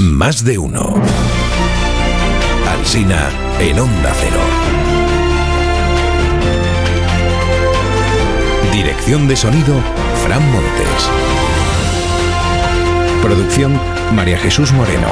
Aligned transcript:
Más 0.00 0.44
de 0.44 0.58
uno. 0.58 0.94
Alsina 2.70 3.30
en 3.58 3.80
Onda 3.80 4.12
Cero. 4.14 4.38
Dirección 8.72 9.26
de 9.26 9.34
sonido, 9.34 9.74
Fran 10.24 10.42
Montes. 10.52 11.10
Producción, 13.22 13.80
María 14.14 14.38
Jesús 14.38 14.72
Moreno, 14.72 15.08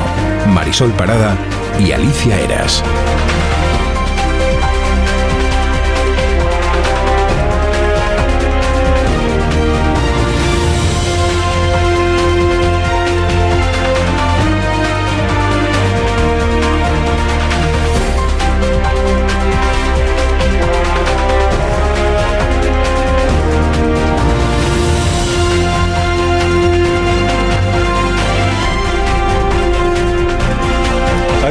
Marisol 0.55 0.93
Parada 0.93 1.37
y 1.81 1.91
Alicia 1.91 2.39
Eras. 2.41 2.85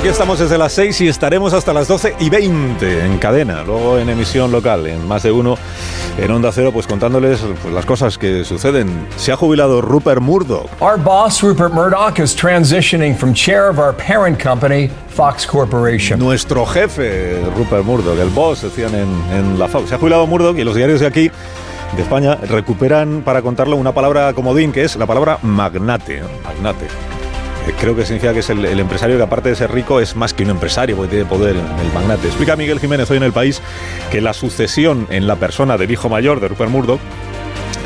Aquí 0.06 0.12
estamos 0.12 0.38
desde 0.38 0.60
las 0.60 0.72
6 0.74 1.02
y 1.02 1.08
estaremos 1.08 1.52
hasta 1.54 1.74
las 1.74 1.88
12 1.88 2.18
y 2.20 2.30
20 2.30 3.06
en 3.06 3.18
cadena, 3.18 3.64
luego 3.64 3.98
en 3.98 4.08
emisión 4.08 4.52
local, 4.52 4.86
en 4.86 5.08
más 5.08 5.24
de 5.24 5.32
uno, 5.32 5.58
en 6.20 6.30
Onda 6.30 6.52
Cero, 6.52 6.70
pues 6.72 6.86
contándoles 6.86 7.40
pues, 7.64 7.74
las 7.74 7.88
cosas 7.88 8.20
que 8.20 8.44
suceden. 8.44 9.08
Se 9.16 9.32
ha 9.32 9.36
jubilado 9.36 9.82
Rupert 9.82 10.22
Murdoch. 10.22 10.70
Our 10.80 11.00
boss, 11.00 11.42
Rupert 11.42 11.74
Murdoch, 11.74 12.20
is 12.20 12.36
transitioning 12.36 13.16
from 13.16 13.34
chair 13.34 13.68
of 13.68 13.80
our 13.80 13.96
parent 13.96 14.40
company, 14.40 14.92
Fox 15.08 15.48
Corporation. 15.48 16.20
Nuestro 16.20 16.68
jefe, 16.68 17.42
Rupert 17.58 17.84
Murdoch, 17.84 18.20
el 18.20 18.30
boss, 18.30 18.62
decían 18.62 18.94
en, 18.94 19.10
en 19.36 19.58
la 19.58 19.68
Fox. 19.68 19.90
Se 19.90 19.96
ha 19.96 19.98
jubilado 19.98 20.28
Murdoch 20.28 20.56
y 20.56 20.64
los 20.64 20.76
diarios 20.76 21.00
de 21.00 21.08
aquí 21.08 21.32
de 21.98 22.04
España 22.04 22.36
recuperan 22.36 23.24
para 23.24 23.42
contarlo 23.42 23.76
una 23.76 23.92
palabra 23.92 24.34
comodín 24.34 24.72
que 24.72 24.84
es 24.84 24.98
la 24.98 25.08
palabra 25.08 25.40
magnate. 25.42 26.22
Magnate. 26.44 27.15
Eh, 27.68 27.74
Creo 27.80 27.96
que 27.96 28.06
significa 28.06 28.34
que 28.34 28.40
es 28.40 28.50
el, 28.50 28.66
el 28.66 28.80
empresario 28.80 29.18
que 29.18 29.24
aparte 29.24 29.50
de 29.50 29.56
ser 29.56 29.72
rico 29.72 30.00
es 30.00 30.16
más 30.16 30.34
que 30.34 30.44
un 30.44 30.50
empresario 30.52 30.96
porque 30.96 31.12
tiene 31.12 31.26
poder, 31.26 31.56
el 31.56 31.94
magnate. 31.94 32.28
Explica 32.28 32.56
Miguel 32.56 32.80
Jiménez 32.80 33.10
hoy 33.12 33.18
en 33.18 33.24
el 33.24 33.34
país 33.34 33.62
que 34.12 34.22
la 34.22 34.34
sucesión 34.34 35.08
en 35.10 35.28
la 35.28 35.36
persona 35.36 35.78
del 35.78 35.92
hijo 35.92 36.10
mayor 36.10 36.40
de 36.40 36.48
Rupert 36.48 36.72
Murdoch 36.72 37.00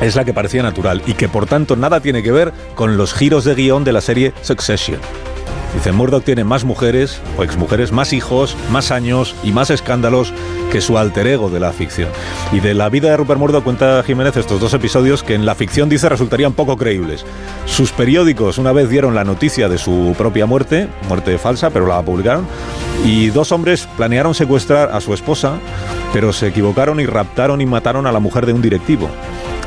es 0.02 0.16
la 0.16 0.24
que 0.24 0.34
parecía 0.34 0.64
natural 0.64 1.02
y 1.06 1.14
que 1.14 1.28
por 1.28 1.46
tanto 1.46 1.76
nada 1.76 2.00
tiene 2.00 2.24
que 2.24 2.32
ver 2.32 2.54
con 2.76 2.98
los 2.98 3.14
giros 3.14 3.44
de 3.44 3.56
guion 3.56 3.84
de 3.84 3.92
la 3.92 4.02
serie 4.02 4.34
Succession. 4.42 5.00
Dice, 5.74 5.92
Murdoch 5.92 6.24
tiene 6.24 6.44
más 6.44 6.64
mujeres 6.64 7.22
o 7.38 7.44
exmujeres, 7.44 7.92
más 7.92 8.12
hijos, 8.12 8.58
más 8.72 8.92
años 8.92 9.36
y 9.44 9.52
más 9.52 9.70
escándalos 9.70 10.34
que 10.72 10.82
su 10.82 10.98
alter 10.98 11.28
ego 11.28 11.50
de 11.50 11.60
la 11.60 11.72
ficción. 11.72 12.10
Y 12.52 12.60
de 12.60 12.74
la 12.74 12.90
vida 12.90 13.10
de 13.10 13.18
Rupert 13.18 13.40
Murdoch 13.40 13.64
cuenta 13.64 14.02
Jiménez 14.04 14.36
estos 14.36 14.60
dos 14.60 14.74
episodios 14.74 15.24
que 15.24 15.36
en 15.36 15.46
la 15.46 15.56
ficción 15.56 15.88
dice 15.88 16.10
resultarían 16.10 16.54
poco 16.54 16.76
creíbles. 16.78 17.26
Sus 17.66 17.92
periódicos 17.92 18.58
una 18.58 18.72
vez 18.72 18.90
dieron 18.90 19.14
la 19.14 19.24
noticia 19.24 19.70
de 19.70 19.78
su 19.78 20.16
propia 20.18 20.46
muerte, 20.46 20.88
muerte 21.08 21.38
falsa, 21.38 21.70
pero 21.70 21.88
la 21.88 22.02
publicaron, 22.02 22.48
y 23.06 23.30
dos 23.30 23.52
hombres 23.52 23.88
planearon 23.96 24.34
secuestrar 24.34 24.90
a 24.92 25.02
su 25.02 25.14
esposa, 25.14 25.54
pero 26.14 26.34
se 26.34 26.48
equivocaron 26.48 27.00
y 27.00 27.06
raptaron 27.06 27.62
y 27.62 27.66
mataron 27.66 28.08
a 28.08 28.12
la 28.12 28.20
mujer 28.20 28.46
de 28.46 28.54
un 28.54 28.62
directivo 28.62 29.10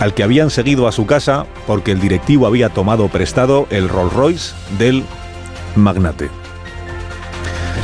al 0.01 0.15
que 0.15 0.25
habían 0.25 0.51
seguido 0.51 0.89
a 0.89 0.93
su 0.93 1.07
casa 1.07 1.47
porque 1.65 1.93
el 1.93 2.01
directivo 2.01 2.49
había 2.49 2.71
tomado 2.71 3.07
prestado 3.07 3.69
el 3.71 3.89
Rolls 3.89 4.13
Royce 4.13 4.55
del 4.77 5.05
magnate. 5.77 6.31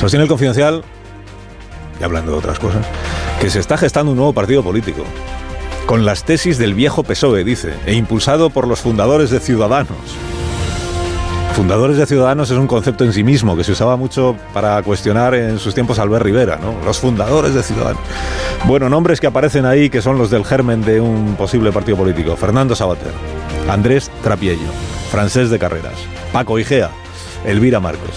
Sostiene 0.01 0.25
el 0.25 0.29
confidencial, 0.29 0.85
y 2.01 2.05
hablando 2.05 2.33
de 2.33 2.39
otras 2.39 2.59
cosas, 2.59 2.87
que 3.41 3.51
se 3.51 3.61
está 3.61 3.77
gestando 3.77 4.13
un 4.13 4.19
nuevo 4.19 4.33
partido 4.33 4.63
político, 4.63 5.05
con 5.87 6.05
las 6.05 6.25
tesis 6.25 6.59
del 6.59 6.75
viejo 6.75 7.03
PSOE, 7.03 7.45
dice, 7.45 7.73
e 7.87 7.95
impulsado 7.95 8.51
por 8.51 8.69
los 8.69 8.81
fundadores 8.81 9.31
de 9.31 9.41
Ciudadanos. 9.41 9.97
Fundadores 11.55 11.97
de 11.97 12.07
Ciudadanos 12.07 12.51
es 12.51 12.57
un 12.57 12.69
concepto 12.69 13.05
en 13.05 13.13
sí 13.13 13.25
mismo 13.25 13.57
que 13.57 13.65
se 13.65 13.73
usaba 13.73 13.97
mucho 13.97 14.37
para 14.55 14.81
cuestionar 14.83 15.35
en 15.35 15.59
sus 15.59 15.75
tiempos 15.75 15.99
Albert 15.99 16.25
Rivera, 16.25 16.57
¿no? 16.63 16.75
Los 16.85 17.01
fundadores 17.01 17.53
de 17.53 17.65
Ciudadanos. 17.65 18.01
Bueno, 18.65 18.89
nombres 18.89 19.21
que 19.21 19.27
aparecen 19.27 19.67
ahí 19.67 19.91
que 19.91 20.01
son 20.01 20.19
los 20.19 20.31
del 20.31 20.45
germen 20.45 20.83
de 20.83 21.01
un 21.01 21.35
posible 21.35 21.73
partido 21.73 21.97
político. 21.97 22.37
Fernando 22.37 22.77
Sabater, 22.77 23.13
Andrés 23.69 24.09
Trapiello, 24.23 24.69
Francés 25.11 25.51
de 25.51 25.59
Carreras, 25.59 25.95
Paco 26.33 26.61
Igea, 26.61 26.91
Elvira 27.45 27.81
Marcos. 27.81 28.11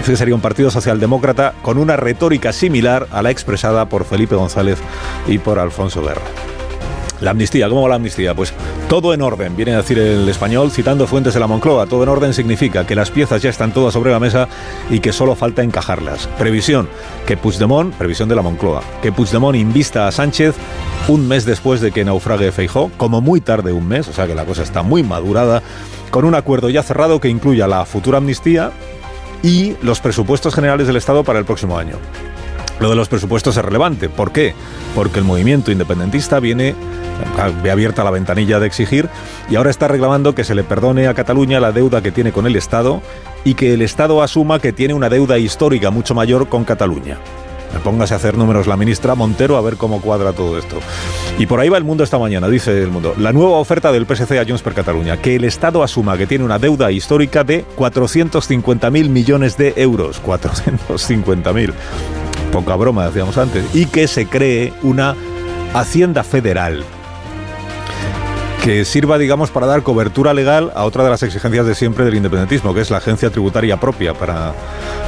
Ese 0.00 0.16
sería 0.16 0.34
un 0.34 0.40
partido 0.40 0.70
socialdemócrata 0.70 1.54
con 1.62 1.78
una 1.78 1.96
retórica 1.96 2.52
similar 2.52 3.06
a 3.10 3.22
la 3.22 3.30
expresada 3.30 3.88
por 3.88 4.04
Felipe 4.04 4.34
González 4.34 4.78
y 5.26 5.38
por 5.38 5.58
Alfonso 5.58 6.02
Guerra. 6.02 6.22
La 7.20 7.32
amnistía, 7.32 7.68
¿cómo 7.68 7.82
va 7.82 7.90
la 7.90 7.94
amnistía? 7.96 8.34
Pues 8.34 8.54
todo 8.88 9.12
en 9.12 9.20
orden, 9.20 9.54
viene 9.54 9.74
a 9.74 9.78
decir 9.78 9.98
el 9.98 10.26
español, 10.26 10.70
citando 10.70 11.06
fuentes 11.06 11.34
de 11.34 11.40
la 11.40 11.46
Moncloa. 11.46 11.84
Todo 11.84 12.02
en 12.02 12.08
orden 12.08 12.32
significa 12.32 12.86
que 12.86 12.94
las 12.94 13.10
piezas 13.10 13.42
ya 13.42 13.50
están 13.50 13.74
todas 13.74 13.92
sobre 13.92 14.10
la 14.10 14.18
mesa 14.18 14.48
y 14.88 15.00
que 15.00 15.12
solo 15.12 15.34
falta 15.34 15.62
encajarlas. 15.62 16.28
Previsión, 16.38 16.88
que 17.26 17.36
Puigdemont, 17.36 17.94
previsión 17.94 18.30
de 18.30 18.36
la 18.36 18.42
Moncloa, 18.42 18.82
que 19.02 19.12
Puigdemont 19.12 19.56
invista 19.56 20.08
a 20.08 20.12
Sánchez 20.12 20.54
un 21.08 21.28
mes 21.28 21.44
después 21.44 21.82
de 21.82 21.92
que 21.92 22.06
naufrague 22.06 22.52
Feijó, 22.52 22.90
como 22.96 23.20
muy 23.20 23.42
tarde 23.42 23.72
un 23.72 23.86
mes, 23.86 24.08
o 24.08 24.14
sea 24.14 24.26
que 24.26 24.34
la 24.34 24.46
cosa 24.46 24.62
está 24.62 24.82
muy 24.82 25.02
madurada, 25.02 25.62
con 26.10 26.24
un 26.24 26.34
acuerdo 26.34 26.68
ya 26.70 26.82
cerrado 26.82 27.20
que 27.20 27.28
incluya 27.28 27.66
la 27.66 27.84
futura 27.84 28.18
amnistía 28.18 28.72
y 29.42 29.76
los 29.82 30.00
presupuestos 30.00 30.54
generales 30.54 30.86
del 30.86 30.96
Estado 30.96 31.24
para 31.24 31.38
el 31.38 31.44
próximo 31.44 31.78
año. 31.78 31.96
Lo 32.78 32.90
de 32.90 32.96
los 32.96 33.08
presupuestos 33.08 33.56
es 33.56 33.64
relevante. 33.64 34.08
¿Por 34.08 34.32
qué? 34.32 34.54
Porque 34.94 35.18
el 35.18 35.24
movimiento 35.24 35.70
independentista 35.70 36.40
viene 36.40 36.74
ve 37.62 37.70
abierta 37.70 38.04
la 38.04 38.10
ventanilla 38.10 38.58
de 38.60 38.66
exigir 38.66 39.08
y 39.50 39.56
ahora 39.56 39.70
está 39.70 39.88
reclamando 39.88 40.34
que 40.34 40.44
se 40.44 40.54
le 40.54 40.64
perdone 40.64 41.06
a 41.06 41.14
Cataluña 41.14 41.60
la 41.60 41.72
deuda 41.72 42.02
que 42.02 42.12
tiene 42.12 42.32
con 42.32 42.46
el 42.46 42.56
Estado 42.56 43.02
y 43.44 43.54
que 43.54 43.74
el 43.74 43.82
Estado 43.82 44.22
asuma 44.22 44.58
que 44.58 44.72
tiene 44.72 44.94
una 44.94 45.08
deuda 45.08 45.38
histórica 45.38 45.90
mucho 45.90 46.14
mayor 46.14 46.48
con 46.48 46.64
Cataluña. 46.64 47.18
Póngase 47.84 48.14
a 48.14 48.16
hacer 48.18 48.36
números 48.36 48.66
la 48.66 48.76
ministra 48.76 49.14
Montero 49.14 49.56
a 49.56 49.60
ver 49.60 49.76
cómo 49.76 50.00
cuadra 50.00 50.32
todo 50.32 50.58
esto. 50.58 50.78
Y 51.38 51.46
por 51.46 51.60
ahí 51.60 51.68
va 51.68 51.78
el 51.78 51.84
mundo 51.84 52.04
esta 52.04 52.18
mañana, 52.18 52.48
dice 52.48 52.82
el 52.82 52.88
mundo. 52.88 53.14
La 53.18 53.32
nueva 53.32 53.58
oferta 53.58 53.92
del 53.92 54.06
PSC 54.06 54.38
a 54.38 54.44
Junts 54.44 54.62
per 54.62 54.74
Cataluña, 54.74 55.16
que 55.16 55.36
el 55.36 55.44
Estado 55.44 55.82
asuma 55.82 56.18
que 56.18 56.26
tiene 56.26 56.44
una 56.44 56.58
deuda 56.58 56.90
histórica 56.92 57.44
de 57.44 57.64
450.000 57.76 59.08
millones 59.08 59.56
de 59.56 59.72
euros. 59.76 60.20
450.000. 60.22 61.72
Poca 62.52 62.76
broma, 62.76 63.06
decíamos 63.06 63.38
antes. 63.38 63.64
Y 63.74 63.86
que 63.86 64.08
se 64.08 64.26
cree 64.26 64.72
una 64.82 65.14
Hacienda 65.72 66.24
Federal 66.24 66.84
que 68.62 68.84
sirva, 68.84 69.16
digamos, 69.16 69.50
para 69.50 69.66
dar 69.66 69.82
cobertura 69.82 70.34
legal 70.34 70.70
a 70.74 70.84
otra 70.84 71.02
de 71.02 71.10
las 71.10 71.22
exigencias 71.22 71.64
de 71.64 71.74
siempre 71.74 72.04
del 72.04 72.14
independentismo, 72.14 72.74
que 72.74 72.82
es 72.82 72.90
la 72.90 72.98
agencia 72.98 73.30
tributaria 73.30 73.78
propia 73.78 74.12
para, 74.12 74.52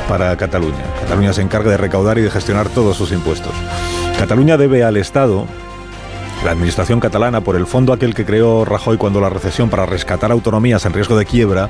para 0.09 0.35
Cataluña. 0.37 0.83
Cataluña 1.01 1.33
se 1.35 1.43
encarga 1.43 1.71
de 1.71 1.77
recaudar 1.77 2.19
y 2.19 2.23
de 2.23 2.31
gestionar 2.31 2.69
todos 2.71 2.97
sus 2.97 3.13
impuestos. 3.13 3.53
Cataluña 4.19 4.57
debe 4.57 4.85
al 4.85 4.97
Estado, 4.97 5.47
la 6.45 6.53
administración 6.53 6.99
catalana, 6.99 7.43
por 7.43 7.57
el 7.57 7.67
fondo 7.67 7.93
aquel 7.93 8.15
que 8.15 8.25
creó 8.25 8.65
Rajoy 8.65 8.97
cuando 8.97 9.21
la 9.21 9.29
recesión 9.29 9.69
para 9.69 9.85
rescatar 9.85 10.33
autonomías 10.33 10.87
en 10.87 10.95
riesgo 10.95 11.17
de 11.19 11.27
quiebra, 11.27 11.69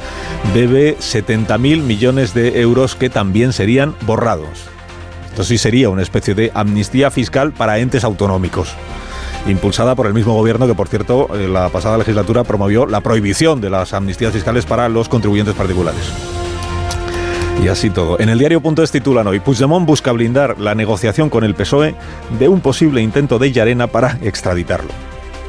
debe 0.55 0.97
70.000 0.99 1.83
millones 1.83 2.33
de 2.33 2.61
euros 2.61 2.95
que 2.95 3.11
también 3.11 3.53
serían 3.53 3.97
borrados. 4.03 4.69
Esto 5.31 5.43
sí 5.43 5.59
sería 5.59 5.89
una 5.89 6.03
especie 6.03 6.35
de 6.35 6.53
amnistía 6.55 7.11
fiscal 7.11 7.53
para 7.53 7.79
entes 7.79 8.05
autonómicos 8.05 8.77
impulsada 9.47 9.95
por 9.95 10.07
el 10.07 10.15
mismo 10.15 10.35
gobierno 10.35 10.67
que, 10.67 10.75
por 10.75 10.89
cierto, 10.89 11.29
eh, 11.35 11.49
la 11.49 11.69
pasada 11.69 11.99
legislatura 11.99 12.45
promovió 12.45 12.87
la 12.87 13.01
prohibición 13.01 13.61
de 13.61 13.71
las 13.71 13.93
amnistías 13.93 14.33
fiscales 14.33 14.67
para 14.67 14.89
los 14.89 15.09
contribuyentes 15.09 15.55
particulares. 15.55 16.13
Y 17.63 17.69
así 17.69 17.91
todo. 17.91 18.19
En 18.19 18.29
el 18.29 18.39
diario.es 18.39 18.91
titulan 18.91 19.27
hoy, 19.27 19.39
Puigdemont 19.39 19.87
busca 19.87 20.11
blindar 20.11 20.59
la 20.59 20.75
negociación 20.75 21.31
con 21.31 21.45
el 21.45 21.55
PSOE 21.55 21.95
de 22.39 22.49
un 22.49 22.61
posible 22.61 23.03
intento 23.03 23.39
de 23.39 23.53
Llarena 23.53 23.87
para 23.87 24.19
extraditarlo. 24.23 24.91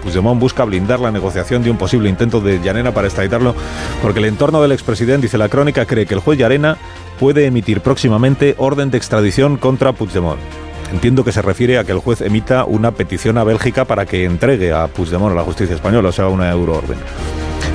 Puigdemont 0.04 0.40
busca 0.40 0.64
blindar 0.66 1.00
la 1.00 1.12
negociación 1.12 1.64
de 1.64 1.72
un 1.72 1.78
posible 1.78 2.10
intento 2.10 2.40
de 2.42 2.60
Llarena 2.60 2.94
para 2.94 3.08
extraditarlo 3.08 3.56
porque 4.02 4.20
el 4.20 4.26
entorno 4.26 4.62
del 4.62 4.74
expresidente, 4.74 5.28
dice 5.28 5.38
la 5.38 5.50
crónica, 5.50 5.86
cree 5.86 6.06
que 6.06 6.14
el 6.14 6.20
juez 6.20 6.38
Llarena 6.38 6.78
puede 7.20 7.46
emitir 7.46 7.82
próximamente 7.82 8.54
orden 8.58 8.92
de 8.92 8.98
extradición 8.98 9.58
contra 9.58 9.94
Puigdemont. 9.94 10.40
Entiendo 10.94 11.24
que 11.24 11.32
se 11.32 11.42
refiere 11.42 11.80
a 11.80 11.84
que 11.84 11.92
el 11.92 11.98
juez 11.98 12.22
emita 12.22 12.66
una 12.66 12.92
petición 12.92 13.40
a 13.40 13.44
Bélgica 13.44 13.84
para 13.84 14.06
que 14.06 14.26
entregue 14.26 14.72
a 14.72 14.86
Puigdemont 14.86 15.32
a 15.32 15.36
la 15.36 15.42
justicia 15.42 15.76
española, 15.76 16.10
o 16.10 16.12
sea, 16.12 16.28
una 16.28 16.52
euroorden. 16.52 17.00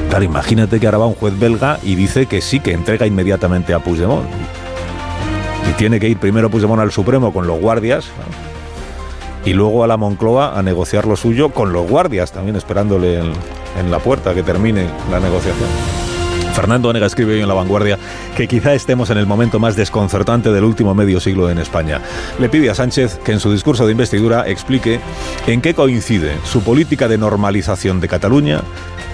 Claro, 0.09 0.25
imagínate 0.25 0.79
que 0.79 0.87
ahora 0.87 0.99
va 0.99 1.07
un 1.07 1.15
juez 1.15 1.37
belga 1.37 1.81
y 1.83 1.97
dice 1.97 2.27
que 2.27 2.41
sí, 2.41 2.61
que 2.61 2.73
entrega 2.73 3.07
inmediatamente 3.07 3.75
a 3.75 3.81
Puigdemont. 3.81 4.25
Y 5.69 5.73
tiene 5.73 5.99
que 5.99 6.09
ir 6.09 6.19
primero 6.19 6.49
Puigdemont 6.49 6.81
al 6.81 6.93
Supremo 6.93 7.33
con 7.33 7.49
los 7.49 7.61
guardias 7.61 8.07
y 9.45 9.53
luego 9.53 9.83
a 9.83 9.89
la 9.89 9.97
Moncloa 9.97 10.57
a 10.57 10.63
negociar 10.63 11.05
lo 11.05 11.17
suyo 11.17 11.49
con 11.49 11.73
los 11.73 11.91
guardias, 11.91 12.31
también 12.31 12.55
esperándole 12.55 13.19
en, 13.19 13.33
en 13.81 13.91
la 13.91 13.99
puerta 13.99 14.33
que 14.33 14.45
termine 14.45 14.87
la 15.11 15.19
negociación. 15.19 15.69
Fernando 16.55 16.89
Onega 16.89 17.07
escribe 17.07 17.35
hoy 17.35 17.41
en 17.41 17.49
La 17.49 17.55
Vanguardia 17.55 17.99
que 18.39 18.47
quizá 18.47 18.73
estemos 18.73 19.11
en 19.11 19.19
el 19.19 19.27
momento 19.27 19.59
más 19.59 19.75
desconcertante 19.75 20.53
del 20.53 20.63
último 20.63 20.95
medio 20.95 21.19
siglo 21.19 21.51
en 21.51 21.59
España. 21.59 22.01
Le 22.39 22.49
pide 22.49 22.71
a 22.71 22.75
Sánchez 22.77 23.19
que 23.25 23.33
en 23.33 23.41
su 23.41 23.51
discurso 23.51 23.85
de 23.85 23.91
investidura 23.91 24.47
explique 24.47 25.01
en 25.49 25.61
qué 25.61 25.75
coincide 25.75 26.37
su 26.45 26.63
política 26.63 27.09
de 27.09 27.19
normalización 27.19 27.99
de 27.99 28.07
Cataluña 28.07 28.61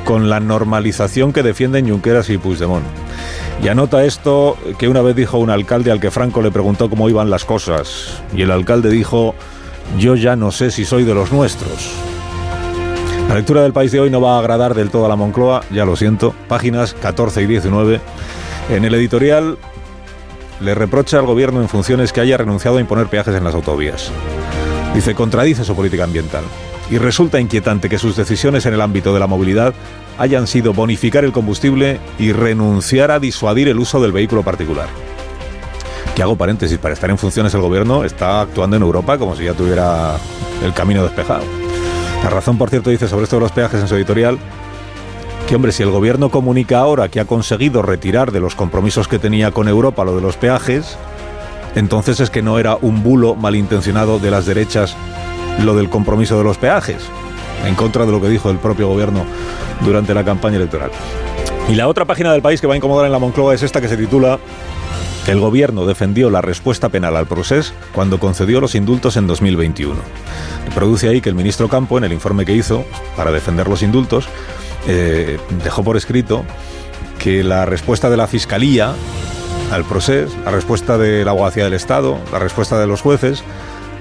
con 0.05 0.29
la 0.29 0.41
normalización 0.41 1.33
que 1.33 1.43
defienden 1.43 1.89
Junqueras 1.89 2.29
y 2.29 2.37
Puigdemont. 2.37 2.85
Y 3.63 3.69
anota 3.69 4.05
esto 4.05 4.59
que 4.77 4.89
una 4.89 5.01
vez 5.01 5.17
dijo 5.17 5.39
un 5.39 5.49
alcalde 5.49 5.91
al 5.91 6.01
que 6.01 6.11
Franco 6.11 6.43
le 6.43 6.51
preguntó 6.51 6.91
cómo 6.91 7.09
iban 7.09 7.31
las 7.31 7.47
cosas. 7.47 8.23
Y 8.37 8.43
el 8.43 8.51
alcalde 8.51 8.91
dijo, 8.91 9.35
yo 9.99 10.17
ya 10.17 10.37
no 10.37 10.51
sé 10.51 10.71
si 10.71 10.85
soy 10.85 11.05
de 11.05 11.15
los 11.15 11.33
nuestros. 11.33 11.89
La 13.27 13.37
lectura 13.37 13.63
del 13.63 13.73
país 13.73 13.91
de 13.91 14.01
hoy 14.01 14.11
no 14.11 14.21
va 14.21 14.37
a 14.37 14.41
agradar 14.41 14.75
del 14.75 14.91
todo 14.91 15.07
a 15.07 15.09
la 15.09 15.17
Moncloa, 15.17 15.63
ya 15.71 15.87
lo 15.87 15.97
siento. 15.97 16.35
Páginas 16.47 16.93
14 16.93 17.41
y 17.41 17.47
19. 17.47 18.03
En 18.71 18.85
el 18.85 18.95
editorial 18.95 19.59
le 20.61 20.75
reprocha 20.75 21.19
al 21.19 21.27
gobierno 21.27 21.61
en 21.61 21.69
funciones 21.69 22.13
que 22.13 22.21
haya 22.21 22.39
renunciado 22.39 22.79
a 22.79 22.81
imponer 22.81 23.09
peajes 23.09 23.35
en 23.35 23.45
las 23.45 23.55
autovías. 23.55 24.11
Dice, 24.95 25.15
contradice 25.15 25.65
su 25.65 25.77
política 25.77 26.05
ambiental. 26.05 26.45
Y 26.91 26.99
resulta 26.99 27.41
inquietante 27.41 27.89
que 27.89 27.99
sus 27.99 28.17
decisiones 28.17 28.65
en 28.67 28.75
el 28.75 28.81
ámbito 28.81 29.13
de 29.13 29.21
la 29.21 29.27
movilidad 29.27 29.75
hayan 30.19 30.47
sido 30.47 30.73
bonificar 30.73 31.25
el 31.25 31.33
combustible 31.33 31.99
y 32.19 32.33
renunciar 32.33 33.11
a 33.11 33.21
disuadir 33.21 33.69
el 33.69 33.79
uso 33.79 34.01
del 34.01 34.13
vehículo 34.13 34.43
particular. 34.43 34.89
Que 36.15 36.23
hago 36.23 36.37
paréntesis, 36.37 36.79
para 36.79 36.95
estar 36.95 37.11
en 37.11 37.19
funciones 37.19 37.53
el 37.55 37.61
gobierno 37.61 38.05
está 38.05 38.43
actuando 38.43 38.77
en 38.77 38.83
Europa 38.83 39.19
como 39.19 39.35
si 39.35 39.45
ya 39.45 39.55
tuviera 39.55 40.17
el 40.65 40.73
camino 40.73 41.03
despejado. 41.03 41.43
La 42.23 42.31
razón, 42.31 42.57
por 42.57 42.71
cierto, 42.71 42.91
dice 42.91 43.09
sobre 43.09 43.25
esto 43.25 43.37
de 43.37 43.41
los 43.41 43.53
peajes 43.53 43.81
en 43.81 43.89
su 43.89 43.97
editorial, 43.97 44.39
que 45.49 45.57
hombre, 45.57 45.73
si 45.73 45.83
el 45.83 45.91
gobierno 45.91 46.31
comunica 46.31 46.79
ahora 46.79 47.09
que 47.09 47.21
ha 47.21 47.27
conseguido 47.27 47.83
retirar 47.83 48.33
de 48.33 48.41
los 48.41 48.55
compromisos 48.55 49.09
que 49.09 49.19
tenía 49.19 49.51
con 49.51 49.69
Europa 49.69 50.05
lo 50.05 50.17
de 50.17 50.23
los 50.23 50.37
peajes, 50.37 50.97
entonces 51.75 52.21
es 52.21 52.31
que 52.31 52.43
no 52.43 52.59
era 52.59 52.77
un 52.81 53.03
bulo 53.03 53.35
malintencionado 53.35 54.19
de 54.19 54.31
las 54.31 54.47
derechas 54.47 54.97
lo 55.63 55.77
del 55.77 55.91
compromiso 55.91 56.39
de 56.39 56.45
los 56.45 56.57
peajes, 56.57 57.03
en 57.67 57.75
contra 57.75 58.07
de 58.07 58.13
lo 58.13 58.21
que 58.21 58.29
dijo 58.29 58.51
el 58.51 58.59
propio 58.59 58.89
gobierno 58.89 59.25
durante 59.85 60.15
la 60.15 60.25
campaña 60.25 60.57
electoral. 60.57 60.91
Y 61.69 61.75
la 61.75 61.89
otra 61.89 62.05
página 62.05 62.33
del 62.33 62.43
país 62.43 62.61
que 62.61 62.67
va 62.67 62.75
a 62.75 62.77
incomodar 62.77 63.07
en 63.07 63.13
la 63.13 63.19
Moncloa 63.19 63.55
es 63.55 63.63
esta 63.63 63.81
que 63.81 63.89
se 63.89 63.97
titula 63.97 64.39
El 65.27 65.41
gobierno 65.41 65.85
defendió 65.85 66.31
la 66.31 66.41
respuesta 66.41 66.89
penal 66.89 67.17
al 67.17 67.27
proceso 67.27 67.73
cuando 67.95 68.19
concedió 68.19 68.61
los 68.61 68.75
indultos 68.75 69.17
en 69.17 69.27
2021. 69.27 69.95
Produce 70.75 71.09
ahí 71.09 71.21
que 71.21 71.29
el 71.29 71.35
ministro 71.35 71.69
Campo, 71.69 71.99
en 71.99 72.05
el 72.05 72.13
informe 72.13 72.45
que 72.45 72.55
hizo 72.55 72.85
para 73.17 73.31
defender 73.31 73.69
los 73.69 73.83
indultos, 73.83 74.29
eh, 74.87 75.39
dejó 75.63 75.83
por 75.83 75.97
escrito 75.97 76.45
que 77.19 77.43
la 77.43 77.65
respuesta 77.65 78.11
de 78.11 78.17
la 78.17 78.27
Fiscalía 78.27 78.95
al 79.73 79.85
proceso, 79.85 80.35
la 80.45 80.51
respuesta 80.51 80.99
de 80.99 81.25
la 81.25 81.31
Abogacía 81.31 81.65
del 81.65 81.75
Estado, 81.75 82.19
la 82.33 82.39
respuesta 82.39 82.79
de 82.79 82.87
los 82.87 83.01
jueces, 83.01 83.43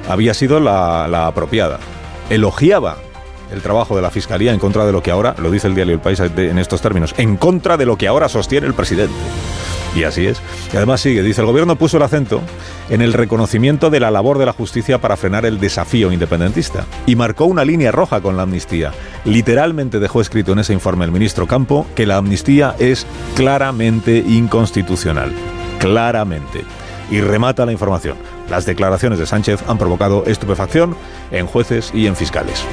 había 0.09 0.33
sido 0.33 0.59
la, 0.59 1.07
la 1.07 1.27
apropiada. 1.27 1.79
Elogiaba 2.29 2.97
el 3.51 3.61
trabajo 3.61 3.95
de 3.95 4.01
la 4.01 4.09
Fiscalía 4.09 4.51
en 4.51 4.59
contra 4.59 4.85
de 4.85 4.91
lo 4.91 5.01
que 5.03 5.11
ahora, 5.11 5.35
lo 5.37 5.51
dice 5.51 5.67
el 5.67 5.75
diario 5.75 5.93
El 5.93 5.99
País 5.99 6.19
en 6.19 6.57
estos 6.57 6.81
términos, 6.81 7.13
en 7.17 7.37
contra 7.37 7.77
de 7.77 7.85
lo 7.85 7.97
que 7.97 8.07
ahora 8.07 8.27
sostiene 8.27 8.67
el 8.67 8.73
presidente. 8.73 9.13
Y 9.95 10.03
así 10.03 10.25
es. 10.25 10.41
Y 10.73 10.77
además 10.77 11.01
sigue, 11.01 11.21
dice, 11.21 11.41
el 11.41 11.47
gobierno 11.47 11.75
puso 11.75 11.97
el 11.97 12.03
acento 12.03 12.41
en 12.89 13.01
el 13.01 13.13
reconocimiento 13.13 13.89
de 13.89 13.99
la 13.99 14.11
labor 14.11 14.37
de 14.37 14.45
la 14.45 14.53
justicia 14.53 14.99
para 14.99 15.17
frenar 15.17 15.45
el 15.45 15.59
desafío 15.59 16.11
independentista 16.11 16.85
y 17.05 17.15
marcó 17.15 17.45
una 17.45 17.63
línea 17.63 17.91
roja 17.91 18.21
con 18.21 18.35
la 18.35 18.43
amnistía. 18.43 18.91
Literalmente 19.25 19.99
dejó 19.99 20.21
escrito 20.21 20.53
en 20.53 20.59
ese 20.59 20.73
informe 20.73 21.05
el 21.05 21.11
ministro 21.11 21.47
Campo 21.47 21.85
que 21.95 22.05
la 22.05 22.17
amnistía 22.17 22.75
es 22.79 23.05
claramente 23.35 24.17
inconstitucional. 24.17 25.31
Claramente. 25.79 26.63
Y 27.11 27.21
remata 27.21 27.65
la 27.65 27.71
información. 27.71 28.17
Las 28.49 28.65
declaraciones 28.65 29.19
de 29.19 29.25
Sánchez 29.25 29.63
han 29.67 29.77
provocado 29.77 30.25
estupefacción 30.25 30.95
en 31.31 31.45
jueces 31.45 31.91
y 31.93 32.07
en 32.07 32.15
fiscales. 32.15 32.63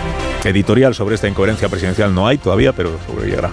Editorial 0.44 0.94
sobre 0.94 1.16
esta 1.16 1.28
incoherencia 1.28 1.68
presidencial 1.68 2.14
no 2.14 2.26
hay 2.26 2.38
todavía, 2.38 2.72
pero 2.72 2.90
que 3.20 3.26
llegará. 3.26 3.50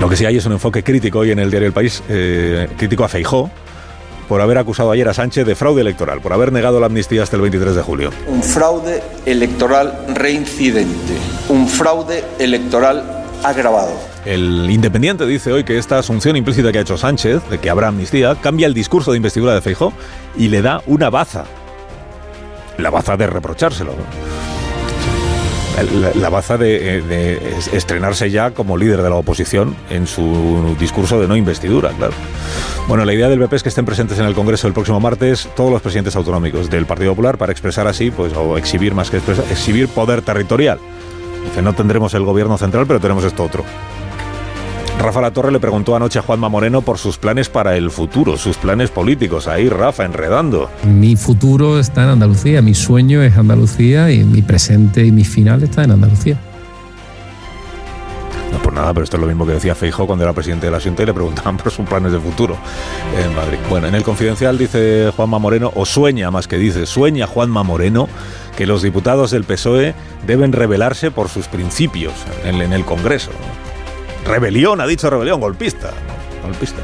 Lo 0.00 0.08
que 0.08 0.16
sí 0.16 0.24
hay 0.24 0.36
es 0.36 0.46
un 0.46 0.52
enfoque 0.52 0.84
crítico 0.84 1.18
hoy 1.18 1.32
en 1.32 1.40
el 1.40 1.50
diario 1.50 1.66
El 1.66 1.72
País, 1.72 2.04
eh, 2.08 2.68
crítico 2.76 3.02
a 3.02 3.08
Feijó, 3.08 3.50
por 4.28 4.40
haber 4.40 4.56
acusado 4.58 4.92
ayer 4.92 5.08
a 5.08 5.14
Sánchez 5.14 5.44
de 5.44 5.56
fraude 5.56 5.80
electoral, 5.80 6.20
por 6.20 6.32
haber 6.32 6.52
negado 6.52 6.78
la 6.78 6.86
amnistía 6.86 7.24
hasta 7.24 7.34
el 7.34 7.42
23 7.42 7.74
de 7.74 7.82
julio. 7.82 8.10
Un 8.28 8.40
fraude 8.40 9.02
electoral 9.26 9.98
reincidente, 10.14 11.14
un 11.48 11.66
fraude 11.66 12.22
electoral 12.38 13.24
agravado. 13.42 13.90
El 14.24 14.70
Independiente 14.70 15.26
dice 15.26 15.52
hoy 15.52 15.64
que 15.64 15.78
esta 15.78 15.98
asunción 15.98 16.36
implícita 16.36 16.70
que 16.70 16.78
ha 16.78 16.82
hecho 16.82 16.96
Sánchez, 16.96 17.48
de 17.50 17.58
que 17.58 17.68
habrá 17.68 17.88
amnistía, 17.88 18.36
cambia 18.40 18.68
el 18.68 18.74
discurso 18.74 19.10
de 19.10 19.16
investidura 19.16 19.54
de 19.54 19.62
Feijó 19.62 19.92
y 20.36 20.46
le 20.46 20.62
da 20.62 20.80
una 20.86 21.10
baza. 21.10 21.44
La 22.76 22.90
baza 22.90 23.16
de 23.16 23.26
reprochárselo 23.26 23.94
la, 25.82 26.28
baza 26.28 26.56
de, 26.56 27.02
de, 27.02 27.56
estrenarse 27.72 28.30
ya 28.30 28.52
como 28.52 28.76
líder 28.76 29.02
de 29.02 29.10
la 29.10 29.16
oposición 29.16 29.76
en 29.90 30.06
su 30.06 30.76
discurso 30.78 31.20
de 31.20 31.28
no 31.28 31.36
investidura, 31.36 31.90
claro. 31.90 32.14
Bueno, 32.86 33.04
la 33.04 33.12
idea 33.12 33.28
del 33.28 33.38
BP 33.38 33.52
es 33.54 33.62
que 33.62 33.68
estén 33.68 33.84
presentes 33.84 34.18
en 34.18 34.24
el 34.24 34.34
Congreso 34.34 34.66
el 34.66 34.72
próximo 34.72 35.00
martes 35.00 35.48
todos 35.54 35.70
los 35.70 35.82
presidentes 35.82 36.16
autonómicos 36.16 36.70
del 36.70 36.86
Partido 36.86 37.12
Popular 37.12 37.38
para 37.38 37.52
expresar 37.52 37.86
así, 37.86 38.10
pues, 38.10 38.32
o 38.34 38.56
exhibir 38.56 38.94
más 38.94 39.10
que 39.10 39.18
expresar, 39.18 39.44
exhibir 39.50 39.88
poder 39.88 40.22
territorial. 40.22 40.78
Dice, 41.44 41.62
no 41.62 41.74
tendremos 41.74 42.14
el 42.14 42.24
gobierno 42.24 42.58
central, 42.58 42.86
pero 42.86 43.00
tenemos 43.00 43.24
esto 43.24 43.44
otro. 43.44 43.64
Rafa 44.98 45.20
La 45.20 45.30
Torre 45.30 45.52
le 45.52 45.60
preguntó 45.60 45.94
anoche 45.94 46.18
a 46.18 46.22
Juanma 46.22 46.48
Moreno 46.48 46.82
por 46.82 46.98
sus 46.98 47.18
planes 47.18 47.48
para 47.48 47.76
el 47.76 47.90
futuro, 47.90 48.36
sus 48.36 48.56
planes 48.56 48.90
políticos. 48.90 49.46
Ahí, 49.46 49.68
Rafa, 49.68 50.04
enredando. 50.04 50.68
Mi 50.84 51.14
futuro 51.14 51.78
está 51.78 52.02
en 52.02 52.10
Andalucía, 52.10 52.62
mi 52.62 52.74
sueño 52.74 53.22
es 53.22 53.36
Andalucía 53.36 54.10
y 54.10 54.24
mi 54.24 54.42
presente 54.42 55.06
y 55.06 55.12
mi 55.12 55.24
final 55.24 55.62
está 55.62 55.84
en 55.84 55.92
Andalucía. 55.92 56.36
No 58.52 58.58
por 58.58 58.72
nada, 58.72 58.92
pero 58.92 59.04
esto 59.04 59.16
es 59.16 59.20
lo 59.20 59.28
mismo 59.28 59.46
que 59.46 59.52
decía 59.52 59.74
Feijo 59.76 60.04
cuando 60.06 60.24
era 60.24 60.32
presidente 60.32 60.66
de 60.66 60.72
la 60.72 60.80
Junta 60.80 61.04
y 61.04 61.06
le 61.06 61.14
preguntaban 61.14 61.58
por 61.58 61.70
sus 61.70 61.86
planes 61.86 62.10
de 62.10 62.18
futuro 62.18 62.56
en 63.16 63.34
Madrid. 63.36 63.58
Bueno, 63.70 63.86
en 63.86 63.94
el 63.94 64.02
confidencial 64.02 64.58
dice 64.58 65.12
Juanma 65.14 65.38
Moreno, 65.38 65.70
o 65.76 65.86
sueña 65.86 66.30
más 66.32 66.48
que 66.48 66.58
dice, 66.58 66.86
sueña 66.86 67.28
Juanma 67.28 67.62
Moreno 67.62 68.08
que 68.56 68.66
los 68.66 68.82
diputados 68.82 69.30
del 69.30 69.44
PSOE 69.44 69.94
deben 70.26 70.52
rebelarse 70.52 71.12
por 71.12 71.28
sus 71.28 71.46
principios 71.46 72.14
en 72.44 72.72
el 72.72 72.84
Congreso. 72.84 73.30
Rebelión, 74.24 74.80
ha 74.80 74.86
dicho 74.86 75.08
rebelión, 75.10 75.40
golpista. 75.40 75.90
Golpista. 76.42 76.82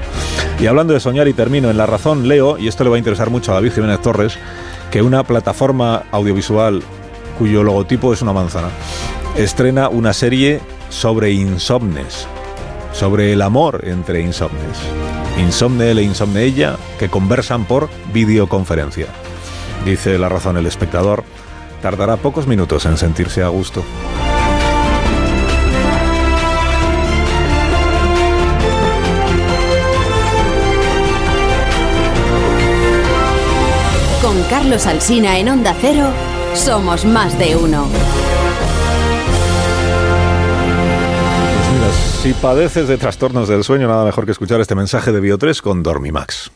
Y 0.61 0.67
hablando 0.67 0.95
de 0.95 1.01
soñar 1.01 1.29
y 1.29 1.33
termino 1.33 1.71
en 1.71 1.77
La 1.77 1.87
Razón, 1.87 2.29
leo, 2.29 2.59
y 2.59 2.69
esto 2.69 2.85
le 2.85 2.91
va 2.91 2.97
a 2.97 2.99
interesar 2.99 3.31
mucho 3.31 3.53
a 3.53 3.55
David 3.57 3.73
Jiménez 3.73 4.01
Torres, 4.01 4.39
que 4.91 5.03
una 5.03 5.25
plataforma 5.25 6.05
audiovisual 6.11 6.83
cuyo 7.39 7.63
logotipo 7.63 8.13
es 8.13 8.23
una 8.23 8.33
manzana, 8.33 8.69
estrena 9.37 9.89
una 9.89 10.13
serie 10.13 10.61
sobre 10.89 11.33
insomnes, 11.33 12.27
sobre 12.93 13.33
el 13.33 13.43
amor 13.43 13.81
entre 13.85 14.21
insomnes. 14.21 14.79
Insomne 15.39 15.91
él 15.91 15.99
e 15.99 16.03
insomne 16.03 16.45
ella, 16.45 16.77
que 16.99 17.09
conversan 17.09 17.65
por 17.65 17.89
videoconferencia. 18.13 19.07
Dice 19.85 20.19
La 20.19 20.29
Razón 20.29 20.57
el 20.57 20.67
espectador, 20.67 21.25
tardará 21.83 22.17
pocos 22.17 22.47
minutos 22.47 22.87
en 22.87 22.97
sentirse 22.97 23.43
a 23.43 23.49
gusto. 23.49 23.85
Carlos 34.65 34.87
Alsina 34.87 35.39
en 35.39 35.51
Onda 35.51 35.77
Cero, 35.79 36.07
somos 36.55 37.05
más 37.05 37.39
de 37.39 37.55
uno. 37.55 37.87
Si 42.23 42.33
padeces 42.33 42.89
de 42.89 42.97
trastornos 42.97 43.47
del 43.47 43.63
sueño, 43.63 43.89
nada 43.89 44.07
mejor 44.07 44.25
que 44.25 44.33
escuchar 44.33 44.63
este 44.63 44.75
mensaje 44.75 45.13
de 45.13 45.21
Bio3 45.21 45.61
con 45.61 45.83
Dormimax. 45.83 46.51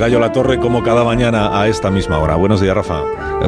Gallo 0.00 0.18
La 0.18 0.32
Torre 0.32 0.58
como 0.58 0.82
cada 0.82 1.04
mañana 1.04 1.60
a 1.60 1.68
esta 1.68 1.90
misma 1.90 2.18
hora. 2.18 2.34
Buenos 2.34 2.62
días, 2.62 2.74
Rafa. 2.74 3.02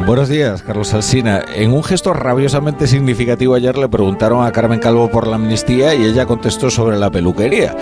Buenos 0.06 0.28
días, 0.28 0.62
Carlos 0.62 0.92
Alsina. 0.92 1.42
En 1.54 1.72
un 1.72 1.82
gesto 1.82 2.12
rabiosamente 2.12 2.86
significativo 2.86 3.54
ayer 3.54 3.78
le 3.78 3.88
preguntaron 3.88 4.44
a 4.44 4.52
Carmen 4.52 4.78
Calvo 4.78 5.10
por 5.10 5.26
la 5.26 5.36
amnistía 5.36 5.94
y 5.94 6.04
ella 6.04 6.26
contestó 6.26 6.70
sobre 6.70 6.98
la 6.98 7.10
peluquería. 7.10 7.74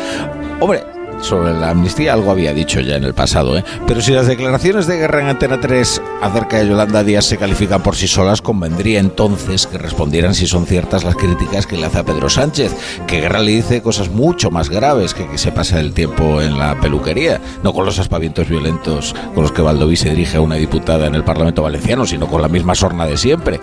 Hombre, 0.61 0.85
sobre 1.23 1.55
la 1.55 1.71
amnistía 1.71 2.13
algo 2.13 2.31
había 2.31 2.53
dicho 2.53 2.81
ya 2.81 2.97
en 2.97 3.05
el 3.05 3.15
pasado, 3.15 3.57
¿eh? 3.57 3.65
pero 3.87 4.01
si 4.01 4.13
las 4.13 4.27
declaraciones 4.27 4.87
de 4.87 4.99
guerra 4.99 5.23
en 5.23 5.29
Antena 5.29 5.61
3 5.61 6.03
acerca 6.23 6.59
de 6.59 6.69
Yolanda 6.69 7.03
Díaz 7.03 7.25
se 7.25 7.39
califican 7.39 7.83
por 7.83 7.97
sí 7.97 8.09
solas, 8.09 8.43
convendría 8.43 9.01
entonces 9.01 9.67
que 9.67 9.79
respondieran 9.79 10.35
si 10.35 10.47
son 10.47 10.67
ciertas 10.67 11.05
las 11.05 11.17
críticas 11.17 11.67
que 11.67 11.77
le 11.77 11.87
hace 11.87 11.99
a 11.99 12.05
Pedro 12.05 12.29
Sánchez, 12.29 12.75
que 13.07 13.21
Guerra 13.21 13.41
le 13.41 13.53
dice 13.53 13.83
cosas 13.83 14.11
mucho 14.11 14.51
más 14.51 14.69
graves 14.69 15.15
que 15.15 15.31
que 15.31 15.39
se 15.39 15.53
pasa 15.53 15.81
el 15.81 15.93
tiempo 15.93 16.41
en 16.43 16.59
la 16.59 16.79
peluquería, 16.81 17.41
no 17.63 17.73
con 17.73 17.85
los 17.85 17.99
aspavientos 17.99 18.49
violentos 18.49 19.15
con 19.35 19.43
los 19.43 19.53
que 19.53 19.63
Valdoví 19.63 19.97
se 19.97 20.11
dirige 20.11 20.39
a 20.39 20.41
una 20.41 20.57
diputada 20.57 21.07
en 21.07 21.15
el 21.15 21.25
Parlamento 21.25 21.63
Valenciano, 21.63 22.07
sino 22.07 22.27
con 22.27 22.43
la 22.43 22.49
misma 22.49 22.75
sorna 22.75 23.07
de 23.07 23.17
siempre. 23.17 23.61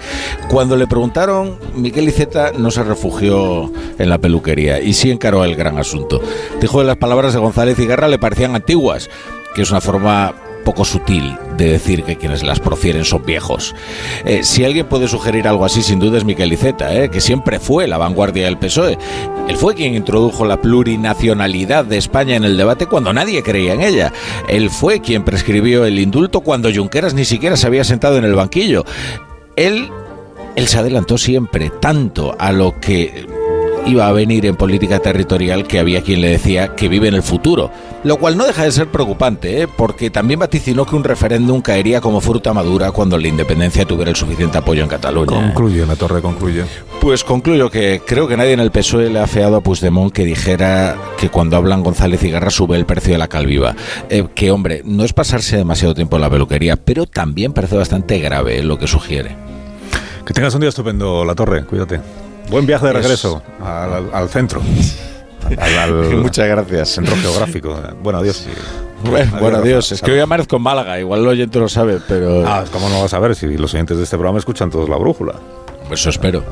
Cuando 0.49 0.75
le 0.75 0.87
preguntaron, 0.87 1.57
Miquel 1.75 2.07
Iceta 2.07 2.51
no 2.57 2.71
se 2.71 2.83
refugió 2.83 3.71
en 3.97 4.09
la 4.09 4.17
peluquería 4.17 4.81
y 4.81 4.93
sí 4.93 5.11
encaró 5.11 5.43
el 5.43 5.55
gran 5.55 5.77
asunto. 5.77 6.21
Dijo 6.61 6.79
de 6.79 6.85
las 6.85 6.97
palabras 6.97 7.33
de 7.33 7.39
González 7.47 7.79
y 7.79 7.87
Guerra 7.87 8.07
le 8.07 8.19
parecían 8.19 8.55
antiguas, 8.55 9.09
que 9.55 9.61
es 9.61 9.71
una 9.71 9.81
forma 9.81 10.35
poco 10.67 10.83
sutil 10.83 11.37
de 11.55 11.69
decir 11.69 12.03
que 12.03 12.17
quienes 12.17 12.43
las 12.43 12.59
profieren 12.59 13.05
son 13.05 13.25
viejos. 13.25 13.73
Eh, 14.25 14.43
si 14.43 14.65
alguien 14.65 14.85
puede 14.85 15.07
sugerir 15.07 15.47
algo 15.47 15.63
así, 15.63 15.81
sin 15.81 15.97
duda 15.97 16.17
es 16.17 16.25
Miquel 16.25 16.51
Iceta, 16.51 16.93
eh, 16.93 17.09
que 17.09 17.21
siempre 17.21 17.61
fue 17.61 17.87
la 17.87 17.97
vanguardia 17.97 18.43
del 18.43 18.57
PSOE. 18.57 18.97
Él 19.47 19.55
fue 19.55 19.75
quien 19.75 19.95
introdujo 19.95 20.43
la 20.43 20.61
plurinacionalidad 20.61 21.85
de 21.85 21.97
España 21.97 22.35
en 22.35 22.43
el 22.43 22.57
debate 22.57 22.85
cuando 22.85 23.13
nadie 23.13 23.43
creía 23.43 23.75
en 23.75 23.81
ella. 23.81 24.11
Él 24.49 24.69
fue 24.69 24.99
quien 24.99 25.23
prescribió 25.23 25.85
el 25.85 25.99
indulto 25.99 26.41
cuando 26.41 26.69
Junqueras 26.69 27.13
ni 27.13 27.23
siquiera 27.23 27.55
se 27.55 27.65
había 27.65 27.85
sentado 27.85 28.17
en 28.17 28.25
el 28.25 28.35
banquillo. 28.35 28.83
Él, 29.55 29.89
él 30.57 30.67
se 30.67 30.79
adelantó 30.79 31.17
siempre 31.17 31.71
tanto 31.79 32.35
a 32.37 32.51
lo 32.51 32.77
que 32.81 33.25
iba 33.87 34.07
a 34.07 34.11
venir 34.11 34.45
en 34.45 34.55
política 34.55 34.99
territorial 34.99 35.65
que 35.65 35.79
había 35.79 36.01
quien 36.01 36.21
le 36.21 36.29
decía 36.29 36.75
que 36.75 36.89
vive 36.89 37.07
en 37.07 37.13
el 37.13 37.23
futuro, 37.23 37.71
lo 38.03 38.17
cual 38.17 38.37
no 38.37 38.45
deja 38.45 38.63
de 38.63 38.71
ser 38.71 38.87
preocupante, 38.91 39.61
¿eh? 39.61 39.67
porque 39.67 40.09
también 40.09 40.39
vaticinó 40.39 40.85
que 40.85 40.95
un 40.95 41.03
referéndum 41.03 41.61
caería 41.61 42.01
como 42.01 42.19
fruta 42.19 42.53
madura 42.53 42.91
cuando 42.91 43.17
la 43.17 43.27
independencia 43.27 43.85
tuviera 43.85 44.11
el 44.11 44.17
suficiente 44.17 44.57
apoyo 44.57 44.83
en 44.83 44.89
Cataluña. 44.89 45.53
Concluye, 45.53 45.85
La 45.85 45.95
Torre, 45.95 46.21
concluye. 46.21 46.65
Pues 46.99 47.23
concluyo 47.23 47.69
que 47.69 48.01
creo 48.05 48.27
que 48.27 48.35
nadie 48.35 48.53
en 48.53 48.59
el 48.59 48.71
PSOE 48.71 49.09
le 49.09 49.19
ha 49.19 49.27
feado 49.27 49.55
a 49.55 49.61
Puigdemont 49.61 50.11
que 50.11 50.25
dijera 50.25 50.97
que 51.17 51.29
cuando 51.29 51.55
hablan 51.55 51.83
González 51.83 52.21
y 52.23 52.31
Guerra 52.31 52.49
sube 52.49 52.75
el 52.75 52.85
precio 52.85 53.13
de 53.13 53.19
la 53.19 53.27
calviva. 53.29 53.75
Eh, 54.09 54.25
que, 54.35 54.51
hombre, 54.51 54.81
no 54.83 55.05
es 55.05 55.13
pasarse 55.13 55.55
demasiado 55.55 55.93
tiempo 55.93 56.17
en 56.17 56.23
la 56.23 56.29
peluquería, 56.29 56.75
pero 56.75 57.05
también 57.05 57.53
parece 57.53 57.77
bastante 57.77 58.19
grave 58.19 58.61
lo 58.63 58.77
que 58.77 58.87
sugiere. 58.87 59.35
Que 60.25 60.33
tengas 60.33 60.53
un 60.55 60.61
día 60.61 60.69
estupendo, 60.69 61.23
La 61.23 61.35
Torre, 61.35 61.63
cuídate. 61.63 62.26
Buen 62.49 62.65
viaje 62.65 62.85
de 62.87 62.93
regreso 62.93 63.41
al, 63.61 63.93
al- 63.93 64.09
al 64.13 64.29
centro. 64.29 64.61
Al, 65.57 65.77
al- 65.77 66.15
Muchas 66.21 66.47
gracias. 66.47 66.89
Centro 66.89 67.15
geográfico. 67.17 67.77
Bueno, 68.01 68.19
adiós. 68.19 68.45
Bueno, 69.03 69.31
bueno, 69.39 69.57
adiós. 69.57 69.91
Es 69.91 70.01
que 70.01 70.11
hoy 70.11 70.19
amanezco 70.19 70.55
en 70.55 70.61
Málaga, 70.63 70.99
igual 70.99 71.21
el 71.21 71.27
oyente 71.27 71.59
lo 71.59 71.69
sabe, 71.69 71.99
pero 72.07 72.47
Ah, 72.47 72.63
¿cómo 72.71 72.89
no 72.89 73.01
vas 73.01 73.13
a 73.13 73.19
ver 73.19 73.35
si 73.35 73.57
los 73.57 73.73
oyentes 73.73 73.97
de 73.97 74.03
este 74.03 74.15
programa 74.17 74.39
escuchan 74.39 74.69
todos 74.71 74.89
la 74.89 74.97
brújula? 74.97 75.35
eso 75.91 76.09
espero. 76.09 76.43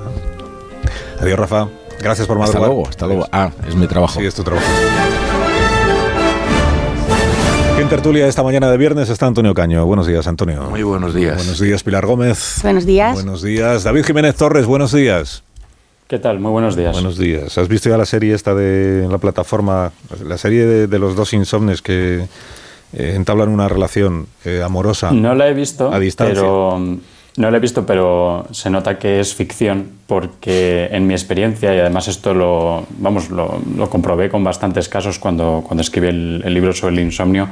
Adiós, 1.20 1.40
Rafa. 1.40 1.68
Gracias 2.02 2.28
por 2.28 2.38
Hasta 2.42 2.60
madrugar. 2.60 2.70
luego, 2.76 2.90
hasta 2.90 3.08
luego. 3.08 3.28
Ah, 3.32 3.50
es 3.68 3.76
mi 3.76 3.88
trabajo. 3.88 4.20
Sí, 4.20 4.26
es 4.26 4.36
tu 4.36 4.44
trabajo. 4.44 4.66
Aquí 7.74 7.82
En 7.82 7.90
tertulia 7.90 8.28
esta 8.28 8.44
mañana 8.44 8.70
de 8.70 8.78
viernes 8.78 9.10
está 9.10 9.26
Antonio 9.26 9.54
Caño. 9.54 9.86
Buenos 9.86 10.06
días, 10.08 10.28
Antonio. 10.28 10.64
Muy 10.70 10.84
buenos 10.84 11.14
días. 11.14 11.38
Buenos 11.38 11.60
días, 11.60 11.84
Pilar 11.84 12.06
Gómez. 12.06 12.60
Buenos 12.64 12.86
días. 12.86 13.14
Buenos 13.16 13.42
días, 13.42 13.84
David 13.84 14.06
Jiménez 14.06 14.36
Torres. 14.36 14.66
Buenos 14.66 14.92
días. 14.92 15.44
¿Qué 16.08 16.20
tal? 16.20 16.40
Muy 16.40 16.52
buenos 16.52 16.76
días. 16.76 16.94
Buenos 16.94 17.18
días. 17.18 17.58
¿Has 17.58 17.68
visto 17.68 17.90
ya 17.90 17.98
la 17.98 18.06
serie 18.06 18.36
esta 18.36 18.54
de 18.54 19.08
la 19.10 19.18
plataforma, 19.18 19.92
la 20.24 20.38
serie 20.38 20.66
de, 20.66 20.88
de 20.88 21.00
los 21.00 21.16
dos 21.16 21.34
insomnes 21.34 21.82
que 21.82 22.28
eh, 22.94 23.14
entablan 23.16 23.50
una 23.50 23.68
relación 23.68 24.28
eh, 24.46 24.62
amorosa? 24.64 25.12
No 25.12 25.34
la 25.34 25.50
he 25.50 25.54
visto, 25.56 25.92
A 25.92 25.98
distancia. 26.00 26.36
pero 26.36 26.78
no 27.38 27.52
la 27.52 27.58
he 27.58 27.60
visto, 27.60 27.88
pero 27.88 28.46
se 28.52 28.70
nota 28.70 29.00
que 29.00 29.20
es 29.20 29.34
ficción 29.34 29.90
porque 30.06 30.90
en 30.92 31.08
mi 31.08 31.16
experiencia 31.16 31.74
y 31.76 31.80
además 31.80 32.08
esto 32.08 32.36
lo 32.36 32.86
vamos 33.00 33.32
lo, 33.32 33.60
lo 33.76 33.90
comprobé 33.90 34.30
con 34.30 34.44
bastantes 34.44 34.88
casos 34.88 35.18
cuando 35.18 35.64
cuando 35.66 35.82
escribí 35.82 36.08
el, 36.08 36.44
el 36.46 36.54
libro 36.54 36.72
sobre 36.74 36.94
el 36.94 37.00
insomnio. 37.02 37.50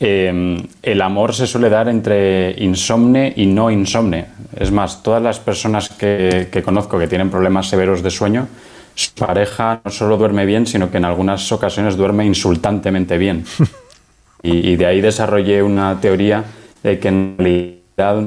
Eh, 0.00 0.68
el 0.82 1.02
amor 1.02 1.34
se 1.34 1.46
suele 1.46 1.68
dar 1.68 1.88
entre 1.88 2.54
insomne 2.58 3.32
y 3.36 3.46
no 3.46 3.70
insomne. 3.70 4.26
Es 4.56 4.70
más, 4.70 5.02
todas 5.02 5.22
las 5.22 5.40
personas 5.40 5.88
que, 5.88 6.48
que 6.50 6.62
conozco 6.62 6.98
que 6.98 7.08
tienen 7.08 7.30
problemas 7.30 7.68
severos 7.68 8.02
de 8.02 8.10
sueño, 8.10 8.48
su 8.94 9.12
pareja 9.14 9.80
no 9.84 9.90
solo 9.90 10.16
duerme 10.16 10.46
bien, 10.46 10.66
sino 10.66 10.90
que 10.90 10.98
en 10.98 11.04
algunas 11.04 11.50
ocasiones 11.52 11.96
duerme 11.96 12.24
insultantemente 12.24 13.18
bien. 13.18 13.44
Y, 14.40 14.70
y 14.70 14.76
de 14.76 14.86
ahí 14.86 15.00
desarrollé 15.00 15.64
una 15.64 16.00
teoría 16.00 16.44
de 16.84 17.00
que 17.00 17.08
en 17.08 17.34
realidad 17.36 18.22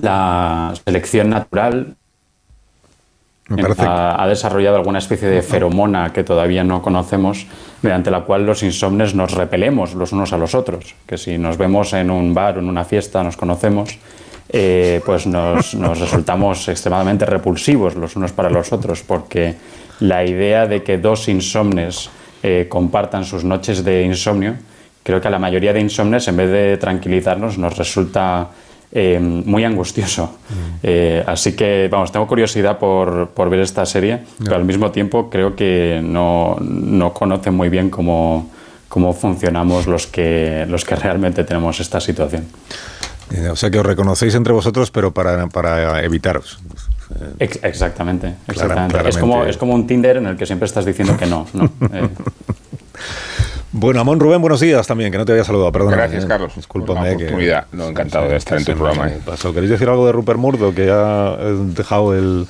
la 0.00 0.74
selección 0.84 1.30
natural 1.30 1.94
parece 3.48 3.82
ha, 3.82 4.22
ha 4.22 4.26
desarrollado 4.26 4.76
alguna 4.76 4.98
especie 4.98 5.28
de 5.28 5.42
feromona 5.42 6.12
que 6.12 6.24
todavía 6.24 6.64
no 6.64 6.82
conocemos, 6.82 7.46
mediante 7.82 8.10
la 8.10 8.22
cual 8.22 8.44
los 8.44 8.62
insomnes 8.62 9.14
nos 9.14 9.32
repelemos 9.32 9.94
los 9.94 10.12
unos 10.12 10.32
a 10.32 10.38
los 10.38 10.54
otros. 10.54 10.94
Que 11.06 11.16
si 11.16 11.38
nos 11.38 11.56
vemos 11.56 11.92
en 11.92 12.10
un 12.10 12.34
bar 12.34 12.56
o 12.56 12.60
en 12.60 12.68
una 12.68 12.84
fiesta, 12.84 13.22
nos 13.22 13.36
conocemos, 13.36 13.98
eh, 14.48 15.00
pues 15.04 15.26
nos, 15.26 15.74
nos 15.74 15.98
resultamos 16.00 16.68
extremadamente 16.68 17.26
repulsivos 17.26 17.96
los 17.96 18.16
unos 18.16 18.32
para 18.32 18.50
los 18.50 18.72
otros, 18.72 19.02
porque 19.02 19.54
la 20.00 20.24
idea 20.24 20.66
de 20.66 20.82
que 20.82 20.98
dos 20.98 21.28
insomnes 21.28 22.10
eh, 22.42 22.66
compartan 22.68 23.24
sus 23.24 23.44
noches 23.44 23.82
de 23.82 24.02
insomnio, 24.04 24.54
creo 25.02 25.20
que 25.20 25.28
a 25.28 25.30
la 25.30 25.38
mayoría 25.38 25.72
de 25.72 25.80
insomnes, 25.80 26.28
en 26.28 26.36
vez 26.36 26.50
de 26.50 26.76
tranquilizarnos, 26.76 27.58
nos 27.58 27.76
resulta 27.76 28.48
eh, 28.92 29.18
muy 29.20 29.64
angustioso. 29.64 30.38
Eh, 30.82 31.22
así 31.26 31.54
que, 31.54 31.88
vamos, 31.90 32.12
tengo 32.12 32.26
curiosidad 32.26 32.78
por, 32.78 33.28
por 33.30 33.50
ver 33.50 33.60
esta 33.60 33.84
serie, 33.86 34.20
pero 34.42 34.56
al 34.56 34.64
mismo 34.64 34.90
tiempo 34.90 35.28
creo 35.30 35.54
que 35.56 36.00
no, 36.02 36.56
no 36.60 37.12
conocen 37.12 37.54
muy 37.54 37.68
bien 37.68 37.90
cómo, 37.90 38.50
cómo 38.88 39.12
funcionamos 39.12 39.86
los 39.86 40.06
que, 40.06 40.64
los 40.68 40.84
que 40.84 40.96
realmente 40.96 41.44
tenemos 41.44 41.80
esta 41.80 42.00
situación. 42.00 42.44
Eh, 43.32 43.48
O 43.48 43.56
sea 43.56 43.70
que 43.70 43.78
os 43.80 43.84
reconocéis 43.86 44.34
entre 44.36 44.52
vosotros, 44.52 44.90
pero 44.92 45.12
para, 45.12 45.48
para 45.48 46.02
evitaros. 46.04 46.58
Ex- 47.40 47.58
exactamente. 47.64 48.34
Clara- 48.46 48.86
es, 49.08 49.16
como, 49.18 49.44
es 49.44 49.56
como 49.56 49.74
un 49.74 49.86
Tinder 49.86 50.16
en 50.18 50.26
el 50.26 50.36
que 50.36 50.46
siempre 50.46 50.66
estás 50.66 50.84
diciendo 50.84 51.16
que 51.16 51.26
no. 51.26 51.46
¿no? 51.52 51.70
Eh, 51.92 52.08
Bueno, 53.72 54.00
Amón 54.00 54.20
Rubén, 54.20 54.40
buenos 54.40 54.60
días 54.60 54.86
también, 54.86 55.12
que 55.12 55.18
no 55.18 55.24
te 55.24 55.32
había 55.32 55.44
saludado, 55.44 55.70
perdón. 55.72 55.90
Gracias, 55.92 56.24
Carlos, 56.24 56.54
Discúlpame. 56.56 57.16
que- 57.16 57.24
oportunidad. 57.24 57.66
No, 57.72 57.88
encantado 57.88 58.28
de 58.28 58.36
estar 58.36 58.58
en 58.58 58.64
tu 58.64 58.72
programa. 58.74 59.10
pasó. 59.24 59.52
¿Queréis 59.52 59.70
decir 59.70 59.88
algo 59.88 60.06
de 60.06 60.12
Rupert 60.12 60.38
Murdoch, 60.38 60.74
que 60.74 60.90
ha 60.90 61.36
eh, 61.38 61.56
dejado 61.74 62.14
el... 62.14 62.46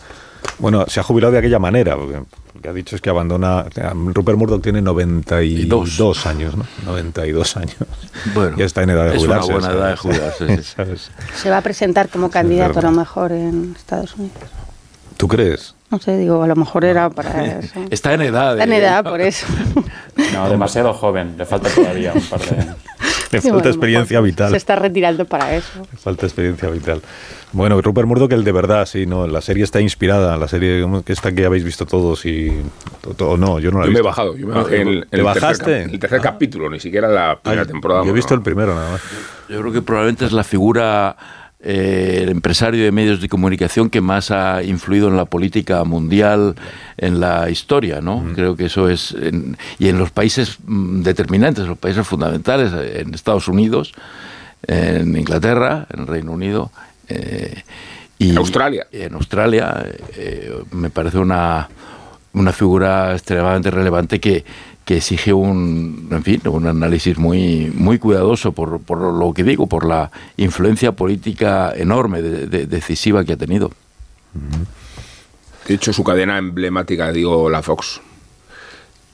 Bueno, 0.58 0.84
se 0.88 1.00
ha 1.00 1.02
jubilado 1.02 1.32
de 1.32 1.38
aquella 1.40 1.58
manera, 1.58 1.96
porque, 1.96 2.20
porque 2.52 2.68
ha 2.68 2.72
dicho 2.72 2.94
es 2.94 3.02
que 3.02 3.10
abandona... 3.10 3.64
Rupert 4.14 4.38
Murdoch 4.38 4.62
tiene 4.62 4.80
92 4.82 6.26
años, 6.26 6.56
¿no? 6.56 6.64
92 6.84 7.56
años. 7.56 7.76
Bueno, 8.34 8.56
ya 8.56 8.64
está 8.66 8.82
en 8.82 8.90
edad 8.90 9.10
de 9.10 9.16
es 9.16 9.22
una 9.24 9.40
jubilarse. 9.40 9.52
buena 9.52 9.66
¿sabes? 9.66 9.80
edad 9.80 9.90
de 9.90 9.96
jubilarse, 9.96 10.56
sí. 10.56 10.62
¿Sabes? 10.76 11.10
Se 11.34 11.50
va 11.50 11.58
a 11.58 11.62
presentar 11.62 12.08
como 12.08 12.30
candidato 12.30 12.78
a 12.78 12.82
lo 12.82 12.92
mejor 12.92 13.32
en 13.32 13.74
Estados 13.76 14.14
Unidos. 14.14 14.36
¿Tú 15.16 15.26
crees? 15.28 15.74
No 15.90 15.98
sé, 16.00 16.16
digo, 16.18 16.42
a 16.42 16.46
lo 16.48 16.56
mejor 16.56 16.84
era 16.84 17.08
para 17.10 17.44
eso. 17.60 17.80
Está 17.90 18.14
en 18.14 18.22
edad. 18.22 18.52
Está 18.52 18.64
en 18.64 18.72
edad, 18.72 19.04
por 19.04 19.20
eso. 19.20 19.46
no, 20.34 20.48
demasiado 20.50 20.92
joven. 20.92 21.34
Le 21.38 21.46
falta 21.46 21.68
todavía 21.68 22.12
un 22.14 22.22
par 22.22 22.40
de... 22.40 22.56
Le 23.32 23.40
Sí, 23.40 23.48
falta 23.48 23.54
bueno, 23.54 23.68
experiencia 23.70 24.20
vital. 24.20 24.50
Se 24.52 24.56
está 24.56 24.76
retirando 24.76 25.24
para 25.24 25.54
eso. 25.56 25.68
Le 25.90 25.98
falta 25.98 26.26
experiencia 26.26 26.68
vital. 26.70 27.02
Bueno, 27.52 27.80
Rupert 27.82 28.06
Murdoch, 28.06 28.32
el 28.32 28.44
de 28.44 28.52
verdad, 28.52 28.86
sí, 28.86 29.04
no, 29.06 29.26
la 29.26 29.40
serie 29.40 29.64
está 29.64 29.80
inspirada, 29.80 30.36
la 30.36 30.46
serie 30.48 30.84
que 31.04 31.12
esta 31.12 31.32
que 31.32 31.44
habéis 31.44 31.64
visto 31.64 31.86
todos 31.86 32.24
y 32.24 32.52
o- 33.18 33.36
no, 33.36 33.58
yo 33.58 33.70
no 33.72 33.80
la 33.80 33.86
he 33.86 33.88
Yo 33.88 33.92
me 33.92 33.98
he 33.98 34.02
visto. 34.02 34.04
bajado. 34.04 34.36
Yo 34.36 34.46
me 34.46 34.54
Ah, 34.54 34.62
bajé 34.62 34.82
el, 34.82 35.06
¿Te 35.10 35.16
el 35.16 35.22
bajaste? 35.24 35.64
Tercer, 35.64 35.90
el 35.90 35.98
tercer 35.98 36.20
capítulo, 36.20 36.70
ni 36.70 36.78
siquiera 36.80 37.08
la 37.08 37.38
primera 37.40 37.62
Ah, 37.62 37.66
temporada. 37.66 38.04
Yo 38.04 38.10
he 38.10 38.14
visto 38.14 38.32
el 38.34 38.42
primero 38.42 38.74
nada 38.74 38.92
más. 38.92 39.00
Yo 39.48 39.60
creo 39.60 39.72
que 39.72 39.82
probablemente 39.82 40.24
es 40.24 40.32
la 40.32 40.44
figura, 40.44 41.16
eh, 41.60 42.20
el 42.22 42.28
empresario 42.28 42.84
de 42.84 42.92
medios 42.92 43.20
de 43.20 43.28
comunicación 43.28 43.88
que 43.90 44.00
más 44.00 44.30
ha 44.30 44.62
influido 44.62 45.08
en 45.08 45.16
la 45.16 45.24
política 45.24 45.82
mundial, 45.84 46.54
en 46.98 47.18
la 47.20 47.48
historia, 47.50 48.00
¿no? 48.00 48.24
Creo 48.34 48.56
que 48.56 48.66
eso 48.66 48.88
es. 48.88 49.12
en- 49.20 49.56
y 49.78 49.88
en 49.88 49.98
los 49.98 50.10
países 50.10 50.58
mm, 50.64 51.02
determinantes, 51.02 51.66
los 51.66 51.78
países 51.78 52.06
fundamentales, 52.06 52.72
eh, 52.74 53.00
en 53.00 53.14
Estados 53.14 53.48
Unidos, 53.48 53.92
en 54.66 55.16
Inglaterra, 55.16 55.86
en 55.92 56.00
el 56.00 56.06
Reino 56.06 56.32
Unido. 56.32 56.70
eh, 57.08 57.62
y 58.18 58.30
En 58.30 58.38
Australia. 58.38 58.86
En 58.92 59.14
Australia, 59.14 59.84
eh, 60.16 60.52
me 60.72 60.90
parece 60.90 61.18
una 61.18 61.68
una 62.32 62.52
figura 62.52 63.12
extremadamente 63.14 63.70
relevante 63.70 64.20
que, 64.20 64.44
que 64.86 64.96
exige 64.98 65.32
un, 65.34 66.08
en 66.12 66.22
fin, 66.22 66.40
un 66.46 66.66
análisis 66.68 67.18
muy, 67.18 67.70
muy 67.74 67.98
cuidadoso 67.98 68.52
por, 68.52 68.80
por 68.80 68.98
lo 69.12 69.34
que 69.34 69.42
digo, 69.42 69.66
por 69.66 69.84
la 69.84 70.10
influencia 70.38 70.92
política 70.92 71.72
enorme, 71.76 72.22
de- 72.22 72.46
de- 72.46 72.66
decisiva 72.66 73.24
que 73.24 73.32
ha 73.34 73.36
tenido. 73.36 73.72
De 75.66 75.74
hecho, 75.74 75.92
su 75.92 76.04
cadena 76.04 76.38
emblemática, 76.38 77.10
digo, 77.10 77.50
la 77.50 77.62
Fox, 77.62 78.00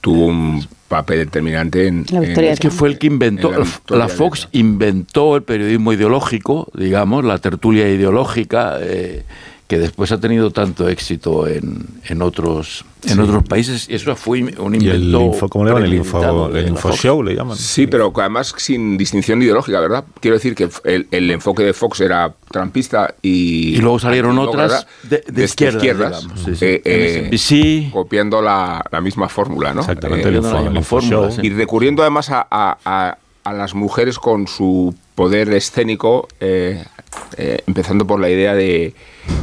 tuvo 0.03 0.27
un 0.27 0.67
papel 0.89 1.21
determinante 1.21 1.87
en... 1.87 2.05
La 2.11 2.21
victoria 2.21 2.49
en- 2.51 2.53
Es 2.55 2.61
que 2.61 2.71
fue 2.71 2.89
el 2.91 2.99
que 2.99 3.07
inventó, 3.07 3.55
en 3.55 3.65
la 3.99 4.09
Fox 4.09 4.49
inventó 4.53 5.37
el 5.37 5.43
periodismo 5.43 5.95
ideológico, 5.95 6.69
digamos, 6.75 7.25
la 7.25 7.39
tertulia 7.39 7.89
ideológica, 7.89 8.77
eh, 8.81 9.25
que 9.73 9.79
después 9.79 10.13
ha 10.13 10.21
tenido 10.21 10.51
tanto 10.51 10.87
éxito 10.87 11.49
en, 11.49 11.87
en 12.05 12.21
otros 12.21 12.85
en 13.09 13.19
otros 13.21 13.43
países. 13.45 13.89
Y 13.89 13.95
eso 13.95 14.15
fue 14.17 14.43
un 14.43 14.75
Y 14.75 14.87
el 14.91 15.03
invento. 15.05 15.21
info, 15.23 15.49
¿cómo 15.49 15.65
le 15.65 15.71
llaman? 15.71 15.85
El 15.87 15.95
info, 15.95 16.19
el 16.53 16.67
la 16.69 16.93
show 16.97 17.23
le 17.23 17.35
llaman. 17.35 17.57
Sí, 17.57 17.87
pero 17.87 18.13
además 18.15 18.53
sin 18.59 18.99
distinción 18.99 19.41
ideológica, 19.43 19.81
¿verdad? 19.81 20.05
Quiero 20.21 20.37
decir 20.37 20.55
que 20.55 20.69
el, 20.85 21.09
el 21.11 21.31
enfoque 21.31 21.63
de 21.63 21.73
Fox 21.73 22.03
era 22.03 22.35
trumpista 22.51 23.15
y... 23.23 23.77
Y 23.77 23.79
luego 23.79 23.99
salieron 23.99 24.39
otras 24.39 24.87
de- 25.05 25.25
de 25.27 25.45
izquierdas, 25.45 26.21
digamos, 26.21 26.41
sí, 26.45 26.55
sí. 26.55 26.65
eh, 26.67 26.83
eh, 26.85 27.31
MSNBC. 27.33 27.93
copiando 27.93 28.43
la, 28.43 28.85
la 28.93 29.01
misma 29.01 29.31
fórmula, 29.31 29.73
¿no? 29.73 29.81
Exactamente, 29.81 30.29
Eh, 30.29 30.33
el 30.33 30.37
Copiando 30.37 30.49
info, 30.49 30.53
la 30.53 30.59
el 30.61 30.65
misma 30.67 30.81
info 30.81 31.01
fórmula, 31.01 31.29
show. 31.31 31.41
sí. 31.41 31.47
y 31.47 31.51
recurriendo 31.51 32.03
además 32.03 32.29
a, 32.29 32.47
a- 32.51 32.77
a- 32.85 33.19
a 33.45 33.53
las 33.55 33.75
mujeres 33.75 34.19
con 34.19 34.47
su 34.47 34.95
poder 35.15 35.53
escénico, 35.53 36.29
eh, 36.41 36.85
eh, 37.37 37.63
empezando 37.67 38.07
por 38.07 38.19
la 38.21 38.31
idea 38.31 38.55
de 38.55 38.95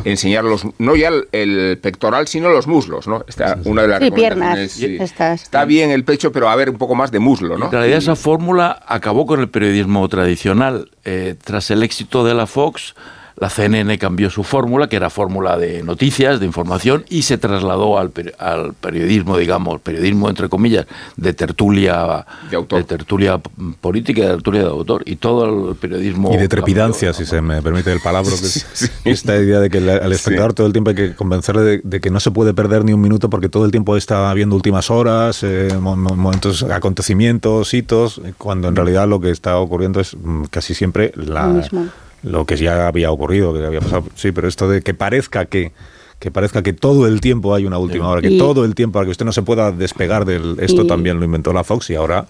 enseñar 0.04 0.44
los, 0.44 0.64
no 0.80 0.96
ya 0.96 1.10
el, 1.10 1.28
el 1.32 1.78
pectoral, 1.78 2.28
sino 2.28 2.50
los 2.50 2.68
muslos, 2.68 3.08
¿no? 3.08 3.24
Esta, 3.28 3.58
una 3.66 3.84
de 3.84 3.88
las 3.88 4.00
Sí, 4.04 4.12
piernas. 4.12 4.72
sí. 4.72 4.98
Está 5.00 5.66
bien 5.66 5.92
el 5.92 6.04
pecho, 6.04 6.32
pero 6.32 6.50
a 6.50 6.56
ver 6.56 6.70
un 6.70 6.78
poco 6.78 6.96
más 6.96 7.12
de 7.12 7.20
muslo, 7.20 7.58
¿no? 7.58 7.66
En 7.66 7.72
realidad 7.72 7.98
esa 8.00 8.16
fórmula 8.16 8.82
acabó 8.88 9.26
con 9.26 9.40
el 9.40 9.50
periodismo 9.50 10.08
tradicional. 10.10 10.90
Eh, 11.06 11.36
tras 11.44 11.70
el 11.72 11.84
éxito 11.84 12.24
de 12.26 12.34
la 12.34 12.46
Fox, 12.48 12.96
la 13.40 13.50
CNN 13.50 13.98
cambió 13.98 14.30
su 14.30 14.44
fórmula, 14.44 14.88
que 14.88 14.96
era 14.98 15.10
fórmula 15.10 15.58
de 15.58 15.82
noticias, 15.84 16.40
de 16.40 16.46
información, 16.46 17.06
y 17.10 17.22
se 17.22 17.38
trasladó 17.38 17.98
al, 17.98 18.12
peri- 18.14 18.34
al 18.38 18.74
periodismo, 18.74 19.38
digamos, 19.38 19.80
periodismo 19.82 20.30
entre 20.30 20.50
comillas, 20.50 20.86
de 21.16 21.34
tertulia, 21.34 22.26
De 22.50 22.56
autor. 22.58 22.84
tertulia 22.84 23.38
p- 23.38 23.50
política, 23.80 24.22
de 24.24 24.28
tertulia 24.30 24.62
de 24.64 24.68
autor, 24.70 25.04
y 25.06 25.16
todo 25.16 25.70
el 25.70 25.76
periodismo... 25.78 26.34
Y 26.34 26.38
de 26.38 26.48
trepidancia, 26.48 27.10
cambió, 27.12 27.26
si 27.26 27.30
se 27.30 27.42
me 27.42 27.62
permite 27.62 27.92
el 27.94 28.02
palabra, 28.02 28.30
que 28.32 28.46
es 28.46 28.66
Sí. 28.74 28.88
esta 29.06 29.36
idea 29.38 29.60
de 29.60 29.70
que 29.70 29.78
al 29.78 30.12
espectador 30.12 30.54
todo 30.54 30.68
el 30.68 30.74
tiempo 30.74 30.90
hay 30.90 30.96
que 30.96 31.16
convencerle 31.16 31.62
de, 31.62 31.82
de 31.84 32.00
que 32.02 32.10
no 32.10 32.20
se 32.20 32.32
puede 32.32 32.54
perder 32.54 32.84
ni 32.84 32.94
un 32.94 33.02
minuto 33.02 33.30
porque 33.30 33.48
todo 33.50 33.66
el 33.66 33.72
tiempo 33.72 33.96
está 33.98 34.34
viendo 34.34 34.56
últimas 34.56 34.90
horas, 34.92 35.44
eh, 35.44 35.70
mo- 35.80 35.96
mo- 35.96 36.16
momentos, 36.16 36.64
acontecimientos, 36.64 37.74
hitos, 37.74 38.22
cuando 38.38 38.68
en 38.68 38.76
realidad 38.76 39.08
lo 39.08 39.20
que 39.20 39.32
está 39.32 39.58
ocurriendo 39.58 40.00
es 40.00 40.16
mm, 40.16 40.44
casi 40.52 40.74
siempre 40.74 41.12
la, 41.16 41.48
Lo 41.48 41.54
mismo. 41.54 41.86
Lo 42.24 42.46
que 42.46 42.58
ya 42.58 42.88
había 42.88 43.12
ocurrido, 43.12 43.54
que 43.54 43.66
había 43.66 43.80
pasado. 43.82 44.04
Sí, 44.16 44.32
pero 44.32 44.48
esto 44.48 44.68
de 44.70 44.82
que 44.82 44.94
parezca 44.94 45.46
que 45.46 45.72
que 46.20 46.32
parezca 46.32 46.62
que 46.62 46.74
todo 46.74 47.08
el 47.08 47.22
tiempo 47.22 47.56
hay 47.56 47.66
una 47.66 47.78
última 47.78 48.10
hora, 48.10 48.20
que 48.22 48.30
Y- 48.32 48.38
todo 48.38 48.66
el 48.66 48.76
tiempo, 48.76 48.96
para 48.96 49.06
que 49.06 49.12
usted 49.12 49.24
no 49.26 49.32
se 49.32 49.42
pueda 49.42 49.72
despegar 49.72 50.26
del... 50.26 50.58
Esto 50.60 50.82
Y- 50.82 50.88
también 50.88 51.18
lo 51.18 51.24
inventó 51.24 51.54
la 51.54 51.64
Fox 51.64 51.90
y 51.92 51.96
ahora 51.96 52.26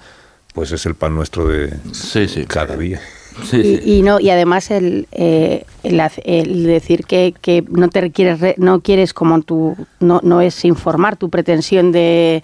pues 0.54 0.72
es 0.72 0.86
el 0.86 0.94
pan 0.94 1.16
nuestro 1.16 1.48
de 1.48 1.74
Sí, 1.92 2.28
sí. 2.28 2.46
cada 2.46 2.78
día. 2.78 3.02
Sí, 3.44 3.62
sí. 3.64 3.80
Y, 3.86 4.02
no 4.02 4.20
y 4.20 4.30
además 4.32 4.70
el, 4.70 5.08
eh, 5.12 5.64
el, 5.84 6.64
decir 6.64 7.06
que, 7.06 7.34
que 7.42 7.64
no 7.70 7.88
te 7.88 8.12
quieres 8.12 8.42
re- 8.42 8.56
no 8.58 8.82
quieres 8.82 9.14
como 9.14 9.42
tu 9.42 9.78
no, 10.02 10.20
no 10.24 10.42
es 10.42 10.66
informar 10.66 11.16
tu 11.16 11.30
pretensión 11.30 11.92
de, 11.94 12.44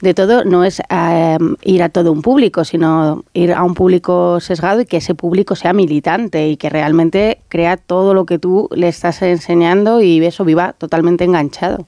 de 0.00 0.14
todo 0.14 0.44
no 0.44 0.62
es 0.64 0.80
eh, 0.90 1.38
ir 1.64 1.82
a 1.82 1.88
todo 1.88 2.12
un 2.12 2.22
público 2.22 2.64
sino 2.64 3.24
ir 3.34 3.52
a 3.52 3.64
un 3.64 3.74
público 3.74 4.38
sesgado 4.38 4.82
y 4.82 4.86
que 4.86 4.98
ese 4.98 5.14
público 5.16 5.56
sea 5.56 5.72
militante 5.72 6.48
y 6.48 6.56
que 6.56 6.70
realmente 6.70 7.38
crea 7.48 7.76
todo 7.76 8.14
lo 8.14 8.24
que 8.24 8.38
tú 8.38 8.68
le 8.72 8.86
estás 8.88 9.20
enseñando 9.22 10.00
y 10.02 10.24
eso 10.24 10.44
viva 10.44 10.72
totalmente 10.78 11.24
enganchado 11.24 11.86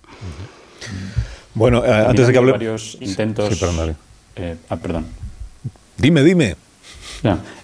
Bueno, 1.54 1.84
eh, 1.84 1.90
antes 2.08 2.26
de 2.26 2.32
que 2.32 2.38
hable... 2.38 2.52
varios 2.52 2.96
intentos. 3.00 3.48
Sí, 3.52 3.60
perdón, 3.60 3.76
dale. 3.76 3.94
eh, 4.36 4.56
ah, 4.70 4.76
perdón. 4.76 5.06
Dime, 5.98 6.22
dime. 6.24 6.56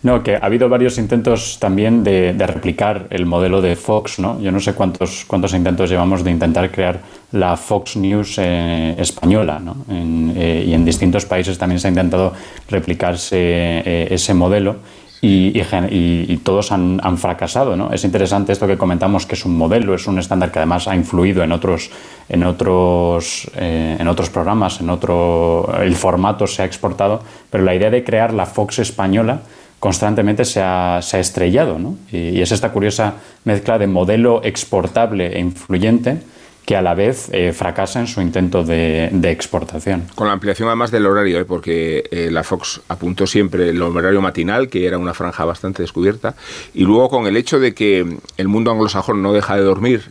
No, 0.03 0.23
que 0.23 0.37
ha 0.37 0.45
habido 0.45 0.69
varios 0.69 0.99
intentos 0.99 1.59
también 1.59 2.05
de, 2.05 2.35
de 2.35 2.47
replicar 2.47 3.07
el 3.11 3.25
modelo 3.25 3.63
de 3.63 3.75
Fox, 3.75 4.19
¿no? 4.19 4.39
Yo 4.41 4.53
no 4.53 4.61
sé 4.61 4.75
cuántos, 4.75 5.25
cuántos 5.27 5.55
intentos 5.55 5.89
llevamos 5.89 6.23
de 6.23 6.31
intentar 6.31 6.71
crear 6.71 7.01
la 7.33 7.57
Fox 7.57 7.97
News 7.97 8.37
eh, 8.39 8.95
española, 8.99 9.59
¿no? 9.59 9.77
Eh, 9.91 10.65
y 10.69 10.75
en 10.75 10.85
distintos 10.85 11.25
países 11.25 11.59
también 11.59 11.81
se 11.81 11.89
ha 11.89 11.91
intentado 11.91 12.33
replicarse 12.69 13.37
eh, 13.39 14.09
ese 14.11 14.35
modelo 14.35 14.77
y, 15.21 15.59
y 15.59 16.27
y 16.29 16.37
todos 16.39 16.73
han, 16.73 17.01
han 17.03 17.19
fracasado, 17.19 17.77
¿no? 17.77 17.93
Es 17.93 18.05
interesante 18.05 18.53
esto 18.53 18.67
que 18.67 18.77
comentamos, 18.77 19.27
que 19.27 19.35
es 19.35 19.45
un 19.45 19.57
modelo, 19.57 19.95
es 19.95 20.07
un 20.07 20.19
estándar 20.19 20.51
que 20.51 20.59
además 20.59 20.89
ha 20.89 20.95
influido 20.95 21.43
en 21.43 21.53
otros, 21.53 21.91
en 22.29 22.45
otros, 22.45 23.51
eh, 23.57 23.97
en 23.99 24.09
otros 24.09 24.31
programas, 24.31 24.81
en 24.81 24.91
otro, 24.91 25.73
el 25.81 25.95
formato 25.95 26.47
se 26.47 26.63
ha 26.63 26.65
exportado, 26.65 27.23
pero 27.51 27.65
la 27.65 27.75
idea 27.75 27.91
de 27.91 28.05
crear 28.05 28.33
la 28.33 28.47
Fox 28.47 28.79
española 28.79 29.41
constantemente 29.79 30.45
se 30.45 30.63
ha, 30.63 31.01
se 31.03 31.19
ha 31.19 31.21
estrellado, 31.21 31.79
¿no? 31.79 31.97
Y, 32.11 32.31
y 32.31 32.43
es 32.43 32.53
esta 32.53 32.71
curiosa 32.71 33.15
mezcla 33.45 33.79
de 33.79 33.87
modelo 33.87 34.43
exportable 34.45 35.37
e 35.37 35.41
influyente 35.41 36.19
que 36.67 36.77
a 36.77 36.83
la 36.83 36.95
vez 36.95 37.29
eh, 37.33 37.53
fracasa 37.53 38.01
en 38.01 38.09
su 38.09 38.21
intento 38.21 38.65
de, 38.65 39.07
exportación. 39.31 40.09
Con 40.17 40.27
la 40.27 40.33
ampliación 40.33 40.69
además 40.69 40.91
del 40.91 41.07
horario, 41.07 41.39
¿eh? 41.39 41.45
porque 41.45 42.09
eh, 42.11 42.29
la 42.31 42.43
Fox 42.43 42.81
apuntó 42.89 43.27
siempre 43.27 43.71
el 43.71 43.81
horario 43.81 44.21
matinal, 44.21 44.69
que 44.69 44.85
era 44.85 44.99
una 44.99 45.15
franja 45.15 45.45
bastante 45.45 45.83
descubierta, 45.83 46.35
y 46.75 46.83
luego 46.83 47.09
con 47.09 47.29
el 47.29 47.37
hecho 47.37 47.61
de 47.61 47.73
que 47.73 48.19
el 48.37 48.49
mundo 48.49 48.73
anglosajón 48.73 49.23
no 49.23 49.33
deja 49.33 49.55
de 49.57 49.63
dormir, 49.63 50.11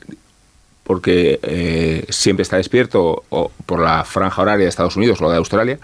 porque 0.85 1.39
eh, 1.41 2.05
siempre 2.09 2.43
está 2.43 2.57
despierto 2.57 3.23
o 3.29 3.51
por 3.65 3.79
la 3.79 4.05
franja 4.05 4.41
horaria 4.43 4.65
de 4.65 4.69
Estados 4.69 4.95
Unidos 4.95 5.19
o 5.19 5.25
la 5.25 5.31
de 5.31 5.37
Australia, 5.37 5.79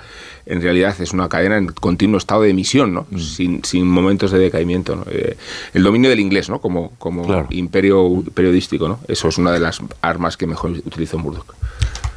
en 0.45 0.61
realidad 0.61 0.95
es 0.99 1.11
una 1.11 1.27
cadena 1.27 1.57
en 1.57 1.67
continuo 1.67 2.17
estado 2.19 2.43
de 2.43 2.51
emisión, 2.51 2.93
¿no? 2.93 3.07
sin, 3.17 3.63
sin 3.65 3.87
momentos 3.87 4.31
de 4.31 4.37
decaimiento. 4.37 4.95
¿no? 4.95 5.03
Eh, 5.09 5.37
el 5.73 5.83
dominio 5.83 6.09
del 6.09 6.19
inglés 6.19 6.49
¿no? 6.49 6.59
como, 6.59 6.91
como 6.99 7.25
Claro. 7.25 7.47
imperio 7.49 8.23
periodístico, 8.33 8.87
¿no? 8.87 8.99
eso 9.07 9.27
es 9.27 9.37
una 9.39 9.51
de 9.51 9.59
las 9.59 9.79
armas 10.01 10.37
que 10.37 10.45
mejor 10.45 10.71
utilizó 10.71 11.17
Murdoch. 11.17 11.55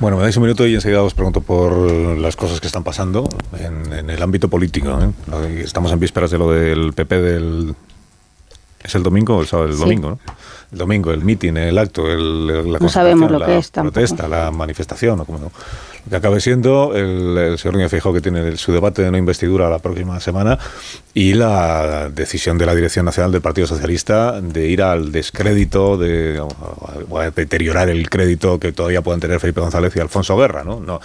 Bueno, 0.00 0.16
me 0.16 0.24
dais 0.24 0.36
un 0.36 0.42
minuto 0.42 0.66
y 0.66 0.74
enseguida 0.74 1.02
os 1.02 1.14
pregunto 1.14 1.40
por 1.40 1.72
las 2.18 2.36
cosas 2.36 2.60
que 2.60 2.66
están 2.66 2.82
pasando 2.84 3.28
en, 3.58 3.92
en 3.92 4.10
el 4.10 4.20
ámbito 4.22 4.48
político. 4.48 4.98
¿eh? 5.00 5.62
Estamos 5.64 5.92
en 5.92 6.00
vísperas 6.00 6.30
de 6.30 6.38
lo 6.38 6.50
del 6.50 6.92
PP 6.92 7.22
del... 7.22 7.74
¿Es 8.84 8.94
el 8.94 9.02
domingo 9.02 9.36
o 9.38 9.40
el 9.40 9.46
sábado? 9.48 9.68
El 9.70 9.74
Sí. 9.74 9.80
domingo, 9.80 10.10
¿no? 10.10 10.18
El 10.72 10.78
domingo, 10.78 11.10
el 11.12 11.24
mitin, 11.24 11.56
el 11.56 11.78
acto, 11.78 12.06
el, 12.10 12.46
la 12.72 12.78
No 12.78 12.88
sabemos 12.88 13.28
concentración, 13.28 13.32
lo 13.32 13.38
la 13.38 13.46
que 13.46 13.56
es 13.58 13.70
tampoco. 13.70 13.92
protesta, 13.94 14.28
la 14.28 14.50
manifestación, 14.50 15.20
o 15.20 15.24
como 15.24 15.38
no. 15.38 15.44
Lo 16.04 16.10
que 16.10 16.16
acabe 16.16 16.38
siendo 16.40 16.92
el, 16.94 17.38
el 17.38 17.58
señor 17.58 17.74
Núñez 17.76 17.90
Feijóo 17.90 18.12
que 18.12 18.20
tiene 18.20 18.40
el- 18.46 18.58
su 18.58 18.72
debate 18.72 19.00
de 19.02 19.10
no 19.10 19.16
investidura 19.16 19.70
la 19.70 19.78
próxima 19.78 20.20
semana 20.20 20.58
y 21.14 21.32
la 21.32 22.10
decisión 22.10 22.58
de 22.58 22.66
la 22.66 22.74
Dirección 22.74 23.06
Nacional 23.06 23.32
del 23.32 23.40
Partido 23.40 23.66
Socialista 23.66 24.38
de 24.40 24.68
ir 24.68 24.82
al 24.82 25.12
descrédito, 25.12 25.96
de, 25.96 26.40
o 26.40 26.48
a- 26.48 26.92
o 27.08 27.18
a 27.20 27.30
deteriorar 27.30 27.88
el 27.88 28.10
crédito 28.10 28.58
que 28.60 28.72
todavía 28.72 29.00
puedan 29.00 29.20
tener 29.20 29.40
Felipe 29.40 29.60
González 29.62 29.96
y 29.96 30.00
Alfonso 30.00 30.36
Guerra, 30.36 30.62
¿no? 30.62 30.80
no 30.80 31.00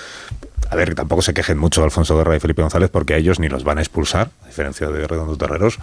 a 0.70 0.76
ver, 0.76 0.94
tampoco 0.94 1.22
se 1.22 1.34
quejen 1.34 1.58
mucho 1.58 1.84
Alfonso 1.84 2.16
Guerra 2.16 2.36
y 2.36 2.40
Felipe 2.40 2.62
González 2.62 2.90
porque 2.92 3.16
a 3.16 3.18
ellos 3.18 3.40
ni 3.40 3.50
los 3.50 3.64
van 3.64 3.80
a 3.80 3.82
expulsar, 3.82 4.30
a 4.44 4.48
diferencia 4.48 4.88
de 4.88 5.08
Redondo 5.08 5.36
Terreros, 5.36 5.80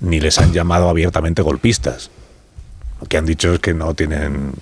ni 0.00 0.20
les 0.20 0.38
han 0.38 0.52
llamado 0.52 0.88
abiertamente 0.88 1.42
golpistas. 1.42 2.10
Lo 3.00 3.08
que 3.08 3.16
han 3.16 3.26
dicho 3.26 3.54
es 3.54 3.60
que 3.60 3.74
no 3.74 3.94
tienen 3.94 4.52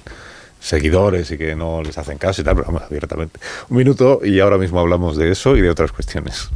seguidores 0.61 1.31
y 1.31 1.39
que 1.39 1.55
no 1.55 1.83
les 1.83 1.99
hacen 1.99 2.17
caso 2.17 2.41
y 2.41 2.45
tal, 2.45 2.55
pero 2.57 2.67
vamos, 2.69 2.83
abiertamente. 2.83 3.39
Un 3.69 3.77
minuto 3.77 4.21
y 4.25 4.41
ahora 4.41 4.57
mismo 4.57 4.81
hablamos 4.81 5.17
de 5.17 5.31
eso 5.31 5.57
y 5.57 5.61
de 5.61 5.69
otras 5.69 5.93
cuestiones. 5.93 6.49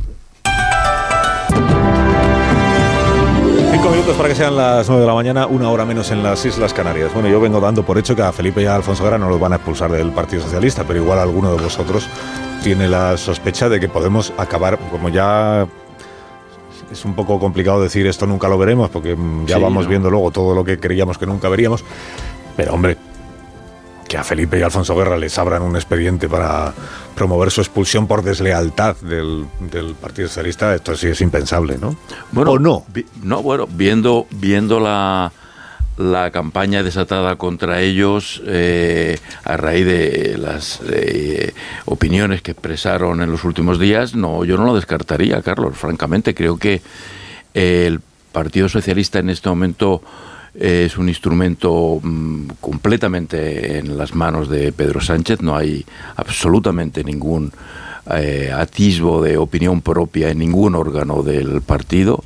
Cinco 3.71 3.91
minutos 3.91 4.17
para 4.17 4.29
que 4.31 4.35
sean 4.35 4.57
las 4.57 4.89
nueve 4.89 5.03
de 5.03 5.07
la 5.07 5.15
mañana, 5.15 5.47
una 5.47 5.71
hora 5.71 5.85
menos 5.85 6.11
en 6.11 6.23
las 6.23 6.45
Islas 6.47 6.73
Canarias. 6.73 7.13
Bueno, 7.13 7.29
yo 7.29 7.39
vengo 7.39 7.61
dando 7.61 7.85
por 7.85 7.99
hecho 7.99 8.17
que 8.17 8.23
a 8.23 8.33
Felipe 8.33 8.63
y 8.63 8.67
a 8.67 8.75
Alfonso 8.75 9.05
Guerra 9.05 9.19
no 9.19 9.29
los 9.29 9.39
van 9.39 9.53
a 9.53 9.57
expulsar 9.57 9.93
del 9.93 10.11
Partido 10.11 10.43
Socialista, 10.43 10.85
pero 10.85 11.01
igual 11.01 11.19
alguno 11.19 11.55
de 11.55 11.63
vosotros 11.63 12.09
tiene 12.63 12.89
la 12.89 13.17
sospecha 13.17 13.69
de 13.69 13.81
que 13.81 13.89
podemos 13.89 14.33
acabar, 14.37 14.79
como 14.91 15.09
ya 15.09 15.67
es 16.93 17.05
un 17.05 17.15
poco 17.15 17.39
complicado 17.39 17.83
decir 17.83 18.07
esto 18.07 18.27
nunca 18.27 18.49
lo 18.49 18.59
veremos, 18.59 18.91
porque 18.91 19.15
mm, 19.17 19.47
ya 19.47 19.57
Sí, 19.57 19.63
vamos 19.63 19.85
¿no? 19.85 19.91
viendo 19.91 20.11
luego 20.11 20.31
todo 20.31 20.55
lo 20.55 20.65
que 20.65 20.79
creíamos 20.79 21.19
que 21.19 21.27
nunca 21.27 21.49
veríamos, 21.49 21.85
pero 22.57 22.75
hombre, 22.75 22.97
que 24.09 24.17
a 24.19 24.25
Felipe 24.25 24.59
y 24.59 24.63
Alfonso 24.63 24.97
Guerra 24.97 25.17
les 25.17 25.39
abran 25.39 25.63
un 25.63 25.77
expediente 25.77 26.29
para 26.29 26.73
promover 27.15 27.51
su 27.53 27.61
expulsión 27.61 28.07
por 28.09 28.23
deslealtad 28.23 28.97
del, 28.97 29.47
del 29.71 29.95
Partido 29.95 30.27
Socialista, 30.29 30.75
esto 30.75 30.97
sí 30.97 31.07
es 31.09 31.21
impensable, 31.21 31.79
¿no? 31.79 31.95
Bueno, 32.33 32.53
¿O 32.53 32.59
no? 32.59 32.85
vi- 32.93 33.07
no, 33.23 33.41
bueno, 33.43 33.69
viendo, 33.71 34.27
viendo 34.33 34.81
la, 34.81 35.31
la 36.01 36.31
campaña 36.31 36.83
desatada 36.83 37.37
contra 37.37 37.81
ellos 37.81 38.43
eh, 38.47 39.19
a 39.45 39.57
raíz 39.57 39.85
de 39.85 40.39
las 40.39 40.81
eh, 40.91 41.53
opiniones 41.85 42.43
que 42.43 42.53
expresaron 42.53 43.23
en 43.23 43.31
los 43.31 43.45
últimos 43.45 43.79
días, 43.79 44.15
no, 44.15 44.45
yo 44.45 44.57
no 44.57 44.65
lo 44.65 44.75
descartaría, 44.75 45.43
Carlos. 45.43 45.77
Francamente, 45.77 46.35
creo 46.35 46.57
que 46.57 46.81
el 47.55 48.01
Partido 48.33 48.69
Socialista 48.69 49.19
en 49.19 49.31
este 49.31 49.49
momento 49.49 50.03
es 50.55 50.97
un 50.99 51.09
instrumento 51.09 52.01
mm, 52.03 52.49
completamente 52.61 53.79
en 53.79 53.97
las 53.97 54.15
manos 54.15 54.49
de 54.49 54.73
Pedro 54.73 55.01
Sánchez. 55.01 55.43
No 55.43 55.57
hay 55.57 55.85
absolutamente 56.17 57.05
ningún 57.05 57.53
eh, 58.11 58.51
atisbo 58.53 59.23
de 59.23 59.37
opinión 59.37 59.83
propia 59.83 60.31
en 60.31 60.39
ningún 60.39 60.75
órgano 60.75 61.23
del 61.23 61.61
partido 61.63 62.25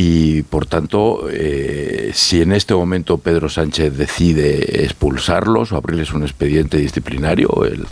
y 0.00 0.42
por 0.44 0.64
tanto, 0.64 1.28
eh, 1.28 2.12
si 2.14 2.40
en 2.40 2.52
este 2.52 2.72
momento 2.72 3.18
Pedro 3.18 3.48
Sánchez 3.48 3.96
decide 3.96 4.84
expulsarlos 4.84 5.72
o 5.72 5.76
abrirles 5.76 6.12
un 6.12 6.22
expediente 6.22 6.76
disciplinario, 6.76 7.64
el, 7.64 7.84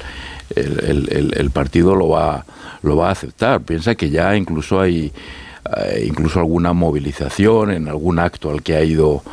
el, 1.35 1.51
partido 1.51 1.97
lo 1.97 2.11
va, 2.11 2.47
lo 2.83 2.97
va 2.97 3.09
a 3.09 3.11
aceptar. 3.11 3.63
Piensa 3.63 3.97
que 3.97 4.11
ya 4.11 4.37
incluso 4.37 4.81
hay 4.81 5.13
eh, 5.79 6.05
incluso 6.07 6.39
alguna 6.39 6.73
movilización 6.73 7.73
en 7.73 7.89
algún 7.89 8.21
acto 8.21 8.53
al 8.53 8.63
que 8.63 8.77
ha 8.77 8.85
ido 8.85 9.25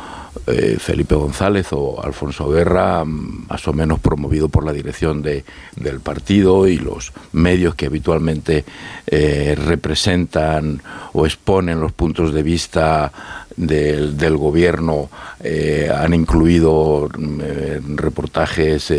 eh, 0.46 0.76
Felipe 0.78 1.14
González 1.14 1.68
o 1.72 2.02
Alfonso 2.02 2.48
Guerra, 2.50 3.04
mm, 3.04 3.46
más 3.48 3.66
o 3.66 3.72
menos 3.72 3.98
promovido 4.00 4.48
por 4.48 4.64
la 4.64 4.72
dirección 4.72 5.22
de, 5.22 5.44
del 5.76 6.00
partido 6.00 6.68
y 6.68 6.76
los 6.76 7.12
medios 7.32 7.74
que 7.74 7.86
habitualmente 7.86 8.64
eh, 9.06 9.54
representan 9.56 10.82
o 11.14 11.24
exponen 11.24 11.80
los 11.80 11.92
puntos 11.92 12.34
de 12.34 12.42
vista 12.42 13.10
del, 13.56 14.18
del 14.18 14.36
gobierno 14.36 15.08
eh, 15.42 15.90
han 15.94 16.12
incluido 16.12 17.08
mm, 17.16 17.96
reportajes, 17.96 18.92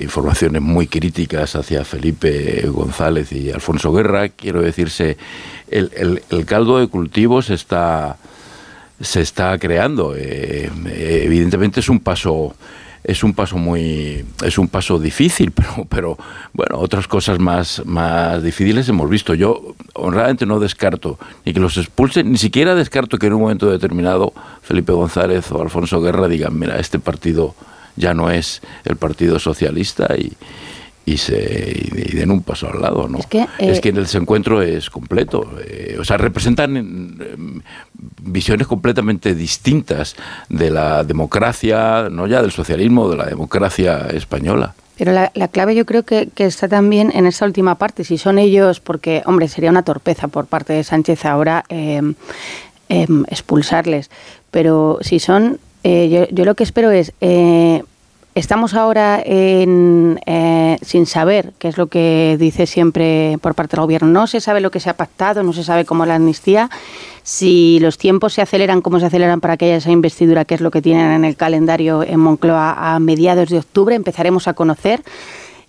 informaciones 0.00 0.62
muy 0.62 0.88
críticas 0.88 1.54
hacia 1.54 1.84
Felipe 1.84 2.66
González 2.66 3.30
y 3.32 3.50
Alfonso 3.50 3.92
Guerra. 3.92 4.30
Quiero 4.30 4.62
decirse, 4.62 5.16
el, 5.70 5.92
el, 5.94 6.22
el 6.30 6.44
caldo 6.44 6.78
de 6.78 6.88
cultivos 6.88 7.50
está 7.50 8.16
se 9.02 9.20
está 9.20 9.58
creando. 9.58 10.14
Eh, 10.16 10.70
evidentemente 11.24 11.80
es 11.80 11.88
un 11.88 12.00
paso 12.00 12.54
es 13.04 13.24
un 13.24 13.34
paso 13.34 13.56
muy 13.56 14.24
es 14.44 14.58
un 14.58 14.68
paso 14.68 14.96
difícil 14.96 15.50
pero 15.56 15.86
pero 15.88 16.18
bueno 16.52 16.78
otras 16.78 17.08
cosas 17.08 17.40
más 17.40 17.82
más 17.84 18.40
difíciles 18.44 18.88
hemos 18.88 19.10
visto 19.10 19.34
yo 19.34 19.74
honradamente 19.94 20.46
no 20.46 20.60
descarto 20.60 21.18
ni 21.44 21.52
que 21.52 21.58
los 21.58 21.76
expulsen 21.78 22.30
ni 22.30 22.38
siquiera 22.38 22.76
descarto 22.76 23.18
que 23.18 23.26
en 23.26 23.32
un 23.32 23.40
momento 23.40 23.68
determinado 23.68 24.32
Felipe 24.62 24.92
González 24.92 25.50
o 25.50 25.60
Alfonso 25.60 26.00
Guerra 26.00 26.28
digan 26.28 26.56
mira 26.56 26.78
este 26.78 27.00
partido 27.00 27.56
ya 27.96 28.14
no 28.14 28.30
es 28.30 28.62
el 28.84 28.94
partido 28.94 29.40
socialista 29.40 30.14
y, 30.16 30.32
y 31.04 31.16
se 31.16 31.72
y 31.94 32.16
den 32.16 32.30
un 32.30 32.42
paso 32.42 32.70
al 32.70 32.80
lado, 32.80 33.08
¿no? 33.08 33.18
Es 33.18 33.26
que, 33.26 33.46
es 33.58 33.80
que 33.80 33.88
eh, 33.88 33.92
el 33.92 34.04
desencuentro 34.04 34.62
es 34.62 34.88
completo. 34.90 35.50
Eh, 35.66 35.96
o 35.98 36.04
sea, 36.04 36.16
representan 36.16 36.76
em, 36.76 37.60
visiones 38.20 38.66
completamente 38.66 39.34
distintas 39.34 40.14
de 40.48 40.70
la 40.70 41.02
democracia, 41.04 42.08
no 42.10 42.26
ya 42.26 42.42
del 42.42 42.52
socialismo, 42.52 43.08
de 43.08 43.16
la 43.16 43.26
democracia 43.26 44.08
española. 44.12 44.74
Pero 44.96 45.12
la, 45.12 45.48
clave 45.48 45.74
yo 45.74 45.84
creo 45.86 46.04
que, 46.04 46.30
está 46.36 46.68
también 46.68 47.10
en 47.14 47.26
esa 47.26 47.46
última 47.46 47.76
parte. 47.76 48.04
Si 48.04 48.18
son 48.18 48.38
ellos, 48.38 48.78
porque, 48.78 49.22
hombre, 49.26 49.48
sería 49.48 49.70
una 49.70 49.82
torpeza 49.82 50.28
por 50.28 50.46
parte 50.46 50.74
de 50.74 50.84
Sánchez 50.84 51.24
ahora 51.24 51.64
em, 51.68 52.14
em, 52.88 53.24
expulsarles. 53.28 54.10
Pero 54.52 54.98
si 55.00 55.18
son, 55.18 55.58
eh, 55.82 56.08
yo, 56.08 56.28
yo, 56.32 56.44
lo 56.44 56.54
que 56.54 56.62
espero 56.62 56.90
es 56.90 57.12
Estamos 58.34 58.72
ahora 58.72 59.22
en, 59.22 60.18
eh, 60.24 60.78
sin 60.80 61.04
saber 61.04 61.52
qué 61.58 61.68
es 61.68 61.76
lo 61.76 61.88
que 61.88 62.38
dice 62.40 62.66
siempre 62.66 63.36
por 63.42 63.54
parte 63.54 63.76
del 63.76 63.82
gobierno. 63.82 64.08
No 64.08 64.26
se 64.26 64.40
sabe 64.40 64.62
lo 64.62 64.70
que 64.70 64.80
se 64.80 64.88
ha 64.88 64.96
pactado, 64.96 65.42
no 65.42 65.52
se 65.52 65.62
sabe 65.62 65.84
cómo 65.84 66.06
la 66.06 66.14
amnistía. 66.14 66.70
Si 67.22 67.78
los 67.80 67.98
tiempos 67.98 68.32
se 68.32 68.40
aceleran, 68.40 68.80
cómo 68.80 69.00
se 69.00 69.06
aceleran 69.06 69.42
para 69.42 69.58
que 69.58 69.66
haya 69.66 69.76
esa 69.76 69.90
investidura, 69.90 70.46
que 70.46 70.54
es 70.54 70.62
lo 70.62 70.70
que 70.70 70.80
tienen 70.80 71.10
en 71.10 71.26
el 71.26 71.36
calendario 71.36 72.02
en 72.02 72.20
Moncloa 72.20 72.94
a 72.94 72.98
mediados 73.00 73.50
de 73.50 73.58
octubre, 73.58 73.94
empezaremos 73.94 74.48
a 74.48 74.54
conocer. 74.54 75.02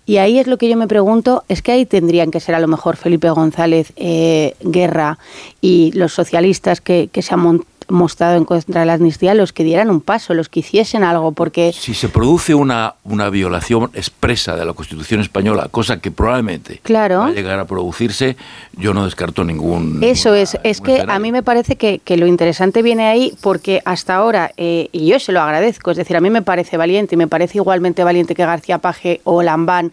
Y 0.06 0.16
ahí 0.16 0.38
es 0.38 0.46
lo 0.46 0.56
que 0.56 0.68
yo 0.68 0.76
me 0.78 0.88
pregunto, 0.88 1.44
es 1.48 1.60
que 1.60 1.72
ahí 1.72 1.84
tendrían 1.84 2.30
que 2.30 2.40
ser 2.40 2.54
a 2.54 2.60
lo 2.60 2.68
mejor 2.68 2.96
Felipe 2.96 3.28
González, 3.28 3.92
eh, 3.96 4.54
Guerra 4.62 5.18
y 5.60 5.92
los 5.92 6.14
socialistas 6.14 6.80
que, 6.80 7.08
que 7.12 7.20
se 7.20 7.34
han 7.34 7.40
montado 7.40 7.73
mostrado 7.88 8.36
en 8.36 8.44
contra 8.44 8.80
de 8.80 8.86
la 8.86 8.94
amnistía 8.94 9.34
los 9.34 9.52
que 9.52 9.64
dieran 9.64 9.90
un 9.90 10.00
paso, 10.00 10.34
los 10.34 10.48
que 10.48 10.60
hiciesen 10.60 11.04
algo, 11.04 11.32
porque... 11.32 11.72
Si 11.72 11.94
se 11.94 12.08
produce 12.08 12.54
una, 12.54 12.94
una 13.04 13.30
violación 13.30 13.90
expresa 13.94 14.56
de 14.56 14.64
la 14.64 14.72
Constitución 14.72 15.20
española, 15.20 15.68
cosa 15.70 16.00
que 16.00 16.10
probablemente 16.10 16.80
claro. 16.82 17.20
va 17.20 17.26
a 17.28 17.32
llegar 17.32 17.58
a 17.58 17.64
producirse, 17.64 18.36
yo 18.76 18.94
no 18.94 19.04
descarto 19.04 19.44
ningún... 19.44 20.02
Eso 20.02 20.34
es, 20.34 20.58
es 20.62 20.80
que 20.80 21.04
a 21.06 21.18
mí 21.18 21.32
me 21.32 21.42
parece 21.42 21.76
que, 21.76 21.98
que, 21.98 22.16
lo 22.16 22.26
interesante 22.26 22.82
viene 22.82 23.06
ahí 23.06 23.34
porque 23.40 23.82
hasta 23.84 24.14
ahora, 24.14 24.52
eh, 24.56 24.88
y 24.92 25.06
yo 25.06 25.18
se 25.18 25.32
lo 25.32 25.40
agradezco, 25.40 25.90
es 25.90 25.96
decir, 25.96 26.16
a 26.16 26.20
mí 26.20 26.30
me 26.30 26.42
parece 26.42 26.76
valiente 26.76 27.14
y 27.14 27.18
me 27.18 27.28
parece 27.28 27.58
igualmente 27.58 28.04
valiente 28.04 28.34
que 28.34 28.44
García 28.44 28.78
Paje 28.78 29.20
o 29.24 29.42
Lambán 29.42 29.92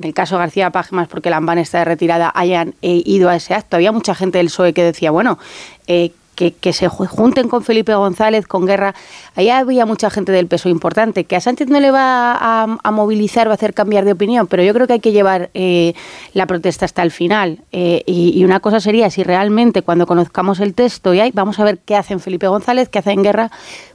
en 0.00 0.06
el 0.06 0.14
caso 0.14 0.38
García 0.38 0.70
Paje, 0.70 0.94
más 0.94 1.08
porque 1.08 1.28
Lambán 1.28 1.58
está 1.58 1.80
de 1.80 1.84
retirada, 1.84 2.32
hayan 2.34 2.74
eh, 2.80 3.02
ido 3.04 3.28
a 3.28 3.36
ese 3.36 3.52
acto. 3.52 3.76
Había 3.76 3.92
mucha 3.92 4.14
gente 4.14 4.38
del 4.38 4.46
PSOE 4.46 4.72
que 4.72 4.82
decía, 4.82 5.10
bueno, 5.10 5.38
eh, 5.86 6.12
que, 6.48 6.72
se 6.72 6.88
junten 6.88 7.48
con 7.48 7.62
Felipe 7.62 7.94
González, 7.94 8.46
con 8.46 8.64
Guerra. 8.64 8.94
Ahí 9.34 9.50
había 9.50 9.84
mucha 9.84 10.08
gente 10.08 10.32
del 10.32 10.46
peso 10.46 10.68
importante, 10.68 11.24
que 11.24 11.36
a 11.36 11.40
Sánchez 11.40 11.68
no 11.68 11.80
le 11.80 11.90
va 11.90 12.36
a, 12.40 12.90
movilizar 12.90 13.48
o 13.48 13.50
a 13.50 13.54
hacer 13.54 13.74
cambiar 13.74 14.04
de 14.04 14.12
opinión, 14.12 14.46
pero 14.46 14.62
yo 14.62 14.72
creo 14.72 14.86
que 14.86 14.94
hay 14.94 15.00
que 15.00 15.12
llevar 15.12 15.50
eh, 15.54 15.94
la 16.32 16.46
protesta 16.46 16.84
hasta 16.84 17.02
el 17.02 17.10
final. 17.10 17.60
Eh, 17.72 18.02
y, 18.06 18.42
una 18.44 18.60
cosa 18.60 18.80
sería, 18.80 19.10
si 19.10 19.22
realmente 19.22 19.82
cuando 19.82 20.06
conozcamos 20.06 20.60
el 20.60 20.74
texto, 20.74 21.12
y 21.12 21.20
ahí 21.20 21.30
vamos 21.34 21.58
a 21.58 21.64
ver 21.64 21.78
qué 21.78 21.96
hacen 21.96 22.20
Felipe 22.20 22.48
González, 22.48 22.88
qué 22.88 22.98
hacen 22.98 23.22
Guerra, 23.22 23.50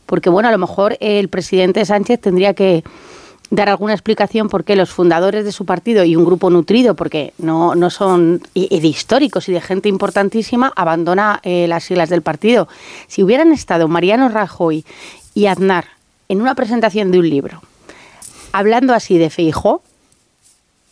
porque 0.06 0.30
bueno, 0.30 0.50
a 0.50 0.52
lo 0.52 0.58
mejor 0.58 0.98
el 1.00 1.30
presidente 1.30 1.84
Sánchez 1.84 2.22
tendría 2.22 2.54
que 2.54 2.84
dar 3.50 3.70
alguna 3.70 3.94
explicación 3.94 4.50
por 4.50 4.64
qué 4.64 4.76
los 4.76 4.90
fundadores 4.90 5.46
de 5.46 5.52
su 5.52 5.66
partido 5.66 6.04
y 6.04 6.16
un 6.16 6.26
grupo 6.26 6.50
nutrido, 6.50 6.96
porque 6.96 7.34
no, 7.38 7.76
no 7.76 7.90
son 7.90 8.42
de 8.54 8.88
históricos 8.88 9.48
y 9.50 9.54
de 9.54 9.62
gente 9.62 9.90
importantísima, 9.90 10.74
abandona 10.76 11.40
eh, 11.44 11.68
las 11.68 11.84
siglas 11.84 12.10
del 12.10 12.22
partido. 12.22 12.68
Si 13.08 13.24
hubieran 13.24 13.52
estado 13.52 13.88
Mariano 13.88 14.30
Rajoy 14.30 14.86
y 15.34 15.46
Aznar 15.46 15.86
en 16.28 16.42
una 16.42 16.56
presentación 16.56 17.12
de 17.12 17.20
un 17.20 17.30
libro, 17.30 17.62
hablando 18.52 18.94
así 18.94 19.18
de 19.18 19.30
Feijóo, 19.30 19.82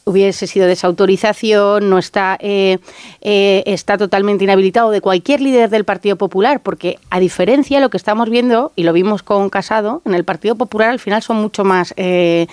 hubiese 0.05 0.47
sido 0.47 0.67
desautorización, 0.67 1.89
no 1.89 1.97
está, 1.97 2.37
eh, 2.41 2.79
eh, 3.21 3.63
está 3.65 3.97
totalmente 3.97 4.43
inhabilitado 4.43 4.91
de 4.91 5.01
cualquier 5.01 5.41
líder 5.41 5.69
del 5.69 5.85
Partido 5.85 6.17
Popular, 6.17 6.61
porque 6.61 6.97
a 7.09 7.19
diferencia 7.19 7.77
de 7.77 7.81
lo 7.81 7.89
que 7.89 7.97
estamos 7.97 8.29
viendo, 8.29 8.71
y 8.75 8.83
lo 8.83 8.93
vimos 8.93 9.23
con 9.23 9.49
Casado, 9.49 10.01
en 10.05 10.13
el 10.13 10.23
Partido 10.23 10.55
Popular 10.55 10.89
al 10.89 10.99
final 10.99 11.21
son 11.21 11.37
mucho 11.37 11.63
más 11.63 11.93
eh, 11.97 12.47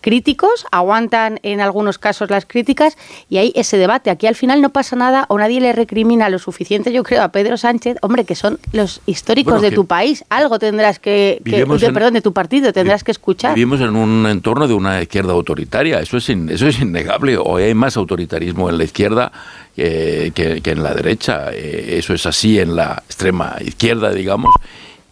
críticos, 0.00 0.66
aguantan 0.70 1.40
en 1.42 1.60
algunos 1.60 1.98
casos 1.98 2.30
las 2.30 2.46
críticas 2.46 2.96
y 3.28 3.38
hay 3.38 3.52
ese 3.54 3.76
debate. 3.76 4.10
Aquí 4.10 4.26
al 4.26 4.34
final 4.34 4.62
no 4.62 4.70
pasa 4.70 4.96
nada 4.96 5.26
o 5.28 5.38
nadie 5.38 5.60
le 5.60 5.72
recrimina 5.72 6.28
lo 6.28 6.38
suficiente, 6.38 6.92
yo 6.92 7.02
creo, 7.02 7.22
a 7.22 7.28
Pedro 7.32 7.56
Sánchez, 7.56 7.96
hombre, 8.02 8.24
que 8.24 8.34
son 8.34 8.58
los 8.72 9.00
históricos 9.06 9.62
de 9.62 9.70
tu 9.70 9.86
país. 9.86 10.24
Algo 10.28 10.58
tendrás 10.58 10.98
que, 10.98 11.40
perdón, 11.44 12.14
de 12.14 12.22
tu 12.22 12.32
partido, 12.32 12.72
tendrás 12.72 13.04
que 13.04 13.10
escuchar. 13.10 13.54
Vivimos 13.54 13.80
en 13.80 13.96
un 13.96 14.26
entorno 14.26 14.66
de 14.66 14.74
una 14.74 15.02
izquierda 15.02 15.32
autoritaria, 15.32 16.00
eso 16.00 16.16
es, 16.16 16.28
eso 16.28 16.66
es 16.66 16.80
innegable. 16.80 17.36
Hoy 17.36 17.64
hay 17.64 17.74
más 17.74 17.96
autoritarismo 17.96 18.68
en 18.70 18.78
la 18.78 18.84
izquierda 18.84 19.32
que, 19.74 20.32
que 20.62 20.70
en 20.70 20.82
la 20.82 20.94
derecha. 20.94 21.52
Eh, 21.52 21.98
eso 21.98 22.14
es 22.14 22.26
así 22.26 22.58
en 22.58 22.76
la 22.76 23.02
extrema 23.06 23.56
izquierda, 23.60 24.12
digamos 24.12 24.54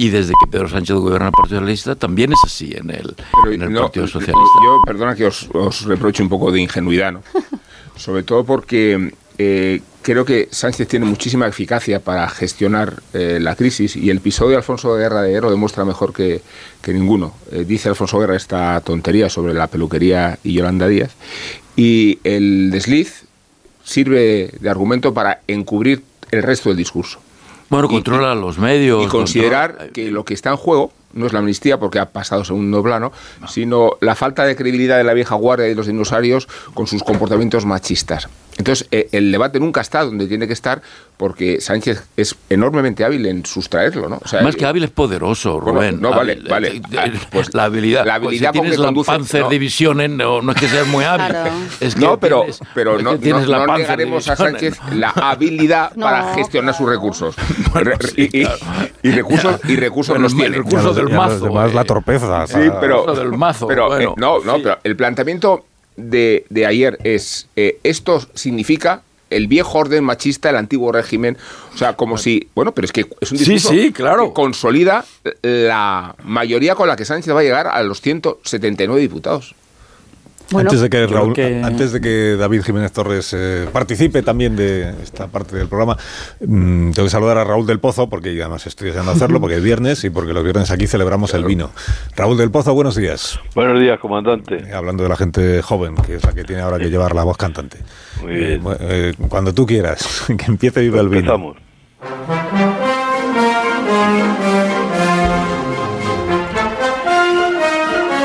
y 0.01 0.11
desde 0.11 0.33
que 0.41 0.47
Pedro 0.47 0.69
Sánchez 0.69 0.97
gobierna 0.97 1.27
el 1.27 1.33
Partido 1.33 1.59
Socialista 1.59 1.97
también 1.97 2.33
es 2.33 2.39
así 2.45 2.73
en 2.73 2.89
el, 2.89 3.17
en 3.53 3.63
el 3.63 3.75
Partido 3.75 4.07
Socialista. 4.07 4.59
Yo, 4.65 4.81
perdona 4.87 5.17
que 5.17 5.27
os, 5.27 5.49
reproche 5.85 6.23
un 6.23 6.29
poco 6.29 6.53
de 6.53 6.61
ingenuidad, 6.61 7.13
¿no? 7.13 7.23
sobre 7.97 8.23
todo 8.23 8.45
porque 8.45 9.13
eh, 9.39 9.81
creo 10.03 10.25
que 10.25 10.49
Sánchez 10.53 10.87
tiene 10.87 11.05
muchísima 11.05 11.49
eficacia 11.49 11.99
para 11.99 12.29
gestionar 12.29 13.03
eh, 13.13 13.39
la 13.41 13.57
crisis 13.57 13.97
y 13.97 14.09
el 14.09 14.19
episodio 14.19 14.53
de 14.53 14.57
Alfonso 14.59 14.95
Guerra 14.95 15.23
de 15.23 15.33
Hierro 15.33 15.51
demuestra 15.51 15.85
mejor 15.85 16.13
que, 16.13 16.43
que 16.81 16.95
ninguno. 16.95 17.35
Eh, 17.51 17.65
dice 17.67 17.89
Alfonso 17.89 18.21
Guerra 18.21 18.37
esta 18.37 18.81
tontería 18.83 19.29
sobre 19.29 19.53
la 19.53 19.67
peluquería 19.67 20.39
y 20.45 20.53
Yolanda 20.53 20.87
Díaz 20.87 21.11
y 21.75 22.21
el 22.23 22.71
desliz 22.71 23.25
sirve 23.83 24.53
de 24.61 24.71
argumento 24.71 25.13
para 25.13 25.41
encubrir 25.49 26.05
el 26.31 26.45
resto 26.45 26.69
del 26.69 26.79
discurso. 26.79 27.21
Bueno, 27.69 27.89
controla 27.89 28.35
los 28.35 28.59
medios. 28.59 29.05
Y 29.05 29.09
considerar 29.09 29.91
que 29.93 30.11
lo 30.11 30.25
que 30.25 30.35
está 30.35 30.51
en 30.51 30.57
juego 30.57 30.93
no 31.13 31.27
es 31.27 31.33
la 31.33 31.41
amnistía 31.41 31.79
porque 31.79 31.99
ha 31.99 32.11
pasado 32.11 32.45
segundo 32.45 32.83
plano, 32.83 33.13
sino 33.47 33.93
la 34.01 34.15
falta 34.15 34.45
de 34.45 34.57
credibilidad 34.57 34.97
de 34.97 35.05
la 35.05 35.15
vieja 35.15 35.35
guardia 35.35 35.67
y 35.67 35.71
de 35.71 35.75
los 35.75 35.87
dinosaurios 35.87 36.49
con 36.75 36.87
sus 36.87 37.03
comportamientos 37.03 37.65
machistas. 37.65 38.29
Entonces, 38.59 38.87
eh, 38.91 39.09
el 39.13 39.33
debate 39.33 39.59
nunca 39.61 39.81
está 39.81 40.05
donde 40.05 40.27
tiene 40.27 40.47
que 40.47 40.53
estar 40.53 40.83
porque 41.17 41.61
Sánchez 41.61 42.05
es 42.17 42.37
enormemente 42.51 43.05
hábil 43.05 43.25
en 43.27 43.45
sustraerlo, 43.47 44.09
¿no? 44.09 44.19
O 44.23 44.29
sea, 44.29 44.43
Más 44.43 44.55
que 44.57 44.67
hábil 44.67 44.85
es 44.85 44.91
poderoso, 44.91 45.61
Bueno, 45.61 45.79
Rubén. 45.79 46.01
no, 46.01 46.11
vale, 46.11 46.33
Hábil, 46.35 46.49
vale. 46.49 46.69
eh, 46.69 46.81
Ah, 46.97 47.07
eh, 47.07 47.13
pues 47.31 47.55
la 47.55 47.65
habilidad. 47.65 48.05
la 48.05 48.15
Pues 48.21 48.27
habilidad 48.29 48.53
si 48.53 48.59
con 48.59 48.63
tienes 48.65 48.79
la 48.81 48.87
conduce- 48.89 49.07
Panzer 49.07 49.43
no. 49.43 49.49
Divisiones, 49.49 50.11
no, 50.11 50.43
no 50.43 50.53
es 50.53 50.59
que 50.61 50.69
seas 50.69 50.87
muy 50.87 51.05
hábil. 51.05 51.27
Claro. 51.29 51.51
Es 51.81 51.95
que 51.95 52.01
no, 52.01 52.21
pero, 52.21 52.41
tienes- 52.43 52.61
pero 52.75 52.97
es 52.99 53.03
no, 53.03 53.11
que 53.13 53.19
tienes 53.19 53.43
no- 53.45 53.49
la 53.59 53.67
no 53.67 53.79
negaremos 53.79 54.29
a 54.29 54.37
Sánchez 54.37 54.79
la 54.93 55.11
habilidad 55.11 55.93
No. 55.97 56.05
para 56.07 56.35
gestionar 56.35 56.75
sus 56.75 56.89
recursos. 56.89 57.35
Bueno, 57.73 57.93
sí, 58.01 58.29
y, 58.33 58.41
y- 58.41 58.45
claro. 58.45 58.59
y 59.03 59.11
recursos, 59.13 59.61
y 59.69 59.77
recursos 59.77 60.13
Bueno, 60.15 60.23
los 60.25 60.33
el 60.33 60.39
tiene. 60.39 60.57
recurso 60.57 60.95
del 60.95 61.09
mazo. 61.11 61.45
demás 61.45 61.75
la 61.75 61.83
eh. 61.83 61.85
torpeza. 61.85 62.47
Sí, 62.47 62.59
pero, 62.81 63.03
Eso 63.13 63.15
del 63.21 63.33
mazo, 63.39 63.67
pero, 63.69 63.87
bueno. 63.89 64.11
eh, 64.11 64.15
no, 64.17 64.41
no, 64.41 64.55
pero 64.63 64.79
el 64.83 64.97
planteamiento 64.97 65.65
de, 65.99 66.47
de 66.49 66.65
ayer 66.67 66.99
es 67.05 67.49
eh, 67.57 67.79
esto 67.83 68.23
significa 68.35 69.03
el 69.31 69.47
viejo 69.47 69.77
orden 69.79 70.05
machista, 70.05 70.49
el 70.49 70.57
antiguo 70.57 70.91
régimen, 70.91 71.37
o 71.75 71.77
sea, 71.77 71.93
como 71.97 72.17
si, 72.17 72.49
bueno, 72.55 72.73
pero 72.73 72.87
es 72.87 72.93
que 72.93 73.05
es 73.21 73.31
un 73.31 73.37
Sí, 73.37 73.45
discurso 73.53 73.69
sí, 73.79 73.93
claro. 73.93 74.29
que 74.29 74.33
consolida 74.33 75.05
la 75.43 76.15
mayoría 76.25 76.75
con 76.75 76.89
la 76.89 76.97
que 76.97 77.05
Sánchez 77.05 77.35
va 77.35 77.41
a 77.41 77.43
llegar 77.43 77.67
a 77.67 77.83
los 77.83 78.01
179 78.01 78.99
diputados. 79.03 79.55
Bueno, 80.51 80.71
antes 80.71 80.81
de 80.81 80.89
que 80.89 81.07
Raúl- 81.07 81.35
que- 81.35 81.61
antes 81.63 81.93
de 81.93 82.01
que 82.01 82.37
David 82.39 82.63
Jiménez 82.63 82.91
Torres 82.93 83.35
eh, 83.37 83.69
participe 83.73 84.23
también 84.23 84.57
de 84.57 84.95
esta 85.03 85.27
parte 85.27 85.57
del 85.57 85.69
programa, 85.69 85.97
mm, 86.41 86.93
tengo 86.93 87.07
que 87.07 87.11
saludar 87.11 87.37
a 87.39 87.45
Raúl 87.45 87.67
del 87.67 87.81
Pozo, 87.81 88.09
porque 88.09 88.35
yo 88.35 88.43
además 88.45 88.67
estoy 88.67 88.87
deseando 88.89 89.13
hacerlo, 89.13 89.41
porque 89.41 89.57
es 89.57 89.63
viernes 89.63 90.03
y 90.05 90.11
porque 90.11 90.33
los 90.33 90.43
viernes 90.43 90.71
aquí 90.71 90.87
celebramos 90.87 91.35
el 91.35 91.45
vino. 91.45 91.71
Raúl 92.17 92.39
del 92.39 92.51
Pozo, 92.51 92.73
buenos 92.73 92.97
días. 92.97 93.39
Buenos 93.55 93.79
días, 93.79 93.99
comandante. 94.01 94.57
Eh, 94.57 94.73
Hablando 94.73 95.03
de 95.03 95.09
la 95.11 95.17
gente 95.17 95.61
joven, 95.61 95.95
que 95.97 96.15
es 96.15 96.25
la 96.25 96.33
que 96.33 96.45
tiene 96.45 96.63
ahora 96.63 96.79
que 96.79 96.89
llevar 96.89 97.15
la 97.15 97.25
voz 97.25 97.37
cantante. 97.37 97.79
Muy 98.23 98.33
Eh, 98.33 98.37
bien. 98.59 98.63
eh, 98.81 99.15
cuando 99.29 99.53
tú 99.53 99.67
quieras, 99.67 100.25
que 100.39 100.47
empiece 100.47 100.81
Viva 100.81 101.01
el 101.01 101.09
Vino. 101.09 101.19
Empezamos. 101.19 101.57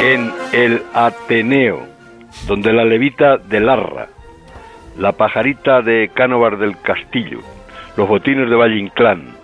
En 0.02 0.32
el 0.52 0.82
Ateneo, 0.94 1.88
donde 2.48 2.74
la 2.74 2.84
levita 2.84 3.38
de 3.38 3.60
Larra, 3.60 4.08
la 4.98 5.14
pajarita 5.14 5.82
de 5.82 6.12
Cánovar 6.14 6.58
del 6.58 6.78
Castillo, 6.82 7.40
los 7.96 8.08
botines 8.08 8.50
de 8.50 8.56
Valle 8.56 8.80
Inclán, 8.80 9.36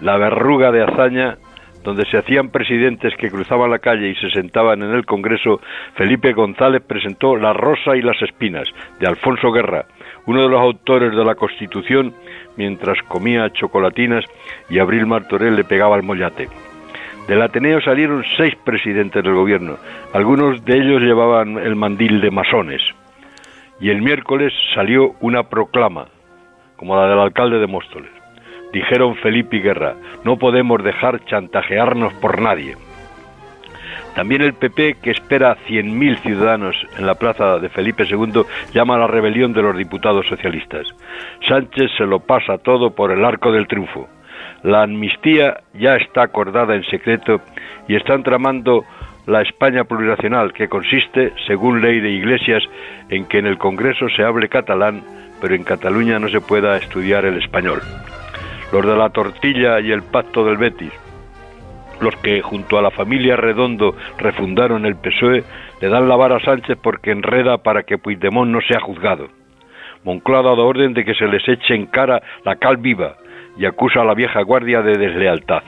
la 0.00 0.16
verruga 0.16 0.72
de 0.72 0.82
Azaña, 0.82 1.36
donde 1.84 2.04
se 2.06 2.18
hacían 2.18 2.50
presidentes 2.50 3.14
que 3.16 3.30
cruzaban 3.30 3.70
la 3.70 3.78
calle 3.78 4.08
y 4.08 4.14
se 4.14 4.30
sentaban 4.30 4.82
en 4.82 4.92
el 4.92 5.06
Congreso, 5.06 5.60
Felipe 5.94 6.32
González 6.32 6.82
presentó 6.86 7.36
La 7.36 7.52
Rosa 7.52 7.96
y 7.96 8.02
las 8.02 8.20
Espinas, 8.22 8.68
de 8.98 9.06
Alfonso 9.06 9.50
Guerra, 9.52 9.86
uno 10.26 10.42
de 10.42 10.48
los 10.48 10.60
autores 10.60 11.14
de 11.14 11.24
la 11.24 11.34
Constitución, 11.34 12.14
mientras 12.56 12.98
comía 13.08 13.50
chocolatinas 13.50 14.24
y 14.68 14.78
Abril 14.78 15.06
Martorell 15.06 15.56
le 15.56 15.64
pegaba 15.64 15.96
al 15.96 16.02
mollate. 16.02 16.48
Del 17.28 17.42
Ateneo 17.42 17.80
salieron 17.80 18.24
seis 18.36 18.56
presidentes 18.64 19.22
del 19.22 19.34
gobierno, 19.34 19.76
algunos 20.12 20.64
de 20.64 20.76
ellos 20.76 21.02
llevaban 21.02 21.58
el 21.58 21.76
mandil 21.76 22.20
de 22.20 22.30
masones. 22.30 22.82
Y 23.80 23.90
el 23.90 24.02
miércoles 24.02 24.52
salió 24.74 25.14
una 25.20 25.44
proclama, 25.44 26.08
como 26.76 26.96
la 26.96 27.08
del 27.08 27.18
alcalde 27.18 27.58
de 27.58 27.66
Móstoles. 27.66 28.10
Dijeron 28.72 29.16
Felipe 29.16 29.56
y 29.56 29.60
Guerra, 29.60 29.94
no 30.24 30.36
podemos 30.38 30.82
dejar 30.82 31.24
chantajearnos 31.24 32.12
por 32.14 32.40
nadie. 32.40 32.76
También 34.14 34.42
el 34.42 34.54
PP, 34.54 34.96
que 35.02 35.12
espera 35.12 35.56
100.000 35.68 36.18
ciudadanos 36.18 36.76
en 36.98 37.06
la 37.06 37.14
plaza 37.14 37.58
de 37.58 37.68
Felipe 37.68 38.04
II, 38.04 38.42
llama 38.72 38.96
a 38.96 38.98
la 38.98 39.06
rebelión 39.06 39.52
de 39.52 39.62
los 39.62 39.76
diputados 39.76 40.26
socialistas. 40.26 40.86
Sánchez 41.48 41.90
se 41.96 42.04
lo 42.04 42.20
pasa 42.20 42.58
todo 42.58 42.94
por 42.94 43.12
el 43.12 43.24
arco 43.24 43.52
del 43.52 43.68
triunfo. 43.68 44.08
La 44.62 44.82
amnistía 44.82 45.60
ya 45.72 45.96
está 45.96 46.22
acordada 46.22 46.74
en 46.74 46.84
secreto 46.84 47.40
y 47.88 47.96
están 47.96 48.22
tramando 48.22 48.84
la 49.26 49.42
España 49.42 49.84
plurinacional, 49.84 50.52
que 50.52 50.68
consiste, 50.68 51.32
según 51.46 51.80
ley 51.80 52.00
de 52.00 52.10
Iglesias, 52.10 52.62
en 53.08 53.26
que 53.26 53.38
en 53.38 53.46
el 53.46 53.58
Congreso 53.58 54.08
se 54.14 54.22
hable 54.22 54.48
catalán, 54.48 55.02
pero 55.40 55.54
en 55.54 55.64
Cataluña 55.64 56.18
no 56.18 56.28
se 56.28 56.40
pueda 56.40 56.76
estudiar 56.76 57.24
el 57.24 57.38
español. 57.38 57.80
Los 58.72 58.84
de 58.84 58.96
la 58.96 59.10
tortilla 59.10 59.80
y 59.80 59.92
el 59.92 60.02
pacto 60.02 60.44
del 60.44 60.58
Betis, 60.58 60.92
los 62.00 62.14
que 62.16 62.42
junto 62.42 62.78
a 62.78 62.82
la 62.82 62.90
familia 62.90 63.36
Redondo 63.36 63.94
refundaron 64.18 64.84
el 64.84 64.96
PSOE, 64.96 65.42
le 65.80 65.88
dan 65.88 66.08
la 66.08 66.16
vara 66.16 66.36
a 66.36 66.40
Sánchez 66.40 66.78
porque 66.82 67.10
enreda 67.10 67.58
para 67.58 67.82
que 67.82 67.98
Puigdemont 67.98 68.50
no 68.50 68.60
sea 68.60 68.80
juzgado. 68.80 69.28
Moncloa 70.04 70.40
ha 70.40 70.42
dado 70.42 70.66
orden 70.66 70.94
de 70.94 71.04
que 71.04 71.14
se 71.14 71.26
les 71.26 71.46
eche 71.46 71.74
en 71.74 71.86
cara 71.86 72.22
la 72.44 72.56
cal 72.56 72.78
viva 72.78 73.16
y 73.56 73.66
acusa 73.66 74.00
a 74.00 74.04
la 74.04 74.14
vieja 74.14 74.42
guardia 74.42 74.82
de 74.82 74.96
deslealtad. 74.96 75.62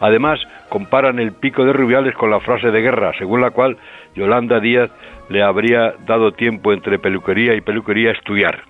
Además, 0.00 0.40
comparan 0.68 1.18
el 1.18 1.32
pico 1.32 1.64
de 1.64 1.72
Rubiales 1.72 2.14
con 2.14 2.30
la 2.30 2.40
frase 2.40 2.70
de 2.70 2.80
guerra, 2.80 3.12
según 3.18 3.40
la 3.40 3.50
cual 3.50 3.76
Yolanda 4.14 4.60
Díaz 4.60 4.90
le 5.28 5.42
habría 5.42 5.94
dado 6.06 6.32
tiempo 6.32 6.72
entre 6.72 6.98
peluquería 6.98 7.54
y 7.54 7.60
peluquería 7.60 8.10
a 8.10 8.14
estudiar. 8.14 8.62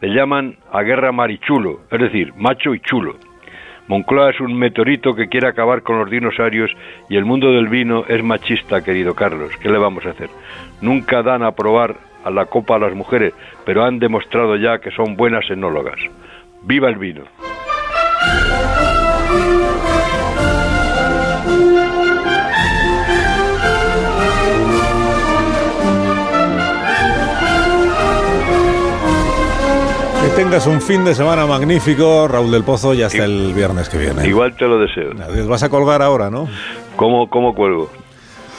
Le 0.00 0.08
llaman 0.14 0.56
a 0.72 0.82
guerra 0.82 1.12
marichulo, 1.12 1.80
es 1.90 2.00
decir, 2.00 2.32
macho 2.36 2.74
y 2.74 2.80
chulo. 2.80 3.16
Moncloa 3.88 4.30
es 4.30 4.40
un 4.40 4.58
meteorito 4.58 5.14
que 5.14 5.28
quiere 5.28 5.46
acabar 5.46 5.82
con 5.82 5.98
los 5.98 6.10
dinosaurios 6.10 6.70
y 7.08 7.16
el 7.16 7.24
mundo 7.24 7.52
del 7.52 7.68
vino 7.68 8.04
es 8.08 8.22
machista, 8.22 8.82
querido 8.82 9.14
Carlos. 9.14 9.56
¿Qué 9.58 9.68
le 9.68 9.78
vamos 9.78 10.04
a 10.06 10.10
hacer? 10.10 10.28
Nunca 10.80 11.22
dan 11.22 11.44
a 11.44 11.52
probar 11.52 11.94
a 12.24 12.30
la 12.30 12.46
copa 12.46 12.74
a 12.74 12.80
las 12.80 12.94
mujeres, 12.94 13.32
pero 13.64 13.84
han 13.84 14.00
demostrado 14.00 14.56
ya 14.56 14.80
que 14.80 14.90
son 14.90 15.16
buenas 15.16 15.48
enólogas. 15.50 15.98
¡Viva 16.62 16.88
el 16.88 16.96
vino! 16.96 17.22
Que 30.22 30.42
tengas 30.42 30.66
un 30.66 30.80
fin 30.80 31.04
de 31.04 31.14
semana 31.14 31.46
magnífico, 31.46 32.26
Raúl 32.26 32.50
del 32.50 32.64
Pozo, 32.64 32.94
y 32.94 33.02
hasta 33.02 33.24
el 33.24 33.52
viernes 33.54 33.88
que 33.88 33.98
viene. 33.98 34.26
Igual 34.26 34.56
te 34.56 34.66
lo 34.66 34.78
deseo. 34.78 35.12
Adiós, 35.22 35.46
vas 35.46 35.62
a 35.62 35.68
colgar 35.68 36.02
ahora, 36.02 36.30
¿no? 36.30 36.48
¿Cómo, 36.96 37.28
cómo 37.30 37.54
cuelgo? 37.54 37.90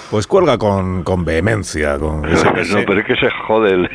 Pues 0.10 0.26
cuelga 0.28 0.58
con, 0.58 1.04
con 1.04 1.26
vehemencia. 1.26 1.98
Con 1.98 2.24
ese- 2.30 2.46
No, 2.74 2.80
pero 2.86 3.00
es 3.02 3.06
que 3.06 3.16
se 3.16 3.30
jode 3.46 3.72
el... 3.74 3.90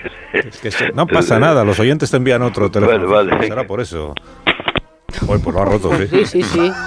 que 0.61 0.71
se- 0.71 0.93
no 0.93 1.07
pasa 1.07 1.39
nada, 1.39 1.65
los 1.65 1.79
oyentes 1.81 2.11
te 2.11 2.17
envían 2.19 2.43
otro 2.43 2.71
teléfono. 2.71 3.09
Vale, 3.09 3.31
vale. 3.33 3.47
Será 3.49 3.65
por 3.67 3.81
eso. 3.81 4.15
Uy, 5.27 5.39
pues 5.39 5.55
lo 5.55 5.63
ha 5.63 5.65
roto, 5.65 5.91
sí. 5.97 6.07
sí, 6.09 6.27
sí, 6.27 6.43
sí. 6.43 6.73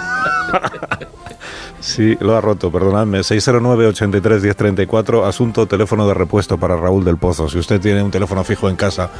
Sí, 1.82 2.16
lo 2.20 2.36
ha 2.36 2.42
roto, 2.42 2.72
perdonadme. 2.72 3.20
609-83-1034, 3.20 5.28
asunto 5.28 5.68
teléfono 5.68 6.08
de 6.08 6.16
repuesto 6.16 6.58
para 6.58 6.76
Raúl 6.76 7.06
del 7.06 7.18
Pozo. 7.18 7.48
Si 7.48 7.60
usted 7.60 7.80
tiene 7.80 8.02
un 8.02 8.10
teléfono 8.10 8.44
fijo 8.44 8.68
en 8.70 8.76
casa 8.76 9.12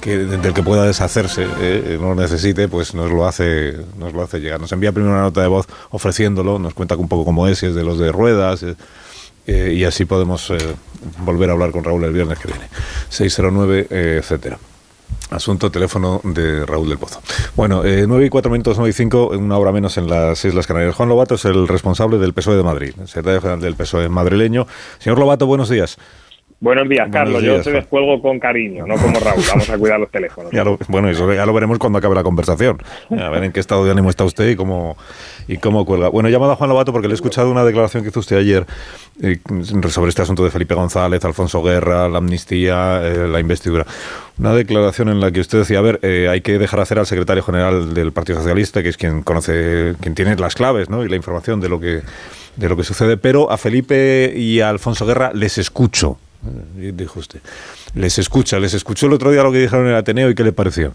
que, 0.00 0.18
del 0.18 0.54
que 0.54 0.62
pueda 0.62 0.84
deshacerse, 0.84 1.48
eh, 1.58 1.98
no 2.00 2.10
lo 2.10 2.14
necesite, 2.14 2.68
pues 2.68 2.94
nos 2.94 3.10
lo, 3.10 3.26
hace, 3.26 3.76
nos 3.98 4.12
lo 4.12 4.22
hace 4.22 4.38
llegar. 4.38 4.60
Nos 4.60 4.70
envía 4.70 4.92
primero 4.92 5.12
una 5.12 5.22
nota 5.22 5.42
de 5.42 5.48
voz 5.48 5.66
ofreciéndolo, 5.90 6.60
nos 6.60 6.74
cuenta 6.74 6.94
un 6.94 7.08
poco 7.08 7.24
cómo 7.24 7.48
es, 7.48 7.58
si 7.58 7.66
es 7.66 7.74
de 7.74 7.82
los 7.82 7.98
de 7.98 8.12
ruedas, 8.12 8.62
eh, 8.62 8.76
eh, 9.46 9.72
y 9.74 9.84
así 9.84 10.04
podemos 10.04 10.50
eh, 10.50 10.58
volver 11.18 11.50
a 11.50 11.54
hablar 11.54 11.72
con 11.72 11.82
Raúl 11.82 12.04
el 12.04 12.12
viernes 12.12 12.38
que 12.38 12.46
viene. 12.48 12.68
609, 13.08 13.88
eh, 13.90 14.18
etcétera. 14.20 14.58
Asunto 15.32 15.70
teléfono 15.70 16.20
de 16.24 16.66
Raúl 16.66 16.88
del 16.88 16.98
Pozo. 16.98 17.20
Bueno, 17.56 17.84
eh, 17.84 18.04
9 18.06 18.26
y 18.26 18.28
4 18.28 18.50
minutos, 18.50 18.76
9 18.78 18.90
y 18.90 18.92
5, 18.92 19.28
una 19.38 19.58
hora 19.58 19.72
menos 19.72 19.96
en 19.96 20.08
las 20.08 20.44
Islas 20.44 20.66
Canarias. 20.66 20.94
Juan 20.94 21.08
Lobato 21.08 21.34
es 21.36 21.44
el 21.44 21.68
responsable 21.68 22.18
del 22.18 22.32
PSOE 22.32 22.56
de 22.56 22.62
Madrid, 22.62 22.94
secretario 23.06 23.40
general 23.40 23.60
del 23.60 23.74
PSOE 23.74 24.08
madrileño. 24.08 24.66
Señor 24.98 25.18
Lobato, 25.18 25.46
buenos 25.46 25.68
días. 25.68 25.98
Buenos 26.62 26.88
días, 26.88 27.08
Buenos 27.08 27.12
Carlos. 27.12 27.42
días, 27.42 27.56
Yo 27.56 27.62
te 27.64 27.72
descuelgo 27.72 28.22
con 28.22 28.38
cariño, 28.38 28.86
no 28.86 28.94
como 28.94 29.18
Raúl. 29.18 29.42
Vamos 29.48 29.68
a 29.68 29.76
cuidar 29.76 29.98
los 29.98 30.10
teléfonos. 30.12 30.52
Ya 30.54 30.62
lo- 30.62 30.78
bueno, 30.86 31.08
eso 31.10 31.32
ya 31.34 31.44
lo 31.44 31.52
veremos 31.52 31.76
cuando 31.78 31.98
acabe 31.98 32.14
la 32.14 32.22
conversación. 32.22 32.78
A 33.10 33.30
ver 33.30 33.42
en 33.42 33.50
qué 33.50 33.58
estado 33.58 33.84
de 33.84 33.90
ánimo 33.90 34.10
está 34.10 34.22
usted 34.22 34.48
y 34.48 34.54
cómo, 34.54 34.96
y 35.48 35.56
cómo 35.56 35.84
cuelga. 35.84 36.08
Bueno, 36.08 36.28
he 36.28 36.32
llamado 36.32 36.52
a 36.52 36.56
Juan 36.56 36.70
Lobato 36.70 36.92
porque 36.92 37.08
le 37.08 37.14
he 37.14 37.16
escuchado 37.16 37.50
una 37.50 37.64
declaración 37.64 38.04
que 38.04 38.10
hizo 38.10 38.20
usted 38.20 38.36
ayer 38.36 38.64
eh, 39.20 39.38
sobre 39.88 40.10
este 40.10 40.22
asunto 40.22 40.44
de 40.44 40.50
Felipe 40.50 40.74
González, 40.76 41.24
Alfonso 41.24 41.64
Guerra, 41.64 42.08
la 42.08 42.18
amnistía, 42.18 43.00
eh, 43.02 43.26
la 43.26 43.40
investidura. 43.40 43.84
Una 44.38 44.54
declaración 44.54 45.08
en 45.08 45.18
la 45.18 45.32
que 45.32 45.40
usted 45.40 45.58
decía, 45.58 45.80
a 45.80 45.82
ver, 45.82 45.98
eh, 46.02 46.28
hay 46.30 46.42
que 46.42 46.60
dejar 46.60 46.78
hacer 46.78 46.96
al 47.00 47.06
secretario 47.06 47.42
general 47.42 47.92
del 47.92 48.12
Partido 48.12 48.38
Socialista, 48.38 48.84
que 48.84 48.88
es 48.90 48.96
quien 48.96 49.22
conoce, 49.22 49.94
quien 50.00 50.14
tiene 50.14 50.36
las 50.36 50.54
claves 50.54 50.88
¿no? 50.88 51.04
y 51.04 51.08
la 51.08 51.16
información 51.16 51.60
de 51.60 51.68
lo 51.68 51.80
que 51.80 52.02
de 52.54 52.68
lo 52.68 52.76
que 52.76 52.84
sucede, 52.84 53.16
pero 53.16 53.50
a 53.50 53.56
Felipe 53.56 54.32
y 54.36 54.60
a 54.60 54.68
Alfonso 54.68 55.06
Guerra 55.06 55.32
les 55.34 55.56
escucho, 55.58 56.18
dijo 56.74 57.20
usted. 57.20 57.40
Les 57.94 58.18
escucha, 58.18 58.58
les 58.58 58.74
escuchó 58.74 59.06
el 59.06 59.12
otro 59.12 59.30
día 59.30 59.42
lo 59.42 59.52
que 59.52 59.58
dijeron 59.58 59.86
en 59.86 59.92
el 59.92 59.96
Ateneo 59.96 60.30
y 60.30 60.34
qué 60.34 60.44
le 60.44 60.52
pareció. 60.52 60.94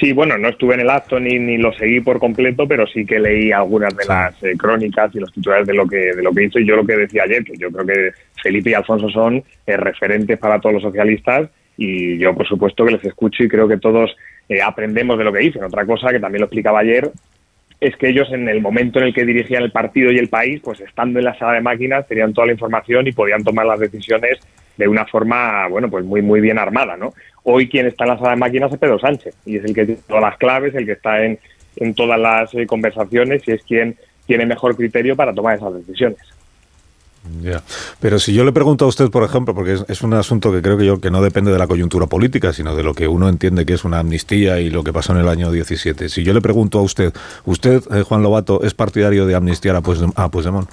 Sí, 0.00 0.12
bueno, 0.12 0.36
no 0.36 0.48
estuve 0.48 0.74
en 0.74 0.80
el 0.80 0.90
acto 0.90 1.20
ni, 1.20 1.38
ni 1.38 1.58
lo 1.58 1.72
seguí 1.74 2.00
por 2.00 2.18
completo, 2.18 2.66
pero 2.66 2.86
sí 2.86 3.04
que 3.04 3.20
leí 3.20 3.52
algunas 3.52 3.96
de 3.96 4.04
las 4.04 4.42
eh, 4.42 4.54
crónicas 4.56 5.14
y 5.14 5.20
los 5.20 5.32
titulares 5.32 5.66
de 5.66 5.74
lo 5.74 5.86
que 5.86 5.96
de 5.96 6.22
lo 6.22 6.32
que 6.32 6.44
hizo 6.44 6.58
y 6.58 6.66
yo 6.66 6.74
lo 6.74 6.84
que 6.84 6.96
decía 6.96 7.22
ayer, 7.24 7.44
que 7.44 7.56
yo 7.56 7.70
creo 7.70 7.86
que 7.86 8.12
Felipe 8.42 8.70
y 8.70 8.74
Alfonso 8.74 9.08
son 9.10 9.44
eh, 9.66 9.76
referentes 9.76 10.38
para 10.38 10.60
todos 10.60 10.74
los 10.74 10.82
socialistas 10.82 11.50
y 11.76 12.18
yo 12.18 12.34
por 12.34 12.48
supuesto 12.48 12.84
que 12.84 12.92
les 12.92 13.04
escucho 13.04 13.44
y 13.44 13.48
creo 13.48 13.68
que 13.68 13.76
todos 13.76 14.10
eh, 14.48 14.60
aprendemos 14.60 15.18
de 15.18 15.24
lo 15.24 15.32
que 15.32 15.40
dicen. 15.40 15.62
Otra 15.62 15.86
cosa 15.86 16.10
que 16.10 16.20
también 16.20 16.40
lo 16.40 16.46
explicaba 16.46 16.80
ayer 16.80 17.10
es 17.82 17.96
que 17.96 18.08
ellos 18.08 18.30
en 18.30 18.48
el 18.48 18.60
momento 18.60 19.00
en 19.00 19.06
el 19.06 19.12
que 19.12 19.24
dirigían 19.24 19.64
el 19.64 19.72
partido 19.72 20.12
y 20.12 20.18
el 20.18 20.28
país, 20.28 20.60
pues 20.62 20.78
estando 20.80 21.18
en 21.18 21.24
la 21.24 21.36
sala 21.36 21.54
de 21.54 21.60
máquinas 21.60 22.06
tenían 22.06 22.32
toda 22.32 22.46
la 22.46 22.52
información 22.52 23.08
y 23.08 23.12
podían 23.12 23.42
tomar 23.42 23.66
las 23.66 23.80
decisiones 23.80 24.38
de 24.76 24.86
una 24.86 25.04
forma, 25.04 25.66
bueno, 25.66 25.90
pues 25.90 26.04
muy 26.04 26.22
muy 26.22 26.40
bien 26.40 26.60
armada, 26.60 26.96
¿no? 26.96 27.12
Hoy 27.42 27.68
quien 27.68 27.86
está 27.86 28.04
en 28.04 28.10
la 28.10 28.18
sala 28.18 28.30
de 28.30 28.36
máquinas 28.36 28.72
es 28.72 28.78
Pedro 28.78 29.00
Sánchez 29.00 29.34
y 29.44 29.56
es 29.56 29.64
el 29.64 29.74
que 29.74 29.84
tiene 29.84 30.00
todas 30.06 30.22
las 30.22 30.38
claves, 30.38 30.76
el 30.76 30.86
que 30.86 30.92
está 30.92 31.24
en, 31.24 31.40
en 31.74 31.92
todas 31.94 32.20
las 32.20 32.54
eh, 32.54 32.66
conversaciones 32.66 33.42
y 33.48 33.50
es 33.50 33.64
quien 33.64 33.96
tiene 34.26 34.46
mejor 34.46 34.76
criterio 34.76 35.16
para 35.16 35.34
tomar 35.34 35.56
esas 35.56 35.74
decisiones. 35.74 36.20
Ya. 37.40 37.62
Pero 38.00 38.18
si 38.18 38.34
yo 38.34 38.44
le 38.44 38.52
pregunto 38.52 38.84
a 38.84 38.88
usted, 38.88 39.08
por 39.08 39.22
ejemplo, 39.22 39.54
porque 39.54 39.78
es, 39.86 40.02
un 40.02 40.12
asunto 40.14 40.50
que 40.52 40.60
creo 40.60 40.76
que 40.76 40.84
yo 40.84 41.00
que 41.00 41.10
no 41.10 41.22
depende 41.22 41.52
de 41.52 41.58
la 41.58 41.68
coyuntura 41.68 42.06
política, 42.06 42.52
sino 42.52 42.74
de 42.74 42.82
lo 42.82 42.94
que 42.94 43.06
uno 43.06 43.28
entiende 43.28 43.64
que 43.64 43.74
es 43.74 43.84
una 43.84 44.00
amnistía 44.00 44.58
y 44.58 44.70
lo 44.70 44.82
que 44.82 44.92
pasó 44.92 45.12
en 45.12 45.20
el 45.20 45.28
año 45.28 45.52
17. 45.52 46.08
Si 46.08 46.24
yo 46.24 46.32
le 46.32 46.40
pregunto 46.40 46.80
a 46.80 46.82
usted, 46.82 47.12
¿usted, 47.44 47.80
eh, 47.92 48.02
Juan 48.02 48.22
Lobato, 48.22 48.62
es 48.64 48.74
partidario 48.74 49.24
de 49.26 49.36
amnistiar 49.36 49.76
a, 49.76 49.82
Puigdemont? 49.82 50.68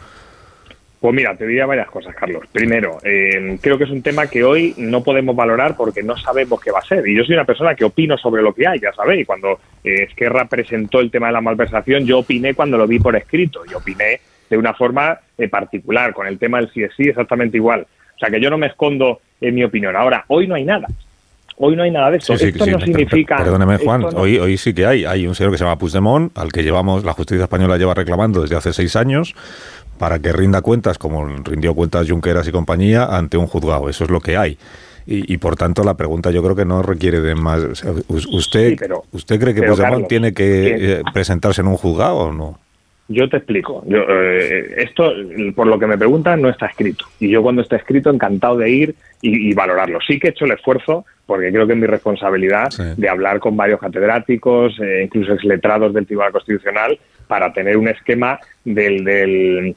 Pues 0.99 1.15
mira, 1.15 1.35
te 1.35 1.45
diría 1.45 1.65
varias 1.65 1.87
cosas, 1.89 2.13
Carlos. 2.15 2.43
Primero, 2.51 2.97
eh, 3.03 3.57
creo 3.61 3.77
que 3.77 3.85
es 3.85 3.89
un 3.89 4.01
tema 4.01 4.27
que 4.27 4.43
hoy 4.43 4.73
no 4.77 5.01
podemos 5.01 5.33
valorar 5.35 5.77
porque 5.77 6.03
no 6.03 6.17
sabemos 6.17 6.59
qué 6.59 6.71
va 6.71 6.79
a 6.79 6.85
ser. 6.85 7.07
Y 7.07 7.15
yo 7.15 7.23
soy 7.23 7.35
una 7.35 7.45
persona 7.45 7.73
que 7.75 7.85
opino 7.85 8.17
sobre 8.17 8.41
lo 8.41 8.53
que 8.53 8.67
hay, 8.67 8.79
ya 8.79 8.91
sabéis. 8.91 9.25
Cuando 9.25 9.59
eh, 9.83 10.07
Esquerra 10.09 10.45
presentó 10.45 10.99
el 10.99 11.09
tema 11.09 11.27
de 11.27 11.33
la 11.33 11.41
malversación, 11.41 12.05
yo 12.05 12.19
opiné 12.19 12.53
cuando 12.53 12.77
lo 12.77 12.85
vi 12.85 12.99
por 12.99 13.15
escrito. 13.15 13.61
Y 13.69 13.75
opiné 13.75 14.19
de 14.49 14.57
una 14.57 14.73
forma 14.73 15.19
eh, 15.37 15.47
particular, 15.47 16.13
con 16.13 16.27
el 16.27 16.39
tema 16.39 16.59
del 16.59 16.71
sí 16.71 16.81
sí 16.95 17.09
exactamente 17.09 17.57
igual. 17.57 17.87
O 18.15 18.19
sea 18.19 18.29
que 18.29 18.41
yo 18.41 18.49
no 18.49 18.57
me 18.57 18.67
escondo 18.67 19.21
en 19.39 19.55
mi 19.55 19.63
opinión. 19.63 19.95
Ahora, 19.95 20.25
hoy 20.27 20.47
no 20.47 20.55
hay 20.55 20.65
nada. 20.65 20.87
Hoy 21.61 21.75
no 21.75 21.83
hay 21.83 21.91
nada 21.91 22.11
de 22.11 22.17
eso. 22.17 22.33
Esto 22.33 22.65
no 22.65 22.79
significa. 22.79 23.37
Perdóneme, 23.37 23.77
Juan, 23.77 24.05
hoy, 24.15 24.37
hoy 24.39 24.57
sí 24.57 24.73
que 24.73 24.85
hay. 24.85 25.03
Hay 25.03 25.27
un 25.27 25.35
señor 25.35 25.51
que 25.51 25.57
se 25.57 25.65
llama 25.65 25.77
Puigdemont, 25.77 26.37
al 26.37 26.51
que 26.53 26.63
llevamos, 26.63 27.03
la 27.03 27.11
justicia 27.11 27.43
española 27.43 27.77
lleva 27.77 27.93
reclamando 27.93 28.41
desde 28.41 28.55
hace 28.55 28.71
seis 28.71 28.95
años 28.95 29.35
para 29.97 30.19
que 30.19 30.31
rinda 30.31 30.61
cuentas, 30.61 30.97
como 30.97 31.27
rindió 31.27 31.75
cuentas 31.75 32.09
Junqueras 32.09 32.47
y 32.47 32.51
compañía, 32.51 33.05
ante 33.05 33.35
un 33.35 33.47
juzgado. 33.47 33.89
Eso 33.89 34.05
es 34.05 34.09
lo 34.09 34.21
que 34.21 34.37
hay. 34.37 34.57
Y, 35.11 35.37
por 35.37 35.55
tanto 35.55 35.83
la 35.83 35.95
pregunta 35.95 36.29
yo 36.29 36.43
creo 36.43 36.55
que 36.55 36.65
no 36.65 36.83
requiere 36.83 37.19
de 37.19 37.33
más. 37.33 37.63
¿Usted, 38.07 38.77
¿usted 39.11 39.39
cree 39.39 39.55
que 39.55 39.63
Puigdemont 39.63 40.07
tiene 40.07 40.33
que 40.33 40.99
eh, 40.99 41.01
presentarse 41.11 41.61
en 41.61 41.67
un 41.67 41.77
juzgado 41.77 42.17
o 42.17 42.31
no? 42.31 42.59
Yo 43.11 43.27
te 43.27 43.37
explico. 43.37 43.83
Yo, 43.87 44.03
eh, 44.07 44.83
esto, 44.83 45.11
por 45.55 45.65
lo 45.65 45.79
que 45.79 45.87
me 45.87 45.97
preguntan, 45.97 46.43
no 46.43 46.49
está 46.49 46.67
escrito. 46.67 47.05
Y 47.19 47.29
yo 47.29 47.41
cuando 47.41 47.63
está 47.63 47.75
escrito, 47.75 48.11
encantado 48.11 48.57
de 48.57 48.69
ir 48.69 48.95
y, 49.21 49.51
valorarlo. 49.55 49.99
Sí 50.07 50.19
que 50.19 50.27
he 50.27 50.29
hecho 50.29 50.45
el 50.45 50.51
esfuerzo, 50.51 51.05
porque 51.25 51.51
creo 51.51 51.65
que 51.65 51.73
es 51.73 51.79
mi 51.79 51.87
responsabilidad, 51.87 52.69
de 52.95 53.09
hablar 53.09 53.39
con 53.39 53.57
varios 53.57 53.79
catedráticos, 53.79 54.79
eh, 54.79 55.01
incluso 55.05 55.33
exletrados 55.33 55.91
del 55.91 56.05
Tribunal 56.05 56.31
Constitucional, 56.31 56.99
para 57.27 57.51
tener 57.51 57.77
un 57.77 57.87
esquema 57.87 58.39
del, 58.63 59.03
del 59.03 59.75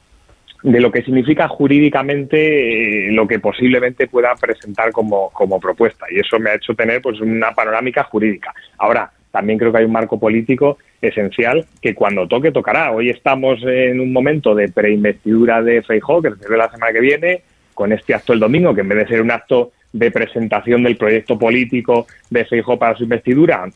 de 0.61 0.79
lo 0.79 0.91
que 0.91 1.03
significa 1.03 1.47
jurídicamente 1.47 3.07
eh, 3.07 3.11
lo 3.11 3.27
que 3.27 3.39
posiblemente 3.39 4.07
pueda 4.07 4.33
presentar 4.35 4.91
como, 4.91 5.29
como 5.31 5.59
propuesta. 5.59 6.05
Y 6.09 6.19
eso 6.19 6.39
me 6.39 6.51
ha 6.51 6.55
hecho 6.55 6.73
tener 6.73 7.01
pues 7.01 7.19
una 7.19 7.51
panorámica 7.51 8.03
jurídica. 8.03 8.53
Ahora, 8.77 9.11
también 9.33 9.57
creo 9.57 9.71
que 9.71 9.79
hay 9.79 9.85
un 9.85 9.91
marco 9.91 10.19
político 10.19 10.77
esencial 11.01 11.65
que 11.81 11.95
cuando 11.95 12.27
toque 12.27 12.51
tocará. 12.51 12.91
Hoy 12.91 13.09
estamos 13.09 13.59
en 13.63 13.99
un 13.99 14.13
momento 14.13 14.53
de 14.53 14.69
preinvestidura 14.69 15.63
de 15.63 15.81
Feijóo, 15.81 16.21
que 16.21 16.29
se 16.35 16.55
la 16.55 16.69
semana 16.69 16.93
que 16.93 16.99
viene, 16.99 17.41
con 17.73 17.91
este 17.91 18.13
acto 18.13 18.33
el 18.33 18.39
domingo, 18.39 18.75
que 18.75 18.81
en 18.81 18.89
vez 18.89 18.99
de 18.99 19.07
ser 19.07 19.21
un 19.23 19.31
acto 19.31 19.71
de 19.91 20.11
presentación 20.11 20.83
del 20.83 20.97
proyecto 20.97 21.39
político 21.39 22.05
de 22.29 22.45
Feijóo 22.45 22.77
para 22.77 22.95
su 22.95 23.05
investidura, 23.05 23.67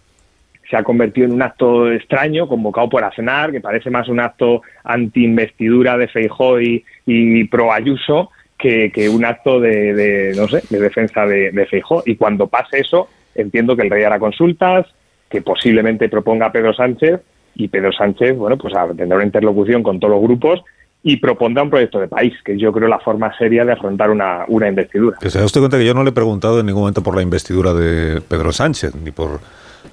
se 0.70 0.78
ha 0.78 0.84
convertido 0.84 1.26
en 1.26 1.34
un 1.34 1.42
acto 1.42 1.92
extraño, 1.92 2.48
convocado 2.48 2.88
por 2.88 3.04
Aznar, 3.04 3.52
que 3.52 3.60
parece 3.60 3.90
más 3.90 4.08
un 4.10 4.20
acto 4.20 4.62
anti-investidura 4.84 5.98
de 5.98 6.08
Feijóo 6.08 6.62
y, 6.62 7.44
pro 7.46 7.74
Ayuso 7.74 8.30
que, 8.60 9.10
un 9.12 9.26
acto 9.26 9.60
de, 9.60 10.34
no 10.36 10.48
sé, 10.48 10.62
de 10.70 10.80
defensa 10.80 11.26
de, 11.26 11.50
de 11.50 11.66
Feijóo. 11.66 12.04
Y 12.06 12.16
cuando 12.16 12.46
pase 12.46 12.82
eso, 12.82 13.10
entiendo 13.34 13.76
que 13.76 13.82
el 13.82 13.90
rey 13.90 14.04
hará 14.04 14.20
consultas, 14.20 14.86
que 15.30 15.42
posiblemente 15.42 16.10
proponga 16.10 16.52
Pedro 16.52 16.74
Sánchez 16.74 17.22
y 17.56 17.68
Pedro 17.68 17.92
Sánchez, 17.92 18.38
bueno, 18.38 18.58
pues 18.58 18.74
tendrá 18.96 19.18
una 19.18 19.26
interlocución 19.26 19.84
con 19.84 20.00
todos 20.00 20.14
los 20.14 20.22
grupos 20.22 20.64
y 21.04 21.18
propondrá 21.18 21.64
un 21.64 21.70
proyecto 21.70 22.00
de 22.00 22.08
país, 22.08 22.34
que 22.44 22.58
yo 22.58 22.72
creo 22.72 22.88
la 22.88 23.00
forma 23.00 23.36
seria 23.38 23.64
de 23.64 23.72
afrontar 23.72 24.10
una, 24.10 24.46
una 24.48 24.68
investidura. 24.68 25.18
Que 25.20 25.30
se 25.30 25.40
da 25.40 25.46
usted 25.46 25.62
cuenta 25.62 25.78
que 25.78 25.86
yo 25.86 25.94
no 25.94 26.04
le 26.04 26.10
he 26.10 26.14
preguntado 26.14 26.60
en 26.60 26.66
ningún 26.66 26.82
momento 26.82 27.04
por 27.04 27.16
la 27.16 27.22
investidura 27.22 27.74
de 27.74 28.22
Pedro 28.22 28.52
Sánchez, 28.52 28.94
ni 28.96 29.12
por 29.12 29.40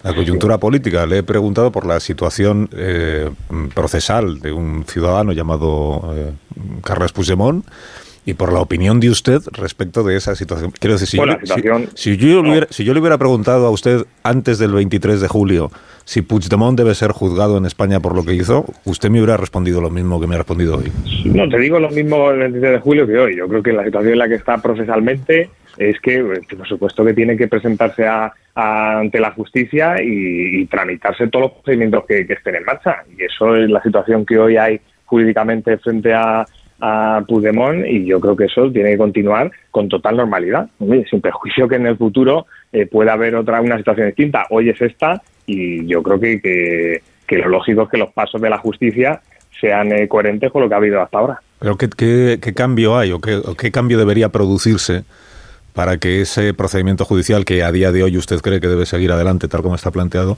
la 0.02 0.14
coyuntura 0.14 0.58
política, 0.58 1.06
le 1.06 1.18
he 1.18 1.22
preguntado 1.22 1.70
por 1.72 1.86
la 1.86 2.00
situación 2.00 2.68
eh, 2.76 3.30
procesal 3.74 4.40
de 4.40 4.52
un 4.52 4.84
ciudadano 4.84 5.32
llamado 5.32 6.12
eh, 6.14 6.32
Carles 6.82 7.12
Puigdemont, 7.12 7.64
y 8.26 8.34
por 8.34 8.52
la 8.52 8.60
opinión 8.60 9.00
de 9.00 9.10
usted 9.10 9.40
respecto 9.52 10.02
de 10.02 10.16
esa 10.16 10.34
situación. 10.34 10.72
Quiero 10.78 10.96
decir, 10.98 11.20
si, 11.94 12.16
yo, 12.16 12.42
le 12.42 13.00
hubiera, 13.00 13.18
preguntado 13.18 13.66
a 13.66 13.70
usted 13.70 14.06
antes 14.22 14.58
del 14.58 14.72
23 14.72 15.20
de 15.20 15.28
julio 15.28 15.70
si 16.04 16.22
Puigdemont 16.22 16.76
debe 16.76 16.94
ser 16.94 17.12
juzgado 17.12 17.56
en 17.56 17.64
España 17.64 18.00
por 18.00 18.14
lo 18.14 18.24
que 18.24 18.34
hizo, 18.34 18.66
usted 18.84 19.08
me 19.10 19.20
hubiera 19.20 19.36
respondido 19.36 19.80
lo 19.80 19.90
mismo 19.90 20.20
que 20.20 20.26
me 20.26 20.34
ha 20.34 20.38
respondido 20.38 20.76
hoy. 20.76 20.92
No, 21.24 21.48
te 21.48 21.58
digo 21.58 21.78
lo 21.78 21.90
mismo 21.90 22.30
el 22.30 22.40
23 22.40 22.72
de 22.72 22.78
julio 22.78 23.06
que 23.06 23.16
hoy. 23.16 23.36
Yo 23.36 23.48
creo 23.48 23.62
que 23.62 23.72
la 23.72 23.84
situación 23.84 24.12
en 24.12 24.18
la 24.18 24.28
que 24.28 24.34
está 24.34 24.58
procesalmente 24.58 25.48
es 25.78 25.98
que, 26.00 26.22
por 26.56 26.68
supuesto, 26.68 27.04
que 27.04 27.14
tiene 27.14 27.36
que 27.36 27.48
presentarse 27.48 28.06
ante 28.54 29.18
la 29.18 29.32
justicia 29.32 29.96
y, 30.02 30.66
tramitarse 30.66 31.28
todos 31.28 31.44
los 31.44 31.52
procedimientos 31.52 32.04
que 32.06 32.26
estén 32.28 32.56
en 32.56 32.64
marcha. 32.64 33.02
Y 33.16 33.24
eso 33.24 33.56
es 33.56 33.70
la 33.70 33.82
situación 33.82 34.26
que 34.26 34.38
hoy 34.38 34.56
hay 34.56 34.80
jurídicamente 35.06 35.78
frente 35.78 36.12
a 36.12 36.44
a 36.80 37.22
Puigdemont 37.26 37.86
y 37.86 38.04
yo 38.04 38.20
creo 38.20 38.36
que 38.36 38.44
eso 38.44 38.70
tiene 38.70 38.90
que 38.90 38.98
continuar 38.98 39.50
con 39.70 39.88
total 39.88 40.16
normalidad, 40.16 40.68
sin 41.10 41.20
perjuicio 41.20 41.68
que 41.68 41.76
en 41.76 41.86
el 41.86 41.96
futuro 41.96 42.46
eh, 42.72 42.86
pueda 42.86 43.12
haber 43.12 43.36
otra 43.36 43.60
una 43.60 43.78
situación 43.78 44.08
distinta. 44.08 44.46
Hoy 44.50 44.70
es 44.70 44.80
esta 44.80 45.22
y 45.46 45.86
yo 45.86 46.02
creo 46.02 46.20
que, 46.20 47.00
que, 47.26 47.38
lo 47.38 47.48
lógico 47.48 47.82
es 47.82 47.88
que 47.90 47.98
los 47.98 48.12
pasos 48.12 48.40
de 48.40 48.50
la 48.50 48.58
justicia 48.58 49.20
sean 49.60 49.92
eh, 49.92 50.08
coherentes 50.08 50.50
con 50.50 50.62
lo 50.62 50.68
que 50.68 50.74
ha 50.74 50.78
habido 50.78 51.00
hasta 51.00 51.18
ahora. 51.18 51.40
Pero 51.58 51.76
¿qué, 51.76 51.88
qué, 51.88 52.38
qué 52.42 52.54
cambio 52.54 52.98
hay 52.98 53.12
o 53.12 53.20
qué, 53.20 53.36
o 53.36 53.54
qué 53.54 53.70
cambio 53.70 53.98
debería 53.98 54.28
producirse 54.30 55.04
para 55.74 55.98
que 55.98 56.20
ese 56.20 56.54
procedimiento 56.54 57.04
judicial 57.04 57.44
que 57.44 57.62
a 57.62 57.72
día 57.72 57.90
de 57.92 58.04
hoy 58.04 58.16
usted 58.16 58.40
cree 58.40 58.60
que 58.60 58.68
debe 58.68 58.86
seguir 58.86 59.10
adelante 59.10 59.48
tal 59.48 59.62
como 59.62 59.74
está 59.74 59.90
planteado 59.90 60.36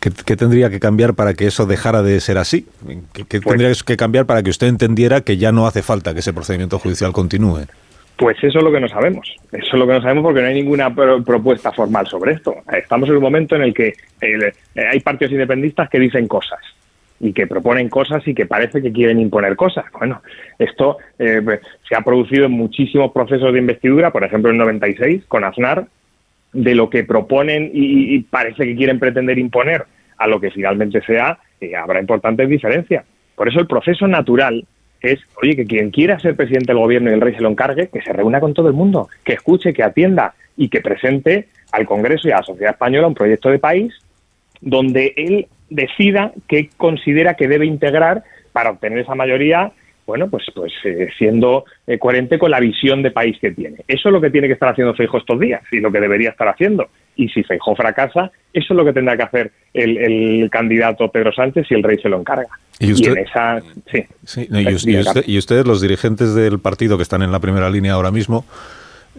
¿Qué, 0.00 0.36
tendría 0.36 0.70
que 0.70 0.78
cambiar 0.78 1.14
para 1.14 1.34
que 1.34 1.46
eso 1.46 1.66
dejara 1.66 2.02
de 2.02 2.20
ser 2.20 2.38
así? 2.38 2.66
¿Qué, 3.12 3.24
pues 3.24 3.42
tendría 3.42 3.72
que 3.84 3.96
cambiar 3.96 4.26
para 4.26 4.42
que 4.42 4.50
usted 4.50 4.68
entendiera 4.68 5.22
que 5.22 5.36
ya 5.36 5.50
no 5.50 5.66
hace 5.66 5.82
falta 5.82 6.14
que 6.14 6.20
ese 6.20 6.32
procedimiento 6.32 6.78
judicial 6.78 7.12
continúe? 7.12 7.66
Pues 8.16 8.36
eso 8.42 8.58
es 8.58 8.64
lo 8.64 8.72
que 8.72 8.80
no 8.80 8.88
sabemos. 8.88 9.34
Eso 9.52 9.66
es 9.66 9.74
lo 9.74 9.86
que 9.86 9.92
no 9.92 10.02
sabemos 10.02 10.24
porque 10.24 10.40
no 10.40 10.48
hay 10.48 10.54
ninguna 10.54 10.94
propuesta 10.94 11.72
formal 11.72 12.06
sobre 12.06 12.32
esto. 12.32 12.54
Estamos 12.72 13.08
en 13.08 13.16
un 13.16 13.22
momento 13.22 13.56
en 13.56 13.62
el 13.62 13.74
que 13.74 13.94
eh, 14.20 14.52
hay 14.74 15.00
partidos 15.00 15.32
independentistas 15.32 15.88
que 15.88 15.98
dicen 15.98 16.26
cosas 16.26 16.60
y 17.20 17.32
que 17.32 17.46
proponen 17.46 17.88
cosas 17.88 18.26
y 18.26 18.34
que 18.34 18.46
parece 18.46 18.82
que 18.82 18.92
quieren 18.92 19.20
imponer 19.20 19.56
cosas. 19.56 19.84
Bueno, 19.92 20.22
esto 20.58 20.98
eh, 21.18 21.40
se 21.88 21.96
ha 21.96 22.02
producido 22.02 22.46
en 22.46 22.52
muchísimos 22.52 23.12
procesos 23.12 23.52
de 23.52 23.58
investidura, 23.58 24.12
por 24.12 24.24
ejemplo 24.24 24.50
en 24.50 24.58
96 24.58 25.24
con 25.26 25.44
Aznar, 25.44 25.86
de 26.52 26.74
lo 26.74 26.88
que 26.90 27.04
proponen 27.04 27.70
y, 27.72 28.20
parece 28.20 28.64
que 28.64 28.76
quieren 28.76 28.98
pretender 28.98 29.38
imponer 29.38 29.84
a 30.16 30.26
lo 30.26 30.40
que 30.40 30.50
finalmente 30.50 31.00
sea, 31.02 31.38
eh, 31.60 31.76
habrá 31.76 32.00
importantes 32.00 32.48
diferencias. 32.48 33.04
Por 33.34 33.48
eso 33.48 33.60
el 33.60 33.66
proceso 33.66 34.08
natural 34.08 34.64
es, 35.00 35.20
oye, 35.40 35.54
que 35.54 35.64
quien 35.64 35.90
quiera 35.90 36.18
ser 36.18 36.34
presidente 36.34 36.72
del 36.72 36.82
gobierno 36.82 37.10
y 37.10 37.14
el 37.14 37.20
rey 37.20 37.34
se 37.34 37.40
lo 37.40 37.50
encargue, 37.50 37.88
que 37.88 38.02
se 38.02 38.12
reúna 38.12 38.40
con 38.40 38.54
todo 38.54 38.68
el 38.68 38.74
mundo, 38.74 39.08
que 39.24 39.34
escuche, 39.34 39.72
que 39.72 39.84
atienda 39.84 40.34
y 40.56 40.68
que 40.68 40.80
presente 40.80 41.48
al 41.70 41.86
Congreso 41.86 42.28
y 42.28 42.32
a 42.32 42.38
la 42.38 42.42
sociedad 42.42 42.72
española 42.72 43.06
un 43.06 43.14
proyecto 43.14 43.50
de 43.50 43.58
país 43.58 43.94
donde 44.60 45.12
él 45.16 45.46
decida 45.70 46.32
qué 46.48 46.70
considera 46.76 47.34
que 47.34 47.46
debe 47.46 47.66
integrar 47.66 48.24
para 48.52 48.70
obtener 48.70 48.98
esa 48.98 49.14
mayoría 49.14 49.72
bueno, 50.08 50.30
pues, 50.30 50.44
pues 50.54 50.72
eh, 50.84 51.10
siendo 51.18 51.66
eh, 51.86 51.98
coherente 51.98 52.38
con 52.38 52.50
la 52.50 52.60
visión 52.60 53.02
de 53.02 53.10
país 53.10 53.36
que 53.38 53.50
tiene. 53.50 53.76
Eso 53.86 54.08
es 54.08 54.12
lo 54.12 54.22
que 54.22 54.30
tiene 54.30 54.46
que 54.46 54.54
estar 54.54 54.70
haciendo 54.70 54.94
Feijóo 54.94 55.20
estos 55.20 55.38
días 55.38 55.60
y 55.70 55.80
lo 55.80 55.92
que 55.92 56.00
debería 56.00 56.30
estar 56.30 56.48
haendo. 56.58 56.88
Y 57.14 57.28
si 57.28 57.42
Feijóo 57.42 57.76
fracasa, 57.76 58.32
eso 58.50 58.72
es 58.72 58.76
lo 58.76 58.86
que 58.86 58.94
tendrá 58.94 59.18
que 59.18 59.24
hacer 59.24 59.52
el, 59.74 60.48
candidato 60.50 61.12
Pedro 61.12 61.30
Sánchez 61.30 61.66
si 61.68 61.74
el 61.74 61.82
rey 61.82 61.98
se 61.98 62.08
lo 62.08 62.18
encarga. 62.18 62.48
Y, 62.80 62.92
usted, 62.92 63.16
y, 65.26 65.36
ustedes, 65.36 65.66
los 65.66 65.82
dirigentes 65.82 66.34
del 66.34 66.58
partido 66.58 66.96
que 66.96 67.02
están 67.02 67.20
en 67.20 67.30
la 67.30 67.40
primera 67.40 67.68
línea 67.68 67.92
ahora 67.92 68.10
mismo, 68.10 68.46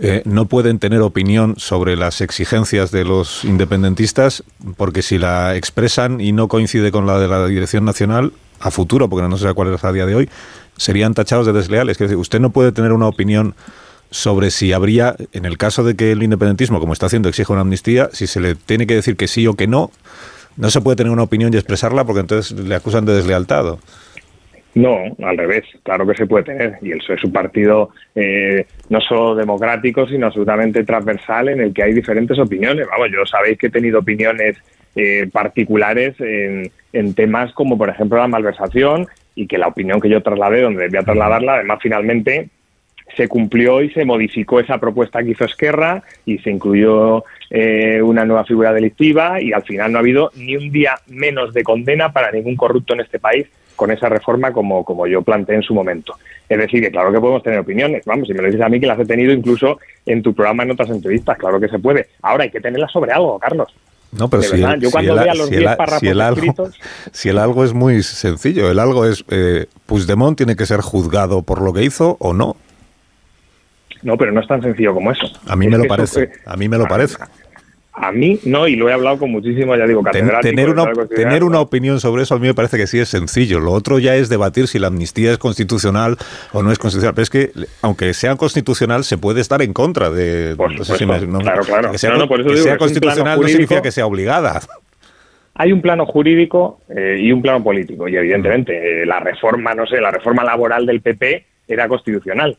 eh, 0.01 0.23
no 0.25 0.47
pueden 0.47 0.79
tener 0.79 1.01
opinión 1.01 1.53
sobre 1.57 1.97
las 1.97 2.21
exigencias 2.21 2.89
de 2.89 3.05
los 3.05 3.45
independentistas 3.45 4.43
porque 4.75 5.03
si 5.03 5.19
la 5.19 5.55
expresan 5.55 6.19
y 6.19 6.31
no 6.31 6.47
coincide 6.47 6.91
con 6.91 7.05
la 7.05 7.19
de 7.19 7.27
la 7.27 7.45
dirección 7.45 7.85
nacional, 7.85 8.31
a 8.59 8.71
futuro, 8.71 9.09
porque 9.09 9.27
no 9.27 9.37
sé 9.37 9.53
cuál 9.53 9.73
es 9.73 9.83
a 9.83 9.91
día 9.91 10.05
de 10.05 10.15
hoy, 10.15 10.29
serían 10.77 11.13
tachados 11.13 11.45
de 11.45 11.53
desleales. 11.53 11.95
Es 11.95 11.99
decir, 11.99 12.17
usted 12.17 12.39
no 12.39 12.49
puede 12.51 12.71
tener 12.71 12.93
una 12.93 13.07
opinión 13.07 13.55
sobre 14.11 14.49
si 14.49 14.73
habría, 14.73 15.15
en 15.33 15.45
el 15.45 15.57
caso 15.57 15.83
de 15.83 15.95
que 15.95 16.11
el 16.11 16.23
independentismo, 16.23 16.79
como 16.79 16.93
está 16.93 17.05
haciendo, 17.05 17.29
exija 17.29 17.53
una 17.53 17.61
amnistía, 17.61 18.09
si 18.11 18.27
se 18.27 18.39
le 18.39 18.55
tiene 18.55 18.87
que 18.87 18.95
decir 18.95 19.15
que 19.15 19.27
sí 19.27 19.45
o 19.47 19.53
que 19.53 19.67
no, 19.67 19.91
no 20.57 20.69
se 20.69 20.81
puede 20.81 20.97
tener 20.97 21.11
una 21.11 21.23
opinión 21.23 21.53
y 21.53 21.57
expresarla 21.57 22.03
porque 22.03 22.21
entonces 22.21 22.57
le 22.57 22.75
acusan 22.75 23.05
de 23.05 23.13
deslealtad. 23.13 23.77
No, 24.75 24.97
al 25.23 25.37
revés, 25.37 25.63
claro 25.83 26.05
que 26.05 26.15
se 26.15 26.27
puede 26.27 26.43
tener. 26.43 26.77
Y 26.81 26.91
el 26.91 26.99
PSOE 26.99 27.15
es 27.15 27.23
un 27.23 27.31
partido 27.31 27.89
eh, 28.13 28.65
no 28.89 29.01
solo 29.01 29.35
democrático, 29.35 30.07
sino 30.07 30.27
absolutamente 30.27 30.83
transversal 30.83 31.49
en 31.49 31.61
el 31.61 31.73
que 31.73 31.83
hay 31.83 31.93
diferentes 31.93 32.37
opiniones. 32.37 32.87
Vamos, 32.89 33.09
yo 33.11 33.25
sabéis 33.25 33.57
que 33.57 33.67
he 33.67 33.71
tenido 33.71 33.99
opiniones 33.99 34.57
eh, 34.95 35.29
particulares 35.31 36.19
en, 36.19 36.71
en, 36.93 37.13
temas 37.13 37.53
como, 37.53 37.77
por 37.77 37.89
ejemplo, 37.89 38.17
la 38.17 38.27
malversación 38.27 39.07
y 39.35 39.47
que 39.47 39.57
la 39.57 39.67
opinión 39.67 40.01
que 40.01 40.09
yo 40.09 40.21
trasladé, 40.21 40.61
donde 40.61 40.83
debía 40.83 41.03
trasladarla, 41.03 41.55
además 41.55 41.79
finalmente 41.81 42.49
se 43.15 43.27
cumplió 43.27 43.81
y 43.81 43.89
se 43.91 44.05
modificó 44.05 44.59
esa 44.59 44.77
propuesta 44.77 45.23
que 45.23 45.31
hizo 45.31 45.45
Esquerra 45.45 46.03
y 46.25 46.37
se 46.39 46.51
incluyó 46.51 47.23
eh, 47.49 48.01
una 48.01 48.25
nueva 48.25 48.45
figura 48.45 48.73
delictiva 48.73 49.41
y 49.41 49.51
al 49.51 49.63
final 49.63 49.91
no 49.91 49.97
ha 49.97 50.01
habido 50.01 50.31
ni 50.35 50.55
un 50.55 50.71
día 50.71 50.95
menos 51.07 51.53
de 51.53 51.63
condena 51.63 52.11
para 52.11 52.31
ningún 52.31 52.55
corrupto 52.55 52.93
en 52.93 53.01
este 53.01 53.19
país 53.19 53.47
con 53.75 53.91
esa 53.91 54.09
reforma 54.09 54.51
como, 54.51 54.83
como 54.83 55.07
yo 55.07 55.21
planteé 55.21 55.55
en 55.55 55.63
su 55.63 55.73
momento. 55.73 56.15
Es 56.49 56.57
decir, 56.57 56.81
que 56.81 56.91
claro 56.91 57.13
que 57.13 57.19
podemos 57.19 57.43
tener 57.43 57.59
opiniones, 57.59 58.03
vamos, 58.05 58.27
si 58.27 58.33
me 58.33 58.41
lo 58.41 58.47
dices 58.47 58.61
a 58.61 58.67
mí 58.69 58.79
que 58.79 58.87
las 58.87 58.99
he 58.99 59.05
tenido 59.05 59.31
incluso 59.31 59.79
en 60.05 60.21
tu 60.21 60.33
programa 60.33 60.63
en 60.63 60.71
otras 60.71 60.89
entrevistas, 60.89 61.37
claro 61.37 61.59
que 61.59 61.69
se 61.69 61.79
puede. 61.79 62.07
Ahora 62.21 62.43
hay 62.43 62.49
que 62.49 62.59
tenerlas 62.59 62.91
sobre 62.91 63.13
algo, 63.13 63.39
Carlos. 63.39 63.73
No, 64.11 64.27
pero 64.27 64.41
si 64.43 64.55
el, 64.61 64.79
yo 64.81 64.89
cuando 64.91 65.13
si 65.21 65.27
el- 65.29 65.35
si 65.35 65.53
el- 65.55 65.59
10 65.59 65.75
párrafos 65.75 65.99
si 65.99 66.07
el 66.07 66.21
algo, 66.21 66.41
escritos- 66.41 66.75
si 67.11 67.29
el 67.29 67.37
algo 67.37 67.63
es 67.63 67.73
muy 67.73 68.01
sencillo, 68.03 68.71
el 68.71 68.79
algo 68.79 69.05
es 69.05 69.23
eh, 69.29 69.67
Puigdemont 69.85 70.35
tiene 70.37 70.55
que 70.55 70.65
ser 70.65 70.81
juzgado 70.81 71.43
por 71.43 71.61
lo 71.61 71.73
que 71.73 71.83
hizo 71.83 72.17
o 72.19 72.33
no. 72.33 72.55
No, 74.01 74.17
pero 74.17 74.31
no 74.31 74.39
es 74.41 74.47
tan 74.47 74.61
sencillo 74.61 74.93
como 74.93 75.11
eso. 75.11 75.27
A 75.47 75.55
mí 75.55 75.65
Es 75.65 75.71
me 75.71 75.77
lo 75.77 75.83
eso 75.83 75.89
parece, 75.89 76.31
a 76.45 76.55
mí 76.57 76.69
me 76.69 76.77
lo 76.77 76.87
parece. 76.87 77.17
A 77.91 78.11
mí 78.11 78.39
no, 78.45 78.67
y 78.67 78.75
lo 78.75 78.87
he 78.87 78.93
hablado 78.93 79.17
con 79.19 79.31
muchísimos, 79.31 79.77
ya 79.77 79.85
digo, 79.85 80.01
catedráticos. 80.03 80.41
tener, 80.41 80.69
una, 80.69 80.83
constitucional. 80.85 81.23
tener 81.29 81.43
una 81.43 81.59
opinión 81.59 81.99
sobre 81.99 82.23
eso 82.23 82.35
a 82.35 82.39
mí 82.39 82.47
me 82.47 82.53
parece 82.53 82.77
que 82.77 82.87
sí 82.87 82.97
es 82.99 83.09
sencillo. 83.09 83.59
Lo 83.59 83.71
otro 83.71 83.99
ya 83.99 84.15
es 84.15 84.29
debatir 84.29 84.67
si 84.67 84.79
la 84.79 84.87
amnistía 84.87 85.31
es 85.31 85.37
constitucional 85.37 86.15
o 86.53 86.63
no 86.63 86.71
es 86.71 86.77
constitucional. 86.79 87.13
Pero 87.15 87.23
es 87.23 87.29
que, 87.29 87.51
aunque 87.81 88.13
sea 88.13 88.35
constitucional, 88.37 89.03
se 89.03 89.17
puede 89.17 89.41
estar 89.41 89.61
en 89.61 89.73
contra 89.73 90.09
de... 90.09 90.55
no 90.57 90.83
sé 90.85 90.97
si 90.97 91.05
me- 91.05 91.19
no- 91.27 91.39
Claro, 91.39 91.63
claro. 91.63 91.91
Que 91.91 91.97
sea, 91.97 92.11
No, 92.11 92.27
por 92.27 92.39
eso 92.39 92.49
que 92.49 92.55
digo 92.55 92.65
sea 92.67 92.77
constitucional 92.77 93.39
no 93.41 93.47
significa 93.47 93.81
que 93.81 93.91
sea 93.91 94.05
obligada. 94.05 94.61
Hay 95.55 95.73
un 95.73 95.81
plano 95.81 96.05
jurídico 96.05 96.79
eh, 96.95 97.17
y 97.19 97.33
un 97.33 97.41
plano 97.41 97.61
político, 97.61 98.07
y 98.07 98.15
evidentemente 98.15 99.01
eh, 99.01 99.05
la 99.05 99.19
reforma, 99.19 99.73
no 99.75 99.85
sé, 99.85 99.99
la 99.99 100.11
reforma 100.11 100.41
laboral 100.43 100.85
del 100.85 101.01
PP 101.01 101.45
era 101.69 101.87
constitucional. 101.87 102.55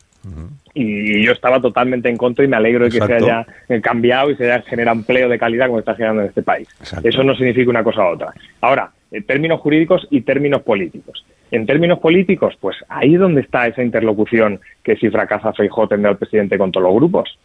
Y 0.73 1.23
yo 1.23 1.33
estaba 1.33 1.61
totalmente 1.61 2.09
en 2.09 2.15
contra 2.15 2.45
y 2.45 2.47
me 2.47 2.55
alegro 2.55 2.85
de 2.85 2.91
que 2.91 3.05
se 3.05 3.13
haya 3.13 3.45
eh, 3.67 3.81
cambiado 3.81 4.31
y 4.31 4.35
se 4.37 4.49
haya 4.49 4.63
generado 4.63 4.97
empleo 4.97 5.27
de 5.27 5.37
calidad 5.37 5.67
como 5.67 5.79
está 5.79 5.95
generando 5.95 6.21
en 6.21 6.29
este 6.29 6.41
país. 6.41 6.67
Eso 7.03 7.23
no 7.23 7.35
significa 7.35 7.69
una 7.69 7.83
cosa 7.83 8.03
u 8.03 8.13
otra. 8.13 8.33
Ahora, 8.61 8.91
eh, 9.11 9.21
términos 9.21 9.59
jurídicos 9.59 10.07
y 10.09 10.21
términos 10.21 10.61
políticos. 10.61 11.25
En 11.51 11.65
términos 11.65 11.99
políticos, 11.99 12.55
pues 12.61 12.77
ahí 12.87 13.15
es 13.15 13.19
donde 13.19 13.41
está 13.41 13.67
esa 13.67 13.83
interlocución 13.83 14.61
que 14.83 14.95
si 14.95 15.09
fracasa 15.09 15.51
Feijóo 15.51 15.89
tendrá 15.89 16.11
el 16.11 16.17
presidente 16.17 16.57
con 16.57 16.71
todos 16.71 16.85
los 16.85 16.95
grupos. 16.95 17.37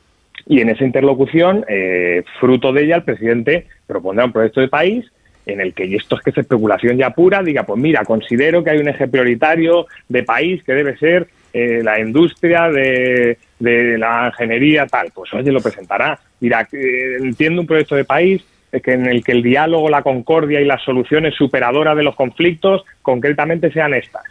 Y 0.46 0.60
en 0.60 0.68
esa 0.68 0.84
interlocución, 0.84 1.64
eh, 1.68 2.22
fruto 2.38 2.72
de 2.72 2.84
ella, 2.84 2.96
el 2.96 3.02
presidente 3.02 3.66
propondrá 3.86 4.26
un 4.26 4.32
proyecto 4.32 4.60
de 4.60 4.68
país 4.68 5.04
en 5.46 5.60
el 5.60 5.74
que, 5.74 5.86
y 5.86 5.94
esto 5.94 6.16
es 6.16 6.22
que 6.22 6.30
es 6.30 6.38
especulación 6.38 6.98
ya 6.98 7.10
pura, 7.10 7.42
diga, 7.42 7.62
pues 7.62 7.80
mira, 7.80 8.04
considero 8.04 8.62
que 8.62 8.70
hay 8.70 8.78
un 8.78 8.88
eje 8.88 9.06
prioritario 9.06 9.86
de 10.08 10.24
país 10.24 10.62
que 10.64 10.72
debe 10.72 10.96
ser 10.98 11.28
eh, 11.57 11.82
la 11.82 11.98
industria 11.98 12.68
de, 12.68 13.38
de 13.59 13.96
la 13.96 14.26
ingeniería, 14.26 14.86
tal. 14.86 15.11
Pues 15.14 15.32
oye, 15.32 15.50
lo 15.50 15.62
presentará. 15.62 16.18
Dirá, 16.38 16.68
eh, 16.70 17.16
entiendo 17.18 17.62
un 17.62 17.66
proyecto 17.66 17.94
de 17.94 18.04
país 18.04 18.44
eh, 18.70 18.80
que 18.82 18.92
en 18.92 19.07
el 19.07 19.24
que 19.24 19.32
el 19.32 19.42
diálogo, 19.42 19.88
la 19.88 20.02
concordia 20.02 20.61
y 20.61 20.66
las 20.66 20.82
soluciones 20.82 21.34
superadoras 21.34 21.96
de 21.96 22.02
los 22.02 22.14
conflictos 22.14 22.84
concretamente 23.00 23.72
sean 23.72 23.94
estas. 23.94 24.24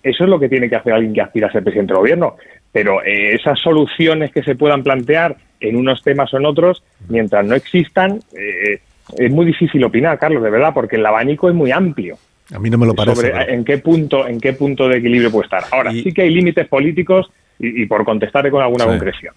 Eso 0.00 0.24
es 0.24 0.30
lo 0.30 0.38
que 0.38 0.48
tiene 0.48 0.68
que 0.68 0.76
hacer 0.76 0.92
alguien 0.92 1.12
que 1.12 1.22
aspira 1.22 1.48
a 1.48 1.52
ser 1.52 1.64
presidente 1.64 1.92
del 1.92 2.00
gobierno. 2.00 2.36
Pero 2.70 3.02
eh, 3.02 3.34
esas 3.34 3.58
soluciones 3.58 4.30
que 4.30 4.44
se 4.44 4.54
puedan 4.54 4.84
plantear 4.84 5.36
en 5.58 5.74
unos 5.74 6.04
temas 6.04 6.32
o 6.34 6.36
en 6.36 6.46
otros, 6.46 6.84
mientras 7.08 7.44
no 7.44 7.56
existan, 7.56 8.20
eh, 8.38 8.78
es 9.18 9.32
muy 9.32 9.46
difícil 9.46 9.82
opinar, 9.82 10.20
Carlos, 10.20 10.42
de 10.42 10.50
verdad, 10.50 10.72
porque 10.72 10.96
el 10.96 11.06
abanico 11.06 11.48
es 11.48 11.54
muy 11.54 11.72
amplio 11.72 12.16
A 12.52 12.58
mí 12.58 12.68
no 12.70 12.76
me 12.78 12.86
lo 12.86 12.94
parece. 12.94 13.16
sobre 13.16 13.30
pero- 13.32 13.52
en 13.52 13.64
qué 13.64 13.78
punto 13.78 14.26
en 14.28 14.40
qué 14.40 14.52
punto 14.52 14.88
de 14.88 14.98
equilibrio 14.98 15.30
puede 15.30 15.44
estar. 15.46 15.62
Ahora 15.72 15.92
sí 15.92 16.12
que 16.12 16.22
hay 16.22 16.30
límites 16.30 16.68
políticos 16.68 17.30
y, 17.58 17.82
y 17.82 17.86
por 17.86 18.04
contestarle 18.04 18.50
con 18.50 18.62
alguna 18.62 18.84
Sí. 18.84 18.90
concreción. 18.90 19.34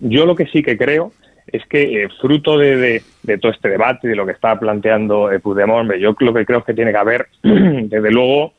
Yo 0.00 0.26
lo 0.26 0.34
que 0.34 0.46
sí 0.46 0.62
que 0.62 0.76
creo 0.76 1.12
es 1.46 1.64
que 1.66 2.02
eh, 2.04 2.08
fruto 2.20 2.58
de, 2.58 2.76
de- 2.76 3.02
de 3.22 3.38
todo 3.38 3.52
este 3.52 3.68
debate 3.68 4.06
y 4.06 4.10
de 4.10 4.16
lo 4.16 4.26
que 4.26 4.32
está 4.32 4.58
planteando 4.58 5.30
eh, 5.30 5.38
Puigdemont, 5.38 5.92
yo 5.94 6.14
lo 6.18 6.34
que 6.34 6.44
creo 6.44 6.58
es 6.58 6.64
que 6.64 6.74
tiene 6.74 6.90
que 6.90 6.98
haber, 6.98 7.28
desde 7.42 8.10
luego, 8.10 8.52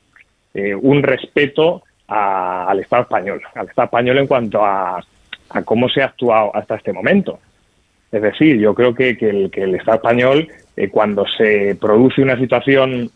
eh, 0.54 0.74
un 0.74 1.04
respeto 1.04 1.84
a- 2.08 2.68
al 2.70 2.80
Estado 2.80 3.02
español, 3.04 3.42
al 3.56 3.68
Estado 3.68 3.86
español 3.88 4.18
en 4.20 4.28
cuanto 4.28 4.64
a, 4.66 5.04
a 5.50 5.62
cómo 5.64 5.90
se 5.90 6.02
ha 6.02 6.06
actuado 6.06 6.56
hasta 6.56 6.76
este 6.76 6.94
momento. 6.94 7.40
Es 8.10 8.22
decir, 8.22 8.58
yo 8.58 8.74
creo 8.74 8.96
que, 8.96 9.18
que 9.18 9.30
el, 9.30 9.52
que 9.52 9.64
el 9.64 9.76
Estado 9.76 9.98
español, 9.98 10.48
eh, 10.78 10.88
cuando 10.88 11.26
se 11.28 11.76
produce 11.80 12.22
una 12.22 12.38
situación 12.40 13.10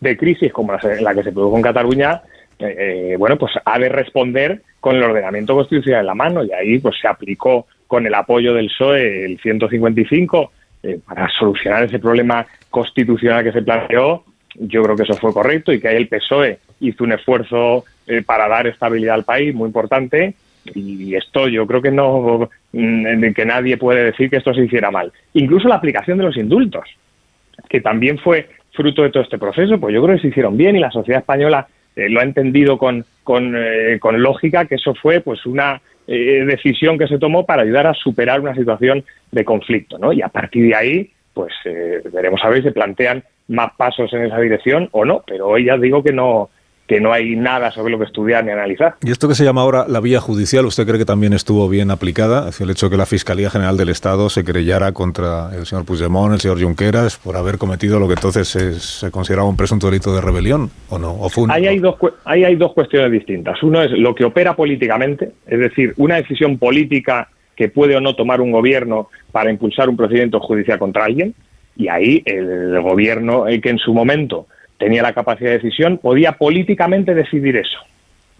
de 0.00 0.16
crisis 0.16 0.52
como 0.52 0.72
la, 0.72 1.14
que 1.14 1.22
se 1.22 1.32
produjo 1.32 1.56
en 1.56 1.62
Cataluña, 1.62 2.22
eh, 2.58 3.12
eh, 3.12 3.16
bueno, 3.18 3.36
pues 3.36 3.52
ha 3.64 3.78
de 3.78 3.88
responder 3.88 4.62
con 4.80 4.96
el 4.96 5.02
ordenamiento 5.02 5.54
constitucional 5.54 6.00
en 6.00 6.06
la 6.06 6.14
mano 6.14 6.44
y 6.44 6.52
ahí 6.52 6.78
pues 6.78 6.96
se 7.00 7.08
aplicó 7.08 7.66
con 7.86 8.06
el 8.06 8.14
apoyo 8.14 8.54
del 8.54 8.68
PSOE 8.68 9.24
el 9.24 9.38
155 9.40 10.52
eh, 10.82 10.98
para 11.06 11.28
solucionar 11.28 11.84
ese 11.84 11.98
problema 11.98 12.46
constitucional 12.70 13.44
que 13.44 13.52
se 13.52 13.62
planteó. 13.62 14.24
Yo 14.54 14.82
creo 14.82 14.96
que 14.96 15.02
eso 15.02 15.14
fue 15.14 15.32
correcto 15.32 15.72
y 15.72 15.80
que 15.80 15.88
ahí 15.88 15.96
el 15.96 16.08
PSOE 16.08 16.58
hizo 16.80 17.04
un 17.04 17.12
esfuerzo 17.12 17.84
eh, 18.06 18.22
para 18.22 18.48
dar 18.48 18.66
estabilidad 18.66 19.16
al 19.16 19.24
país 19.24 19.54
muy 19.54 19.66
importante 19.66 20.34
y 20.74 21.14
esto 21.14 21.48
yo 21.48 21.66
creo 21.66 21.82
que 21.82 21.90
no 21.90 22.48
mm, 22.72 23.32
que 23.34 23.44
nadie 23.44 23.76
puede 23.76 24.04
decir 24.04 24.30
que 24.30 24.36
esto 24.36 24.54
se 24.54 24.64
hiciera 24.64 24.90
mal. 24.90 25.12
Incluso 25.34 25.68
la 25.68 25.76
aplicación 25.76 26.16
de 26.18 26.24
los 26.24 26.36
indultos 26.36 26.84
que 27.68 27.80
también 27.80 28.18
fue 28.18 28.48
fruto 28.72 29.02
de 29.02 29.10
todo 29.10 29.22
este 29.22 29.38
proceso, 29.38 29.78
pues 29.78 29.94
yo 29.94 30.02
creo 30.02 30.16
que 30.16 30.22
se 30.22 30.28
hicieron 30.28 30.56
bien 30.56 30.76
y 30.76 30.80
la 30.80 30.90
sociedad 30.90 31.20
española 31.20 31.66
eh, 31.96 32.08
lo 32.08 32.20
ha 32.20 32.24
entendido 32.24 32.78
con, 32.78 33.04
con, 33.24 33.54
eh, 33.56 33.98
con 34.00 34.22
lógica, 34.22 34.64
que 34.64 34.76
eso 34.76 34.94
fue 34.94 35.20
pues 35.20 35.44
una 35.46 35.80
eh, 36.12 36.44
decisión 36.44 36.98
que 36.98 37.06
se 37.06 37.18
tomó 37.18 37.46
para 37.46 37.62
ayudar 37.62 37.86
a 37.86 37.94
superar 37.94 38.40
una 38.40 38.54
situación 38.54 39.04
de 39.30 39.44
conflicto, 39.44 39.96
¿no? 39.96 40.12
Y 40.12 40.22
a 40.22 40.28
partir 40.28 40.66
de 40.66 40.74
ahí, 40.74 41.10
pues 41.32 41.52
eh, 41.64 42.02
veremos 42.12 42.40
a 42.42 42.48
ver 42.48 42.58
si 42.58 42.64
se 42.64 42.72
plantean 42.72 43.22
más 43.46 43.72
pasos 43.76 44.12
en 44.12 44.24
esa 44.24 44.40
dirección 44.40 44.88
o 44.90 45.04
no, 45.04 45.22
pero 45.24 45.46
hoy 45.46 45.66
ya 45.66 45.76
digo 45.76 46.02
que 46.02 46.12
no 46.12 46.50
que 46.90 47.00
no 47.00 47.12
hay 47.12 47.36
nada 47.36 47.70
sobre 47.70 47.92
lo 47.92 48.00
que 48.00 48.04
estudiar 48.06 48.44
ni 48.44 48.50
analizar. 48.50 48.96
¿Y 49.04 49.12
esto 49.12 49.28
que 49.28 49.36
se 49.36 49.44
llama 49.44 49.60
ahora 49.60 49.84
la 49.86 50.00
vía 50.00 50.18
judicial, 50.20 50.66
usted 50.66 50.84
cree 50.84 50.98
que 50.98 51.04
también 51.04 51.32
estuvo 51.32 51.68
bien 51.68 51.92
aplicada? 51.92 52.46
Decir, 52.46 52.64
el 52.64 52.72
hecho 52.72 52.86
de 52.86 52.90
que 52.90 52.96
la 52.96 53.06
Fiscalía 53.06 53.48
General 53.48 53.76
del 53.76 53.90
Estado 53.90 54.28
se 54.28 54.42
querellara 54.44 54.90
contra 54.90 55.54
el 55.56 55.66
señor 55.66 55.84
Puigdemont, 55.84 56.34
el 56.34 56.40
señor 56.40 56.60
Junqueras, 56.60 57.16
por 57.16 57.36
haber 57.36 57.58
cometido 57.58 58.00
lo 58.00 58.08
que 58.08 58.14
entonces 58.14 58.48
se, 58.48 58.80
se 58.80 59.12
consideraba 59.12 59.48
un 59.48 59.56
presunto 59.56 59.86
delito 59.86 60.12
de 60.12 60.20
rebelión, 60.20 60.68
¿o 60.88 60.98
no? 60.98 61.12
¿O 61.14 61.28
fue 61.28 61.44
un- 61.44 61.52
Ahí 61.52 61.68
hay, 61.68 61.78
dos, 61.78 61.94
ahí 62.24 62.42
hay 62.42 62.56
dos 62.56 62.72
cuestiones 62.72 63.12
distintas. 63.12 63.62
Uno 63.62 63.80
es 63.84 63.92
lo 63.92 64.12
que 64.12 64.24
opera 64.24 64.56
políticamente, 64.56 65.30
es 65.46 65.60
decir, 65.60 65.94
una 65.96 66.16
decisión 66.16 66.58
política 66.58 67.28
que 67.54 67.68
puede 67.68 67.94
o 67.94 68.00
no 68.00 68.16
tomar 68.16 68.40
un 68.40 68.50
gobierno 68.50 69.10
para 69.30 69.48
impulsar 69.52 69.88
un 69.88 69.96
procedimiento 69.96 70.40
judicial 70.40 70.80
contra 70.80 71.04
alguien, 71.04 71.36
y 71.76 71.86
ahí 71.86 72.20
el 72.26 72.80
gobierno 72.82 73.44
que 73.62 73.70
en 73.70 73.78
su 73.78 73.94
momento 73.94 74.48
tenía 74.80 75.02
la 75.02 75.12
capacidad 75.12 75.50
de 75.50 75.58
decisión 75.58 75.98
podía 75.98 76.32
políticamente 76.32 77.14
decidir 77.14 77.56
eso. 77.56 77.78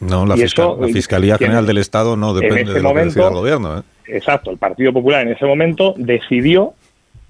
No, 0.00 0.26
la, 0.26 0.34
y 0.34 0.40
fiscal- 0.40 0.70
eso, 0.72 0.78
la 0.80 0.88
Fiscalía 0.88 1.36
General 1.38 1.66
del 1.66 1.78
Estado 1.78 2.16
no 2.16 2.30
en 2.30 2.40
depende 2.40 2.62
ese 2.62 2.72
de 2.72 2.82
lo 2.82 2.94
que 2.94 3.04
decida 3.04 3.26
el 3.26 3.32
momento- 3.34 3.40
gobierno. 3.40 3.78
¿eh? 3.78 3.82
Exacto, 4.16 4.50
el 4.50 4.56
Partido 4.58 4.92
Popular 4.92 5.22
en 5.26 5.32
ese 5.34 5.44
momento 5.44 5.94
decidió, 5.96 6.72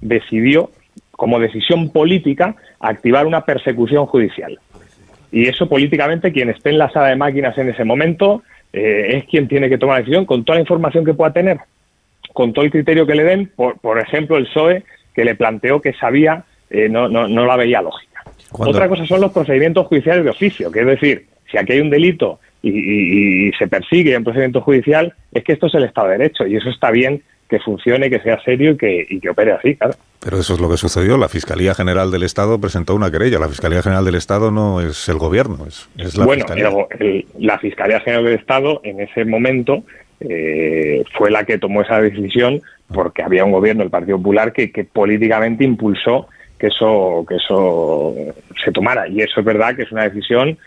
decidió 0.00 0.70
como 1.10 1.38
decisión 1.38 1.90
política 1.90 2.54
activar 2.78 3.26
una 3.26 3.44
persecución 3.44 4.06
judicial. 4.06 4.58
Y 5.32 5.46
eso 5.46 5.68
políticamente 5.68 6.32
quien 6.32 6.48
esté 6.48 6.70
en 6.70 6.78
la 6.78 6.90
sala 6.90 7.08
de 7.08 7.16
máquinas 7.16 7.56
en 7.58 7.68
ese 7.68 7.84
momento 7.84 8.42
eh, 8.72 9.16
es 9.18 9.24
quien 9.24 9.46
tiene 9.48 9.68
que 9.68 9.76
tomar 9.78 9.96
la 9.96 10.00
decisión 10.00 10.24
con 10.24 10.44
toda 10.44 10.56
la 10.56 10.62
información 10.62 11.04
que 11.04 11.12
pueda 11.14 11.32
tener, 11.32 11.58
con 12.32 12.52
todo 12.52 12.64
el 12.64 12.70
criterio 12.70 13.06
que 13.06 13.14
le 13.16 13.24
den, 13.24 13.50
por, 13.54 13.78
por 13.80 13.98
ejemplo 13.98 14.36
el 14.36 14.46
PSOE 14.46 14.84
que 15.14 15.24
le 15.24 15.34
planteó 15.34 15.80
que 15.80 15.92
sabía, 15.94 16.44
eh, 16.70 16.88
no, 16.88 17.08
no, 17.08 17.28
no 17.28 17.44
la 17.46 17.56
veía 17.56 17.82
lógica. 17.82 18.09
¿Cuándo? 18.50 18.76
Otra 18.76 18.88
cosa 18.88 19.06
son 19.06 19.20
los 19.20 19.32
procedimientos 19.32 19.86
judiciales 19.86 20.24
de 20.24 20.30
oficio, 20.30 20.70
que 20.70 20.80
es 20.80 20.86
decir, 20.86 21.26
si 21.50 21.58
aquí 21.58 21.72
hay 21.72 21.80
un 21.80 21.90
delito 21.90 22.40
y, 22.62 22.70
y- 22.70 23.48
y 23.48 23.52
se 23.52 23.66
persigue 23.68 24.16
un 24.16 24.24
procedimiento 24.24 24.60
judicial, 24.60 25.12
es 25.32 25.42
que 25.44 25.52
esto 25.52 25.66
es 25.66 25.74
el 25.74 25.84
Estado 25.84 26.08
de 26.08 26.18
Derecho 26.18 26.46
y 26.46 26.56
eso 26.56 26.68
está 26.70 26.90
bien 26.90 27.22
que 27.48 27.58
funcione, 27.58 28.08
que 28.10 28.20
sea 28.20 28.40
serio 28.44 28.72
y 28.72 28.76
que, 28.76 29.06
y 29.10 29.18
que 29.18 29.28
opere 29.30 29.52
así, 29.52 29.74
claro. 29.74 29.94
Pero 30.22 30.38
eso 30.38 30.54
es 30.54 30.60
lo 30.60 30.70
que 30.70 30.76
sucedió. 30.76 31.16
La 31.16 31.28
Fiscalía 31.28 31.74
General 31.74 32.10
del 32.12 32.22
Estado 32.22 32.60
presentó 32.60 32.94
una 32.94 33.10
querella. 33.10 33.38
La 33.40 33.48
Fiscalía 33.48 33.82
General 33.82 34.04
del 34.04 34.14
Estado 34.14 34.50
no 34.52 34.80
es 34.80 35.08
el 35.08 35.16
gobierno, 35.18 35.66
es, 35.66 35.88
es 35.96 36.16
la 36.16 36.26
bueno, 36.26 36.44
Fiscalía. 36.46 36.68
el- 37.00 37.24
la 37.38 37.58
Fiscalía 37.58 37.98
General 38.00 38.24
del 38.24 38.34
Estado 38.34 38.80
en 38.84 39.00
ese 39.00 39.24
momento 39.24 39.82
eh, 40.20 41.02
fue 41.16 41.30
la 41.30 41.44
que 41.44 41.58
tomó 41.58 41.82
esa 41.82 42.00
decisión 42.00 42.60
porque 42.92 43.22
había 43.22 43.44
un 43.44 43.52
gobierno, 43.52 43.82
el 43.82 43.90
Partido 43.90 44.18
Popular, 44.18 44.52
que, 44.52 44.70
que 44.70 44.84
políticamente 44.84 45.64
impulsó 45.64 46.28
que 46.60 46.66
eso, 46.66 47.24
que 47.26 47.36
eso 47.36 48.14
se 48.62 48.70
tomara. 48.70 49.08
Y 49.08 49.22
eso 49.22 49.40
es 49.40 49.46
verdad 49.46 49.74
que 49.74 49.82
es 49.82 49.92
una 49.92 50.04
decisión 50.04 50.58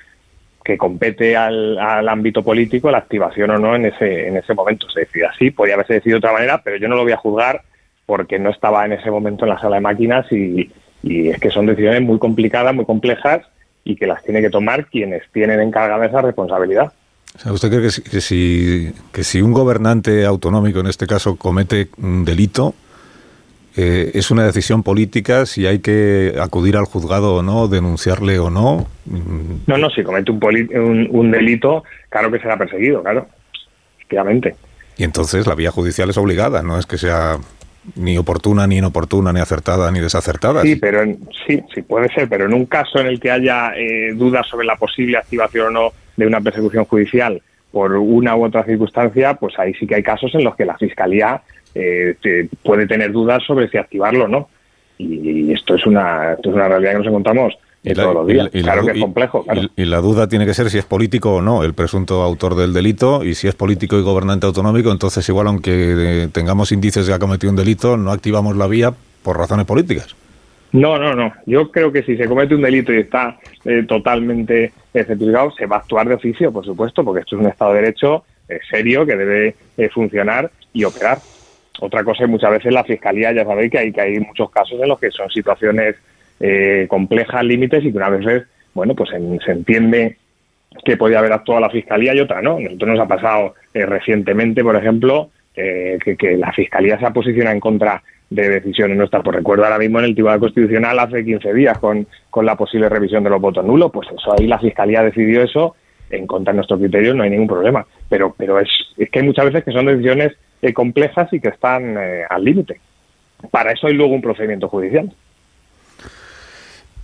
que 0.64 0.78
compete 0.78 1.38
al, 1.38 1.78
al, 1.78 2.10
ámbito 2.10 2.42
político 2.42 2.90
la 2.90 2.98
activación 2.98 3.52
o 3.52 3.60
no 3.60 3.76
en 3.76 3.86
ese, 3.86 4.28
en 4.28 4.38
ese 4.38 4.54
momento. 4.54 4.90
Se 4.90 5.02
decide 5.02 5.28
así, 5.28 5.52
podía 5.52 5.76
haberse 5.76 5.94
decidido 5.94 6.16
de 6.16 6.26
otra 6.26 6.34
manera, 6.34 6.62
pero 6.64 6.78
yo 6.78 6.88
no 6.88 6.96
lo 6.96 7.04
voy 7.04 7.12
a 7.12 7.18
juzgar 7.18 7.62
porque 8.06 8.40
no 8.40 8.50
estaba 8.50 8.86
en 8.86 8.94
ese 8.94 9.12
momento 9.12 9.46
en 9.46 9.50
la 9.50 9.60
sala 9.60 9.76
de 9.76 9.82
máquinas 9.82 10.30
y, 10.32 10.72
y 11.04 11.30
es 11.30 11.40
que 11.40 11.50
son 11.50 11.68
decisiones 11.68 12.02
muy 12.02 12.18
complicadas, 12.18 12.74
muy 12.74 12.86
complejas 12.86 13.46
y 13.84 13.96
que 13.96 14.08
las 14.08 14.24
tiene 14.24 14.42
que 14.42 14.50
tomar 14.50 14.88
quienes 14.88 15.24
tienen 15.32 15.60
encargada 15.60 16.06
esa 16.06 16.22
responsabilidad. 16.22 16.92
¿Usted 17.46 17.70
cree 17.70 17.82
que, 17.82 18.22
si, 18.22 18.94
que 19.12 19.24
si 19.24 19.42
un 19.42 19.54
gobernante 19.54 20.26
autonómico, 20.26 20.80
en 20.80 20.88
este 20.88 21.08
caso, 21.08 21.36
comete 21.36 21.90
un 21.98 22.24
delito, 22.24 22.76
eh, 23.76 24.12
es 24.14 24.32
una 24.32 24.46
decisión 24.46 24.84
política 24.84 25.46
si 25.46 25.66
hay 25.66 25.80
que 25.80 26.36
acudir 26.40 26.78
al 26.78 26.86
juzgado 26.86 27.36
o 27.36 27.44
no, 27.44 27.68
denunciarle 27.68 28.40
o 28.40 28.50
no? 28.50 28.88
No, 29.68 29.78
no, 29.78 29.90
si 29.90 30.04
comete 30.04 30.32
un, 30.32 30.40
un, 30.76 31.08
un 31.10 31.32
delito, 31.32 31.84
claro 32.10 32.32
que 32.32 32.40
será 32.40 32.58
perseguido, 32.58 33.02
claro, 33.02 33.28
efectivamente. 33.98 34.56
Y 34.98 35.04
entonces 35.04 35.48
la 35.48 35.56
vía 35.56 35.72
judicial 35.72 36.10
es 36.10 36.18
obligada, 36.18 36.62
no 36.62 36.78
es 36.78 36.86
que 36.86 36.98
sea 36.98 37.38
ni 37.96 38.18
oportuna, 38.18 38.66
ni 38.68 38.78
inoportuna, 38.78 39.34
ni 39.34 39.40
acertada, 39.40 39.92
ni 39.92 40.00
desacertada. 40.00 40.62
Sí, 40.62 40.76
pero 40.76 41.02
en, 41.02 41.20
sí, 41.46 41.62
sí 41.74 41.82
puede 41.82 42.14
ser, 42.14 42.30
pero 42.30 42.46
en 42.46 42.54
un 42.54 42.66
caso 42.66 43.00
en 43.00 43.08
el 43.08 43.20
que 43.20 43.32
haya 43.32 43.74
eh, 43.76 44.14
dudas 44.14 44.48
sobre 44.48 44.66
la 44.66 44.76
posible 44.76 45.18
activación 45.18 45.68
o 45.68 45.72
no 45.72 45.94
de 46.16 46.28
una 46.28 46.40
persecución 46.42 46.86
judicial 46.86 47.42
por 47.72 47.96
una 47.96 48.36
u 48.36 48.46
otra 48.46 48.64
circunstancia, 48.64 49.34
pues 49.34 49.58
ahí 49.58 49.74
sí 49.74 49.88
que 49.88 49.96
hay 49.96 50.04
casos 50.04 50.34
en 50.36 50.44
los 50.44 50.56
que 50.56 50.64
la 50.64 50.78
Fiscalía 50.78 51.42
eh, 51.76 52.16
te, 52.22 52.50
puede 52.64 52.88
tener 52.88 53.12
dudas 53.12 53.44
sobre 53.46 53.70
si 53.70 53.78
activarlo 53.78 54.26
o 54.26 54.28
no. 54.28 54.50
Y, 54.98 55.52
esto 55.52 55.76
es 55.76 55.86
una 55.86 56.34
esto 56.34 56.50
es 56.50 56.56
una 56.56 56.68
realidad 56.68 56.92
que 56.92 56.98
nos 57.00 57.08
encontramos 57.08 57.58
y 57.84 57.94
la, 57.94 58.04
todos 58.04 58.16
los 58.16 58.28
días. 58.28 58.50
Y, 58.54 58.62
claro 58.62 58.82
la, 58.82 58.92
que 58.92 58.98
es 59.00 59.04
complejo. 59.04 59.44
Claro. 59.44 59.62
Y, 59.76 59.86
la 59.86 59.98
duda 59.98 60.28
tiene 60.28 60.46
que 60.46 60.54
ser 60.54 60.70
si 60.70 60.78
es 60.78 60.86
político 60.86 61.36
o 61.36 61.42
no 61.42 61.64
el 61.64 61.74
presunto 61.74 62.22
autor 62.22 62.56
del 62.56 62.74
delito, 62.74 63.24
y 63.24 63.36
si 63.36 63.48
es 63.48 63.56
político 63.56 63.98
y 63.98 64.02
gobernante 64.02 64.46
autonómico, 64.46 64.92
entonces 64.92 65.28
igual 65.28 65.48
aunque 65.48 66.30
tengamos 66.32 66.72
índices 66.72 67.06
de 67.06 67.12
que 67.12 67.16
ha 67.16 67.20
cometido 67.20 67.52
un 67.52 67.58
delito, 67.58 67.98
no 67.98 68.12
activamos 68.12 68.56
la 68.56 68.68
vía 68.68 68.94
por 69.24 69.38
razones 69.38 69.66
políticas. 69.66 70.16
No, 70.72 70.98
no, 70.98 71.14
no. 71.14 71.32
Yo 71.46 71.70
creo 71.70 71.92
que 71.92 72.02
si 72.02 72.18
se 72.18 72.28
comete 72.28 72.56
un 72.56 72.62
delito 72.62 72.92
y 72.92 72.98
está 72.98 73.38
eh, 73.64 73.84
totalmente 73.88 74.74
certificado, 74.92 75.52
se 75.52 75.68
va 75.68 75.78
a 75.78 75.80
actuar 75.80 76.08
de 76.08 76.16
oficio, 76.16 76.52
por 76.52 76.66
supuesto, 76.66 77.04
porque 77.04 77.22
esto 77.22 77.36
es 77.36 77.42
un 77.42 77.48
Estado 77.48 77.74
de 77.74 77.82
Derecho 77.82 78.24
eh, 78.50 78.60
serio 78.70 79.06
que 79.06 79.16
debe 79.16 79.56
eh, 79.78 79.90
funcionar 79.90 80.52
y 80.74 80.84
operar. 80.84 81.20
Otra 81.80 82.04
cosa 82.04 82.24
es 82.24 82.30
muchas 82.30 82.52
veces 82.52 82.74
la 82.74 82.84
Fiscalía, 82.84 83.32
ya 83.32 83.46
sabéis 83.46 83.72
que 83.72 83.80
hay, 83.80 83.92
que 83.92 84.02
hay 84.02 84.20
muchos 84.20 84.50
casos 84.52 84.80
en 84.80 84.88
los 84.88 85.00
que 85.00 85.12
son 85.12 85.30
situaciones 85.30 85.96
eh, 86.40 86.86
complejas, 86.90 87.44
límites 87.44 87.84
y 87.84 87.92
que 87.92 87.98
una 87.98 88.10
vez, 88.10 88.44
bueno, 88.74 88.96
pues 88.96 89.12
en, 89.14 89.40
se 89.40 89.52
entiende 89.52 90.18
que 90.84 90.98
podía 90.98 91.20
haber 91.20 91.34
actuado 91.34 91.62
la 91.62 91.70
Fiscalía 91.70 92.14
y 92.14 92.20
otra 92.20 92.42
no. 92.42 92.60
Nosotros 92.60 92.90
nos 92.90 93.00
ha 93.00 93.08
pasado 93.08 93.56
eh, 93.74 93.86
recientemente, 93.86 94.64
por 94.64 94.76
ejemplo, 94.76 95.30
eh, 95.56 95.98
que, 96.04 96.38
la 96.38 96.52
Fiscalía 96.52 96.98
se 97.00 97.06
ha 97.06 97.14
posicionado 97.14 97.54
en 97.54 97.60
contra 97.60 98.02
de 98.30 98.50
decisiones 98.50 98.98
nuestras. 98.98 99.24
Pues 99.24 99.38
recuerdo 99.38 99.64
ahora 99.64 99.78
mismo 99.78 100.00
en 100.00 100.06
el 100.06 100.14
Tribunal 100.14 100.40
Constitucional 100.40 100.98
hace 101.00 101.24
15 101.24 101.54
días 101.54 101.78
con, 101.78 102.08
con 102.30 102.46
la 102.46 102.56
posible 102.56 102.90
revisión 102.90 103.24
de 103.24 103.30
los 103.30 103.42
votos 103.42 103.64
nulos, 103.66 103.92
pues 103.92 104.08
eso 104.10 104.34
ahí 104.38 104.48
la 104.48 104.60
Fiscalía 104.60 105.04
decidió 105.04 105.44
eso 105.44 105.76
en 106.10 106.28
contra 106.28 106.54
de 106.54 106.58
nuestros 106.58 106.80
criterios, 106.80 107.16
no 107.16 107.24
hay 107.24 107.30
ningún 107.30 107.48
problema. 107.48 107.86
Pero, 108.10 108.36
pero 108.38 108.60
es, 108.60 108.70
es 108.98 109.10
que 109.10 109.20
hay 109.20 109.26
muchas 109.26 109.46
veces 109.46 109.64
que 109.64 109.72
son 109.72 109.86
decisiones 109.86 110.34
eh, 110.64 110.74
complejas 110.74 111.28
y 111.34 111.42
que 111.42 111.50
están 111.50 111.98
eh, 111.98 112.24
al 112.30 112.44
límite. 112.44 112.80
Para 113.52 113.74
eso 113.74 113.88
hay 113.88 113.94
luego 113.94 114.14
un 114.14 114.22
procedimiento 114.22 114.70
judicial. 114.70 115.14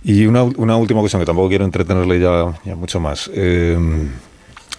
Y 0.02 0.24
una, 0.24 0.44
última 0.44 1.00
cuestión 1.00 1.20
que 1.20 1.26
tampoco 1.26 1.50
quiero 1.50 1.66
entretenerle 1.66 2.18
ya, 2.18 2.74
mucho 2.74 3.00
más. 3.00 3.30
Eh, 3.34 3.76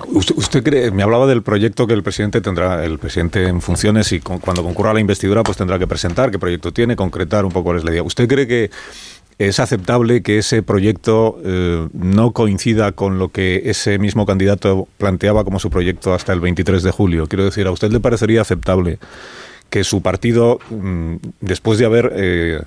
usted, 0.08 0.36
¿Usted 0.36 0.64
cree, 0.64 0.90
me 0.90 1.04
hablaba 1.04 1.28
del 1.28 1.44
proyecto 1.44 1.86
que 1.86 1.94
el 1.94 2.02
presidente 2.02 2.42
tendrá, 2.42 2.84
el 2.84 2.98
presidente 2.98 3.48
en 3.48 3.62
funciones 3.62 4.12
y 4.14 4.20
con, 4.20 4.40
cuando 4.40 4.64
concurra 4.64 4.96
la 4.96 5.00
investidura, 5.00 5.44
pues 5.44 5.58
tendrá 5.58 5.78
que 5.78 5.86
presentar 5.86 6.32
qué 6.32 6.40
proyecto 6.40 6.72
tiene, 6.72 6.96
concretar 6.96 7.46
un 7.46 7.52
poco 7.52 7.66
cuál 7.66 7.78
es 7.78 7.84
la 7.84 7.92
idea. 7.92 8.02
¿Usted 8.02 8.28
cree 8.28 8.48
que 8.48 8.72
es 9.48 9.60
aceptable 9.60 10.22
que 10.22 10.38
ese 10.38 10.62
proyecto 10.62 11.40
eh, 11.44 11.88
no 11.94 12.32
coincida 12.32 12.92
con 12.92 13.18
lo 13.18 13.30
que 13.30 13.64
ese 13.66 13.98
mismo 13.98 14.26
candidato 14.28 14.88
planteaba 14.98 15.44
como 15.44 15.60
su 15.60 15.72
proyecto 15.72 16.14
hasta 16.14 16.32
el 16.34 16.40
23 16.40 16.84
de 16.84 16.92
julio? 16.92 17.28
Quiero 17.28 17.46
decir, 17.46 17.66
¿a 17.66 17.72
usted 17.72 17.92
le 17.92 18.00
parecería 18.00 18.42
aceptable 18.42 19.00
que 19.72 19.84
su 19.84 20.02
partido, 20.02 20.60
mm, 20.70 21.16
después 21.40 21.80
de 21.80 21.86
haber 21.86 22.14
eh, 22.16 22.62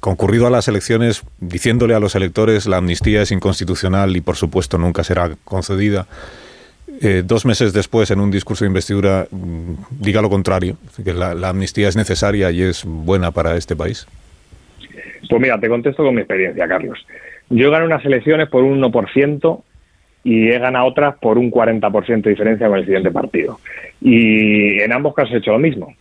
concurrido 0.00 0.48
a 0.48 0.50
las 0.50 0.66
elecciones 0.66 1.22
diciéndole 1.38 1.94
a 1.94 2.00
los 2.00 2.16
electores 2.16 2.66
la 2.66 2.78
amnistía 2.78 3.22
es 3.22 3.30
inconstitucional 3.30 4.16
y 4.16 4.20
por 4.20 4.34
supuesto 4.34 4.78
nunca 4.78 5.04
será 5.04 5.36
concedida, 5.44 6.08
eh, 7.00 7.22
dos 7.24 7.44
meses 7.44 7.72
después 7.72 8.10
en 8.10 8.20
un 8.20 8.32
discurso 8.32 8.64
de 8.64 8.68
investidura 8.68 9.28
mm, 9.30 9.74
diga 10.00 10.22
lo 10.22 10.30
contrario, 10.30 10.76
que 11.04 11.12
la, 11.12 11.34
la 11.34 11.50
amnistía 11.50 11.88
es 11.88 11.94
necesaria 11.94 12.50
y 12.50 12.62
es 12.62 12.82
buena 12.84 13.30
para 13.30 13.56
este 13.56 13.76
país? 13.76 14.08
Pues 15.28 15.40
mira, 15.40 15.58
te 15.58 15.68
contesto 15.68 16.02
con 16.02 16.14
mi 16.14 16.20
experiencia, 16.20 16.66
Carlos. 16.66 17.06
Yo 17.50 17.70
gané 17.70 17.86
unas 17.86 18.04
elecciones 18.04 18.48
por 18.48 18.64
un 18.64 18.82
1% 18.82 19.62
y 20.24 20.48
he 20.48 20.58
ganado 20.58 20.86
otras 20.86 21.16
por 21.18 21.38
un 21.38 21.50
40% 21.50 22.22
de 22.22 22.30
diferencia 22.30 22.68
con 22.68 22.78
el 22.78 22.84
siguiente 22.84 23.10
partido. 23.10 23.60
Y 24.00 24.80
en 24.80 24.92
ambos 24.92 25.14
casos 25.14 25.34
he 25.34 25.38
hecho 25.38 25.52
lo 25.52 25.58
mismo, 25.58 25.94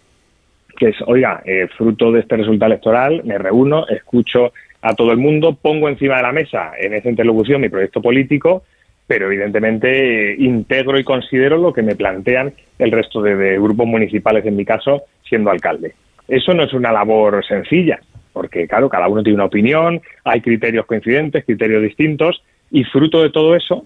que 0.78 0.90
es, 0.90 0.96
oiga, 1.06 1.42
eh, 1.46 1.68
fruto 1.78 2.12
de 2.12 2.22
este 2.22 2.38
resultado 2.38 2.72
electoral, 2.72 3.22
me 3.26 3.38
reúno, 3.38 3.88
escucho 3.88 4.54
a 4.82 4.96
todo 4.96 5.12
el 5.12 5.18
mundo, 5.18 5.58
pongo 5.62 5.90
encima 5.90 6.18
de 6.18 6.24
la 6.24 6.32
mesa 6.32 6.72
en 6.80 6.94
esa 6.94 7.10
interlocución 7.10 7.62
mi 7.62 7.70
proyecto 7.70 8.02
político, 8.02 8.64
pero 9.06 9.28
evidentemente 9.28 10.32
eh, 10.32 10.36
integro 10.40 10.98
y 10.98 11.04
considero 11.04 11.58
lo 11.58 11.74
que 11.74 11.84
me 11.84 11.96
plantean 11.96 12.54
el 12.80 12.92
resto 12.92 13.22
de, 13.22 13.36
de 13.36 13.60
grupos 13.60 13.88
municipales, 13.88 14.46
en 14.46 14.56
mi 14.56 14.64
caso, 14.64 15.04
siendo 15.28 15.52
alcalde. 15.52 15.94
Eso 16.28 16.54
no 16.54 16.64
es 16.64 16.74
una 16.74 16.94
labor 16.94 17.46
sencilla, 17.46 18.00
porque 18.34 18.68
claro, 18.68 18.90
cada 18.90 19.08
uno 19.08 19.24
tiene 19.24 19.36
una 19.36 19.46
opinión, 19.46 20.02
hay 20.24 20.42
criterios 20.42 20.86
coincidentes, 20.86 21.46
criterios 21.46 21.84
distintos, 21.84 22.44
y 22.72 22.84
fruto 22.84 23.22
de 23.22 23.30
todo 23.30 23.56
eso 23.56 23.86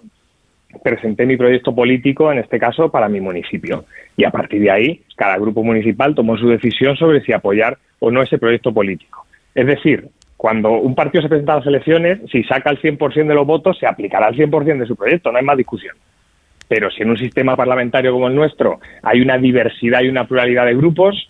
presenté 0.83 1.25
mi 1.25 1.37
proyecto 1.37 1.73
político, 1.73 2.31
en 2.31 2.39
este 2.39 2.59
caso, 2.59 2.89
para 2.89 3.09
mi 3.09 3.21
municipio. 3.21 3.85
Y 4.15 4.25
a 4.25 4.31
partir 4.31 4.61
de 4.61 4.71
ahí, 4.71 5.01
cada 5.15 5.37
grupo 5.37 5.63
municipal 5.63 6.15
tomó 6.15 6.37
su 6.37 6.49
decisión 6.49 6.95
sobre 6.97 7.21
si 7.21 7.33
apoyar 7.33 7.77
o 7.99 8.11
no 8.11 8.21
ese 8.21 8.37
proyecto 8.37 8.73
político. 8.73 9.25
Es 9.55 9.65
decir, 9.65 10.09
cuando 10.35 10.71
un 10.73 10.93
partido 10.93 11.23
se 11.23 11.29
presenta 11.29 11.53
a 11.53 11.57
las 11.57 11.67
elecciones, 11.67 12.19
si 12.31 12.43
saca 12.43 12.69
el 12.69 12.79
100% 12.79 13.27
de 13.27 13.33
los 13.33 13.47
votos, 13.47 13.77
se 13.79 13.87
aplicará 13.87 14.29
el 14.29 14.35
100% 14.35 14.79
de 14.79 14.85
su 14.85 14.95
proyecto, 14.95 15.31
no 15.31 15.39
hay 15.39 15.45
más 15.45 15.57
discusión. 15.57 15.95
Pero 16.67 16.91
si 16.91 17.01
en 17.01 17.09
un 17.09 17.17
sistema 17.17 17.55
parlamentario 17.55 18.11
como 18.11 18.27
el 18.27 18.35
nuestro 18.35 18.79
hay 19.01 19.21
una 19.21 19.37
diversidad 19.37 20.01
y 20.01 20.09
una 20.09 20.27
pluralidad 20.27 20.65
de 20.65 20.75
grupos, 20.75 21.29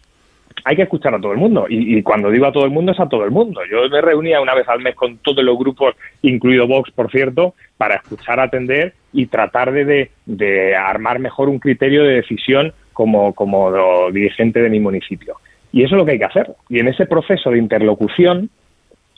hay 0.63 0.75
que 0.75 0.83
escuchar 0.83 1.13
a 1.15 1.19
todo 1.19 1.31
el 1.31 1.37
mundo. 1.37 1.65
Y, 1.69 2.01
cuando 2.03 2.29
digo 2.29 2.45
a 2.45 2.51
todo 2.51 2.65
el 2.65 2.71
mundo, 2.71 2.91
es 2.91 2.99
a 2.99 3.09
todo 3.09 3.23
el 3.23 3.31
mundo. 3.31 3.61
Yo 3.69 3.87
me 3.89 4.01
reunía 4.01 4.41
una 4.41 4.55
vez 4.55 4.67
al 4.67 4.81
mes 4.81 4.95
con 4.95 5.17
todos 5.17 5.43
los 5.43 5.57
grupos, 5.57 5.95
incluido 6.21 6.67
Vox, 6.67 6.91
por 6.91 7.11
cierto, 7.11 7.53
para 7.77 7.95
escuchar, 7.95 8.39
atender 8.39 8.93
y 9.13 9.27
tratar 9.27 9.71
de, 9.71 10.75
armar 10.75 11.19
mejor 11.19 11.49
un 11.49 11.59
criterio 11.59 12.03
de 12.03 12.15
decisión 12.15 12.73
como, 12.93 13.33
como 13.33 14.11
dirigente 14.11 14.61
de 14.61 14.69
mi 14.69 14.79
municipio. 14.79 15.35
Y 15.71 15.83
eso 15.83 15.95
es 15.95 15.99
lo 15.99 16.05
que 16.05 16.13
hay 16.13 16.19
que 16.19 16.25
hacer. 16.25 16.51
Y 16.69 16.79
en 16.79 16.87
ese 16.87 17.05
proceso 17.05 17.51
de 17.51 17.59
interlocución, 17.59 18.49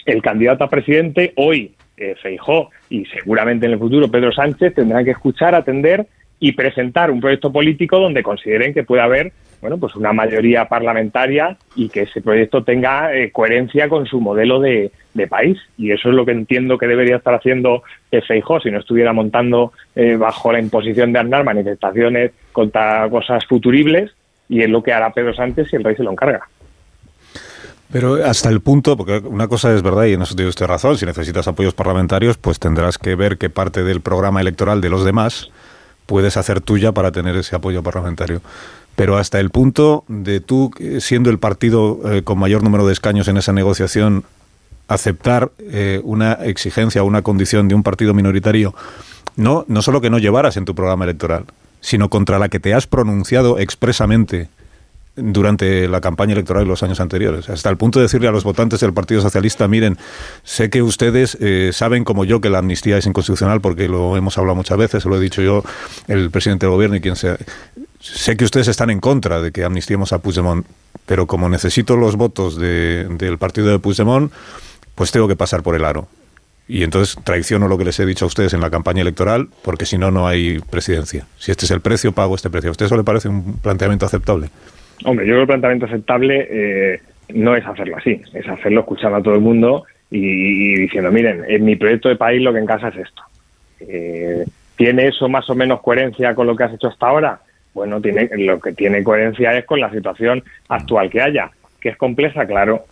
el 0.06 0.22
candidato 0.22 0.64
a 0.64 0.70
presidente, 0.70 1.34
hoy 1.36 1.74
eh, 1.98 2.16
Feijó 2.22 2.70
y 2.90 3.06
seguramente 3.06 3.66
en 3.66 3.74
el 3.74 3.80
futuro 3.80 4.10
Pedro 4.10 4.32
Sánchez, 4.32 4.74
tendrán 4.74 5.06
que 5.06 5.12
escuchar, 5.12 5.56
atender 5.56 6.08
y 6.40 6.54
presentar 6.54 7.12
un 7.12 7.20
proyecto 7.20 7.52
político 7.52 8.00
donde 8.00 8.24
consideren 8.24 8.74
que 8.74 8.84
puede 8.84 9.02
haber 9.02 9.34
bueno, 9.62 9.78
pues 9.78 9.96
una 9.96 10.14
mayoría 10.14 10.66
parlamentaria 10.66 11.58
y 11.76 11.90
que 11.90 12.04
ese 12.04 12.22
proyecto 12.22 12.64
tenga 12.64 13.14
eh, 13.14 13.32
coherencia 13.32 13.90
con 13.90 14.06
su 14.06 14.22
modelo 14.22 14.60
de, 14.60 14.92
de, 15.14 15.28
país. 15.28 15.58
Y 15.78 15.92
eso 15.92 16.10
es 16.10 16.16
lo 16.16 16.26
que 16.26 16.32
entiendo 16.32 16.78
que 16.78 16.88
debería 16.88 17.18
estar 17.18 17.34
haciendo 17.34 17.84
Feijó 18.26 18.60
si 18.62 18.72
no 18.72 18.80
estuviera 18.80 19.12
montando 19.12 19.74
eh, 19.96 20.16
bajo 20.16 20.52
la 20.52 20.60
imposición 20.60 21.12
de 21.12 21.20
andar 21.20 21.44
manifestaciones 21.44 22.32
contra 22.54 23.10
cosas 23.10 23.46
futuribles 23.46 24.12
y 24.48 24.62
es 24.62 24.70
lo 24.70 24.82
que 24.82 24.94
hará 24.94 25.12
Pedro 25.12 25.34
Sánchez 25.34 25.70
si 25.70 25.76
el 25.76 25.84
rey 25.84 25.96
se 25.96 26.04
lo 26.04 26.12
encarga. 26.12 26.48
Pero 27.92 28.24
hasta 28.24 28.50
el 28.50 28.62
punto, 28.62 28.96
porque 28.96 29.18
una 29.18 29.48
cosa 29.48 29.74
es 29.74 29.82
verdad 29.82 30.06
y 30.06 30.14
en 30.14 30.22
eso 30.22 30.36
tiene 30.36 30.50
usted 30.50 30.68
razón, 30.68 30.98
si 30.98 31.06
necesitas 31.06 31.48
apoyos 31.48 31.74
parlamentarios, 31.74 32.38
pues 32.38 32.60
tendrás 32.60 33.00
que 33.00 33.16
ver 33.16 33.38
qué 33.38 33.50
parte 33.50 33.84
del 33.84 34.02
programa 34.02 34.42
electoral 34.42 34.80
de 34.80 34.90
los 34.90 35.04
demás 35.04 35.52
puedes 36.10 36.38
hacer 36.38 36.60
tuya 36.60 36.92
para 36.92 37.12
tener 37.12 37.36
ese 37.36 37.56
apoyo 37.56 37.84
parlamentario. 37.84 38.42
Pero 38.96 39.18
hasta 39.18 39.40
el 39.40 39.52
punto 39.52 40.06
de 40.08 40.40
tú, 40.40 40.72
siendo 41.00 41.30
el 41.30 41.38
partido 41.38 42.00
eh, 42.12 42.24
con 42.24 42.40
mayor 42.40 42.64
número 42.64 42.88
de 42.88 42.94
escaños 42.94 43.28
en 43.28 43.38
esa 43.38 43.54
negociación, 43.54 44.24
aceptar 44.88 45.52
eh, 45.60 46.02
una 46.04 46.34
exigencia 46.34 47.04
o 47.04 47.06
una 47.06 47.22
condición 47.22 47.68
de 47.68 47.76
un 47.76 47.84
partido 47.84 48.16
minoritario, 48.16 48.74
no, 49.36 49.66
no 49.68 49.84
solo 49.84 50.02
que 50.02 50.10
no 50.10 50.18
llevaras 50.18 50.58
en 50.58 50.66
tu 50.66 50.74
programa 50.74 51.04
electoral, 51.04 51.46
sino 51.80 52.10
contra 52.10 52.40
la 52.40 52.50
que 52.50 52.60
te 52.60 52.74
has 52.74 52.88
pronunciado 52.88 53.60
expresamente 53.60 54.50
durante 55.16 55.88
la 55.88 56.02
campaña 56.02 56.34
electoral 56.34 56.64
de 56.64 56.70
los 56.70 56.84
años 56.84 57.00
anteriores, 57.00 57.50
hasta 57.50 57.70
el 57.70 57.78
punto 57.78 58.00
de 58.00 58.04
decirle 58.04 58.28
a 58.28 58.32
los 58.32 58.44
votantes 58.44 58.80
del 58.80 58.94
Partido 58.94 59.22
Socialista, 59.22 59.68
miren, 59.68 59.98
sé 60.44 60.70
que 60.70 60.82
ustedes 60.82 61.38
eh, 61.42 61.72
saben 61.74 62.04
como 62.04 62.26
yo 62.26 62.42
que 62.42 62.50
la 62.50 62.60
amnistía 62.60 62.98
es 62.98 63.06
inconstitucional 63.06 63.62
porque 63.62 63.88
lo 63.88 64.16
hemos 64.16 64.38
hablado 64.38 64.56
muchas 64.56 64.78
veces, 64.78 65.04
se 65.04 65.10
lo 65.10 65.18
he 65.18 65.20
dicho 65.20 65.42
yo, 65.42 65.64
el 66.08 66.32
presidente 66.32 66.66
del 66.66 66.74
gobierno 66.74 66.96
y 66.96 67.02
quien 67.02 67.16
sea. 67.16 67.38
Sé 68.00 68.38
que 68.38 68.46
ustedes 68.46 68.70
están 68.70 68.90
en 68.90 69.00
contra 69.00 69.42
de 69.42 69.52
que 69.52 69.64
amnistiemos 69.64 70.14
a 70.14 70.20
Puigdemont, 70.20 70.66
pero 71.06 71.28
como 71.28 71.50
necesito 71.50 71.98
los 71.98 72.16
votos 72.16 72.56
del 72.56 73.38
partido 73.38 73.68
de 73.68 73.80
Puigdemont, 73.80 74.32
pues 74.96 75.12
tengo 75.12 75.28
que 75.28 75.36
pasar 75.36 75.64
por 75.64 75.76
el 75.76 75.84
aro. 75.84 76.08
Y 76.70 76.84
entonces 76.84 77.18
traiciono 77.24 77.68
lo 77.68 77.80
que 77.80 77.84
les 77.84 78.00
he 78.00 78.06
dicho 78.06 78.26
a 78.26 78.28
ustedes 78.28 78.54
en 78.54 78.62
la 78.62 78.70
campaña 78.70 79.02
electoral, 79.02 79.50
porque 79.64 79.88
si 79.88 79.98
no, 79.98 80.12
no 80.12 80.28
hay 80.28 80.60
presidencia. 80.60 81.26
Si 81.40 81.50
este 81.50 81.66
es 81.66 81.72
el 81.72 81.82
precio, 81.82 82.12
pago 82.12 82.36
este 82.36 82.52
precio. 82.52 82.70
¿A 82.70 82.72
usted 82.72 82.86
eso 82.86 82.96
le 82.96 83.04
parece 83.04 83.28
un 83.28 83.58
planteamiento 83.58 84.06
aceptable? 84.06 84.52
Hombre, 85.06 85.26
yo 85.26 85.34
creo 85.34 85.38
que 85.38 85.42
el 85.54 85.60
planteamiento 85.60 85.86
aceptable 85.86 86.48
eh, 86.50 87.02
no 87.34 87.56
es 87.56 87.66
hacerlo 87.66 87.98
así, 87.98 88.22
es 88.34 88.48
hacerlo 88.48 88.82
escuchando 88.82 89.18
a 89.18 89.24
todo 89.24 89.36
el 89.36 89.42
mundo 89.42 89.86
y, 90.12 90.76
diciendo, 90.76 91.12
miren, 91.12 91.46
en 91.48 91.64
mi 91.64 91.76
proyecto 91.76 92.10
de 92.10 92.16
país 92.16 92.42
lo 92.42 92.52
que 92.52 92.60
en 92.60 92.66
casa 92.66 92.90
es 92.90 92.98
esto. 92.98 93.22
Eh, 93.82 94.46
¿Tiene 94.76 95.08
eso 95.08 95.30
más 95.30 95.50
o 95.50 95.56
menos 95.56 95.82
coherencia 95.82 96.34
con 96.34 96.48
lo 96.48 96.56
que 96.56 96.64
has 96.64 96.74
hecho 96.74 96.88
hasta 96.88 97.08
ahora? 97.08 97.40
Bueno, 97.74 98.02
tiene, 98.02 98.30
lo 98.38 98.60
que 98.60 98.74
tiene 98.74 99.04
coherencia 99.04 99.58
es 99.58 99.66
con 99.66 99.80
la 99.80 99.92
situación 99.92 100.44
actual 100.68 101.10
que 101.10 101.22
haya, 101.22 101.52
que 101.80 101.90
es 101.90 101.98
compleja, 101.98 102.46
claro, 102.46 102.86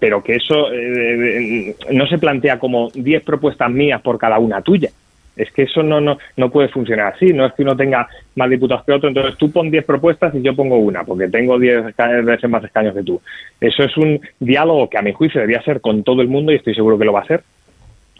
pero 0.00 0.22
que 0.22 0.36
eso 0.36 0.72
eh, 0.72 1.74
no 1.92 2.06
se 2.06 2.18
plantea 2.18 2.58
como 2.58 2.90
10 2.90 3.22
propuestas 3.22 3.70
mías 3.70 4.00
por 4.00 4.18
cada 4.18 4.38
una 4.38 4.62
tuya. 4.62 4.90
Es 5.38 5.50
que 5.52 5.62
eso 5.62 5.82
no, 5.82 6.00
no, 6.00 6.18
no 6.36 6.50
puede 6.50 6.68
funcionar 6.68 7.14
así. 7.14 7.32
No 7.32 7.46
es 7.46 7.54
que 7.54 7.62
uno 7.62 7.76
tenga 7.76 8.08
más 8.34 8.50
diputados 8.50 8.84
que 8.84 8.92
otro. 8.92 9.08
Entonces 9.08 9.36
tú 9.36 9.50
pon 9.50 9.70
10 9.70 9.84
propuestas 9.84 10.34
y 10.34 10.42
yo 10.42 10.54
pongo 10.54 10.76
una, 10.76 11.04
porque 11.04 11.28
tengo 11.28 11.58
10 11.58 11.94
veces 12.24 12.50
más 12.50 12.64
escaños 12.64 12.94
que 12.94 13.04
tú. 13.04 13.20
Eso 13.60 13.84
es 13.84 13.96
un 13.96 14.20
diálogo 14.40 14.90
que 14.90 14.98
a 14.98 15.02
mi 15.02 15.12
juicio 15.12 15.40
debería 15.40 15.62
ser 15.62 15.80
con 15.80 16.02
todo 16.02 16.20
el 16.20 16.28
mundo 16.28 16.52
y 16.52 16.56
estoy 16.56 16.74
seguro 16.74 16.98
que 16.98 17.04
lo 17.04 17.12
va 17.12 17.20
a 17.20 17.26
ser, 17.26 17.42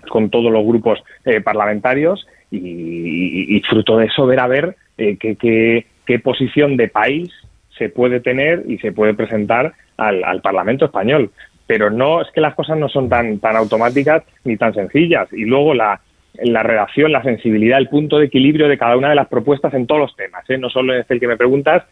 con 0.08 0.30
todos 0.30 0.52
los 0.52 0.64
grupos 0.64 1.02
eh, 1.24 1.40
parlamentarios 1.40 2.26
y, 2.50 3.60
fruto 3.68 3.98
de 3.98 4.06
eso 4.06 4.24
ver 4.24 4.40
a 4.40 4.46
ver 4.46 4.76
eh, 4.96 5.18
qué, 5.18 5.84
qué, 6.06 6.18
posición 6.20 6.78
de 6.78 6.88
país 6.88 7.30
se 7.76 7.90
puede 7.90 8.20
tener 8.20 8.64
y 8.66 8.78
se 8.78 8.92
puede 8.92 9.12
presentar 9.12 9.74
al, 9.98 10.24
al 10.24 10.40
Parlamento 10.40 10.86
español 10.86 11.30
pero 11.66 11.90
no 11.90 12.22
es 12.22 12.28
que 12.32 12.40
las 12.40 12.54
cosas 12.54 12.78
no 12.78 12.88
son 12.88 13.10
tan 13.10 13.38
tan 13.38 13.54
automáticas 13.54 14.24
ni 14.44 14.56
tan 14.56 14.72
sencillas 14.72 15.30
y 15.32 15.44
luego 15.44 15.74
la 15.74 16.00
la 16.34 16.62
redacción, 16.62 17.12
la 17.12 17.22
sensibilidad, 17.22 17.78
el 17.78 17.88
punto 17.88 18.18
de 18.18 18.26
equilibrio 18.26 18.68
de 18.68 18.78
cada 18.78 18.96
una 18.96 19.08
de 19.08 19.14
las 19.14 19.28
propuestas 19.28 19.74
en 19.74 19.86
todos 19.86 20.00
los 20.00 20.16
temas, 20.16 20.48
¿eh? 20.48 20.58
no 20.58 20.70
solo 20.70 20.94
en 20.94 21.04
el 21.08 21.20
que 21.20 21.26
me 21.26 21.36
preguntas, 21.36 21.84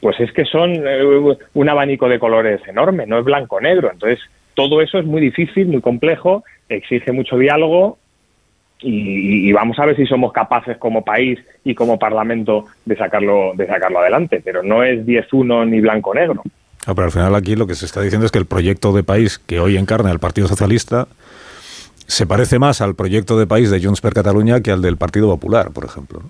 pues 0.00 0.20
es 0.20 0.30
que 0.32 0.44
son 0.44 0.72
eh, 0.74 1.36
un 1.54 1.68
abanico 1.68 2.08
de 2.08 2.18
colores 2.18 2.60
enorme, 2.66 3.06
no 3.06 3.18
es 3.18 3.24
blanco-negro. 3.24 3.90
Entonces, 3.92 4.20
todo 4.54 4.82
eso 4.82 4.98
es 4.98 5.06
muy 5.06 5.20
difícil, 5.20 5.68
muy 5.68 5.80
complejo, 5.80 6.44
exige 6.68 7.12
mucho 7.12 7.38
diálogo 7.38 7.98
y, 8.80 9.50
vamos 9.52 9.78
a 9.78 9.86
ver 9.86 9.96
si 9.96 10.04
somos 10.04 10.32
capaces 10.32 10.76
como 10.76 11.04
país 11.04 11.38
y 11.64 11.74
como 11.74 11.98
Parlamento 11.98 12.66
de 12.84 12.96
sacarlo, 12.96 13.52
de 13.54 13.66
sacarlo 13.66 14.00
adelante. 14.00 14.42
Pero 14.44 14.62
no 14.62 14.82
es 14.82 15.06
10-1 15.06 15.68
ni 15.68 15.80
blanco-negro. 15.80 16.42
Ah, 16.86 16.94
pero 16.94 17.06
al 17.06 17.12
final 17.12 17.34
aquí 17.34 17.56
lo 17.56 17.66
que 17.66 17.74
se 17.74 17.86
está 17.86 18.02
diciendo 18.02 18.26
es 18.26 18.32
que 18.32 18.38
el 18.38 18.46
proyecto 18.46 18.92
de 18.92 19.02
país 19.02 19.38
que 19.38 19.58
hoy 19.58 19.78
encarna 19.78 20.10
el 20.10 20.18
Partido 20.18 20.48
Socialista 20.48 21.08
se 22.06 22.26
parece 22.26 22.58
más 22.58 22.80
al 22.80 22.94
proyecto 22.94 23.38
de 23.38 23.46
país 23.46 23.70
de 23.70 23.82
Junts 23.82 24.00
per 24.00 24.12
Catalunya 24.14 24.60
que 24.60 24.70
al 24.70 24.82
del 24.82 24.96
Partido 24.96 25.28
Popular, 25.28 25.70
por 25.72 25.84
ejemplo. 25.84 26.20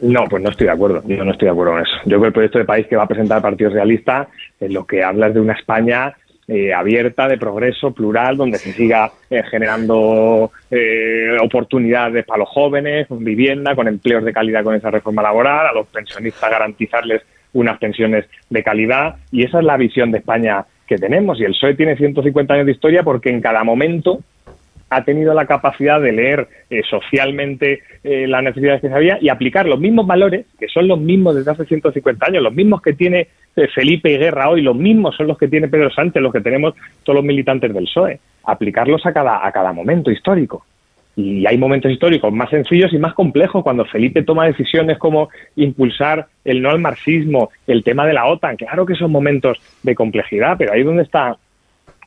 ¿no? 0.00 0.24
pues 0.28 0.42
no 0.42 0.50
estoy 0.50 0.66
de 0.66 0.72
acuerdo. 0.72 1.02
Yo 1.06 1.24
no 1.24 1.32
estoy 1.32 1.46
de 1.46 1.52
acuerdo 1.52 1.72
con 1.72 1.82
eso. 1.82 1.92
Yo 2.04 2.18
creo 2.18 2.20
que 2.20 2.26
el 2.26 2.32
proyecto 2.32 2.58
de 2.58 2.64
país 2.64 2.86
que 2.86 2.96
va 2.96 3.04
a 3.04 3.08
presentar 3.08 3.38
el 3.38 3.42
Partido 3.42 3.70
Realista 3.70 4.28
en 4.58 4.74
lo 4.74 4.86
que 4.86 5.02
habla 5.02 5.28
es 5.28 5.34
de 5.34 5.40
una 5.40 5.54
España 5.54 6.14
eh, 6.48 6.74
abierta, 6.74 7.28
de 7.28 7.38
progreso, 7.38 7.92
plural, 7.92 8.36
donde 8.36 8.58
se 8.58 8.72
siga 8.72 9.12
eh, 9.30 9.42
generando 9.48 10.50
eh, 10.70 11.36
oportunidades 11.40 12.24
para 12.24 12.38
los 12.38 12.48
jóvenes, 12.48 13.06
con 13.06 13.22
vivienda, 13.22 13.76
con 13.76 13.86
empleos 13.86 14.24
de 14.24 14.32
calidad 14.32 14.64
con 14.64 14.74
esa 14.74 14.90
reforma 14.90 15.22
laboral, 15.22 15.68
a 15.68 15.72
los 15.72 15.86
pensionistas 15.86 16.50
garantizarles 16.50 17.22
unas 17.52 17.78
pensiones 17.78 18.24
de 18.48 18.62
calidad. 18.64 19.16
Y 19.30 19.44
esa 19.44 19.58
es 19.58 19.64
la 19.64 19.76
visión 19.76 20.10
de 20.10 20.18
España 20.18 20.64
que 20.88 20.96
tenemos. 20.96 21.38
Y 21.38 21.44
el 21.44 21.52
PSOE 21.52 21.76
tiene 21.76 21.96
150 21.96 22.52
años 22.52 22.66
de 22.66 22.72
historia 22.72 23.04
porque 23.04 23.30
en 23.30 23.40
cada 23.40 23.62
momento 23.62 24.20
ha 24.90 25.04
tenido 25.04 25.32
la 25.32 25.46
capacidad 25.46 26.00
de 26.00 26.12
leer 26.12 26.48
eh, 26.68 26.82
socialmente 26.90 27.82
eh, 28.02 28.26
las 28.26 28.42
necesidades 28.42 28.80
que 28.80 28.88
se 28.88 28.94
había 28.94 29.18
y 29.20 29.28
aplicar 29.28 29.66
los 29.66 29.78
mismos 29.78 30.06
valores, 30.06 30.46
que 30.58 30.68
son 30.68 30.88
los 30.88 31.00
mismos 31.00 31.36
desde 31.36 31.52
hace 31.52 31.64
150 31.64 32.26
años, 32.26 32.42
los 32.42 32.52
mismos 32.52 32.82
que 32.82 32.92
tiene 32.92 33.28
eh, 33.56 33.68
Felipe 33.72 34.10
y 34.10 34.18
Guerra 34.18 34.50
hoy, 34.50 34.62
los 34.62 34.76
mismos 34.76 35.16
son 35.16 35.28
los 35.28 35.38
que 35.38 35.48
tiene 35.48 35.68
Pedro 35.68 35.90
Sánchez, 35.90 36.20
los 36.20 36.32
que 36.32 36.40
tenemos 36.40 36.74
todos 37.04 37.16
los 37.16 37.24
militantes 37.24 37.72
del 37.72 37.84
PSOE, 37.84 38.18
aplicarlos 38.44 39.06
a 39.06 39.12
cada, 39.12 39.46
a 39.46 39.52
cada 39.52 39.72
momento 39.72 40.10
histórico. 40.10 40.64
Y 41.14 41.46
hay 41.46 41.58
momentos 41.58 41.90
históricos 41.90 42.32
más 42.32 42.50
sencillos 42.50 42.92
y 42.92 42.98
más 42.98 43.14
complejos 43.14 43.62
cuando 43.62 43.84
Felipe 43.84 44.22
toma 44.22 44.46
decisiones 44.46 44.96
como 44.98 45.28
impulsar 45.56 46.26
el 46.44 46.62
no 46.62 46.70
al 46.70 46.80
marxismo, 46.80 47.50
el 47.66 47.84
tema 47.84 48.06
de 48.06 48.14
la 48.14 48.26
OTAN. 48.26 48.56
Claro 48.56 48.86
que 48.86 48.94
son 48.94 49.10
momentos 49.12 49.58
de 49.82 49.94
complejidad, 49.94 50.56
pero 50.56 50.72
ahí 50.72 50.80
es 50.80 50.86
donde 50.86 51.02
está 51.02 51.36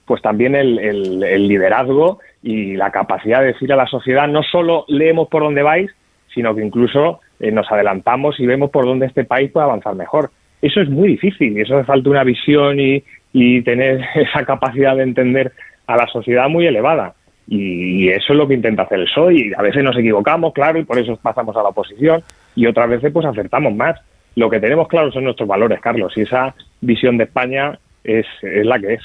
pues 0.05 0.21
también 0.21 0.55
el, 0.55 0.77
el 1.23 1.47
liderazgo 1.47 2.19
y 2.41 2.75
la 2.75 2.91
capacidad 2.91 3.39
de 3.39 3.47
decir 3.47 3.71
a 3.71 3.77
la 3.77 3.87
sociedad 3.87 4.27
no 4.27 4.43
solo 4.43 4.85
leemos 4.87 5.29
por 5.29 5.43
dónde 5.43 5.63
vais, 5.63 5.91
sino 6.33 6.53
que 6.55 6.63
incluso 6.63 7.21
eh, 7.39 7.51
nos 7.51 7.71
adelantamos 7.71 8.39
y 8.39 8.45
vemos 8.45 8.69
por 8.69 8.85
dónde 8.85 9.05
este 9.05 9.23
país 9.23 9.51
puede 9.51 9.65
avanzar 9.65 9.95
mejor. 9.95 10.31
Eso 10.61 10.81
es 10.81 10.89
muy 10.89 11.09
difícil 11.09 11.57
y 11.57 11.61
eso 11.61 11.77
hace 11.77 11.85
falta 11.85 12.09
una 12.09 12.23
visión 12.23 12.79
y, 12.79 13.03
y 13.31 13.61
tener 13.61 14.01
esa 14.15 14.45
capacidad 14.45 14.95
de 14.95 15.03
entender 15.03 15.51
a 15.87 15.97
la 15.97 16.07
sociedad 16.07 16.49
muy 16.49 16.65
elevada. 16.67 17.13
Y, 17.47 18.07
eso 18.09 18.31
es 18.33 18.39
lo 18.39 18.47
que 18.47 18.53
intenta 18.53 18.83
hacer 18.83 18.99
el 18.99 19.05
PSOE 19.05 19.33
y 19.33 19.51
a 19.53 19.61
veces 19.61 19.83
nos 19.83 19.97
equivocamos, 19.97 20.53
claro, 20.53 20.79
y 20.79 20.85
por 20.85 20.97
eso 20.97 21.17
pasamos 21.21 21.55
a 21.57 21.63
la 21.63 21.69
oposición 21.69 22.23
y 22.55 22.67
otras 22.67 22.89
veces 22.89 23.11
pues 23.11 23.25
acertamos 23.25 23.73
más. 23.75 23.99
Lo 24.35 24.49
que 24.49 24.59
tenemos 24.59 24.87
claro 24.87 25.11
son 25.11 25.25
nuestros 25.25 25.47
valores, 25.47 25.79
Carlos, 25.81 26.13
y 26.15 26.21
esa 26.21 26.55
visión 26.81 27.17
de 27.17 27.25
España 27.25 27.77
es, 28.03 28.25
es 28.41 28.65
la 28.65 28.79
que 28.79 28.93
es. 28.93 29.01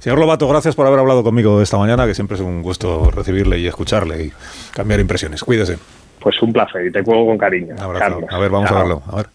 Señor 0.00 0.18
Lobato, 0.18 0.48
gracias 0.48 0.74
por 0.74 0.86
haber 0.86 1.00
hablado 1.00 1.22
conmigo 1.22 1.60
esta 1.62 1.78
mañana, 1.78 2.06
que 2.06 2.14
siempre 2.14 2.36
es 2.36 2.40
un 2.40 2.62
gusto 2.62 3.10
recibirle 3.10 3.58
y 3.58 3.66
escucharle 3.66 4.24
y 4.24 4.32
cambiar 4.72 5.00
impresiones. 5.00 5.42
Cuídese. 5.42 5.78
Pues 6.20 6.40
un 6.42 6.52
placer 6.52 6.86
y 6.86 6.92
te 6.92 7.02
juego 7.02 7.26
con 7.26 7.38
cariño. 7.38 7.74
A 7.78 7.88
ver, 7.88 8.50
vamos 8.50 8.70
a 8.70 8.74
verlo. 8.78 9.02
A 9.10 9.16
ver. 9.16 9.26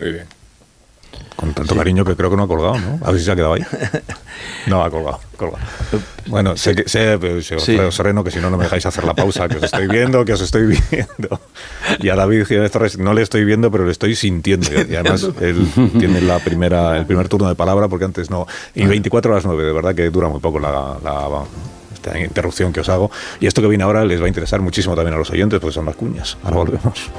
Muy 0.00 0.12
bien. 0.12 0.35
Con 1.36 1.52
tanto 1.52 1.76
cariño 1.76 2.04
que 2.04 2.16
creo 2.16 2.30
que 2.30 2.36
no 2.36 2.44
ha 2.44 2.48
colgado, 2.48 2.78
¿no? 2.78 2.98
A 3.04 3.10
ver 3.10 3.20
si 3.20 3.26
se 3.26 3.32
ha 3.32 3.36
quedado 3.36 3.54
ahí. 3.54 3.62
No, 4.66 4.82
ha 4.82 4.90
colgado, 4.90 5.20
colgado. 5.36 5.64
Bueno, 6.26 6.56
sé, 6.56 6.74
que, 6.74 6.88
sé 6.88 7.18
pero, 7.18 7.90
Sereno, 7.90 8.22
que 8.22 8.30
si 8.30 8.38
no, 8.38 8.50
no 8.50 8.58
me 8.58 8.64
dejáis 8.64 8.84
hacer 8.84 9.04
la 9.04 9.14
pausa, 9.14 9.48
que 9.48 9.56
os 9.56 9.62
estoy 9.62 9.86
viendo, 9.86 10.24
que 10.24 10.32
os 10.32 10.40
estoy 10.40 10.66
viendo. 10.90 11.40
Y 12.00 12.08
a 12.08 12.16
David 12.16 12.44
Jiménez 12.44 12.70
Torres 12.72 12.98
no 12.98 13.14
le 13.14 13.22
estoy 13.22 13.44
viendo, 13.44 13.70
pero 13.70 13.86
le 13.86 13.92
estoy 13.92 14.14
sintiendo. 14.14 14.68
Y 14.72 14.94
además, 14.94 15.26
él 15.40 15.66
tiene 15.98 16.20
la 16.20 16.38
primera, 16.40 16.98
el 16.98 17.06
primer 17.06 17.28
turno 17.28 17.48
de 17.48 17.54
palabra, 17.54 17.88
porque 17.88 18.04
antes 18.04 18.28
no. 18.28 18.46
Y 18.74 18.84
24 18.84 19.32
a 19.32 19.34
las 19.36 19.46
9, 19.46 19.64
de 19.64 19.72
verdad 19.72 19.94
que 19.94 20.10
dura 20.10 20.28
muy 20.28 20.40
poco 20.40 20.58
la, 20.58 20.98
la 21.02 21.28
esta 21.94 22.18
interrupción 22.18 22.72
que 22.72 22.80
os 22.80 22.88
hago. 22.88 23.10
Y 23.40 23.46
esto 23.46 23.62
que 23.62 23.68
viene 23.68 23.84
ahora 23.84 24.04
les 24.04 24.20
va 24.20 24.26
a 24.26 24.28
interesar 24.28 24.60
muchísimo 24.60 24.94
también 24.94 25.14
a 25.14 25.18
los 25.18 25.30
oyentes, 25.30 25.60
porque 25.60 25.74
son 25.74 25.86
las 25.86 25.96
cuñas. 25.96 26.36
Ahora 26.42 26.56
volvemos. 26.56 27.10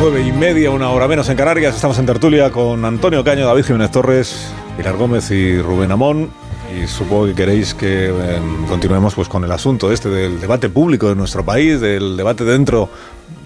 Nueve 0.00 0.22
y 0.22 0.32
media, 0.32 0.70
una 0.70 0.88
hora 0.88 1.06
menos 1.06 1.28
en 1.28 1.36
Canarias. 1.36 1.74
Estamos 1.74 1.98
en 1.98 2.06
tertulia 2.06 2.50
con 2.50 2.86
Antonio 2.86 3.22
Caño, 3.22 3.46
David 3.46 3.64
Jiménez 3.64 3.90
Torres, 3.90 4.50
Pilar 4.74 4.96
Gómez 4.96 5.30
y 5.30 5.60
Rubén 5.60 5.92
Amón. 5.92 6.30
Y 6.74 6.86
supongo 6.86 7.26
que 7.26 7.34
queréis 7.34 7.74
que 7.74 8.06
em, 8.06 8.66
continuemos 8.66 9.14
pues, 9.14 9.28
con 9.28 9.44
el 9.44 9.52
asunto 9.52 9.92
este 9.92 10.08
del 10.08 10.40
debate 10.40 10.70
público 10.70 11.10
de 11.10 11.16
nuestro 11.16 11.44
país, 11.44 11.82
del 11.82 12.16
debate 12.16 12.44
dentro 12.44 12.88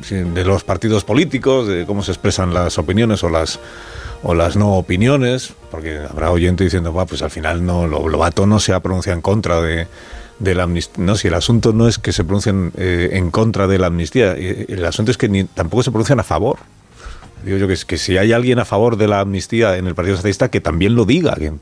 de 0.09 0.45
los 0.45 0.63
partidos 0.63 1.03
políticos, 1.03 1.67
de 1.67 1.87
cómo 1.87 2.05
se 2.05 2.13
expresan 2.13 2.55
las 2.55 2.79
opiniones 2.79 3.25
o 3.25 3.31
las 3.31 3.59
o 4.23 4.33
las 4.33 4.57
no 4.57 4.75
opiniones, 4.75 5.55
porque 5.73 5.99
habrá 6.09 6.31
oyente 6.31 6.63
diciendo, 6.63 6.95
pues 7.07 7.21
al 7.23 7.31
final 7.31 7.67
no, 7.67 7.87
lo, 7.89 8.09
Lobato 8.09 8.47
no 8.47 8.61
se 8.61 8.73
ha 8.73 8.81
pronunciado 8.81 9.17
en 9.17 9.23
contra 9.23 9.61
de, 9.61 9.87
de 10.39 10.55
la 10.55 10.65
amnistía. 10.65 11.05
No, 11.05 11.17
si 11.17 11.29
el 11.29 11.35
asunto 11.35 11.73
no 11.73 11.89
es 11.89 11.99
que 11.99 12.13
se 12.13 12.25
pronuncien 12.25 12.73
eh, 12.77 13.11
en 13.13 13.31
contra 13.31 13.67
de 13.67 13.79
la 13.79 13.89
amnistía, 13.89 14.35
eh, 14.37 14.67
el 14.69 14.85
asunto 14.85 15.11
es 15.11 15.17
que 15.17 15.29
ni, 15.29 15.45
tampoco 15.45 15.83
se 15.83 15.91
pronuncian 15.91 16.21
a 16.21 16.25
favor. 16.25 16.59
Digo 17.45 17.59
yo 17.59 17.69
que, 17.69 17.77
que 17.87 17.99
si 17.99 18.17
hay 18.17 18.33
alguien 18.33 18.59
a 18.59 18.65
favor 18.65 18.97
de 18.97 19.07
la 19.07 19.21
amnistía 19.21 19.77
en 19.77 19.87
el 19.87 19.95
Partido 19.95 20.17
Socialista, 20.17 20.51
que 20.51 20.61
también 20.61 20.95
lo 20.95 21.05
diga, 21.05 21.35
que, 21.35 21.53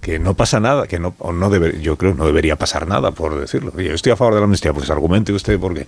que 0.00 0.18
no 0.18 0.34
pasa 0.34 0.60
nada, 0.60 0.86
que 0.86 0.98
no, 0.98 1.14
no 1.32 1.56
yo 1.80 1.96
creo 1.96 2.14
no 2.14 2.26
debería 2.26 2.56
pasar 2.56 2.86
nada 2.86 3.12
por 3.12 3.38
decirlo. 3.38 3.72
Yo 3.80 3.92
estoy 3.92 4.12
a 4.12 4.16
favor 4.16 4.34
de 4.34 4.40
la 4.40 4.44
amnistía, 4.44 4.72
pues 4.72 4.90
argumente 4.90 5.32
usted 5.32 5.58
porque 5.58 5.86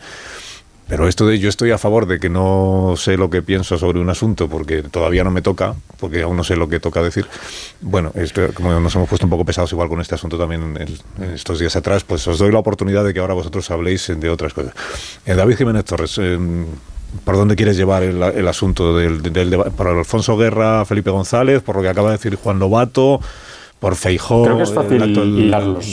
Pero 0.87 1.09
esto 1.09 1.27
de 1.27 1.39
yo 1.39 1.49
estoy 1.49 1.71
a 1.71 1.79
favor 1.79 2.07
de 2.07 2.21
que 2.21 2.29
no 2.29 2.95
sé 2.97 3.17
lo 3.17 3.31
que 3.31 3.41
pienso 3.43 3.79
sobre 3.79 4.01
un 4.01 4.11
asunto 4.11 4.49
porque 4.49 4.83
todavía 4.83 5.25
no 5.25 5.31
me 5.31 5.41
toca, 5.41 5.75
porque 5.99 6.23
aún 6.23 6.37
no 6.37 6.45
sé 6.45 6.57
lo 6.57 6.69
que 6.69 6.79
toca 6.79 7.03
decir. 7.03 7.27
Bueno, 7.81 8.13
esto, 8.15 8.43
como 8.53 8.79
nos 8.79 8.95
hemos 8.95 9.09
puesto 9.09 9.27
un 9.27 9.31
poco 9.31 9.45
pesados 9.45 9.73
igual 9.73 9.89
con 9.89 10.01
este 10.01 10.15
asunto 10.15 10.37
también 10.37 10.77
en, 10.77 11.33
estos 11.35 11.59
días 11.59 11.75
atrás, 11.77 12.05
pues 12.05 12.27
os 12.29 12.39
doy 12.39 12.53
la 12.53 12.59
oportunidad 12.59 13.03
de 13.05 13.15
que 13.15 13.21
ahora 13.21 13.35
vosotros 13.35 13.71
habléis 13.71 14.13
de 14.15 14.29
otras 14.29 14.53
cosas. 14.53 14.75
Eh, 15.25 15.35
David 15.35 15.57
Jiménez 15.57 15.85
Torres, 15.87 16.19
eh, 16.21 16.39
¿por 17.25 17.37
dónde 17.37 17.57
quieres 17.57 17.79
llevar 17.79 18.03
el, 18.03 18.47
asunto 18.47 18.95
del, 18.97 19.23
debate? 19.23 19.71
¿Por 19.71 19.89
Alfonso 19.89 20.37
Guerra, 20.37 20.85
Felipe 20.85 21.11
González, 21.11 21.63
por 21.63 21.77
lo 21.77 21.83
que 21.83 21.89
acaba 21.89 22.11
de 22.11 22.19
decir 22.19 22.37
Juan 22.37 22.59
Lobato? 22.59 23.21
por 23.81 23.97
Feijó, 23.97 24.45
Creo 24.45 24.57
que 24.57 24.63
es 24.63 24.73
fácil 24.73 25.03
el, 25.03 25.51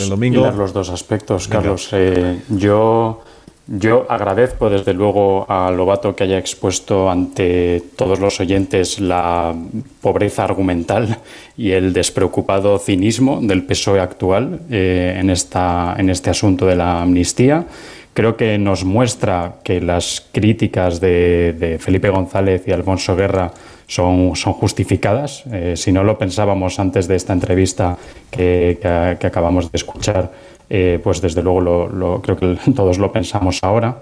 domingo. 0.07 0.49
los 0.49 0.71
dos 0.71 0.89
aspectos, 0.91 1.49
Carlos. 1.49 1.89
Eh, 1.91 2.39
yo 2.47 3.21
yo 3.67 4.05
agradezco 4.09 4.69
desde 4.69 4.93
luego 4.93 5.45
a 5.47 5.71
Lobato 5.71 6.15
que 6.15 6.23
haya 6.23 6.37
expuesto 6.37 7.09
ante 7.09 7.81
todos 7.95 8.19
los 8.19 8.39
oyentes 8.39 8.99
la 8.99 9.55
pobreza 10.01 10.43
argumental 10.43 11.19
y 11.55 11.71
el 11.71 11.93
despreocupado 11.93 12.79
cinismo 12.79 13.39
del 13.41 13.63
PSOE 13.63 13.99
actual 13.99 14.61
eh, 14.71 15.15
en, 15.17 15.29
esta, 15.29 15.95
en 15.97 16.09
este 16.09 16.31
asunto 16.31 16.65
de 16.65 16.75
la 16.75 17.01
amnistía. 17.01 17.65
Creo 18.13 18.35
que 18.35 18.57
nos 18.57 18.83
muestra 18.83 19.55
que 19.63 19.79
las 19.79 20.27
críticas 20.33 20.99
de, 20.99 21.77
Felipe 21.79 22.09
González 22.09 22.63
y 22.67 22.71
Alfonso 22.71 23.15
Guerra 23.15 23.51
son, 23.87 24.35
son 24.35 24.51
justificadas. 24.51 25.43
Eh, 25.49 25.75
si 25.77 25.93
no 25.93 26.03
lo 26.03 26.17
pensábamos 26.17 26.77
antes 26.79 27.07
de 27.07 27.15
esta 27.15 27.31
entrevista 27.31 27.97
que 28.29 28.79
acabamos 29.23 29.71
de 29.71 29.77
escuchar, 29.77 30.31
eh, 30.73 30.99
pues 31.03 31.19
desde 31.19 31.43
luego 31.43 31.59
lo, 31.89 32.21
creo 32.21 32.37
que 32.37 32.57
todos 32.75 32.97
lo 32.97 33.11
pensamos 33.11 33.59
ahora. 33.61 33.99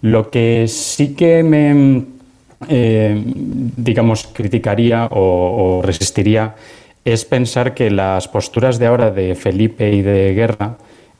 Lo 0.00 0.30
que 0.30 0.66
sí 0.66 1.14
que 1.14 1.42
me, 1.42 2.02
eh, 2.66 3.22
digamos, 3.76 4.26
criticaría 4.32 5.06
o, 5.10 5.82
resistiría 5.84 6.54
es 7.04 7.26
pensar 7.26 7.74
que 7.74 7.90
las 7.90 8.26
posturas 8.26 8.78
de 8.78 8.86
ahora 8.86 9.10
de 9.10 9.34
Felipe 9.34 9.92
y 9.92 10.00
de 10.00 10.32
Guerra 10.32 10.76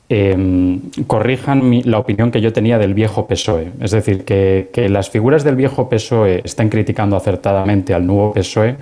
em, 0.09 0.81
corrijan 1.07 1.83
la 1.85 1.99
opinión 1.99 2.31
que 2.31 2.41
yo 2.41 2.55
tenía 2.55 2.79
del 2.79 2.95
viejo 2.95 3.27
PSOE. 3.27 3.73
Es 3.83 3.91
decir, 3.91 4.25
que, 4.25 4.71
que, 4.73 4.89
las 4.89 5.11
figuras 5.11 5.45
del 5.45 5.57
viejo 5.57 5.91
PSOE 5.91 6.41
están 6.45 6.71
criticando 6.71 7.15
acertadamente 7.15 7.93
al 7.93 8.07
nuevo 8.07 8.33
PSOE 8.33 8.77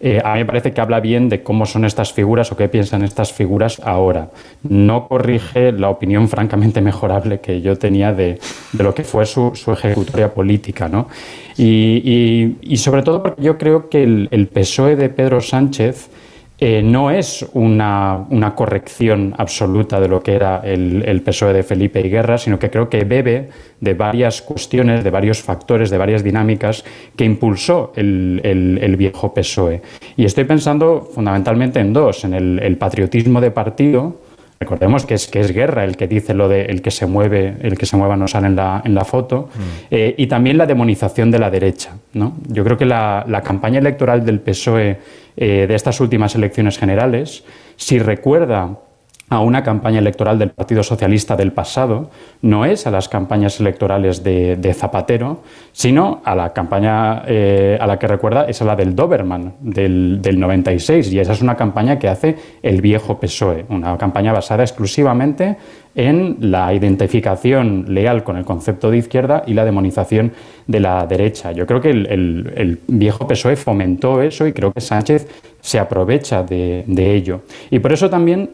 eh, 0.00 0.20
a 0.24 0.34
mí 0.34 0.40
me 0.40 0.44
parece 0.44 0.72
que 0.72 0.80
habla 0.80 1.00
bien 1.00 1.28
de 1.28 1.42
cómo 1.42 1.66
son 1.66 1.84
estas 1.84 2.12
figuras 2.12 2.52
o 2.52 2.56
qué 2.56 2.68
piensan 2.68 3.02
estas 3.02 3.32
figuras 3.32 3.80
ahora. 3.82 4.30
No 4.62 5.08
corrige 5.08 5.72
la 5.72 5.88
opinión 5.88 6.28
francamente 6.28 6.80
mejorable 6.80 7.40
que 7.40 7.60
yo 7.60 7.76
tenía 7.76 8.12
de, 8.12 8.38
lo 8.78 8.94
que 8.94 9.04
fue 9.04 9.26
su, 9.26 9.52
ejecutoria 9.72 10.34
política. 10.34 10.88
¿no? 10.88 11.08
Y, 11.56 12.76
sobre 12.76 13.02
todo 13.02 13.22
porque 13.22 13.42
yo 13.42 13.56
creo 13.56 13.88
que 13.88 14.02
el 14.02 14.48
PSOE 14.52 14.96
de 14.96 15.08
Pedro 15.08 15.40
Sánchez 15.40 16.10
eh, 16.58 16.80
no 16.82 17.10
es 17.10 17.46
una, 17.52 18.24
corrección 18.54 19.34
absoluta 19.36 20.00
de 20.00 20.08
lo 20.08 20.22
que 20.22 20.34
era 20.34 20.62
el, 20.64 21.20
PSOE 21.22 21.52
de 21.52 21.62
Felipe 21.62 22.00
y 22.00 22.08
Guerra, 22.08 22.38
sino 22.38 22.58
que 22.58 22.70
creo 22.70 22.88
que 22.88 23.04
bebe 23.04 23.50
de 23.80 23.92
varias 23.92 24.40
cuestiones, 24.40 25.04
de 25.04 25.10
varios 25.10 25.42
factores, 25.42 25.90
de 25.90 25.98
varias 25.98 26.24
dinámicas 26.24 26.82
que 27.14 27.24
impulsó 27.24 27.92
el, 27.94 28.94
viejo 28.96 29.34
PSOE. 29.34 29.82
Y 30.16 30.24
estoy 30.24 30.44
pensando 30.44 31.06
fundamentalmente 31.14 31.78
en 31.80 31.92
dos, 31.92 32.24
en 32.24 32.32
el, 32.32 32.76
patriotismo 32.78 33.40
de 33.40 33.50
partido, 33.50 34.20
Recordemos 34.58 35.04
que 35.04 35.12
es, 35.12 35.26
que 35.26 35.40
es 35.40 35.52
Guerra 35.52 35.84
el 35.84 35.98
que 35.98 36.08
dice 36.08 36.32
lo 36.32 36.48
de 36.48 36.62
el 36.62 36.80
que 36.80 36.90
se 36.90 37.04
mueve, 37.04 37.56
el 37.60 37.76
que 37.76 37.84
se 37.84 37.94
mueva 37.98 38.16
no 38.16 38.26
sale 38.26 38.46
en 38.46 38.56
la, 38.56 38.80
en 38.86 38.94
la 38.94 39.04
foto, 39.04 39.50
mm. 39.54 39.60
eh, 39.90 40.14
y 40.16 40.28
también 40.28 40.56
la 40.56 40.64
demonización 40.64 41.30
de 41.30 41.38
la 41.38 41.50
derecha. 41.50 41.98
¿no? 42.14 42.36
Yo 42.48 42.64
creo 42.64 42.78
que 42.78 42.86
la, 42.86 43.22
la 43.28 43.42
campaña 43.42 43.80
electoral 43.80 44.24
del 44.24 44.40
PSOE 44.40 44.96
eh, 45.36 45.66
de 45.66 45.74
estas 45.74 46.00
últimas 46.00 46.34
elecciones 46.34 46.78
generales, 46.78 47.44
si 47.76 47.98
recuerda 47.98 48.80
a 49.28 49.40
una 49.40 49.64
campaña 49.64 49.98
electoral 49.98 50.38
del 50.38 50.50
Partido 50.50 50.84
Socialista 50.84 51.34
del 51.34 51.52
pasado, 51.52 52.10
no 52.42 52.64
es 52.64 52.86
a 52.86 52.92
las 52.92 53.08
campañas 53.08 53.58
electorales 53.58 54.22
de, 54.22 54.74
Zapatero, 54.76 55.42
sino 55.72 56.20
a 56.24 56.34
la 56.34 56.52
campaña 56.52 57.22
eh, 57.26 57.78
a 57.80 57.86
la 57.86 57.98
que 57.98 58.06
recuerda 58.06 58.44
es 58.44 58.60
a 58.62 58.64
la 58.64 58.76
del 58.76 58.94
Doberman 58.94 59.54
del, 59.60 60.20
del, 60.20 60.38
96, 60.38 61.12
y 61.12 61.18
esa 61.18 61.32
es 61.32 61.42
una 61.42 61.56
campaña 61.56 61.98
que 61.98 62.08
hace 62.08 62.36
el 62.62 62.80
viejo 62.80 63.18
PSOE, 63.18 63.64
una 63.68 63.96
campaña 63.96 64.32
basada 64.32 64.62
exclusivamente 64.62 65.56
en 65.94 66.36
la 66.40 66.72
identificación 66.74 67.86
leal 67.88 68.22
con 68.22 68.36
el 68.36 68.44
concepto 68.44 68.90
de 68.90 68.98
izquierda 68.98 69.42
y 69.46 69.54
la 69.54 69.64
demonización 69.64 70.32
de 70.66 70.80
la 70.80 71.06
derecha. 71.06 71.52
Yo 71.52 71.66
creo 71.66 71.80
que 71.80 71.90
el, 71.90 72.80
viejo 72.86 73.26
PSOE 73.26 73.56
fomentó 73.56 74.22
eso 74.22 74.46
y 74.46 74.52
creo 74.52 74.72
que 74.72 74.80
Sánchez 74.80 75.26
se 75.60 75.78
aprovecha 75.78 76.42
de 76.42 76.84
ello. 77.14 77.40
Y 77.70 77.78
por 77.78 77.92
eso 77.92 78.10
también 78.10 78.50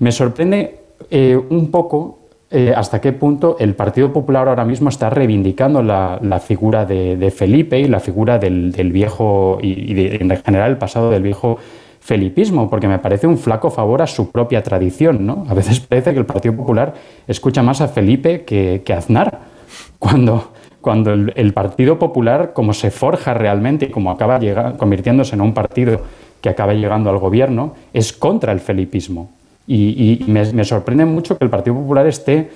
me 0.00 0.12
sorprende 0.12 0.80
eh, 1.10 1.36
un 1.36 1.70
poco 1.70 2.18
eh, 2.50 2.74
hasta 2.76 3.00
qué 3.00 3.12
punto 3.12 3.56
el 3.60 3.74
Partido 3.74 4.12
Popular 4.12 4.48
ahora 4.48 4.64
mismo 4.64 4.88
está 4.88 5.08
reivindicando 5.08 5.82
la, 5.82 6.42
figura 6.44 6.84
de, 6.84 7.30
Felipe 7.30 7.78
y 7.78 7.86
la 7.86 8.00
figura 8.00 8.38
del, 8.38 8.72
viejo 8.92 9.58
y, 9.62 9.94
en 9.96 10.30
general 10.44 10.72
el 10.72 10.78
pasado 10.78 11.10
del 11.10 11.22
viejo 11.22 11.58
felipismo, 12.00 12.68
porque 12.68 12.88
me 12.88 12.98
parece 12.98 13.26
un 13.26 13.38
flaco 13.38 13.70
favor 13.70 14.02
a 14.02 14.06
su 14.06 14.32
propia 14.32 14.62
tradición. 14.62 15.24
¿no? 15.26 15.44
A 15.48 15.54
veces 15.54 15.78
parece 15.78 16.12
que 16.12 16.18
el 16.18 16.26
Partido 16.26 16.56
Popular 16.56 16.94
escucha 17.28 17.62
más 17.62 17.80
a 17.80 17.88
Felipe 17.88 18.42
que, 18.42 18.82
a 18.92 18.96
Aznar, 18.96 19.38
cuando, 19.98 20.50
cuando 20.80 21.12
el, 21.12 21.52
Partido 21.52 21.98
Popular, 21.98 22.52
como 22.52 22.72
se 22.72 22.90
forja 22.90 23.34
realmente 23.34 23.86
y 23.86 23.90
como 23.90 24.10
acaba 24.10 24.40
convirtiéndose 24.76 25.34
en 25.36 25.42
un 25.42 25.54
partido 25.54 26.00
que 26.40 26.48
acaba 26.48 26.72
llegando 26.72 27.10
al 27.10 27.18
gobierno, 27.18 27.74
es 27.92 28.12
contra 28.12 28.50
el 28.50 28.60
felipismo. 28.60 29.30
Y, 29.72 30.24
me, 30.26 30.64
sorprende 30.64 31.04
mucho 31.04 31.38
que 31.38 31.44
el 31.44 31.50
Partido 31.50 31.76
Popular 31.76 32.04
esté, 32.08 32.50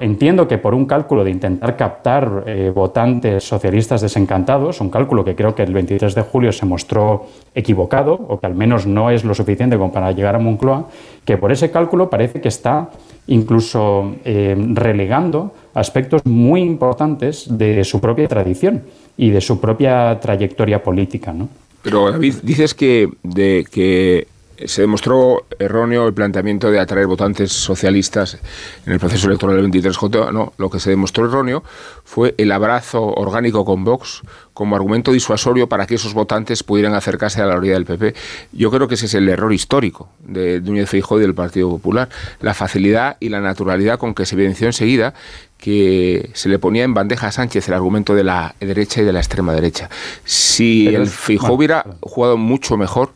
entiendo 0.00 0.48
que 0.48 0.56
por 0.56 0.74
un 0.74 0.86
cálculo 0.86 1.22
de 1.22 1.30
intentar 1.30 1.76
captar 1.76 2.44
eh, 2.46 2.72
votantes 2.74 3.44
socialistas 3.44 4.00
desencantados, 4.00 4.80
un 4.80 4.88
cálculo 4.88 5.26
que 5.26 5.36
creo 5.36 5.54
que 5.54 5.62
el 5.62 5.74
23 5.74 6.14
de 6.14 6.22
julio 6.22 6.50
se 6.50 6.64
mostró 6.64 7.26
equivocado, 7.54 8.14
o 8.14 8.40
que 8.40 8.46
al 8.46 8.54
menos 8.54 8.86
no 8.86 9.10
es 9.10 9.24
lo 9.24 9.34
suficiente 9.34 9.76
como 9.76 9.92
para 9.92 10.10
llegar 10.12 10.36
a 10.36 10.38
Moncloa, 10.38 10.88
que 11.26 11.36
por 11.36 11.52
ese 11.52 11.70
cálculo 11.70 12.08
parece 12.08 12.40
que 12.40 12.48
está 12.48 12.88
incluso 13.26 14.14
eh, 14.24 14.56
relegando 14.72 15.52
aspectos 15.74 16.24
muy 16.24 16.62
importantes 16.62 17.46
de 17.58 17.84
su 17.84 18.00
propia 18.00 18.26
tradición 18.26 18.84
y 19.18 19.28
de 19.28 19.42
su 19.42 19.60
propia 19.60 20.18
trayectoria 20.18 20.82
política. 20.82 21.30
¿no? 21.34 21.50
Pero 21.82 22.10
David, 22.10 22.36
dices 22.42 22.72
que, 22.72 23.10
de, 23.22 23.66
que 23.70 24.26
se 24.66 24.80
demostró 24.82 25.46
erróneo 25.58 26.06
el 26.06 26.14
planteamiento 26.14 26.70
de 26.70 26.80
atraer 26.80 27.06
votantes 27.06 27.52
socialistas 27.52 28.38
en 28.86 28.92
el 28.92 28.98
proceso 28.98 29.28
electoral 29.28 29.56
del 29.56 29.70
23J. 29.70 30.32
No, 30.32 30.52
lo 30.56 30.70
que 30.70 30.80
se 30.80 30.90
demostró 30.90 31.26
erróneo 31.26 31.62
fue 32.04 32.34
el 32.38 32.50
abrazo 32.50 33.04
orgánico 33.04 33.64
con 33.64 33.84
Vox 33.84 34.22
como 34.54 34.74
argumento 34.74 35.12
disuasorio 35.12 35.68
para 35.68 35.86
que 35.86 35.94
esos 35.94 36.14
votantes 36.14 36.64
pudieran 36.64 36.94
acercarse 36.94 37.40
a 37.40 37.46
la 37.46 37.56
orilla 37.56 37.74
del 37.74 37.84
PP. 37.84 38.14
Yo 38.52 38.70
creo 38.70 38.88
que 38.88 38.94
ese 38.94 39.06
es 39.06 39.14
el 39.14 39.28
error 39.28 39.52
histórico 39.52 40.08
de 40.20 40.60
Núñez 40.60 40.90
Feijóo 40.90 41.18
y 41.18 41.22
del 41.22 41.34
Partido 41.34 41.68
Popular. 41.70 42.08
La 42.40 42.54
facilidad 42.54 43.16
y 43.20 43.28
la 43.28 43.40
naturalidad 43.40 43.98
con 43.98 44.14
que 44.14 44.26
se 44.26 44.34
evidenció 44.34 44.66
enseguida 44.66 45.14
que 45.58 46.30
se 46.34 46.48
le 46.48 46.58
ponía 46.58 46.84
en 46.84 46.94
bandeja 46.94 47.28
a 47.28 47.32
Sánchez 47.32 47.68
el 47.68 47.74
argumento 47.74 48.14
de 48.14 48.24
la 48.24 48.54
derecha 48.60 49.02
y 49.02 49.04
de 49.04 49.12
la 49.12 49.20
extrema 49.20 49.52
derecha. 49.52 49.90
Si 50.24 50.86
el 50.88 51.08
Feijóo 51.08 51.54
hubiera 51.54 51.84
jugado 52.00 52.36
mucho 52.36 52.76
mejor, 52.76 53.12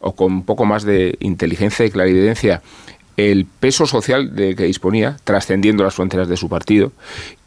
o 0.00 0.14
con 0.14 0.32
un 0.32 0.44
poco 0.44 0.64
más 0.64 0.84
de 0.84 1.16
inteligencia 1.20 1.86
y 1.86 1.90
clarividencia 1.90 2.62
el 3.16 3.46
peso 3.46 3.86
social 3.86 4.34
de 4.34 4.54
que 4.54 4.64
disponía, 4.64 5.16
trascendiendo 5.24 5.82
las 5.84 5.94
fronteras 5.94 6.28
de 6.28 6.36
su 6.36 6.48
partido, 6.48 6.92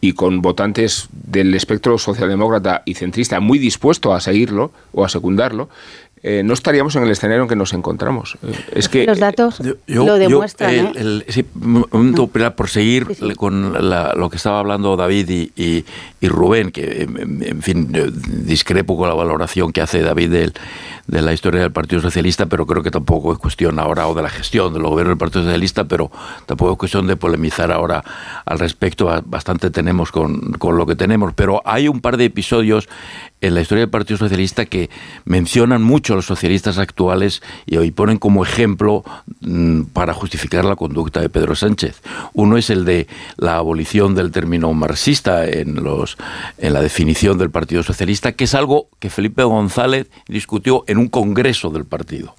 y 0.02 0.14
con 0.14 0.42
votantes 0.42 1.10
del 1.12 1.54
espectro 1.54 1.98
socialdemócrata 1.98 2.82
y 2.86 2.96
centrista 2.96 3.40
muy 3.40 3.60
dispuesto 3.60 4.14
a 4.14 4.22
seguirlo 4.22 4.72
o 4.94 5.06
a 5.06 5.10
secundarlo, 5.10 5.70
eh, 6.22 6.44
no 6.44 6.54
estaríamos 6.54 6.96
en 6.96 7.04
el 7.04 7.12
escenario 7.12 7.44
en 7.44 7.50
que 7.50 7.56
nos 7.56 7.74
encontramos. 7.74 8.38
Eh, 8.44 8.52
es 8.74 8.90
que 8.90 9.06
los 9.06 9.20
datos 9.20 9.62
lo 9.88 10.16
demuestran. 10.16 10.94
por 12.56 12.70
seguir 12.70 13.08
con 13.38 13.74
lo 13.74 14.30
que 14.30 14.38
estaba 14.38 14.60
hablando 14.60 14.98
David 14.98 15.50
y, 15.56 15.86
Rubén, 16.22 16.72
que 16.72 17.04
en 17.04 17.62
fin 17.62 17.92
discrepo 18.46 18.98
con 18.98 19.08
la 19.08 19.16
valoración 19.16 19.72
que 19.72 19.82
hace 19.82 20.02
David 20.02 20.30
de, 20.30 20.54
de, 21.08 21.22
la 21.22 21.32
historia 21.32 21.62
del 21.62 21.72
Partido 21.72 22.02
Socialista, 22.02 22.48
pero 22.48 22.66
creo 22.66 22.84
que 22.84 22.92
tampoco 22.92 23.32
es 23.32 23.40
cuestión 23.40 23.80
ahora 23.80 24.08
o 24.08 24.14
de 24.14 24.22
la 24.22 24.30
gestión 24.30 24.74
del 24.74 24.84
gobierno 24.84 25.12
del 25.12 25.18
Partido 25.18 25.44
Socialista, 25.44 25.86
pero 25.86 26.12
tampoco 26.46 26.74
es 26.74 26.78
cuestión 26.78 27.08
de 27.08 27.16
polemizar 27.16 27.72
ahora 27.72 28.04
al 28.46 28.60
respecto. 28.60 29.10
Bastante 29.26 29.72
tenemos 29.72 30.12
con, 30.12 30.54
con 30.54 30.78
lo 30.78 30.86
que 30.86 30.96
tenemos, 30.96 31.34
pero 31.34 31.62
hay 31.66 31.88
un 31.88 32.02
par 32.02 32.18
de 32.18 32.26
episodios 32.26 32.90
en 33.42 33.56
la 33.56 33.62
historia 33.62 33.82
del 33.82 33.90
Partido 33.90 34.18
Socialista 34.18 34.66
que 34.66 34.90
mencionan 35.26 35.82
mucho 35.82 36.16
los 36.16 36.26
socialistas 36.26 36.78
actuales 36.78 37.42
y 37.66 37.78
hoy 37.78 37.92
ponen 37.92 38.18
como 38.18 38.44
ejemplo 38.44 39.04
mm, 39.42 39.84
para 39.94 40.14
justificar 40.14 40.66
la 40.66 40.76
conducta 40.76 41.22
de 41.22 41.30
Pedro 41.30 41.56
Sánchez. 41.56 42.02
Uno 42.34 42.58
es 42.58 42.70
el 42.70 42.86
de 42.86 43.08
la 43.38 43.56
abolición 43.56 44.16
del 44.16 44.32
término 44.32 44.74
marxista 44.74 45.48
en, 45.48 45.84
los, 45.84 46.18
en 46.58 46.74
la 46.74 46.82
definición 46.82 47.38
del 47.38 47.52
Partido 47.52 47.84
Socialista, 47.84 48.34
que 48.34 48.44
es 48.46 48.56
algo 48.56 48.90
que 49.00 49.10
Felipe 49.10 49.44
González 49.44 50.08
discutió 50.28 50.84
en 50.88 50.98
un 50.98 51.08
congreso 51.08 51.70
del 51.70 51.86
partido 51.86 52.36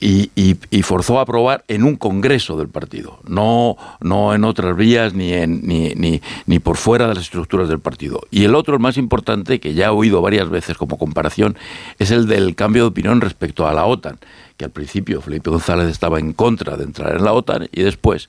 y, 0.00 0.82
forzó 0.82 1.18
a 1.18 1.22
aprobar 1.22 1.64
en 1.68 1.84
un 1.84 1.96
congreso 1.96 2.56
del 2.56 2.68
partido, 2.68 3.20
no, 3.26 3.76
no 4.00 4.34
en 4.34 4.44
otras 4.44 4.76
vías 4.76 5.14
ni, 5.14 5.32
en, 5.32 5.66
ni, 5.66 6.20
ni, 6.46 6.58
por 6.58 6.76
fuera 6.76 7.06
de 7.06 7.14
las 7.14 7.24
estructuras 7.24 7.68
del 7.68 7.78
partido. 7.78 8.20
Y 8.30 8.44
el 8.44 8.54
otro, 8.54 8.74
el 8.74 8.80
más 8.80 8.96
importante, 8.96 9.60
que 9.60 9.74
ya 9.74 9.86
he 9.86 9.90
oído 9.90 10.22
varias 10.22 10.48
veces 10.48 10.76
como 10.76 10.98
comparación, 10.98 11.56
es 11.98 12.10
el 12.10 12.26
del 12.26 12.54
cambio 12.54 12.82
de 12.82 12.88
opinión 12.88 13.20
respecto 13.20 13.68
a 13.68 13.74
la 13.74 13.86
OTAN, 13.86 14.18
que 14.56 14.64
al 14.64 14.70
principio 14.70 15.20
Felipe 15.20 15.50
González 15.50 15.88
estaba 15.88 16.18
en 16.18 16.32
contra 16.32 16.76
de 16.76 16.84
entrar 16.84 17.16
en 17.16 17.24
la 17.24 17.32
OTAN 17.32 17.68
y 17.72 17.82
después 17.82 18.28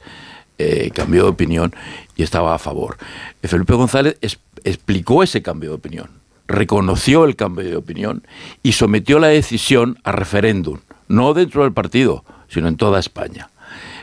eh, 0.58 0.92
cambió 0.94 1.24
de 1.24 1.30
opinión 1.30 1.74
y 2.16 2.24
estaba 2.24 2.54
a 2.54 2.60
favor. 2.60 2.98
Felipe 3.42 3.74
González 3.74 4.18
explicó 4.64 5.24
ese 5.24 5.42
cambio 5.42 5.72
de 5.72 5.76
opinión, 5.78 6.10
reconoció 6.48 7.26
el 7.26 7.36
cambio 7.36 7.66
de 7.66 7.76
opinión 7.76 8.24
y 8.62 8.74
sometió 8.74 9.18
la 9.18 9.28
decisión 9.28 9.98
a 10.04 10.12
referéndum 10.12 10.80
no 11.12 11.34
dentro 11.34 11.64
del 11.64 11.74
partido, 11.74 12.24
sino 12.48 12.68
en 12.68 12.78
toda 12.78 13.00
España. 13.00 13.50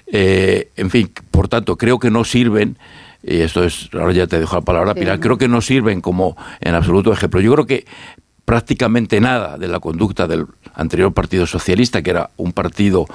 Eh, 0.06 0.70
en 0.76 0.90
fin, 0.90 1.11
por 1.30 1.48
tanto, 1.48 1.76
creo 1.76 1.98
que 1.98 2.11
no 2.11 2.24
sirven, 2.24 2.78
y 3.22 3.40
esto 3.40 3.64
es, 3.64 3.90
ahora 3.92 4.12
ya 4.12 4.26
te 4.26 4.38
dejo 4.38 4.56
la 4.56 4.62
palabra, 4.62 4.94
Pilar, 4.94 5.20
creo 5.20 5.38
que 5.38 5.48
no 5.48 5.61
sirven 5.61 6.00
como 6.00 6.36
en 6.61 6.74
absoluto 6.74 7.12
ejemplo. 7.12 7.40
Yo 7.40 7.52
creo 7.52 7.66
que 7.66 7.86
prácticamente 8.44 9.20
nada 9.20 9.59
de 9.59 9.68
la 9.68 9.80
conducta 9.80 10.26
del 10.26 10.46
anterior 10.74 11.12
Partido 11.12 11.46
Socialista, 11.46 12.02
que 12.02 12.11
era 12.11 12.30
un 12.36 12.52
partido 12.52 13.06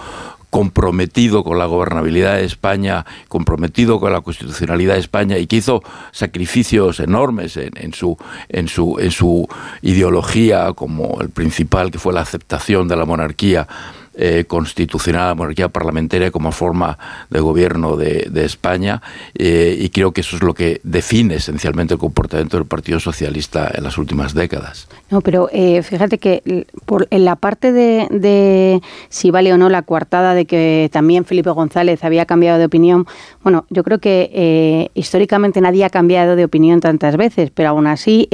comprometido 0.53 1.43
con 1.43 1.57
la 1.57 1.65
gobernabilidad 1.65 2.35
de 2.35 2.45
España, 2.45 3.07
comprometido 3.27 3.99
con 3.99 4.13
la 4.13 4.21
constitucionalidad 4.21 4.93
de 4.93 4.99
España 4.99 5.39
y 5.39 5.47
que 5.47 5.55
hizo 5.55 5.81
sacrificios 6.11 6.99
enormes 6.99 7.57
en, 7.57 7.91
su, 7.91 8.15
en, 8.49 8.67
su, 8.67 8.99
en 8.99 9.09
su 9.09 9.47
ideología, 9.81 10.73
como 10.73 11.19
el 11.21 11.31
principal 11.31 11.89
que 11.89 11.97
fue 11.97 12.13
la 12.13 12.21
aceptación 12.21 12.87
de 12.87 12.95
la 12.95 13.05
monarquía 13.05 13.67
eh, 14.15 14.45
constitucional, 14.47 15.29
la 15.29 15.35
monarquía 15.35 15.69
parlamentaria 15.69 16.29
como 16.31 16.51
forma 16.51 16.97
de 17.29 17.39
gobierno 17.39 17.97
de, 17.97 18.43
España 18.43 19.01
eh, 19.35 19.75
y 19.79 19.89
creo 19.89 20.11
que 20.11 20.21
eso 20.21 20.35
es 20.35 20.43
lo 20.43 20.53
que 20.53 20.81
define 20.83 21.35
esencialmente 21.35 21.93
el 21.93 21.99
comportamiento 21.99 22.57
del 22.57 22.65
Partido 22.65 22.99
Socialista 22.99 23.71
en 23.73 23.83
las 23.83 23.97
últimas 23.97 24.33
décadas. 24.33 24.87
No, 25.09 25.21
pero 25.21 25.49
eh, 25.51 25.81
fíjate 25.81 26.17
que 26.17 26.65
por, 26.85 27.07
en 27.09 27.25
la 27.25 27.35
parte 27.37 27.71
de, 27.71 28.07
de, 28.11 28.81
si 29.09 29.31
vale 29.31 29.53
o 29.53 29.57
no 29.57 29.69
la 29.69 29.81
coartada 29.81 30.33
de 30.33 30.45
que 30.45 30.89
también 30.91 31.25
Felipe 31.25 31.49
González 31.51 32.03
había 32.03 32.25
cambiado 32.25 32.59
de 32.59 32.65
opinión, 32.65 33.07
bueno, 33.43 33.65
yo 33.69 33.83
creo 33.83 33.99
que 33.99 34.89
históricamente 34.93 35.61
nadie 35.61 35.85
ha 35.85 35.89
cambiado 35.89 36.35
de 36.35 36.45
opinión 36.45 36.79
tantas 36.79 37.17
veces, 37.17 37.51
pero 37.51 37.69
aún 37.69 37.87
así 37.87 38.27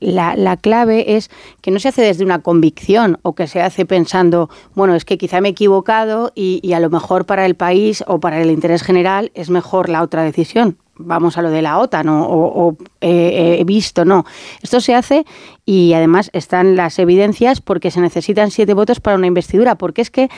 la, 0.00 0.36
la 0.36 0.56
clave 0.56 1.16
es 1.16 1.30
que 1.60 1.70
no 1.70 1.78
se 1.78 1.88
hace 1.88 2.02
desde 2.02 2.24
una 2.24 2.40
convicción 2.40 3.18
o 3.22 3.34
que 3.34 3.46
se 3.46 3.60
hace 3.60 3.86
pensando, 3.86 4.50
bueno, 4.74 4.94
es 4.94 5.04
que 5.04 5.18
quizá 5.18 5.40
me 5.40 5.48
he 5.48 5.52
equivocado 5.52 6.32
y, 6.34 6.72
a 6.72 6.80
lo 6.80 6.90
mejor 6.90 7.26
para 7.26 7.44
el 7.46 7.54
país 7.54 8.02
o 8.06 8.20
para 8.20 8.40
el 8.40 8.50
interés 8.50 8.82
general 8.82 9.30
es 9.34 9.50
mejor 9.50 9.88
la 9.88 10.02
otra 10.02 10.22
decisión 10.22 10.78
vamos 11.04 11.38
a 11.38 11.42
lo 11.42 11.50
de 11.50 11.62
la 11.62 11.78
OTAN 11.78 12.06
o, 12.08 12.76
he 13.00 13.62
visto, 13.64 14.04
no. 14.04 14.24
Esto 14.62 14.80
se 14.80 14.94
hace 14.94 15.24
y 15.64 15.92
además 15.92 16.30
están 16.32 16.76
las 16.76 16.98
evidencias 16.98 17.60
porque 17.60 17.90
se 17.90 18.00
necesitan 18.00 18.50
siete 18.50 18.74
votos 18.74 19.00
para 19.00 19.16
una 19.16 19.26
investidura, 19.26 19.76
porque 19.76 20.02
es 20.02 20.10
que 20.10 20.28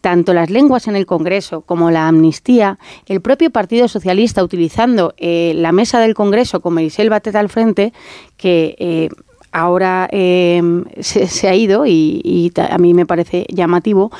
tanto 0.00 0.34
las 0.34 0.50
lenguas 0.50 0.88
en 0.88 0.96
el 0.96 1.06
Congreso 1.06 1.62
como 1.62 1.90
la 1.90 2.08
amnistía, 2.08 2.78
el 3.06 3.20
propio 3.20 3.50
Partido 3.50 3.88
Socialista 3.88 4.44
utilizando 4.44 5.14
eh, 5.16 5.52
la 5.56 5.72
mesa 5.72 6.00
del 6.00 6.14
Congreso 6.14 6.60
con 6.60 6.74
Marisel 6.74 7.10
Batet 7.10 7.36
al 7.36 7.48
frente, 7.48 7.92
que... 8.36 8.76
Eh, 8.78 9.08
ahora 9.54 10.08
em, 10.10 10.84
se, 11.00 11.48
ha 11.48 11.54
ido 11.54 11.86
y, 11.86 12.52
a 12.56 12.76
mí 12.76 12.92
me 12.92 13.06
parece 13.06 13.46
llamativo, 13.48 14.10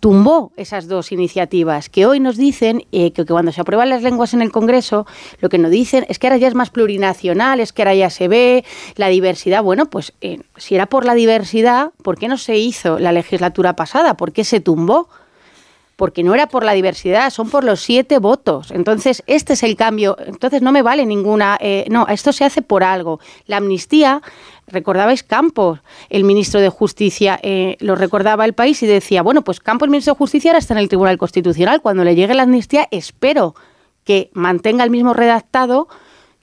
tumbó 0.00 0.50
esas 0.56 0.88
dos 0.88 1.12
iniciativas 1.12 1.90
que 1.90 2.06
hoy 2.06 2.20
nos 2.20 2.38
dicen 2.38 2.86
eh, 2.90 3.12
que, 3.12 3.26
cuando 3.26 3.52
se 3.52 3.60
aprueban 3.60 3.90
las 3.90 4.02
lenguas 4.02 4.32
en 4.32 4.40
el 4.40 4.50
Congreso, 4.50 5.06
lo 5.40 5.50
que 5.50 5.58
nos 5.58 5.70
dicen 5.70 6.06
es 6.08 6.18
que 6.18 6.26
ahora 6.26 6.38
ya 6.38 6.48
es 6.48 6.54
más 6.54 6.70
plurinacional, 6.70 7.60
es 7.60 7.74
que 7.74 7.82
ahora 7.82 7.94
ya 7.94 8.08
se 8.08 8.28
ve 8.28 8.64
la 8.96 9.08
diversidad. 9.08 9.62
Bueno, 9.62 9.90
pues 9.90 10.14
eh, 10.22 10.40
si 10.56 10.74
era 10.74 10.86
por 10.86 11.04
la 11.04 11.14
diversidad, 11.14 11.92
¿por 12.02 12.18
qué 12.18 12.26
no 12.28 12.38
se 12.38 12.56
hizo 12.56 12.98
la 12.98 13.12
legislatura 13.12 13.76
pasada? 13.76 14.16
¿Por 14.16 14.32
qué 14.32 14.42
se 14.42 14.60
tumbó? 14.60 15.08
porque 15.98 16.22
no 16.22 16.32
era 16.32 16.46
por 16.46 16.62
la 16.62 16.74
diversidad, 16.74 17.28
son 17.30 17.50
por 17.50 17.64
los 17.64 17.80
siete 17.80 18.20
votos. 18.20 18.70
Entonces, 18.70 19.24
este 19.26 19.54
es 19.54 19.64
el 19.64 19.74
cambio. 19.74 20.16
Entonces, 20.24 20.62
no 20.62 20.70
me 20.70 20.80
vale 20.80 21.04
ninguna. 21.04 21.58
Eh, 21.60 21.86
no, 21.90 22.06
esto 22.06 22.32
se 22.32 22.44
hace 22.44 22.62
por 22.62 22.84
algo. 22.84 23.18
La 23.46 23.56
amnistía, 23.56 24.22
recordabais 24.70 25.22
Campos, 25.22 25.80
el 26.08 26.24
ministro 26.24 26.60
de 26.60 26.68
Justicia, 26.68 27.38
eh, 27.42 27.76
lo 27.80 27.94
recordaba 27.94 28.44
el 28.44 28.52
país 28.52 28.82
y 28.82 28.86
decía: 28.86 29.22
bueno, 29.22 29.42
pues 29.42 29.60
Campos, 29.60 29.86
el 29.86 29.90
ministro 29.90 30.14
de 30.14 30.18
Justicia, 30.18 30.50
ahora 30.50 30.58
está 30.58 30.74
en 30.74 30.80
el 30.80 30.88
Tribunal 30.88 31.18
Constitucional. 31.18 31.80
Cuando 31.80 32.04
le 32.04 32.14
llegue 32.14 32.34
la 32.34 32.44
amnistía, 32.44 32.88
espero 32.90 33.54
que 34.04 34.30
mantenga 34.32 34.84
el 34.84 34.90
mismo 34.90 35.12
redactado 35.12 35.88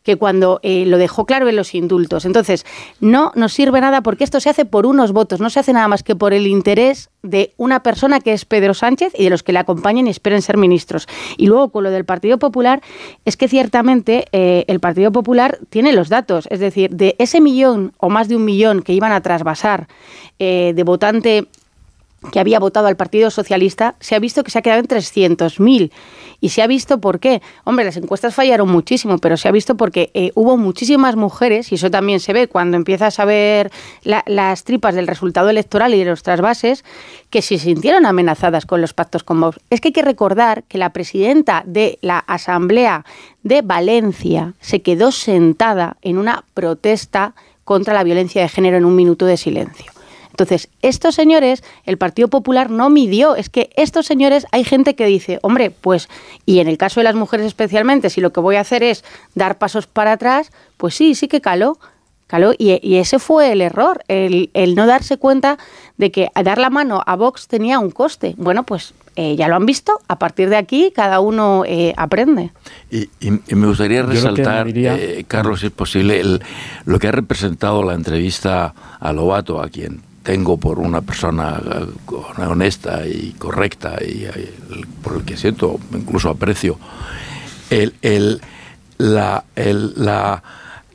que 0.06 0.16
cuando 0.16 0.60
eh, 0.62 0.86
lo 0.86 0.97
dejó 0.97 1.26
claro 1.26 1.49
en 1.49 1.56
los 1.56 1.74
indultos. 1.74 2.26
Entonces, 2.26 2.66
no 3.01 3.32
nos 3.36 3.53
sirve 3.53 3.82
nada 3.82 4.01
porque 4.01 4.24
esto 4.24 4.39
se 4.39 4.49
hace 4.49 4.64
por 4.64 4.86
unos 4.86 5.12
votos, 5.12 5.41
no 5.41 5.49
se 5.49 5.60
hace 5.60 5.74
nada 5.74 5.88
más 5.88 6.03
que 6.03 6.16
por 6.16 6.34
el 6.34 6.47
interés 6.47 7.10
de 7.24 7.53
una 7.58 7.82
persona 7.82 8.20
que 8.20 8.32
es 8.32 8.45
Pedro 8.45 8.76
Sánchez 8.76 9.14
y 9.18 9.24
de 9.24 9.32
los 9.32 9.41
que 9.41 9.51
le 9.51 9.60
acompañen 9.60 10.06
y 10.06 10.12
esperen 10.12 10.43
ser 10.43 10.58
ministros. 10.58 11.08
Y 11.38 11.47
luego 11.47 11.70
con 11.70 11.84
lo 11.84 11.89
del 11.89 12.06
Partido 12.06 12.38
Popular, 12.38 12.82
es 13.26 13.36
que 13.36 13.47
ciertamente 13.47 14.28
eh, 14.32 14.64
el 14.68 14.80
Partido 14.80 15.12
Popular 15.12 15.58
tiene 15.70 15.91
los 15.91 16.08
datos, 16.08 16.47
es 16.51 16.60
decir, 16.60 16.91
de 16.91 17.16
ese 17.18 17.41
millón 17.41 17.93
o 17.97 18.10
más 18.10 18.28
de 18.28 18.36
un 18.36 18.45
millón 18.45 18.84
que 18.84 18.93
iban 18.93 19.12
a 19.12 19.22
trasvasar 19.22 19.88
eh, 20.38 20.74
de 20.76 20.84
votante 20.84 21.47
que 22.32 22.39
había 22.39 22.59
votado 22.59 22.88
al 22.88 22.95
Partido 22.95 23.30
Socialista, 23.32 23.95
se 23.99 24.15
ha 24.15 24.19
visto 24.19 24.43
que 24.43 24.51
se 24.51 24.59
ha 24.59 24.61
quedado 24.61 24.82
en 24.82 24.88
300.000. 24.88 25.91
Y 26.41 26.49
se 26.49 26.61
ha 26.61 26.67
visto 26.67 26.99
por 26.99 27.19
qué. 27.19 27.41
Hombre, 27.63 27.86
las 27.86 27.97
encuestas 27.97 28.36
fallaron 28.36 28.69
muchísimo, 28.69 29.17
pero 29.17 29.38
se 29.38 29.47
ha 29.47 29.51
visto 29.51 29.76
porque 29.76 30.11
eh, 30.13 30.32
hubo 30.36 30.57
muchísimas 30.57 31.15
mujeres, 31.15 31.71
y 31.71 31.76
eso 31.76 31.89
también 31.89 32.19
se 32.19 32.34
ve 32.34 32.47
cuando 32.47 32.78
empiezas 32.78 33.19
a 33.19 33.26
ver 33.26 33.71
las 34.03 34.63
tripas 34.63 34.95
del 34.95 35.07
resultado 35.07 35.49
electoral 35.49 35.93
y 35.93 35.99
de 35.99 36.05
los 36.05 36.23
trasvases, 36.23 36.84
que 37.30 37.41
se 37.41 37.57
sintieron 37.57 38.05
amenazadas 38.05 38.65
con 38.65 38.82
los 38.82 38.93
pactos 38.93 39.23
con 39.23 39.41
Vox. 39.41 39.59
Es 39.69 39.82
que 39.82 39.89
hay 39.89 39.93
que 39.93 40.01
recordar 40.01 40.63
que 40.63 40.78
la 40.78 40.91
presidenta 40.91 41.63
de 41.65 41.97
la 42.01 42.19
Asamblea 42.19 43.05
de 43.43 43.61
Valencia 43.61 44.53
se 44.59 44.82
quedó 44.82 45.11
sentada 45.11 45.97
en 46.01 46.17
una 46.17 46.43
protesta 46.53 47.34
contra 47.63 47.93
la 47.93 48.03
violencia 48.03 48.41
de 48.41 48.49
género 48.49 48.78
en 48.78 48.86
un 48.86 48.95
minuto 48.95 49.26
de 49.26 49.38
silencio. 49.38 49.95
Entonces, 50.36 50.68
estos 50.82 51.16
señores, 51.16 51.64
el 51.86 51.98
Partido 51.98 52.28
Popular 52.28 52.70
no 52.70 52.90
midió, 52.90 53.38
es 53.38 53.50
que 53.50 53.70
estos 53.78 54.06
señores, 54.06 54.46
hay 54.52 54.66
gente 54.66 54.94
que 54.94 55.06
dice, 55.06 55.40
hombre, 55.44 55.72
pues, 55.72 56.10
y 56.46 56.60
en 56.60 56.68
el 56.68 56.78
caso 56.78 57.00
de 57.00 57.06
las 57.06 57.16
mujeres 57.16 57.46
especialmente, 57.46 58.10
si 58.10 58.20
lo 58.20 58.34
que 58.34 58.42
voy 58.42 58.58
a 58.58 58.60
hacer 58.60 58.84
es 58.84 59.06
dar 59.34 59.58
pasos 59.58 59.88
para 59.88 60.12
atrás, 60.12 60.52
pues 60.76 60.94
sí, 60.94 61.16
sí 61.16 61.30
que 61.30 61.40
caló. 61.40 61.80
Caló, 62.28 62.54
y, 62.58 62.96
ese 62.98 63.20
fue 63.20 63.52
el 63.52 63.62
error, 63.62 64.04
el, 64.08 64.50
no 64.76 64.88
darse 64.88 65.18
cuenta 65.18 65.60
de 65.98 66.12
que 66.12 66.30
dar 66.44 66.58
la 66.58 66.72
mano 66.72 67.02
a 67.06 67.16
Vox 67.16 67.48
tenía 67.48 67.78
un 67.78 67.92
coste. 67.92 68.34
Bueno, 68.38 68.64
pues 68.64 68.96
eh, 69.16 69.36
ya 69.38 69.48
lo 69.48 69.56
han 69.56 69.68
visto, 69.68 70.02
a 70.08 70.18
partir 70.18 70.50
de 70.50 70.58
aquí 70.58 70.92
cada 70.94 71.20
uno 71.20 71.64
eh, 71.68 71.94
aprende. 71.96 72.52
Y, 72.90 73.08
me 73.56 73.68
gustaría 73.68 74.02
resaltar, 74.02 74.68
eh, 74.74 75.24
Carlos, 75.28 75.60
si 75.60 75.68
es 75.68 75.72
posible, 75.72 76.40
lo 76.86 77.00
que 77.00 77.08
ha 77.08 77.12
representado 77.12 77.84
la 77.84 77.94
entrevista 77.94 78.74
a 79.00 79.14
Lobato, 79.14 79.62
a 79.62 79.70
quien 79.70 80.02
tengo 80.26 80.57
por 80.57 80.80
una 80.80 81.01
persona 81.01 81.61
eh, 81.63 82.41
honesta 82.41 83.07
y 83.07 83.36
correcta 83.38 83.95
y, 84.01 84.26
eh, 84.26 84.53
por 85.03 85.17
el 85.17 85.23
que 85.23 85.38
siento 85.38 85.80
incluso 85.93 86.30
aprecio, 86.30 86.80
el, 87.69 87.93
el, 88.01 88.41
la, 88.97 89.45
el, 89.55 89.93
la 89.95 90.41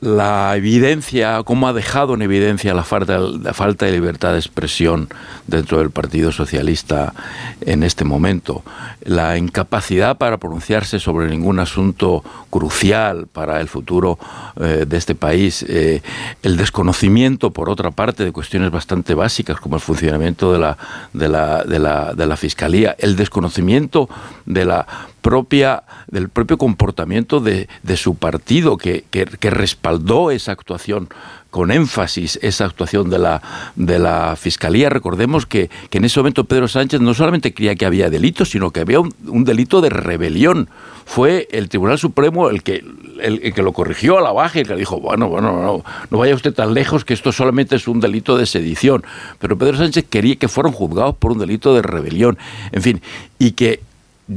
la 0.01 0.55
evidencia, 0.57 1.43
cómo 1.43 1.67
ha 1.67 1.73
dejado 1.73 2.15
en 2.15 2.23
evidencia 2.23 2.73
la 2.73 2.83
falta, 2.83 3.19
de 3.19 3.91
libertad 3.91 4.33
de 4.33 4.39
expresión 4.39 5.09
dentro 5.45 5.77
del 5.77 5.91
Partido 5.91 6.31
Socialista 6.31 7.13
en 7.61 7.83
este 7.83 8.03
momento, 8.03 8.63
la 9.03 9.37
incapacidad 9.37 10.17
para 10.17 10.37
pronunciarse 10.37 10.99
sobre 10.99 11.29
ningún 11.29 11.59
asunto 11.59 12.23
crucial 12.49 13.27
para 13.27 13.61
el 13.61 13.67
futuro 13.67 14.17
eh, 14.59 14.85
de 14.87 14.97
este 14.97 15.13
país, 15.13 15.63
eh, 15.69 16.01
el 16.41 16.57
desconocimiento, 16.57 17.51
por 17.51 17.69
otra 17.69 17.91
parte, 17.91 18.25
de 18.25 18.31
cuestiones 18.31 18.71
bastante 18.71 19.13
básicas 19.13 19.59
como 19.59 19.75
el 19.75 19.81
funcionamiento 19.81 20.51
de 20.51 20.59
la, 20.59 20.77
de 21.13 21.29
la, 21.29 21.63
de 21.63 21.77
la, 21.77 22.13
de 22.15 22.25
la 22.25 22.37
Fiscalía, 22.37 22.95
el 22.97 23.15
desconocimiento 23.15 24.09
de 24.47 24.65
la 24.65 24.87
propia, 25.21 25.83
del 26.07 26.29
propio 26.29 26.57
comportamiento 26.57 27.39
de, 27.39 27.67
su 27.95 28.15
partido, 28.15 28.77
que, 28.77 29.05
respaldó 29.41 30.31
esa 30.31 30.51
actuación 30.51 31.09
con 31.49 31.69
énfasis 31.69 32.39
esa 32.41 32.63
actuación 32.63 33.09
de 33.09 33.19
la, 33.19 33.41
de 33.75 33.99
la 33.99 34.37
Fiscalía. 34.37 34.89
Recordemos 34.89 35.45
que, 35.45 35.69
en 35.91 36.05
ese 36.05 36.19
momento 36.19 36.45
Pedro 36.45 36.67
Sánchez 36.69 37.01
no 37.01 37.13
solamente 37.13 37.53
creía 37.53 37.75
que 37.75 37.85
había 37.85 38.09
delitos, 38.09 38.49
sino 38.49 38.71
que 38.71 38.79
había 38.79 39.01
un, 39.01 39.43
delito 39.43 39.81
de 39.81 39.89
rebelión. 39.89 40.69
Fue 41.05 41.49
el 41.51 41.67
Tribunal 41.67 41.99
Supremo 41.99 42.49
el 42.49 42.63
que, 42.63 42.85
el, 43.21 43.53
que 43.53 43.63
lo 43.63 43.73
corrigió 43.73 44.17
a 44.17 44.21
la 44.21 44.31
baja 44.31 44.61
y 44.61 44.63
que 44.63 44.75
dijo, 44.75 45.01
bueno, 45.01 45.27
bueno, 45.27 45.61
no, 45.61 45.83
no 46.09 46.17
vaya 46.17 46.33
usted 46.33 46.53
tan 46.53 46.73
lejos 46.73 47.03
que 47.03 47.13
esto 47.13 47.33
solamente 47.33 47.75
es 47.75 47.87
un 47.87 47.99
delito 47.99 48.37
de 48.37 48.45
sedición. 48.45 49.03
Pero 49.39 49.57
Pedro 49.57 49.77
Sánchez 49.77 50.05
quería 50.09 50.37
que 50.37 50.47
fueran 50.47 50.71
juzgados 50.71 51.17
por 51.17 51.33
un 51.33 51.39
delito 51.39 51.75
de 51.75 51.81
rebelión. 51.81 52.37
En 52.71 52.81
fin, 52.81 53.01
y 53.39 53.51
que 53.51 53.81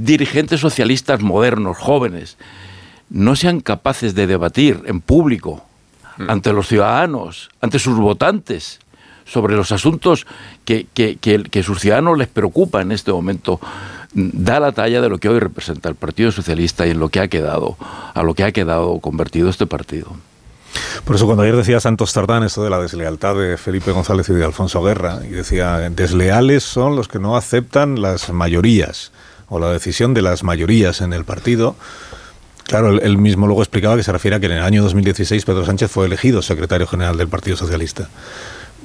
dirigentes 0.03 0.61
socialistas 0.61 1.21
modernos, 1.21 1.77
jóvenes, 1.79 2.37
no 3.11 3.37
sean 3.37 3.61
capaces 3.61 4.15
de 4.15 4.27
debatir 4.27 4.83
en 4.87 5.01
público 5.01 5.65
Mm. 6.17 6.31
ante 6.31 6.53
los 6.53 6.69
ciudadanos, 6.69 7.51
ante 7.61 7.79
sus 7.79 7.97
votantes, 7.99 8.79
sobre 9.25 9.57
los 9.57 9.73
asuntos 9.73 10.27
que, 10.65 10.87
que, 10.93 11.17
que, 11.17 11.63
sus 11.63 11.81
ciudadanos 11.81 12.19
les 12.19 12.29
preocupa 12.29 12.83
en 12.83 12.93
este 12.93 13.11
momento, 13.11 13.59
da 14.13 14.61
la 14.61 14.73
talla 14.73 15.01
de 15.01 15.09
lo 15.09 15.19
que 15.19 15.31
hoy 15.31 15.39
representa 15.39 15.89
el 15.89 15.95
Partido 15.95 16.31
Socialista 16.31 16.87
y 16.87 16.91
en 16.91 17.01
lo 17.01 17.09
que 17.09 17.21
ha 17.21 17.29
quedado, 17.29 17.77
a 18.13 18.23
lo 18.23 18.35
que 18.35 18.45
ha 18.45 18.53
quedado 18.53 19.01
convertido 19.01 19.49
este 19.49 19.67
partido. 19.67 20.09
Por 21.05 21.17
eso 21.17 21.25
cuando 21.25 21.43
ayer 21.43 21.57
decía 21.57 21.81
Santos 21.81 22.13
Tardán 22.13 22.43
esto 22.43 22.63
de 22.63 22.71
la 22.71 22.79
deslealtad 22.81 23.35
de 23.35 23.57
Felipe 23.57 23.93
González 23.93 24.29
y 24.29 24.35
de 24.35 24.45
Alfonso 24.45 24.83
Guerra, 24.83 25.21
y 25.25 25.29
decía, 25.29 25.79
desleales 25.91 26.63
son 26.63 26.95
los 26.95 27.09
que 27.09 27.19
no 27.19 27.37
aceptan 27.37 28.03
las 28.03 28.31
mayorías 28.31 29.11
o 29.49 29.59
la 29.59 29.71
decisión 29.71 30.15
de 30.15 30.23
las 30.23 30.43
mayorías 30.43 31.01
en 31.01 31.13
el 31.13 31.25
partido, 31.25 31.77
Claro, 32.65 32.99
él 32.99 33.19
mismo 33.19 33.47
luego 33.47 33.63
explicaba 33.63 33.97
que 33.97 34.03
se 34.03 34.11
refiere 34.11 34.37
a 34.37 34.41
que 34.41 34.47
en 34.47 34.53
el 34.53 34.63
año 34.63 34.83
2016 34.83 35.45
Pedro 35.45 35.67
Sánchez 35.67 35.91
fue 35.91 36.07
elegido 36.07 36.41
secretario 36.41 36.87
general 36.87 37.19
del 37.19 37.29
Partido 37.29 37.57
Socialista. 37.57 38.09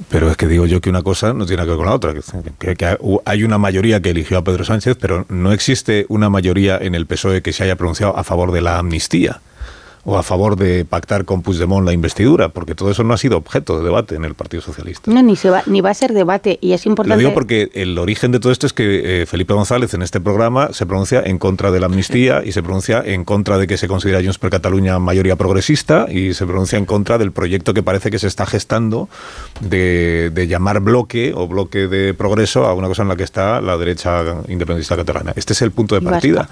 Pero 0.08 0.30
es 0.30 0.36
que 0.36 0.46
digo 0.46 0.66
yo 0.66 0.80
que 0.80 0.90
una 0.90 1.02
cosa 1.02 1.32
no 1.32 1.46
tiene 1.46 1.62
que 1.62 1.70
ver 1.70 1.78
con 1.78 1.86
la 1.86 1.94
otra. 1.94 2.14
Que, 2.58 2.76
que, 2.76 2.98
hay 3.24 3.42
una 3.42 3.58
mayoría 3.58 4.00
que 4.00 4.10
eligió 4.10 4.38
a 4.38 4.44
Pedro 4.44 4.64
Sánchez, 4.64 4.96
pero 5.00 5.24
no 5.28 5.52
existe 5.52 6.06
una 6.08 6.28
mayoría 6.28 6.78
en 6.78 6.94
el 6.94 7.06
PSOE 7.06 7.42
que 7.42 7.52
se 7.52 7.64
haya 7.64 7.76
pronunciado 7.76 8.16
a 8.16 8.24
favor 8.24 8.52
de 8.52 8.60
la 8.60 8.78
amnistía 8.78 9.40
o 10.04 10.16
a 10.16 10.22
favor 10.22 10.56
de 10.56 10.84
pactar 10.84 11.24
con 11.24 11.42
Puigdemont 11.42 11.84
la 11.84 11.92
investidura, 11.92 12.48
porque 12.48 12.74
todo 12.74 12.90
eso 12.90 13.04
no 13.04 13.14
ha 13.14 13.18
sido 13.18 13.36
objeto 13.36 13.78
de 13.78 13.84
debate 13.84 14.14
en 14.14 14.24
el 14.24 14.34
Partido 14.34 14.62
Socialista. 14.62 15.10
No, 15.10 15.22
ni, 15.22 15.36
se 15.36 15.50
va, 15.50 15.62
ni 15.66 15.80
va 15.80 15.90
a 15.90 15.94
ser 15.94 16.12
debate, 16.12 16.58
y 16.60 16.72
es 16.72 16.86
importante... 16.86 17.16
Lo 17.16 17.18
digo 17.18 17.34
porque 17.34 17.70
el 17.74 17.98
origen 17.98 18.32
de 18.32 18.40
todo 18.40 18.52
esto 18.52 18.66
es 18.66 18.72
que 18.72 19.22
eh, 19.22 19.26
Felipe 19.26 19.52
González 19.52 19.94
en 19.94 20.02
este 20.02 20.20
programa 20.20 20.72
se 20.72 20.86
pronuncia 20.86 21.22
en 21.24 21.38
contra 21.38 21.70
de 21.70 21.80
la 21.80 21.86
amnistía 21.86 22.42
y 22.44 22.52
se 22.52 22.62
pronuncia 22.62 23.02
en 23.04 23.24
contra 23.24 23.58
de 23.58 23.66
que 23.66 23.76
se 23.76 23.88
considera 23.88 24.20
Junts 24.20 24.38
per 24.38 24.50
Cataluña 24.50 24.98
mayoría 24.98 25.36
progresista 25.36 26.06
y 26.10 26.34
se 26.34 26.46
pronuncia 26.46 26.78
en 26.78 26.86
contra 26.86 27.18
del 27.18 27.32
proyecto 27.32 27.74
que 27.74 27.82
parece 27.82 28.10
que 28.10 28.18
se 28.18 28.26
está 28.26 28.46
gestando 28.46 29.08
de, 29.60 30.46
llamar 30.48 30.80
bloque 30.80 31.32
o 31.34 31.46
bloque 31.46 31.86
de 31.86 32.14
progreso 32.14 32.66
a 32.66 32.74
una 32.74 32.88
cosa 32.88 33.02
en 33.02 33.08
la 33.08 33.16
que 33.16 33.24
está 33.24 33.60
la 33.60 33.76
derecha 33.76 34.22
independentista 34.48 34.96
catalana. 34.96 35.32
Este 35.36 35.52
es 35.52 35.62
el 35.62 35.70
punto 35.70 35.94
de 35.94 36.00
partida. 36.00 36.48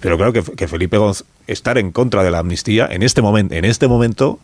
Pero 0.00 0.16
creo 0.16 0.32
que, 0.32 0.42
que 0.42 0.68
Felipe 0.68 0.96
González, 0.96 1.26
estar 1.46 1.78
en 1.78 1.92
contra 1.92 2.22
de 2.22 2.30
la 2.30 2.38
amnistía 2.38 2.88
en 2.90 3.02
este 3.02 3.22
momento, 3.22 3.54
en 3.54 3.64
este 3.64 3.88
momento 3.88 4.38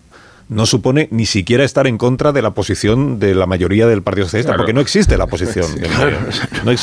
no 0.49 0.65
supone 0.65 1.09
ni 1.11 1.27
siquiera 1.27 1.63
estar 1.63 1.87
en 1.87 1.99
contra 1.99 2.33
de 2.33 2.41
la 2.41 2.53
posición 2.53 3.19
de 3.19 3.35
la 3.35 3.47
mayoría 3.47 3.87
del 3.87 4.03
Partido 4.03 4.27
Socialista, 4.27 4.57
porque 4.57 4.73
no 4.73 4.81
existe 4.81 5.19
la 5.19 5.27
posición. 5.27 5.67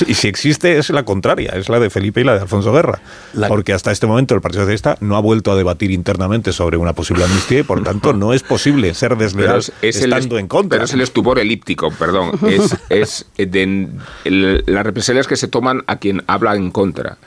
y 0.07 0.13
si 0.13 0.27
existe 0.27 0.77
es 0.77 0.91
la 0.91 1.03
contraria, 1.03 1.51
es 1.55 1.67
la 1.67 1.79
de 1.79 1.89
Felipe 1.89 2.21
y 2.21 2.23
la 2.23 2.35
de 2.35 2.41
Alfonso 2.41 2.71
Guerra. 2.71 3.01
Porque 3.47 3.73
hasta 3.73 3.91
este 3.91 4.05
momento 4.05 4.35
el 4.35 4.41
Partido 4.41 4.63
Socialista 4.63 4.97
no 5.01 5.15
ha 5.17 5.19
vuelto 5.19 5.51
a 5.51 5.55
debatir 5.55 5.91
internamente 5.91 6.53
sobre 6.53 6.77
una 6.77 6.93
posible 6.93 7.23
amnistía 7.23 7.59
y 7.59 7.63
por 7.63 7.83
tanto 7.83 8.13
no 8.13 8.33
es 8.33 8.43
posible 8.43 8.93
ser 8.93 9.17
desleal 9.17 9.63
estando 9.81 10.37
en 10.37 10.47
contra. 10.47 10.77
Pero 10.77 10.85
es 10.85 10.93
el 10.93 11.01
estupor 11.01 11.39
elíptico, 11.39 11.91
perdón. 11.91 12.31
Es, 12.47 12.75
es 12.89 13.25
de, 13.35 13.89
las 14.23 14.85
represalias 14.85 15.27
que 15.27 15.37
se 15.37 15.47
toman 15.47 15.83
a 15.87 15.97
quien 15.97 16.23
habla 16.27 16.55
en 16.55 16.69
contra. 16.69 17.17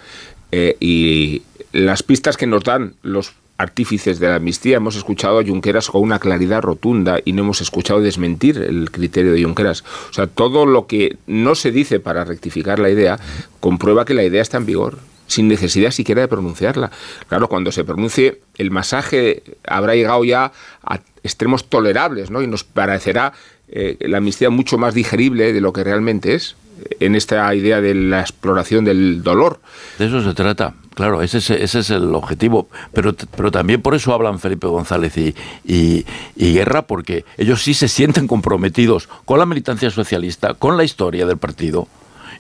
Eh, 0.51 0.77
y 0.81 1.43
las 1.73 2.03
pistas 2.03 2.37
que 2.37 2.47
nos 2.47 2.65
dan 2.65 2.95
los 3.03 3.33
artífices 3.59 4.21
de 4.21 4.29
la 4.29 4.37
amnistía 4.37 4.77
hemos 4.77 4.97
escuchado 4.97 5.41
a 5.41 5.45
Junqueras 5.45 5.91
con 5.91 6.03
una 6.03 6.21
claridad 6.21 6.63
rotunda 6.63 7.19
y 7.25 7.33
no 7.33 7.43
hemos 7.43 7.61
escuchado 7.61 8.01
desmentir 8.01 8.57
el 8.59 8.91
criterio 8.91 9.33
de 9.33 9.43
Junqueras. 9.43 9.83
O 10.11 10.13
sea, 10.13 10.29
todo 10.29 10.65
lo 10.65 10.87
que 10.87 11.17
no 11.27 11.57
se 11.57 11.73
dice 11.73 11.99
para 11.99 12.25
rectificar 12.25 12.79
la 12.79 12.89
idea 12.89 13.19
comprueba 13.59 14.05
que 14.05 14.15
la 14.15 14.23
idea 14.23 14.43
está 14.43 14.57
en 14.57 14.67
vigor 14.67 14.99
sin 15.27 15.47
necesidad 15.47 15.91
siquiera 15.91 16.23
de 16.23 16.29
pronunciarla. 16.29 16.91
Claro, 17.29 17.49
cuando 17.49 17.71
se 17.71 17.85
pronuncie, 17.85 18.41
el 18.57 18.71
masaje 18.71 19.43
habrá 19.67 19.95
llegado 19.95 20.25
ya 20.25 20.53
a 20.83 21.01
extremos 21.23 21.69
tolerables, 21.69 22.31
¿no? 22.31 22.41
Y 22.41 22.47
nos 22.47 22.65
parecerá 22.65 23.35
eh, 23.69 23.99
la 24.01 24.19
amnistía 24.19 24.49
mucho 24.49 24.79
más 24.79 24.95
digerible 24.95 25.53
de 25.53 25.61
lo 25.61 25.75
que 25.75 25.85
realmente 25.85 26.35
es 26.35 26.57
en 27.01 27.15
esta 27.15 27.55
idea 27.55 27.81
de 27.81 27.95
la 27.95 28.21
exploración 28.21 28.85
del 28.85 29.23
dolor. 29.23 29.61
De 29.99 30.07
eso 30.07 30.23
se 30.23 30.35
trata, 30.35 30.75
claro, 30.95 31.23
ese 31.23 31.39
es, 31.39 31.51
ese 31.51 31.81
es 31.81 31.91
el 31.91 32.15
objetivo. 32.15 32.69
Pero, 32.93 33.15
pero 33.37 33.51
también 33.51 33.83
por 33.83 33.95
eso 33.95 34.13
hablan 34.13 34.39
Felipe 34.39 34.67
González 34.67 35.17
y, 35.17 35.35
y, 35.65 36.05
Guerra, 36.37 36.83
porque 36.83 37.25
ellos 37.37 37.63
sí 37.63 37.75
se 37.75 37.89
sienten 37.89 38.27
comprometidos 38.27 39.09
con 39.25 39.39
la 39.39 39.47
militancia 39.47 39.91
socialista, 39.91 40.55
con 40.55 40.77
la 40.77 40.85
historia 40.85 41.27
del 41.27 41.39
partido 41.39 41.89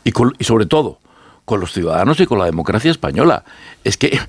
y, 0.04 0.12
y 0.38 0.44
sobre 0.44 0.66
todo 0.66 0.98
con 1.48 1.60
los 1.60 1.72
ciudadanos 1.72 2.20
y 2.20 2.26
con 2.26 2.38
la 2.38 2.44
democracia 2.44 2.90
española. 2.90 3.42
Es 3.82 3.96
que, 3.96 4.08
eh, 4.08 4.20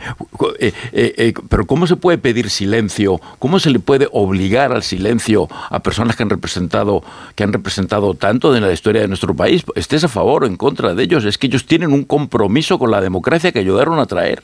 eh, 0.60 0.74
eh, 0.94 1.34
pero 1.50 1.68
¿cómo 1.68 1.86
se 1.86 1.98
puede 1.98 2.18
pedir 2.18 2.50
silencio? 2.50 3.20
¿Cómo 3.40 3.60
se 3.60 3.70
le 3.70 3.80
puede 3.80 4.08
obligar 4.12 4.72
al 4.72 4.84
silencio 4.84 5.50
a 5.70 5.80
personas 5.82 6.16
que 6.16 6.24
han 6.24 6.30
representado, 6.30 7.04
que 7.36 7.44
han 7.44 7.52
representado 7.52 8.14
tanto 8.14 8.56
en 8.56 8.64
la 8.64 8.72
historia 8.72 9.02
de 9.02 9.10
nuestro 9.10 9.36
país? 9.36 9.64
Estés 9.76 10.06
a 10.06 10.08
favor 10.08 10.46
o 10.46 10.48
en 10.48 10.56
contra 10.56 10.96
de 10.96 11.04
ellos. 11.04 11.26
Es 11.26 11.38
que 11.38 11.48
ellos 11.48 11.66
tienen 11.66 11.92
un 11.92 12.06
compromiso 12.06 12.80
con 12.80 12.90
la 12.90 13.02
democracia 13.02 13.52
que 13.52 13.60
ayudaron 13.60 14.00
a 14.00 14.06
traer. 14.06 14.42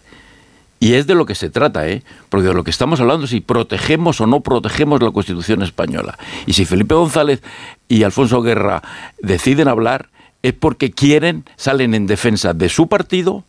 Y 0.82 0.96
es 0.96 1.08
de 1.08 1.16
lo 1.16 1.26
que 1.26 1.36
se 1.36 1.50
trata, 1.50 1.88
¿eh? 1.88 2.04
Porque 2.28 2.48
de 2.48 2.54
lo 2.54 2.66
que 2.66 2.72
estamos 2.72 3.00
hablando 3.00 3.24
es 3.24 3.32
si 3.32 3.40
protegemos 3.40 4.20
o 4.20 4.28
no 4.28 4.42
protegemos 4.42 5.02
la 5.02 5.12
Constitución 5.12 5.64
española. 5.64 6.18
Y 6.46 6.54
si 6.54 6.66
Felipe 6.66 6.94
González 6.94 7.42
y 7.88 8.04
Alfonso 8.04 8.42
Guerra 8.42 8.84
deciden 9.22 9.70
hablar, 9.70 10.10
es 10.48 10.54
porque 10.54 10.92
quieren, 10.92 11.44
salen 11.56 11.96
en 11.96 12.06
defensa 12.06 12.54
de 12.54 12.70
su 12.70 12.88
partido, 12.88 13.44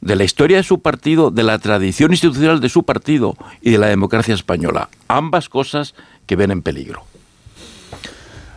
de 0.00 0.16
la 0.16 0.24
historia 0.24 0.56
de 0.56 0.64
su 0.64 0.80
partido, 0.80 1.30
de 1.30 1.44
la 1.44 1.56
tradición 1.60 2.10
institucional 2.10 2.60
de 2.60 2.68
su 2.68 2.82
partido 2.82 3.36
y 3.60 3.70
de 3.70 3.78
la 3.78 3.86
democracia 3.86 4.34
española. 4.34 4.88
Ambas 5.06 5.48
cosas 5.48 5.94
que 6.26 6.34
ven 6.34 6.50
en 6.50 6.62
peligro. 6.62 7.02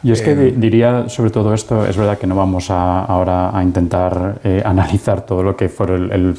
Y 0.01 0.11
es 0.11 0.22
que 0.24 0.32
eh, 0.32 0.53
diría 0.57 1.09
sobre 1.09 1.30
todo 1.30 1.53
esto, 1.53 1.86
es 1.86 1.95
verdad 1.95 2.17
que 2.17 2.26
no 2.26 2.36
vamos 2.36 2.72
ahora 2.72 3.55
a 3.55 3.61
intentar 3.61 4.41
eh, 4.43 4.63
analizar 4.65 5.26
todo 5.26 5.43
lo 5.43 5.55
que 5.55 5.70
fue 5.70 5.93
el, 5.93 6.11
el, 6.11 6.36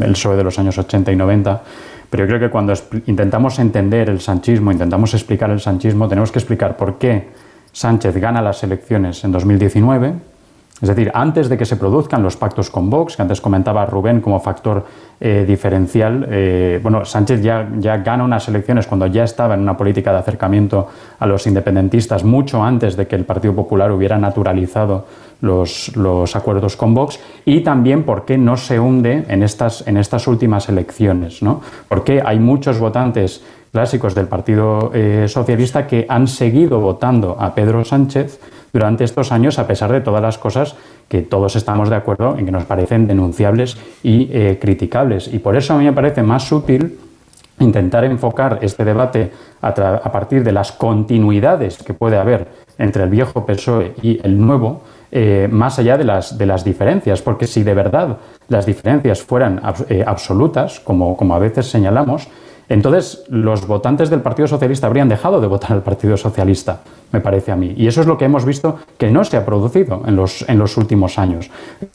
el, 0.00 0.12
PSOE 0.12 0.36
de 0.36 0.42
los 0.42 0.58
años 0.58 0.78
80 0.78 1.12
y 1.12 1.16
90, 1.16 1.62
pero 2.10 2.24
yo 2.24 2.28
creo 2.28 2.40
que 2.40 2.50
cuando 2.50 2.72
intentamos 3.06 3.60
entender 3.60 4.10
el 4.10 4.20
sanchismo, 4.20 4.72
intentamos 4.72 5.14
explicar 5.14 5.50
el 5.50 5.60
sanchismo, 5.60 6.08
tenemos 6.08 6.32
que 6.32 6.40
explicar 6.40 6.76
por 6.76 6.98
qué 6.98 7.46
Sánchez 7.76 8.16
gana 8.16 8.40
las 8.40 8.62
elecciones 8.62 9.22
en 9.22 9.32
2019, 9.32 10.14
es 10.80 10.88
decir, 10.88 11.10
antes 11.14 11.48
de 11.48 11.56
que 11.56 11.64
se 11.64 11.76
produzcan 11.76 12.22
los 12.22 12.36
pactos 12.36 12.68
con 12.70 12.90
Vox, 12.90 13.16
que 13.16 13.22
antes 13.22 13.40
comentaba 13.40 13.86
Rubén 13.86 14.20
como 14.20 14.40
factor 14.40 14.84
eh, 15.18 15.46
diferencial, 15.48 16.26
eh, 16.30 16.80
bueno, 16.82 17.02
Sánchez 17.06 17.40
ya, 17.40 17.66
ya 17.78 17.96
gana 17.98 18.24
unas 18.24 18.46
elecciones 18.48 18.86
cuando 18.86 19.06
ya 19.06 19.24
estaba 19.24 19.54
en 19.54 19.60
una 19.60 19.74
política 19.74 20.12
de 20.12 20.18
acercamiento 20.18 20.88
a 21.18 21.26
los 21.26 21.46
independentistas, 21.46 22.24
mucho 22.24 22.62
antes 22.62 22.94
de 22.94 23.06
que 23.06 23.16
el 23.16 23.24
Partido 23.24 23.54
Popular 23.54 23.90
hubiera 23.90 24.18
naturalizado 24.18 25.06
los, 25.40 25.96
los 25.96 26.36
acuerdos 26.36 26.76
con 26.76 26.92
Vox, 26.92 27.20
y 27.46 27.60
también 27.60 28.02
por 28.02 28.26
qué 28.26 28.36
no 28.36 28.58
se 28.58 28.78
hunde 28.78 29.24
en 29.28 29.42
estas, 29.42 29.86
en 29.88 29.96
estas 29.96 30.26
últimas 30.26 30.68
elecciones, 30.68 31.42
¿no? 31.42 31.62
Porque 31.88 32.22
hay 32.24 32.38
muchos 32.38 32.78
votantes 32.78 33.42
clásicos 33.76 34.14
del 34.14 34.26
Partido 34.26 34.90
eh, 34.94 35.26
Socialista 35.28 35.86
que 35.86 36.06
han 36.08 36.28
seguido 36.28 36.80
votando 36.80 37.36
a 37.38 37.54
Pedro 37.54 37.84
Sánchez 37.84 38.40
durante 38.72 39.04
estos 39.04 39.32
años, 39.32 39.58
a 39.58 39.66
pesar 39.66 39.92
de 39.92 40.00
todas 40.00 40.22
las 40.22 40.38
cosas 40.38 40.76
que 41.10 41.20
todos 41.20 41.56
estamos 41.56 41.90
de 41.90 41.96
acuerdo 41.96 42.38
en 42.38 42.46
que 42.46 42.52
nos 42.52 42.64
parecen 42.64 43.06
denunciables 43.06 43.76
y 44.02 44.30
eh, 44.32 44.58
criticables. 44.58 45.28
Y 45.28 45.40
por 45.40 45.56
eso 45.56 45.74
a 45.74 45.76
mí 45.76 45.84
me 45.84 45.92
parece 45.92 46.22
más 46.22 46.50
útil 46.52 46.98
intentar 47.60 48.04
enfocar 48.04 48.60
este 48.62 48.82
debate 48.82 49.30
a, 49.60 49.74
partir 50.10 50.42
de 50.42 50.52
las 50.52 50.72
continuidades 50.72 51.76
que 51.82 51.92
puede 51.92 52.16
haber 52.16 52.48
entre 52.78 53.02
el 53.02 53.10
viejo 53.10 53.44
PSOE 53.44 53.92
y 54.00 54.18
el 54.22 54.40
nuevo, 54.40 54.80
eh, 55.12 55.48
más 55.52 55.78
allá 55.78 55.98
de 55.98 56.04
las, 56.04 56.38
de 56.38 56.46
las 56.46 56.64
diferencias, 56.64 57.20
porque 57.20 57.46
si 57.46 57.62
de 57.62 57.74
verdad 57.74 58.16
las 58.48 58.64
diferencias 58.64 59.20
fueran 59.20 59.60
absolutas, 60.06 60.80
como, 60.80 61.14
como 61.14 61.34
a 61.34 61.38
veces 61.38 61.66
señalamos, 61.66 62.26
entonces, 62.68 63.24
los 63.28 63.66
votantes 63.66 64.10
del 64.10 64.22
Partido 64.22 64.48
Socialista 64.48 64.86
habrían 64.86 65.08
dejado 65.08 65.40
de 65.40 65.46
votar 65.46 65.72
al 65.72 65.82
Partido 65.82 66.16
Socialista, 66.16 66.80
me 67.12 67.20
parece 67.20 67.52
a 67.52 67.56
mí. 67.56 67.74
Y 67.76 67.86
eso 67.86 68.00
es 68.00 68.06
lo 68.06 68.18
que 68.18 68.24
hemos 68.24 68.44
visto 68.44 68.78
que 68.98 69.10
no 69.10 69.24
se 69.24 69.36
ha 69.36 69.46
producido 69.46 70.02
en 70.06 70.16
los, 70.16 70.48
en 70.48 70.58
los 70.58 70.76
últimos 70.76 71.18
años. 71.18 71.50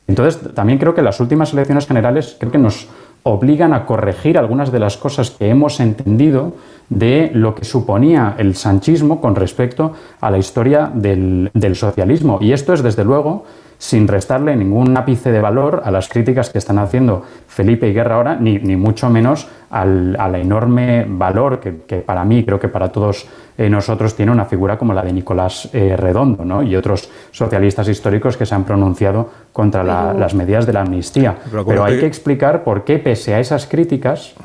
Entonces, 0.07 0.53
también 0.53 0.79
creo 0.79 0.93
que 0.93 1.01
las 1.01 1.19
últimas 1.19 1.51
elecciones 1.53 1.87
generales 1.87 2.37
creo 2.39 2.51
que 2.51 2.57
nos, 2.57 2.87
obligan 3.23 3.73
a 3.73 3.85
corregir 3.85 4.37
algunas 4.37 4.71
de 4.71 4.79
las 4.79 4.97
cosas 4.97 5.31
que 5.31 5.49
hemos 5.49 5.79
entendido 5.79 6.53
de 6.91 7.31
lo 7.33 7.55
que 7.55 7.63
suponía 7.63 8.35
el 8.37 8.53
sanchismo 8.55 9.21
con 9.21 9.33
respecto 9.33 9.93
a 10.19 10.29
la 10.29 10.37
historia 10.37 10.91
del, 10.93 11.49
del 11.53 11.75
socialismo. 11.77 12.37
Y 12.41 12.51
esto 12.51 12.73
es, 12.73 12.83
desde 12.83 13.05
luego, 13.05 13.45
sin 13.77 14.09
restarle 14.09 14.55
ningún 14.57 14.95
ápice 14.97 15.31
de 15.31 15.39
valor 15.39 15.81
a 15.85 15.89
las 15.89 16.09
críticas 16.09 16.49
que 16.49 16.57
están 16.57 16.77
haciendo 16.79 17.23
Felipe 17.47 17.87
y 17.87 17.93
Guerra 17.93 18.17
ahora, 18.17 18.35
ni, 18.35 18.59
ni 18.59 18.75
mucho 18.75 19.09
menos 19.09 19.47
al, 19.69 20.17
al 20.19 20.35
enorme 20.35 21.05
valor 21.07 21.61
que, 21.61 21.77
que, 21.87 21.95
para 21.97 22.25
mí, 22.25 22.43
creo 22.43 22.59
que 22.59 22.67
para 22.67 22.89
todos 22.91 23.25
eh, 23.57 23.69
nosotros, 23.69 24.13
tiene 24.13 24.33
una 24.33 24.43
figura 24.43 24.77
como 24.77 24.93
la 24.93 25.01
de 25.01 25.13
Nicolás 25.13 25.69
eh, 25.71 25.95
Redondo 25.95 26.43
¿no? 26.43 26.61
y 26.61 26.75
otros 26.75 27.09
socialistas 27.31 27.87
históricos 27.87 28.35
que 28.35 28.45
se 28.45 28.53
han 28.53 28.65
pronunciado 28.65 29.29
contra 29.53 29.81
la, 29.81 30.13
las 30.13 30.35
medidas 30.35 30.65
de 30.65 30.73
la 30.73 30.81
amnistía. 30.81 31.37
Pero 31.49 31.65
Pero 31.65 31.83
hay 31.85 31.99
que 31.99 32.05
explicar 32.05 32.65
por 32.65 32.83
qué, 32.83 32.99
pese 32.99 33.33
a 33.33 33.39
esas 33.39 33.65
críticas, 33.65 34.35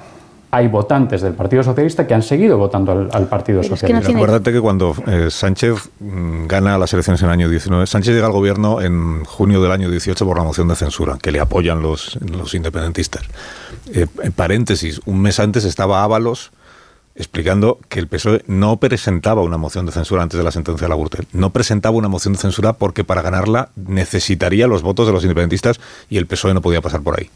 hay 0.50 0.68
votantes 0.68 1.22
del 1.22 1.34
Partido 1.34 1.62
Socialista 1.62 2.06
que 2.06 2.14
han 2.14 2.22
seguido 2.22 2.56
votando 2.56 2.92
al, 2.92 3.08
al 3.12 3.28
Partido 3.28 3.62
Socialista. 3.62 4.10
Acuérdate 4.10 4.52
que 4.52 4.60
cuando 4.60 4.94
eh, 5.06 5.28
Sánchez 5.30 5.90
mm, 5.98 6.46
gana 6.46 6.78
las 6.78 6.92
elecciones 6.92 7.20
en 7.22 7.28
el 7.28 7.32
año 7.32 7.48
19, 7.48 7.86
Sánchez 7.86 8.14
llega 8.14 8.26
al 8.26 8.32
gobierno 8.32 8.80
en 8.80 9.24
junio 9.24 9.60
del 9.60 9.72
año 9.72 9.90
18 9.90 10.24
por 10.24 10.36
la 10.36 10.44
moción 10.44 10.68
de 10.68 10.76
censura, 10.76 11.18
que 11.20 11.32
le 11.32 11.40
apoyan 11.40 11.82
los, 11.82 12.18
los 12.22 12.54
independentistas. 12.54 13.22
Eh, 13.92 14.06
en 14.22 14.32
paréntesis, 14.32 15.00
un 15.04 15.20
mes 15.20 15.40
antes 15.40 15.64
estaba 15.64 16.02
Ábalos 16.02 16.52
explicando 17.16 17.78
que 17.88 17.98
el 17.98 18.08
PSOE 18.08 18.44
no 18.46 18.76
presentaba 18.76 19.42
una 19.42 19.56
moción 19.56 19.86
de 19.86 19.92
censura 19.92 20.22
antes 20.22 20.36
de 20.38 20.44
la 20.44 20.52
sentencia 20.52 20.84
de 20.84 20.88
la 20.88 20.96
Gürtel. 20.96 21.26
No 21.32 21.50
presentaba 21.50 21.96
una 21.96 22.08
moción 22.08 22.34
de 22.34 22.38
censura 22.38 22.74
porque 22.74 23.04
para 23.04 23.22
ganarla 23.22 23.70
necesitaría 23.74 24.66
los 24.66 24.82
votos 24.82 25.06
de 25.06 25.12
los 25.12 25.24
independentistas 25.24 25.80
y 26.10 26.18
el 26.18 26.26
PSOE 26.26 26.54
no 26.54 26.60
podía 26.60 26.82
pasar 26.82 27.02
por 27.02 27.18
ahí, 27.18 27.30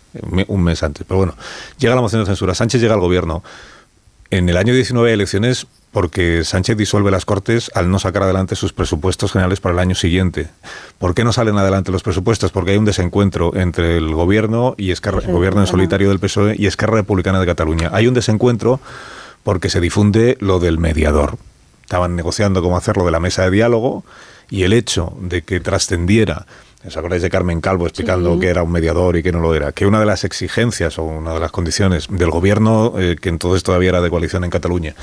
un 0.49 0.62
mes 0.62 0.83
antes. 0.83 1.05
Pero 1.09 1.18
bueno, 1.18 1.35
llega 1.78 1.95
la 1.95 2.03
moción 2.03 2.20
de 2.22 2.26
censura, 2.26 2.55
Sánchez 2.55 2.81
llega 2.81 2.95
al 2.95 3.01
gobierno. 3.01 3.43
En 4.31 4.49
el 4.49 4.57
año 4.59 4.74
19 4.74 5.09
hay 5.09 5.14
elecciones 5.14 5.66
porque 5.91 6.45
Sánchez 6.45 6.76
disuelve 6.76 7.11
las 7.11 7.24
Cortes 7.24 7.70
al 7.74 7.91
no 7.91 7.99
sacar 7.99 8.22
adelante 8.22 8.55
sus 8.55 8.72
presupuestos 8.72 9.33
generales 9.33 9.61
para 9.61 9.72
el 9.72 9.81
año 9.81 9.97
siguiente. 9.97 10.49
¿Por 10.99 11.14
qué 11.14 11.24
no 11.24 11.33
salen 11.33 11.57
adelante 11.57 11.91
los 11.91 12.05
presupuestos? 12.05 12.53
Porque 12.53 12.72
hay 12.72 12.76
un 12.76 12.85
desencuentro 12.85 13.57
entre 13.57 13.97
el 13.97 14.14
gobierno 14.14 14.74
y 14.78 14.93
Esquerra, 14.93 15.20
el 15.24 15.33
gobierno 15.33 15.62
en 15.62 15.66
solitario 15.66 16.11
del 16.11 16.20
PSOE 16.20 16.55
y 16.57 16.66
Esquerra 16.66 16.95
Republicana 16.95 17.41
de 17.41 17.47
Cataluña. 17.47 17.91
Hay 17.93 18.07
un 18.07 18.14
desencuentro 18.14 18.78
porque 19.43 19.70
se 19.70 19.80
difunde 19.80 20.36
lo 20.41 20.59
del 20.59 20.78
mediador. 20.78 21.36
Estaban 21.82 22.16
negociando 22.16 22.62
cómo 22.62 22.76
hacerlo 22.76 23.05
de 23.05 23.11
la 23.11 23.20
mesa 23.20 23.45
de 23.45 23.51
diálogo 23.51 24.05
y 24.49 24.62
el 24.62 24.72
hecho 24.72 25.12
de 25.20 25.43
que 25.43 25.61
trascendiera 25.61 26.47
¿Os 26.86 26.97
acordáis 26.97 27.20
de 27.20 27.28
Carmen 27.28 27.61
Calvo 27.61 27.86
explicando 27.86 28.32
Sí. 28.34 28.41
que 28.41 28.49
era 28.49 28.62
un 28.62 28.72
mediador 28.72 29.14
y 29.18 29.22
que 29.22 29.32
no 29.32 29.41
lo 29.41 29.55
era? 29.55 29.72
Que 29.72 29.84
una 29.84 30.01
de 30.01 30.07
las 30.07 30.24
exigencias 30.24 30.99
o 30.99 31.05
una 31.05 31.34
de 31.34 31.41
las 31.41 31.51
condiciones 31.51 32.07
del 32.09 32.30
gobierno, 32.30 32.95
eh, 32.99 33.16
que 33.20 33.28
entonces 33.28 33.62
todavía 33.62 33.91
era 33.91 34.01
de 34.01 34.09
coalición 34.09 34.45
en 34.45 34.51
Cataluña, 34.51 34.95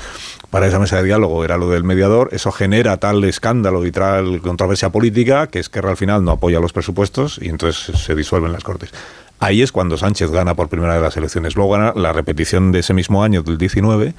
para 0.50 0.66
esa 0.66 0.80
mesa 0.80 0.96
de 0.96 1.04
diálogo 1.04 1.44
era 1.44 1.56
lo 1.56 1.70
del 1.70 1.84
mediador, 1.84 2.30
eso 2.32 2.50
genera 2.50 2.96
tal 2.96 3.22
escándalo 3.22 3.86
y 3.86 3.92
tal 3.92 4.40
controversia 4.40 4.90
política 4.90 5.46
que 5.46 5.60
Esquerra 5.60 5.90
al 5.90 5.96
final 5.96 6.24
no 6.24 6.32
apoya 6.32 6.58
los 6.58 6.72
presupuestos 6.72 7.38
y 7.40 7.48
entonces 7.48 7.96
se 7.96 8.14
disuelven 8.16 8.50
las 8.50 8.64
Cortes. 8.64 8.90
Ahí 9.40 9.62
es 9.62 9.72
cuando 9.72 9.96
Sánchez 9.96 10.30
gana 10.30 10.54
por 10.54 10.68
primera 10.68 10.94
vez 10.94 11.02
las 11.02 11.16
elecciones. 11.16 11.54
Luego 11.54 11.72
gana 11.72 11.92
la 11.94 12.12
repetición 12.12 12.72
de 12.72 12.80
ese 12.80 12.94
mismo 12.94 13.22
año, 13.22 13.42
del 13.42 13.58
19, 13.58 14.14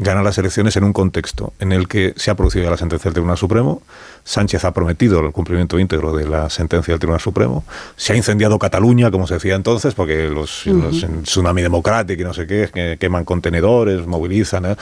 gana 0.00 0.22
las 0.22 0.38
elecciones 0.38 0.76
en 0.76 0.84
un 0.84 0.92
contexto 0.92 1.52
en 1.58 1.72
el 1.72 1.88
que 1.88 2.14
se 2.16 2.30
ha 2.30 2.36
producido 2.36 2.64
ya 2.64 2.70
la 2.70 2.76
sentencia 2.76 3.08
del 3.08 3.14
Tribunal 3.14 3.36
Supremo, 3.36 3.82
Sánchez 4.22 4.64
ha 4.64 4.72
prometido 4.72 5.20
el 5.20 5.32
cumplimiento 5.32 5.78
íntegro 5.78 6.14
de 6.16 6.26
la 6.28 6.48
sentencia 6.50 6.92
del 6.92 7.00
Tribunal 7.00 7.20
Supremo, 7.20 7.64
se 7.96 8.12
ha 8.12 8.16
incendiado 8.16 8.58
Cataluña, 8.60 9.10
como 9.10 9.26
se 9.26 9.34
decía 9.34 9.56
entonces, 9.56 9.94
porque 9.94 10.28
los, 10.28 10.66
Ujú. 10.66 10.78
los 10.78 11.02
en 11.02 11.24
Tsunami 11.24 11.62
Democrático 11.62 12.22
y 12.22 12.24
no 12.24 12.32
sé 12.32 12.46
qué, 12.46 12.70
que 12.72 12.96
queman 12.98 13.24
contenedores, 13.24 14.06
movilizan, 14.06 14.66
¿eh? 14.66 14.76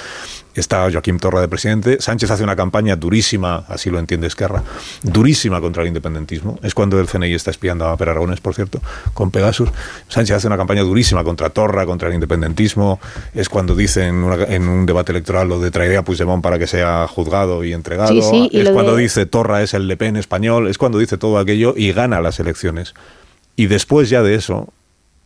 está 0.54 0.90
Joaquín 0.90 1.18
Torra 1.18 1.40
de 1.40 1.48
presidente, 1.48 1.98
Sánchez 2.00 2.30
hace 2.30 2.42
una 2.42 2.56
campaña 2.56 2.96
durísima, 2.96 3.64
así 3.68 3.90
lo 3.90 3.98
entiende 3.98 4.26
Esquerra, 4.26 4.62
durísima 5.02 5.60
contra 5.60 5.82
el 5.82 5.88
independentismo, 5.88 6.58
es 6.62 6.74
cuando 6.74 6.98
el 7.00 7.06
CNI 7.06 7.34
está 7.34 7.50
espiando 7.50 7.86
a 7.86 7.96
Per 7.96 8.08
Aragones, 8.08 8.40
por 8.40 8.54
cierto, 8.54 8.80
con 9.14 9.30
Pegasus, 9.30 9.68
Sánchez 10.08 10.36
hace 10.36 10.46
una 10.46 10.56
campaña 10.56 10.82
durísima 10.82 11.24
contra 11.24 11.50
Torra, 11.50 11.84
contra 11.86 12.08
el 12.08 12.14
independentismo, 12.14 13.00
es 13.34 13.48
cuando 13.48 13.74
dice 13.74 14.06
en, 14.06 14.16
una- 14.16 14.44
en 14.44 14.66
un 14.68 14.86
debate 14.86 15.05
electoral 15.12 15.48
lo 15.48 15.58
de 15.60 15.70
traeré 15.70 15.96
a 15.96 16.02
Puigdemont 16.04 16.42
para 16.42 16.58
que 16.58 16.66
sea 16.66 17.06
juzgado 17.08 17.64
y 17.64 17.72
entregado, 17.72 18.08
Sí, 18.08 18.22
sí, 18.22 18.48
y 18.52 18.60
es 18.60 18.70
cuando 18.70 18.96
de- 18.96 19.02
dice 19.02 19.26
Torra 19.26 19.62
es 19.62 19.74
el 19.74 19.88
Le 19.88 19.96
Pen 19.96 20.16
español, 20.16 20.68
es 20.68 20.78
cuando 20.78 20.98
dice 20.98 21.16
todo 21.18 21.38
aquello 21.38 21.74
y 21.76 21.92
gana 21.92 22.20
las 22.20 22.40
elecciones. 22.40 22.94
Y 23.56 23.66
después 23.66 24.10
ya 24.10 24.22
de 24.22 24.34
eso, 24.34 24.68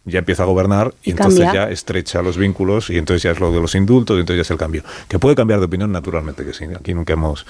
ya 0.07 0.21
empieza 0.21 0.45
a 0.45 0.47
gobernar 0.47 0.95
y, 1.03 1.11
Y 1.11 1.13
entonces 1.13 1.41
cambia. 1.45 1.67
ya 1.67 1.71
estrecha 1.71 2.23
los 2.23 2.39
vínculos 2.39 2.89
y 2.91 2.97
entonces 2.97 3.23
ya 3.23 3.33
es 3.33 3.41
lo 3.41 3.53
de 3.53 3.61
los 3.61 3.75
indultos 3.75 4.17
y 4.17 4.21
entonces 4.21 4.39
ya 4.39 4.43
es 4.43 4.51
el 4.51 4.57
cambio. 4.57 4.83
Que 5.09 5.19
puede 5.19 5.37
cambiar 5.37 5.59
de 5.61 5.67
opinión, 5.67 5.93
naturalmente 5.93 6.45
que 6.45 6.55
sí. 6.55 6.65
Aquí 6.75 6.95
nunca 6.95 7.13
hemos 7.13 7.45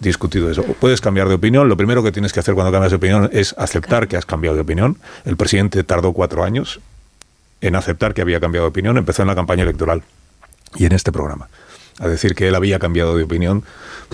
discutido 0.00 0.50
eso. 0.50 0.62
Puedes 0.62 1.00
cambiar 1.00 1.28
de 1.28 1.34
opinión. 1.34 1.68
Lo 1.68 1.76
primero 1.76 2.02
que 2.02 2.10
tienes 2.12 2.32
que 2.32 2.40
hacer 2.40 2.54
cuando 2.54 2.72
cambias 2.72 2.90
de 2.92 2.96
opinión 2.96 3.28
es 3.32 3.54
aceptar 3.58 4.08
que 4.08 4.16
has 4.16 4.24
cambiado 4.24 4.54
de 4.56 4.62
opinión. 4.62 4.96
El 5.24 5.36
presidente 5.36 5.84
tardó 5.84 6.12
cuatro 6.12 6.42
años 6.42 6.80
en 7.60 7.76
aceptar 7.76 8.14
que 8.14 8.22
había 8.22 8.40
cambiado 8.40 8.64
de 8.66 8.70
opinión. 8.70 8.96
Empezó 8.96 9.20
en 9.22 9.28
la 9.28 9.34
campaña 9.34 9.64
electoral 9.64 10.02
y 10.76 10.86
en 10.86 10.92
este 10.92 11.12
programa 11.12 11.48
a 12.00 12.08
decir 12.08 12.34
que 12.34 12.48
él 12.48 12.54
había 12.54 12.78
cambiado 12.78 13.16
de 13.16 13.22
opinión 13.22 13.62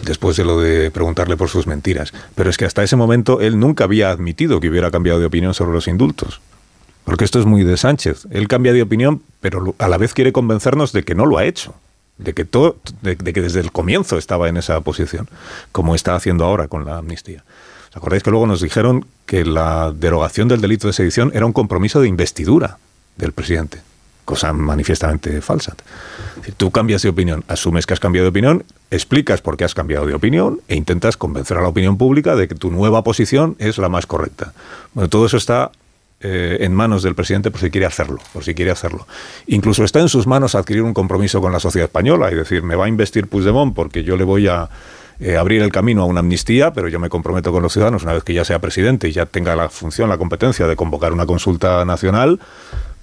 después 0.05 0.37
de 0.37 0.45
lo 0.45 0.61
de 0.61 0.91
preguntarle 0.91 1.37
por 1.37 1.49
sus 1.49 1.67
mentiras. 1.67 2.13
Pero 2.35 2.51
es 2.51 2.59
que 2.59 2.67
hasta 2.67 2.83
ese 2.83 2.97
momento 2.97 3.41
él 3.41 3.59
nunca 3.59 3.85
había 3.85 4.11
admitido 4.11 4.61
que 4.61 4.69
hubiera 4.69 4.91
cambiado 4.91 5.21
de 5.21 5.27
opinión 5.27 5.55
sobre 5.55 5.73
los 5.73 5.89
indultos. 5.89 6.41
Porque 7.05 7.25
esto 7.25 7.39
es 7.39 7.47
muy 7.47 7.63
de 7.63 7.77
Sánchez. 7.77 8.27
Él 8.31 8.49
cambia 8.49 8.73
de 8.73 8.83
opinión, 8.83 9.23
pero 9.41 9.75
a 9.79 9.89
la 9.89 9.97
vez 9.97 10.13
quiere 10.13 10.33
convencernos 10.33 10.93
de 10.93 11.05
que 11.05 11.15
no 11.15 11.25
lo 11.25 11.39
ha 11.39 11.45
hecho. 11.45 11.75
De 12.19 12.33
que, 12.33 12.45
todo, 12.45 12.77
de 13.03 13.17
que 13.17 13.43
desde 13.43 13.61
el 13.61 13.71
comienzo 13.71 14.17
estaba 14.17 14.49
en 14.49 14.57
esa 14.57 14.81
posición, 14.81 15.29
como 15.71 15.95
está 15.95 16.15
haciendo 16.15 16.45
ahora 16.45 16.67
con 16.67 16.87
la 16.87 16.97
amnistía. 16.97 17.45
¿Os 17.91 17.97
acordáis 17.97 18.23
que 18.23 18.31
luego 18.31 18.47
nos 18.47 18.63
dijeron 18.63 19.07
que 19.27 19.45
la 19.45 19.93
derogación 19.95 20.49
del 20.49 20.63
delito 20.63 20.87
de 20.87 20.95
sedición 20.95 21.31
era 21.35 21.45
un 21.45 21.53
compromiso 21.53 22.01
de 22.01 22.09
investidura 22.09 22.79
del 23.17 23.33
presidente? 23.33 23.86
Cosa 24.27 24.53
manifiestamente 24.53 25.41
falsa. 25.41 25.75
Tú 26.59 26.71
cambias 26.71 27.01
de 27.01 27.09
opinión, 27.09 27.45
asumes 27.49 27.87
que 27.87 27.95
has 27.95 28.01
cambiado 28.01 28.25
de 28.25 28.31
opinión, 28.31 28.65
explicas 28.91 29.41
por 29.41 29.57
qué 29.57 29.65
has 29.65 29.75
cambiado 29.75 30.05
de 30.05 30.13
opinión 30.13 30.61
e 30.69 30.77
intentas 30.77 31.17
convencer 31.17 31.57
a 31.57 31.63
la 31.63 31.69
opinión 31.69 31.97
pública 31.97 32.37
de 32.37 32.47
que 32.47 32.55
tu 32.55 32.71
nueva 32.71 33.03
posición 33.03 33.57
es 33.59 33.79
la 33.79 33.89
más 33.89 34.05
correcta. 34.07 34.53
Bueno, 34.93 35.09
todo 35.09 35.25
eso 35.25 35.39
está 35.39 35.71
eh, 36.21 36.59
en 36.61 36.75
manos 36.75 37.03
del 37.03 37.15
presidente 37.15 37.51
por 37.51 37.61
si 37.61 37.71
quiere 37.71 37.87
hacerlo, 37.87 38.19
por 38.33 38.43
si 38.43 38.55
quiere 38.55 38.73
hacerlo. 38.73 39.07
Incluso 39.47 39.85
está 39.85 40.01
en 40.01 40.09
sus 40.09 40.27
manos 40.27 40.55
adquirir 40.55 40.83
un 40.83 40.93
compromiso 40.93 41.41
con 41.41 41.53
la 41.53 41.61
sociedad 41.61 41.87
española 41.87 42.31
y 42.33 42.35
decir, 42.35 42.63
me 42.63 42.75
va 42.75 42.87
a 42.87 42.89
investir 42.89 43.29
Puigdemont 43.29 43.75
porque 43.75 44.03
yo 44.03 44.17
le 44.17 44.25
voy 44.25 44.49
a 44.49 44.69
eh, 45.19 45.37
abrir 45.37 45.63
el 45.63 45.71
camino 45.71 46.03
a 46.03 46.05
una 46.05 46.21
amnistía, 46.21 46.73
pero 46.73 46.89
yo 46.89 46.99
me 46.99 47.09
comprometo 47.09 47.53
con 47.53 47.63
los 47.63 47.73
ciudadanos 47.73 48.03
una 48.03 48.13
vez 48.13 48.23
que 48.23 48.35
ya 48.35 48.45
sea 48.45 48.59
presidente 48.59 49.09
y 49.09 49.13
ya 49.13 49.25
tenga 49.27 49.57
la 49.57 49.69
función, 49.69 50.09
la 50.09 50.19
competencia 50.19 50.67
de 50.67 50.77
convocar 50.77 51.13
una 51.13 51.25
consulta 51.25 51.85
nacional, 51.85 52.39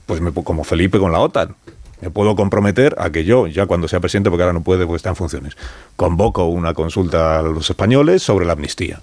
pues 0.06 0.22
me, 0.22 0.32
pu- 0.32 0.44
como 0.44 0.64
Felipe 0.64 1.00
con 1.00 1.12
la 1.12 1.20
OTAN. 1.20 1.56
Me 2.02 2.10
puedo 2.10 2.36
comprometer 2.36 2.96
a 2.98 3.12
que 3.12 3.24
yo, 3.24 3.48
ya 3.48 3.66
cuando 3.66 3.88
sea 3.88 4.00
presidente, 4.02 4.30
porque 4.30 4.44
ahora 4.44 4.54
no 4.54 4.62
puede, 4.62 4.86
porque 4.86 4.98
está 4.98 5.10
en 5.10 5.16
funciones, 5.16 5.56
convoco 5.96 6.46
una 6.46 6.74
consulta 6.74 7.40
a 7.40 7.42
los 7.42 7.70
españoles 7.70 8.22
sobre 8.22 8.46
la 8.46 8.54
amnistía. 8.54 9.00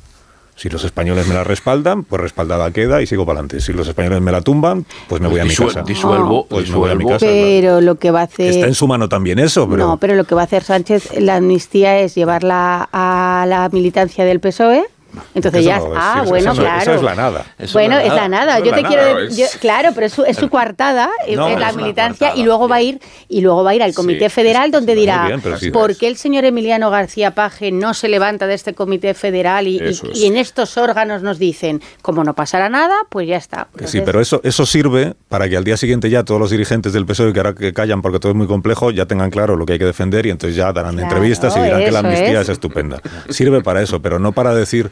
Si 0.57 0.69
los 0.69 0.85
españoles 0.85 1.27
me 1.27 1.33
la 1.33 1.43
respaldan, 1.43 2.05
pues 2.05 2.21
respaldada 2.21 2.71
queda 2.71 3.01
y 3.01 3.07
sigo 3.07 3.25
para 3.25 3.39
adelante. 3.39 3.63
Si 3.63 3.73
los 3.73 3.89
españoles 3.89 4.21
me 4.21 4.31
la 4.31 4.43
tumban, 4.43 4.85
pues 5.09 5.23
me 5.23 5.29
voy 5.29 5.41
a 5.41 5.45
mi 5.45 5.55
casa. 5.57 5.83
disuelvo- 5.83 6.45
pues 6.47 6.69
me 6.69 6.77
voy 6.77 6.91
a 6.91 6.95
mi 6.95 7.07
casa. 7.07 7.25
Pero 7.25 7.81
lo 7.81 7.95
que 7.95 8.11
va 8.11 8.21
a 8.21 8.25
hacer... 8.25 8.51
Está 8.51 8.67
en 8.67 8.75
su 8.75 8.87
mano 8.87 9.09
también 9.09 9.39
eso, 9.39 9.67
pero 9.67 9.87
No, 9.87 9.97
pero 9.97 10.15
lo 10.17 10.25
que 10.25 10.35
va 10.35 10.43
a 10.43 10.45
hacer 10.45 10.63
Sánchez, 10.63 11.19
la 11.19 11.37
amnistía 11.37 11.99
es 12.01 12.15
llevarla 12.15 12.91
a 12.93 13.47
la 13.49 13.71
militancia 13.73 14.27
del 14.27 14.41
PSOE. 14.41 14.85
Entonces 15.35 15.65
ya, 15.65 15.79
no 15.79 15.93
ah, 15.97 16.25
bueno, 16.27 16.53
eso- 16.53 16.61
claro. 16.61 16.83
eso 16.83 16.95
es 16.95 17.03
la 17.03 17.15
nada. 17.15 17.47
Eso 17.59 17.73
bueno, 17.73 17.99
es 17.99 18.13
la 18.13 18.29
nada. 18.29 18.59
Yo 18.61 18.73
te 18.73 18.83
la 18.83 18.89
quiero, 18.89 19.29
yo- 19.29 19.47
claro, 19.61 19.91
pero 19.95 20.07
es 20.07 20.13
su, 20.13 20.25
es 20.25 20.37
su 20.37 20.49
coartada, 20.49 21.11
eh, 21.27 21.37
No, 21.37 21.49
es 21.49 21.59
la 21.59 21.69
es 21.69 21.75
una 21.75 21.83
militancia 21.83 22.33
y 22.37 22.43
luego 22.43 22.69
va 22.69 22.77
a 22.77 22.83
ir 22.83 23.01
y 23.29 23.41
luego 23.41 23.65
va 23.65 23.71
a 23.71 23.75
ir 23.75 23.83
al 23.83 23.95
comité 23.95 24.29
Sí, 24.29 24.35
federal 24.35 24.71
donde 24.71 24.95
dirá 24.95 25.27
bien, 25.27 25.43
sí. 25.59 25.71
por 25.71 25.97
qué 25.97 26.09
el 26.09 26.17
señor 26.17 26.45
Emiliano 26.45 26.91
García 26.91 27.35
Paje 27.35 27.71
no 27.73 27.95
se 27.95 28.09
levanta 28.09 28.47
de 28.47 28.55
este 28.55 28.75
comité 28.75 29.15
federal 29.15 29.67
y, 29.67 29.77
y- 29.79 29.89
Eso 29.89 30.07
es. 30.11 30.19
y 30.19 30.27
en 30.27 30.37
estos 30.37 30.77
órganos 30.77 31.23
nos 31.23 31.39
dicen 31.39 31.81
como 32.03 32.25
no 32.25 32.35
pasará 32.35 32.69
nada, 32.69 32.95
pues 33.09 33.27
ya 33.29 33.37
está. 33.37 33.69
Sí, 33.87 34.03
pero 34.05 34.21
eso, 34.21 34.41
eso 34.45 34.67
sirve 34.67 35.15
para 35.29 35.49
que 35.49 35.57
al 35.57 35.65
día 35.65 35.77
siguiente 35.77 36.11
ya 36.11 36.25
todos 36.25 36.41
los 36.41 36.51
dirigentes 36.51 36.93
del 36.93 37.07
PSOE, 37.07 37.33
que 37.33 37.41
ahora 37.41 37.55
que 37.55 37.73
callan 37.73 38.03
porque 38.03 38.19
todo 38.19 38.33
es 38.33 38.37
muy 38.37 38.47
complejo, 38.47 38.91
ya 38.91 39.07
tengan 39.07 39.31
claro 39.31 39.57
lo 39.57 39.67
que 39.67 39.75
hay 39.75 39.79
que 39.79 39.85
defender 39.85 40.27
y 40.27 40.31
entonces 40.31 40.57
ya 40.57 40.73
darán 40.73 40.95
Claro, 40.97 41.09
entrevistas 41.09 41.57
y 41.57 41.61
dirán 41.61 41.85
que 41.85 41.91
la 41.91 41.99
amnistía 42.01 42.41
es. 42.41 42.49
es. 42.49 42.49
estupenda. 42.51 43.01
Sirve 43.29 43.63
para 43.63 43.81
eso, 43.83 44.01
pero 44.03 44.19
no 44.19 44.33
para 44.33 44.55
decir 44.55 44.91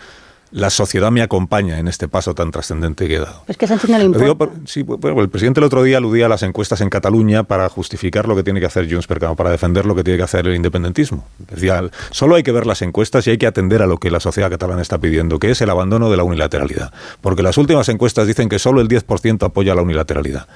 la 0.50 0.70
sociedad 0.70 1.10
me 1.10 1.22
acompaña 1.22 1.78
en 1.78 1.88
este 1.88 2.08
paso 2.08 2.34
tan 2.34 2.50
trascendente 2.50 3.06
que 3.06 3.16
he 3.16 3.18
dado. 3.18 3.42
Es 3.46 3.56
que 3.56 3.66
Sánchez 3.66 3.90
no 3.90 3.98
le 3.98 4.04
digo 4.04 4.32
importa. 4.32 4.54
sí, 4.66 4.82
bueno, 4.82 5.20
el 5.20 5.28
presidente 5.28 5.60
el 5.60 5.64
otro 5.64 5.82
día 5.82 5.98
aludía 5.98 6.26
a 6.26 6.28
las 6.28 6.42
encuestas 6.42 6.80
en 6.80 6.90
Cataluña 6.90 7.44
para 7.44 7.68
justificar 7.68 8.26
lo 8.28 8.36
que 8.36 8.42
tiene 8.42 8.60
que 8.60 8.66
hacer 8.66 8.90
Junts 8.90 9.06
per 9.06 9.18
para 9.18 9.50
defender 9.50 9.84
lo 9.84 9.94
que 9.94 10.04
tiene 10.04 10.16
que 10.16 10.24
hacer 10.24 10.46
el 10.46 10.54
independentismo. 10.54 11.26
Decía, 11.38 11.82
solo 12.10 12.36
hay 12.36 12.42
que 12.42 12.52
ver 12.52 12.66
las 12.66 12.82
encuestas 12.82 13.26
y 13.26 13.30
hay 13.30 13.38
que 13.38 13.46
atender 13.46 13.82
a 13.82 13.86
lo 13.86 13.98
que 13.98 14.10
la 14.10 14.20
sociedad 14.20 14.50
catalana 14.50 14.80
está 14.80 14.98
pidiendo, 14.98 15.38
que 15.38 15.50
es 15.50 15.60
el 15.60 15.70
abandono 15.70 16.10
de 16.10 16.16
la 16.16 16.24
unilateralidad. 16.24 16.92
Porque 17.20 17.42
las 17.42 17.58
últimas 17.58 17.88
encuestas 17.88 18.26
dicen 18.26 18.48
que 18.48 18.58
solo 18.58 18.80
el 18.80 18.88
10% 18.88 19.44
apoya 19.44 19.74
la 19.74 19.82
unilateralidad. 19.82 20.46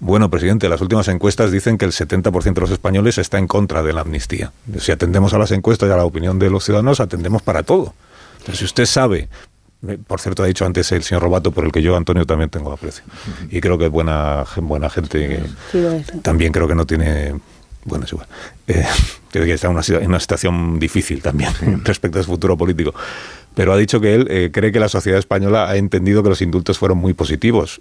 Bueno, 0.00 0.30
presidente, 0.30 0.68
las 0.68 0.80
últimas 0.80 1.08
encuestas 1.08 1.50
dicen 1.50 1.76
que 1.76 1.84
el 1.84 1.92
70% 1.92 2.54
de 2.54 2.60
los 2.60 2.70
españoles 2.70 3.18
está 3.18 3.38
en 3.38 3.46
contra 3.46 3.82
de 3.82 3.92
la 3.92 4.00
amnistía. 4.00 4.52
Si 4.78 4.92
atendemos 4.92 5.34
a 5.34 5.38
las 5.38 5.50
encuestas 5.50 5.88
y 5.88 5.92
a 5.92 5.96
la 5.96 6.04
opinión 6.04 6.38
de 6.38 6.48
los 6.48 6.64
ciudadanos, 6.64 7.00
atendemos 7.00 7.42
para 7.42 7.62
todo. 7.62 7.92
Entonces, 8.40 8.58
si 8.58 8.64
usted 8.64 8.86
sabe, 8.86 9.28
eh, 9.86 9.98
por 10.06 10.20
cierto, 10.20 10.42
ha 10.42 10.46
dicho 10.46 10.66
antes 10.66 10.90
el 10.92 11.02
señor 11.02 11.22
Robato, 11.22 11.52
por 11.52 11.64
el 11.64 11.72
que 11.72 11.82
yo, 11.82 11.96
Antonio, 11.96 12.26
también 12.26 12.50
tengo 12.50 12.72
aprecio. 12.72 13.04
Y 13.50 13.60
creo 13.60 13.78
que 13.78 13.86
es 13.86 13.90
buena, 13.90 14.44
buena 14.56 14.90
gente. 14.90 15.42
Sí, 15.72 15.78
también 16.22 16.52
creo 16.52 16.68
que 16.68 16.74
no 16.74 16.86
tiene. 16.86 17.34
Bueno, 17.84 18.04
es 18.04 18.12
igual. 18.12 18.28
Eh, 18.66 18.84
creo 19.30 19.44
que 19.44 19.54
está 19.54 19.68
en 19.68 19.74
una, 19.74 19.82
en 19.86 20.06
una 20.06 20.20
situación 20.20 20.78
difícil 20.78 21.22
también 21.22 21.52
respecto 21.84 22.18
a 22.18 22.22
su 22.22 22.30
futuro 22.30 22.56
político. 22.56 22.94
Pero 23.54 23.72
ha 23.72 23.76
dicho 23.76 24.00
que 24.00 24.14
él 24.14 24.26
eh, 24.30 24.50
cree 24.52 24.70
que 24.70 24.78
la 24.78 24.88
sociedad 24.88 25.18
española 25.18 25.68
ha 25.68 25.76
entendido 25.76 26.22
que 26.22 26.28
los 26.28 26.40
indultos 26.40 26.78
fueron 26.78 26.98
muy 26.98 27.14
positivos. 27.14 27.80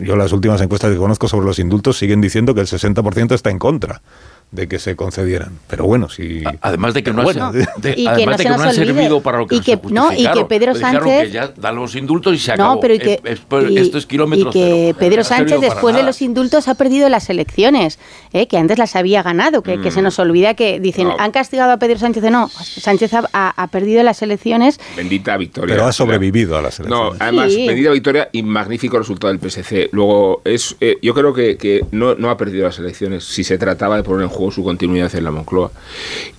Yo 0.00 0.16
las 0.16 0.32
últimas 0.32 0.60
encuestas 0.60 0.92
que 0.92 0.98
conozco 0.98 1.28
sobre 1.28 1.46
los 1.46 1.58
indultos 1.58 1.98
siguen 1.98 2.20
diciendo 2.20 2.54
que 2.54 2.62
el 2.62 2.66
60% 2.66 3.32
está 3.32 3.50
en 3.50 3.58
contra 3.58 4.02
de 4.50 4.68
que 4.68 4.78
se 4.78 4.94
concedieran. 4.94 5.58
Pero 5.66 5.84
bueno, 5.84 6.08
si... 6.08 6.44
Además 6.60 6.94
de 6.94 7.02
que 7.02 7.12
no, 7.12 7.24
Bueno, 7.24 7.46
han, 7.46 7.52
de- 7.54 7.94
Y 7.96 8.04
que 8.04 8.08
además 8.08 8.24
no 8.26 8.30
de 8.30 8.36
se 8.36 8.42
que 8.44 8.48
no 8.56 8.62
han 8.62 8.74
servido 8.74 9.20
para 9.20 9.38
lo 9.38 9.46
que 9.48 9.56
Y 9.56 9.60
que- 9.60 9.76
se 9.76 9.92
no, 9.92 10.12
y 10.12 10.26
que. 10.28 10.44
Pedro 10.44 10.74
Dijeron 10.74 11.02
Sánchez- 11.02 11.22
que 11.24 11.30
ya 11.32 11.48
dan 11.56 11.74
los 11.74 11.96
indultos 11.96 12.34
y 12.34 12.38
se 12.38 12.56
No, 12.56 12.64
acabó. 12.66 12.80
pero 12.80 12.94
y 12.94 12.98
que, 13.00 13.12
Eh, 13.14 13.20
eh, 13.24 13.66
y- 13.70 13.78
esto 13.78 13.98
es 13.98 14.06
kilómetro 14.06 14.50
y 14.50 14.52
que 14.52 14.84
cero. 14.92 14.96
Pedro 15.00 15.16
No 15.18 15.24
Sánchez, 15.24 15.60
después 15.60 15.96
de 15.96 16.02
los 16.04 16.22
indultos, 16.22 16.68
ha 16.68 16.74
perdido 16.76 17.08
las 17.08 17.28
elecciones, 17.30 17.98
¿eh? 18.32 18.46
que 18.46 18.56
antes 18.56 18.78
las 18.78 18.94
había 18.94 19.22
ganado, 19.24 19.62
que, 19.62 19.80
que 19.80 19.90
se 19.90 20.02
nos 20.02 20.18
olvida 20.20 20.54
que 20.54 20.78
dicen, 20.78 21.08
No. 21.08 21.16
han 21.18 21.32
castigado 21.32 21.72
a 21.72 21.78
Pedro 21.78 21.98
Sánchez. 21.98 22.22
No, 22.30 22.48
Sánchez 22.48 23.12
ha, 23.14 23.24
ha- 23.32 23.54
ha 23.60 23.66
perdido 23.68 24.04
las 24.04 24.22
elecciones. 24.22 24.78
Bendita 24.96 25.36
victoria. 25.36 25.74
Pero 25.74 25.86
ha 25.88 25.92
sobrevivido 25.92 26.56
a 26.56 26.62
las 26.62 26.78
elecciones. 26.78 27.10
No, 27.12 27.16
además, 27.18 27.52
Sí. 27.52 27.66
bendita 27.66 27.90
victoria 27.90 28.28
y 28.30 28.42
magnífico 28.44 28.98
resultado 28.98 29.32
del 29.32 29.40
PSC. 29.40 29.88
Luego, 29.90 30.42
es, 30.44 30.76
eh, 30.80 30.96
yo 31.02 31.12
creo 31.12 31.34
que, 31.34 31.56
que 31.56 31.84
no, 31.90 32.14
no 32.14 32.30
ha 32.30 32.36
perdido 32.36 32.64
las 32.66 32.78
elecciones 32.78 33.24
si 33.24 33.42
se 33.42 33.58
trataba 33.58 33.96
de 33.96 34.04
poner 34.04 34.22
en 34.24 34.28
juego 34.34 34.52
su 34.52 34.62
continuidad 34.62 35.14
en 35.14 35.24
la 35.24 35.30
Moncloa. 35.30 35.70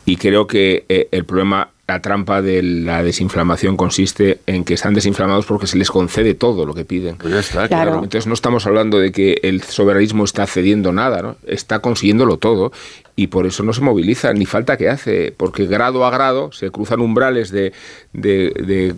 Y 0.06 0.18
creo 0.18 0.46
que 0.46 0.86
eh, 0.90 1.08
el 1.12 1.26
problema, 1.26 1.70
la 1.88 2.02
trampa 2.02 2.42
de 2.42 2.62
la 2.64 3.04
desinflamación 3.04 3.78
consiste 3.78 4.40
en 4.48 4.64
que 4.64 4.74
están 4.76 4.94
desinflamados 4.94 5.46
porque 5.46 5.68
se 5.68 5.78
les 5.78 5.90
concede 5.90 6.34
todo 6.34 6.66
lo 6.66 6.74
que 6.74 6.86
piden. 6.86 7.16
Pues 7.18 7.34
ya 7.34 7.40
está, 7.40 7.68
Claro. 7.68 7.92
claro. 7.92 8.04
Entonces 8.04 8.28
no 8.28 8.34
estamos 8.34 8.66
hablando 8.68 9.00
de 9.00 9.12
que 9.12 9.40
el 9.44 9.62
soberanismo 9.64 10.24
está 10.26 10.46
cediendo 10.48 10.92
nada, 10.92 11.22
¿no? 11.22 11.38
está 11.48 11.80
consiguiéndolo 11.80 12.38
todo 12.38 12.72
y 13.16 13.28
por 13.28 13.46
eso 13.46 13.64
no 13.64 13.72
se 13.74 13.82
moviliza, 13.82 14.34
ni 14.34 14.46
falta 14.46 14.78
que 14.78 14.90
hace, 14.90 15.34
porque 15.36 15.66
grado 15.68 16.06
a 16.06 16.12
grado 16.12 16.52
se 16.52 16.70
cruzan 16.72 17.00
umbrales 17.02 17.50
de, 17.52 17.72
de- 18.14 18.52
de 18.66 18.94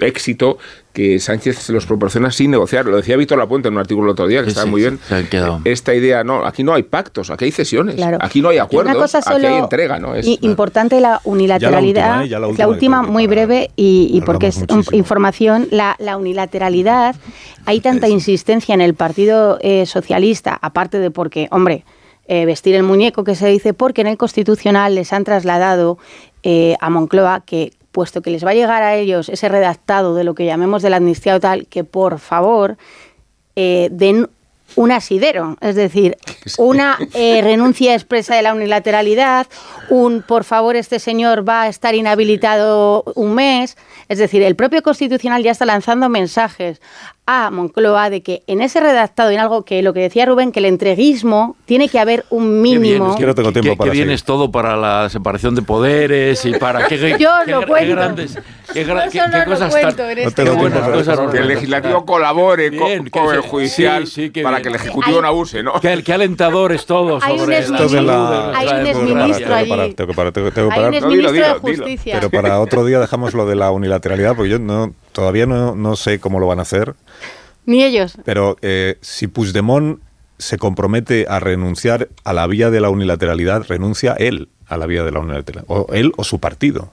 éxito 0.00 0.58
que 0.92 1.18
Sánchez 1.18 1.58
se 1.58 1.72
los 1.72 1.86
proporciona 1.86 2.30
sin 2.30 2.50
negociar. 2.52 2.86
Lo 2.86 2.96
decía 2.96 3.16
Víctor 3.16 3.38
Lapuente 3.38 3.68
en 3.68 3.74
un 3.74 3.80
artículo 3.80 4.06
el 4.06 4.12
otro 4.12 4.26
día, 4.28 4.40
que 4.40 4.44
Sí, 4.46 4.50
estaba 4.50 4.64
sí, 4.66 4.70
muy 4.70 4.80
bien. 4.82 4.98
quedado. 5.30 5.60
Esta 5.64 5.92
idea, 5.94 6.22
no, 6.22 6.44
aquí 6.46 6.62
no 6.62 6.72
hay 6.72 6.84
pactos, 6.84 7.30
aquí 7.30 7.46
hay 7.46 7.50
cesiones, 7.50 7.96
Claro. 7.96 8.18
aquí 8.20 8.40
no 8.40 8.50
hay 8.50 8.58
acuerdos, 8.58 8.92
Una 8.94 9.02
cosa 9.02 9.18
aquí 9.18 9.28
solo 9.32 9.48
hay 9.48 9.54
entrega, 9.54 9.98
¿no? 9.98 10.14
Es, 10.14 10.26
i- 10.26 10.38
importante 10.42 11.00
la 11.00 11.20
unilateralidad. 11.24 12.24
¿eh? 12.24 12.28
La 12.28 12.46
última, 12.46 12.64
la 12.64 12.68
última, 12.68 12.96
creo 12.98 13.06
que 13.06 13.12
muy 13.12 13.26
para- 13.26 13.46
breve 13.46 13.70
y, 13.76 14.10
y 14.12 14.20
porque 14.20 14.48
es 14.48 14.64
información. 14.92 15.66
La, 15.70 15.96
la 15.98 16.16
unilateralidad, 16.16 17.16
hay 17.66 17.80
tanta 17.80 18.08
insistencia 18.08 18.74
en 18.74 18.80
el 18.80 18.94
Partido 18.94 19.58
eh, 19.62 19.86
Socialista, 19.86 20.56
aparte 20.62 20.98
de 20.98 21.10
porque, 21.10 21.48
hombre, 21.50 21.84
eh, 22.28 22.46
vestir 22.46 22.74
el 22.74 22.84
muñeco 22.84 23.24
que 23.24 23.34
se 23.34 23.48
dice, 23.48 23.74
porque 23.74 24.00
en 24.02 24.06
el 24.06 24.16
Constitucional 24.16 24.94
les 24.94 25.12
han 25.12 25.24
trasladado 25.24 25.98
eh, 26.42 26.76
a 26.80 26.88
Moncloa 26.88 27.42
que 27.44 27.72
puesto 27.94 28.20
que 28.20 28.30
les 28.30 28.44
va 28.44 28.50
a 28.50 28.54
llegar 28.54 28.82
a 28.82 28.96
ellos 28.96 29.30
ese 29.30 29.48
redactado 29.48 30.14
de 30.14 30.24
lo 30.24 30.34
que 30.34 30.44
llamemos 30.44 30.82
de 30.82 30.90
la 30.90 30.96
amnistía 30.96 31.36
o 31.36 31.40
tal, 31.40 31.66
que 31.68 31.84
por 31.84 32.18
favor 32.18 32.76
eh, 33.56 33.88
den 33.92 34.28
un 34.76 34.90
asidero, 34.90 35.56
es 35.60 35.76
decir, 35.76 36.16
una 36.58 36.98
eh, 37.14 37.40
renuncia 37.42 37.94
expresa 37.94 38.34
de 38.34 38.42
la 38.42 38.52
unilateralidad, 38.52 39.46
un 39.88 40.22
por 40.22 40.42
favor 40.42 40.74
este 40.74 40.98
señor 40.98 41.48
va 41.48 41.62
a 41.62 41.68
estar 41.68 41.94
inhabilitado 41.94 43.04
un 43.14 43.34
mes, 43.34 43.76
es 44.08 44.18
decir, 44.18 44.42
el 44.42 44.56
propio 44.56 44.82
Constitucional 44.82 45.44
ya 45.44 45.52
está 45.52 45.64
lanzando 45.64 46.08
mensajes 46.08 46.80
a 47.26 47.50
Moncloa 47.50 48.10
de 48.10 48.22
que 48.22 48.42
en 48.46 48.60
ese 48.60 48.80
redactado, 48.80 49.30
en 49.30 49.40
algo 49.40 49.64
que 49.64 49.80
lo 49.82 49.94
que 49.94 50.00
decía 50.00 50.26
Rubén, 50.26 50.52
que 50.52 50.58
el 50.58 50.66
entreguismo 50.66 51.56
tiene 51.64 51.88
que 51.88 51.98
haber 51.98 52.26
un 52.28 52.62
Qué 52.62 52.62
bien, 52.70 52.80
mínimo. 52.82 53.10
Es 53.12 53.16
que 53.16 53.24
no 53.26 53.34
tengo 53.34 53.50
tiempo 53.50 53.70
Qué- 53.72 53.76
para 53.78 53.90
qué 53.90 53.96
bien 53.96 54.10
es 54.10 54.24
todo 54.24 54.52
para 54.52 54.76
la 54.76 55.08
separación 55.08 55.54
de 55.54 55.62
poderes 55.62 56.44
y 56.44 56.52
para 56.52 56.86
qué, 56.86 56.98
qué- 56.98 57.16
Yo 57.18 57.30
qué 57.46 57.50
lo 57.52 57.66
cuento. 57.66 57.94
grandes 57.94 58.34
qué, 58.34 58.40
qué- 58.74 58.84
solo 58.84 59.00
qué 59.10 59.38
lo 59.38 59.44
cosas 59.46 59.70
cuento 59.72 59.96
tan- 59.96 60.06
No 60.06 60.10
este 60.12 60.30
tengo 60.42 60.50
tiempo 60.50 60.60
buenas 60.60 60.80
para 60.80 60.92
cosas 60.92 61.18
eso. 61.18 61.30
que 61.30 61.38
el 61.38 61.48
legislativo 61.48 62.04
colabore 62.04 62.76
co- 62.76 62.84
Bien, 62.86 63.04
que 63.04 63.10
con 63.10 63.34
el 63.34 63.40
judicial 63.40 64.06
sí, 64.06 64.30
sí, 64.34 64.42
para 64.42 64.56
bien. 64.58 64.62
que 64.62 64.68
el 64.68 64.74
ejecutivo 64.74 65.22
no 65.22 65.28
abuse, 65.28 65.62
¿no? 65.62 65.80
Qué, 65.80 66.02
qué 66.04 66.12
alentador 66.12 66.72
es 66.72 66.84
todo 66.84 67.18
Hay 67.22 67.38
un 67.40 67.50
Hay 67.50 67.56
exministro 68.90 69.38
Tengo 69.38 69.48
que 69.48 69.54
allí. 69.54 69.70
parar, 69.70 69.94
tengo 69.94 70.08
que 70.10 70.14
parar, 70.16 70.32
tengo 70.32 70.48
que- 70.48 70.54
que 70.54 70.60
Hay 70.60 70.66
un 70.66 70.74
parar. 70.74 70.90
No, 70.90 70.96
exministro 70.98 71.32
de. 71.32 71.54
Justicia. 71.54 72.18
Pero 72.20 72.30
para 72.30 72.60
otro 72.60 72.84
día 72.84 73.00
dejamos 73.00 73.32
lo 73.32 73.46
de 73.46 73.56
la 73.56 73.70
unilateralidad, 73.70 74.36
porque 74.36 74.50
yo 74.50 74.58
no, 74.58 74.92
todavía 75.14 75.46
no, 75.46 75.74
no 75.74 75.96
sé 75.96 76.20
cómo 76.20 76.38
lo 76.38 76.46
van 76.46 76.58
a 76.58 76.62
hacer. 76.62 76.94
Ni 77.64 77.82
ellos. 77.82 78.18
Pero 78.24 78.58
eh, 78.60 78.98
si 79.00 79.28
Puigdemont 79.28 80.00
se 80.38 80.58
compromete 80.58 81.26
a 81.28 81.40
renunciar 81.40 82.08
a 82.24 82.32
la 82.34 82.46
vía 82.46 82.70
de 82.70 82.80
la 82.80 82.90
unilateralidad, 82.90 83.64
renuncia 83.66 84.12
él 84.14 84.48
a 84.66 84.76
la 84.76 84.86
vía 84.86 85.04
de 85.04 85.12
la 85.12 85.20
unilateralidad. 85.20 85.64
O 85.68 85.86
él 85.94 86.12
o 86.16 86.24
su 86.24 86.40
partido. 86.40 86.90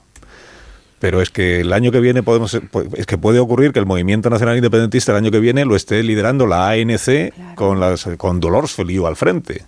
Pero 1.00 1.20
es 1.20 1.30
que 1.30 1.60
el 1.60 1.72
año 1.72 1.90
que 1.90 1.98
viene 1.98 2.22
podemos 2.22 2.54
es 2.94 3.06
que 3.06 3.18
puede 3.18 3.40
ocurrir 3.40 3.72
que 3.72 3.80
el 3.80 3.86
Movimiento 3.86 4.30
Nacional 4.30 4.56
Independentista 4.56 5.10
el 5.10 5.18
año 5.18 5.32
que 5.32 5.40
viene 5.40 5.64
lo 5.64 5.74
esté 5.74 6.00
liderando 6.04 6.46
la 6.46 6.70
ANC 6.70 7.34
con 7.56 7.80
las 7.80 8.08
con 8.16 8.38
Dolores 8.38 8.70
Feliu 8.70 9.08
al 9.08 9.16
frente. 9.16 9.64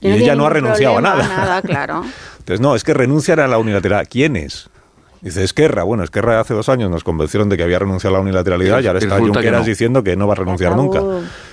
Y 0.00 0.10
ella 0.10 0.34
no 0.34 0.44
ha 0.44 0.50
renunciado 0.50 0.98
a 0.98 1.00
nada. 1.00 1.28
Nada, 1.28 1.62
claro. 1.62 2.04
Entonces, 2.38 2.60
no, 2.60 2.74
es 2.74 2.82
que 2.82 2.92
renunciar 2.92 3.38
a 3.38 3.46
la 3.46 3.56
unilateralidad. 3.56 4.08
¿Quiénes? 4.10 4.68
Dice 5.24 5.42
Esquerra. 5.42 5.82
Bueno, 5.84 6.04
Esquerra 6.04 6.38
hace 6.38 6.52
dos 6.52 6.68
años 6.68 6.90
nos 6.90 7.02
convencieron 7.02 7.48
de 7.48 7.56
que 7.56 7.62
había 7.62 7.78
renunciado 7.78 8.14
a 8.14 8.18
la 8.18 8.22
unilateralidad 8.22 8.80
y 8.82 8.86
ahora 8.86 8.98
está 8.98 9.18
Junqueras 9.18 9.60
no. 9.62 9.66
diciendo 9.66 10.04
que 10.04 10.16
no 10.16 10.26
va 10.26 10.34
a 10.34 10.36
renunciar 10.36 10.72
Acabo 10.72 10.82
nunca. 10.84 11.00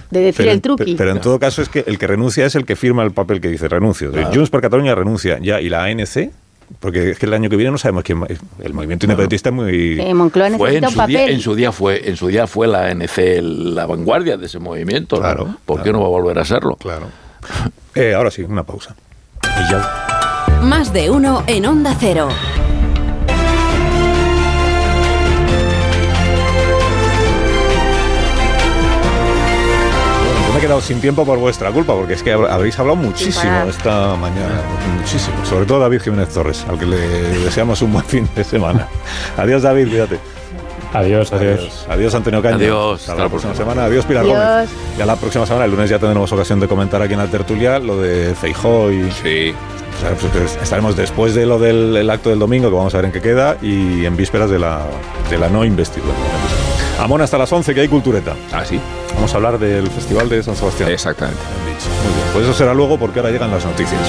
De 0.09 0.19
decir 0.19 0.35
Pero, 0.45 0.51
el 0.51 0.61
truqui. 0.61 0.95
pero 0.95 1.11
en 1.11 1.21
todo 1.21 1.39
caso 1.39 1.61
es 1.61 1.69
que 1.69 1.85
el 1.87 1.97
que 1.97 2.05
renuncia 2.05 2.45
es 2.45 2.55
el 2.55 2.65
que 2.65 2.75
firma 2.75 3.01
el 3.03 3.11
papel 3.11 3.39
que 3.39 3.47
dice 3.47 3.69
renuncio. 3.69 4.11
Junts 4.33 4.49
per 4.49 4.59
Cataluña 4.59 4.93
renuncia 4.93 5.39
ya 5.39 5.61
y 5.61 5.69
la 5.69 5.85
ANC, 5.85 6.31
porque 6.81 7.11
es 7.11 7.17
que 7.17 7.25
el 7.27 7.33
año 7.33 7.49
que 7.49 7.55
viene 7.55 7.71
no 7.71 7.77
sabemos 7.77 8.03
quién. 8.03 8.21
El 8.61 8.73
movimiento 8.73 9.05
independentista 9.05 9.49
es 9.49 9.55
muy. 9.55 10.01
Eh, 10.01 10.13
Moncloa 10.13 10.49
Fue 10.57 10.79
necesita 10.81 10.81
en 10.81 10.83
un 10.85 10.91
su, 10.91 11.07
día, 11.07 11.19
papel. 11.19 11.33
en 11.33 11.39
su 11.39 11.55
día 11.55 11.71
fue 11.71 12.09
en 12.09 12.17
su 12.17 12.27
día 12.27 12.47
fue 12.47 12.67
la 12.67 12.87
ANC 12.87 13.17
la 13.41 13.85
vanguardia 13.85 14.35
de 14.35 14.47
ese 14.47 14.59
movimiento 14.59 15.15
¿no? 15.15 15.21
Claro, 15.21 15.55
¿por 15.65 15.77
qué 15.77 15.83
claro. 15.83 15.97
no 15.99 16.01
va 16.01 16.07
a 16.07 16.21
volver 16.21 16.39
a 16.39 16.43
serlo? 16.43 16.75
Claro. 16.75 17.07
Eh, 17.95 18.13
ahora 18.13 18.31
sí, 18.31 18.41
una 18.41 18.63
pausa. 18.63 18.95
Y 19.43 19.71
ya. 19.71 20.59
Más 20.61 20.91
de 20.91 21.09
uno 21.09 21.43
en 21.47 21.65
Onda 21.65 21.95
Cero. 21.99 22.27
Yo 30.51 30.55
me 30.55 30.59
he 30.59 30.61
quedado 30.67 30.81
sin 30.81 30.99
tiempo 30.99 31.25
por 31.25 31.39
vuestra 31.39 31.71
culpa, 31.71 31.93
porque 31.95 32.13
es 32.15 32.23
que 32.23 32.35
hab- 32.35 32.49
habréis 32.51 32.77
hablado 32.77 32.97
muchísimo 32.97 33.53
esta 33.69 34.15
mañana. 34.17 34.61
Muchísimo. 34.99 35.37
Sobre 35.45 35.65
todo 35.65 35.79
David 35.79 36.01
Jiménez 36.01 36.27
Torres, 36.27 36.65
al 36.67 36.77
que 36.77 36.85
le 36.85 36.97
deseamos 36.97 37.81
un 37.81 37.93
buen 37.93 38.03
fin 38.03 38.27
de 38.35 38.43
semana. 38.43 38.85
Adiós, 39.37 39.61
David, 39.61 39.87
cuídate. 39.87 40.19
Adiós, 40.93 41.31
adiós. 41.31 41.85
Adiós, 41.89 42.13
Antonio 42.15 42.41
Caño. 42.41 42.57
Adiós, 42.57 42.99
Hasta, 42.99 43.11
hasta 43.13 43.23
la 43.23 43.29
próxima 43.29 43.53
próxima. 43.53 43.71
semana. 43.73 43.85
Adiós, 43.87 44.03
Pilar 44.05 44.25
Adiós. 44.25 44.37
Gómez. 44.37 44.69
Ya 44.97 45.05
la 45.05 45.15
próxima 45.15 45.45
semana, 45.45 45.63
el 45.63 45.71
lunes, 45.71 45.89
ya 45.89 45.99
tendremos 45.99 46.29
ocasión 46.33 46.59
de 46.59 46.67
comentar 46.67 47.01
aquí 47.01 47.13
en 47.13 47.19
la 47.19 47.27
tertulia 47.27 47.79
lo 47.79 47.97
de 48.01 48.35
Feijó 48.35 48.91
y. 48.91 49.09
Sí. 49.11 49.53
sea, 50.01 50.09
pues, 50.19 50.57
estaremos 50.61 50.97
después 50.97 51.33
de 51.33 51.45
lo 51.45 51.59
del 51.59 51.95
el 51.95 52.09
acto 52.09 52.29
del 52.29 52.39
domingo, 52.39 52.69
que 52.69 52.75
vamos 52.75 52.93
a 52.93 52.97
ver 52.97 53.05
en 53.05 53.11
qué 53.13 53.21
queda, 53.21 53.55
y 53.61 54.03
en 54.03 54.17
vísperas 54.17 54.49
de 54.49 54.59
la, 54.59 54.81
de 55.29 55.37
la 55.37 55.47
no 55.47 55.63
investidura. 55.63 56.13
Amón, 57.01 57.19
hasta 57.21 57.35
las 57.35 57.51
11, 57.51 57.73
que 57.73 57.81
hay 57.81 57.87
cultureta. 57.87 58.35
Ah, 58.53 58.63
sí. 58.63 58.79
Vamos 59.15 59.33
a 59.33 59.37
hablar 59.37 59.57
del 59.57 59.89
Festival 59.89 60.29
de 60.29 60.43
San 60.43 60.55
Sebastián. 60.55 60.91
Exactamente. 60.91 61.41
Muy 61.63 61.65
bien. 62.13 62.27
Pues 62.31 62.45
eso 62.45 62.53
será 62.53 62.75
luego 62.75 62.99
porque 62.99 63.19
ahora 63.19 63.31
llegan 63.31 63.49
las 63.49 63.65
noticias. 63.65 63.99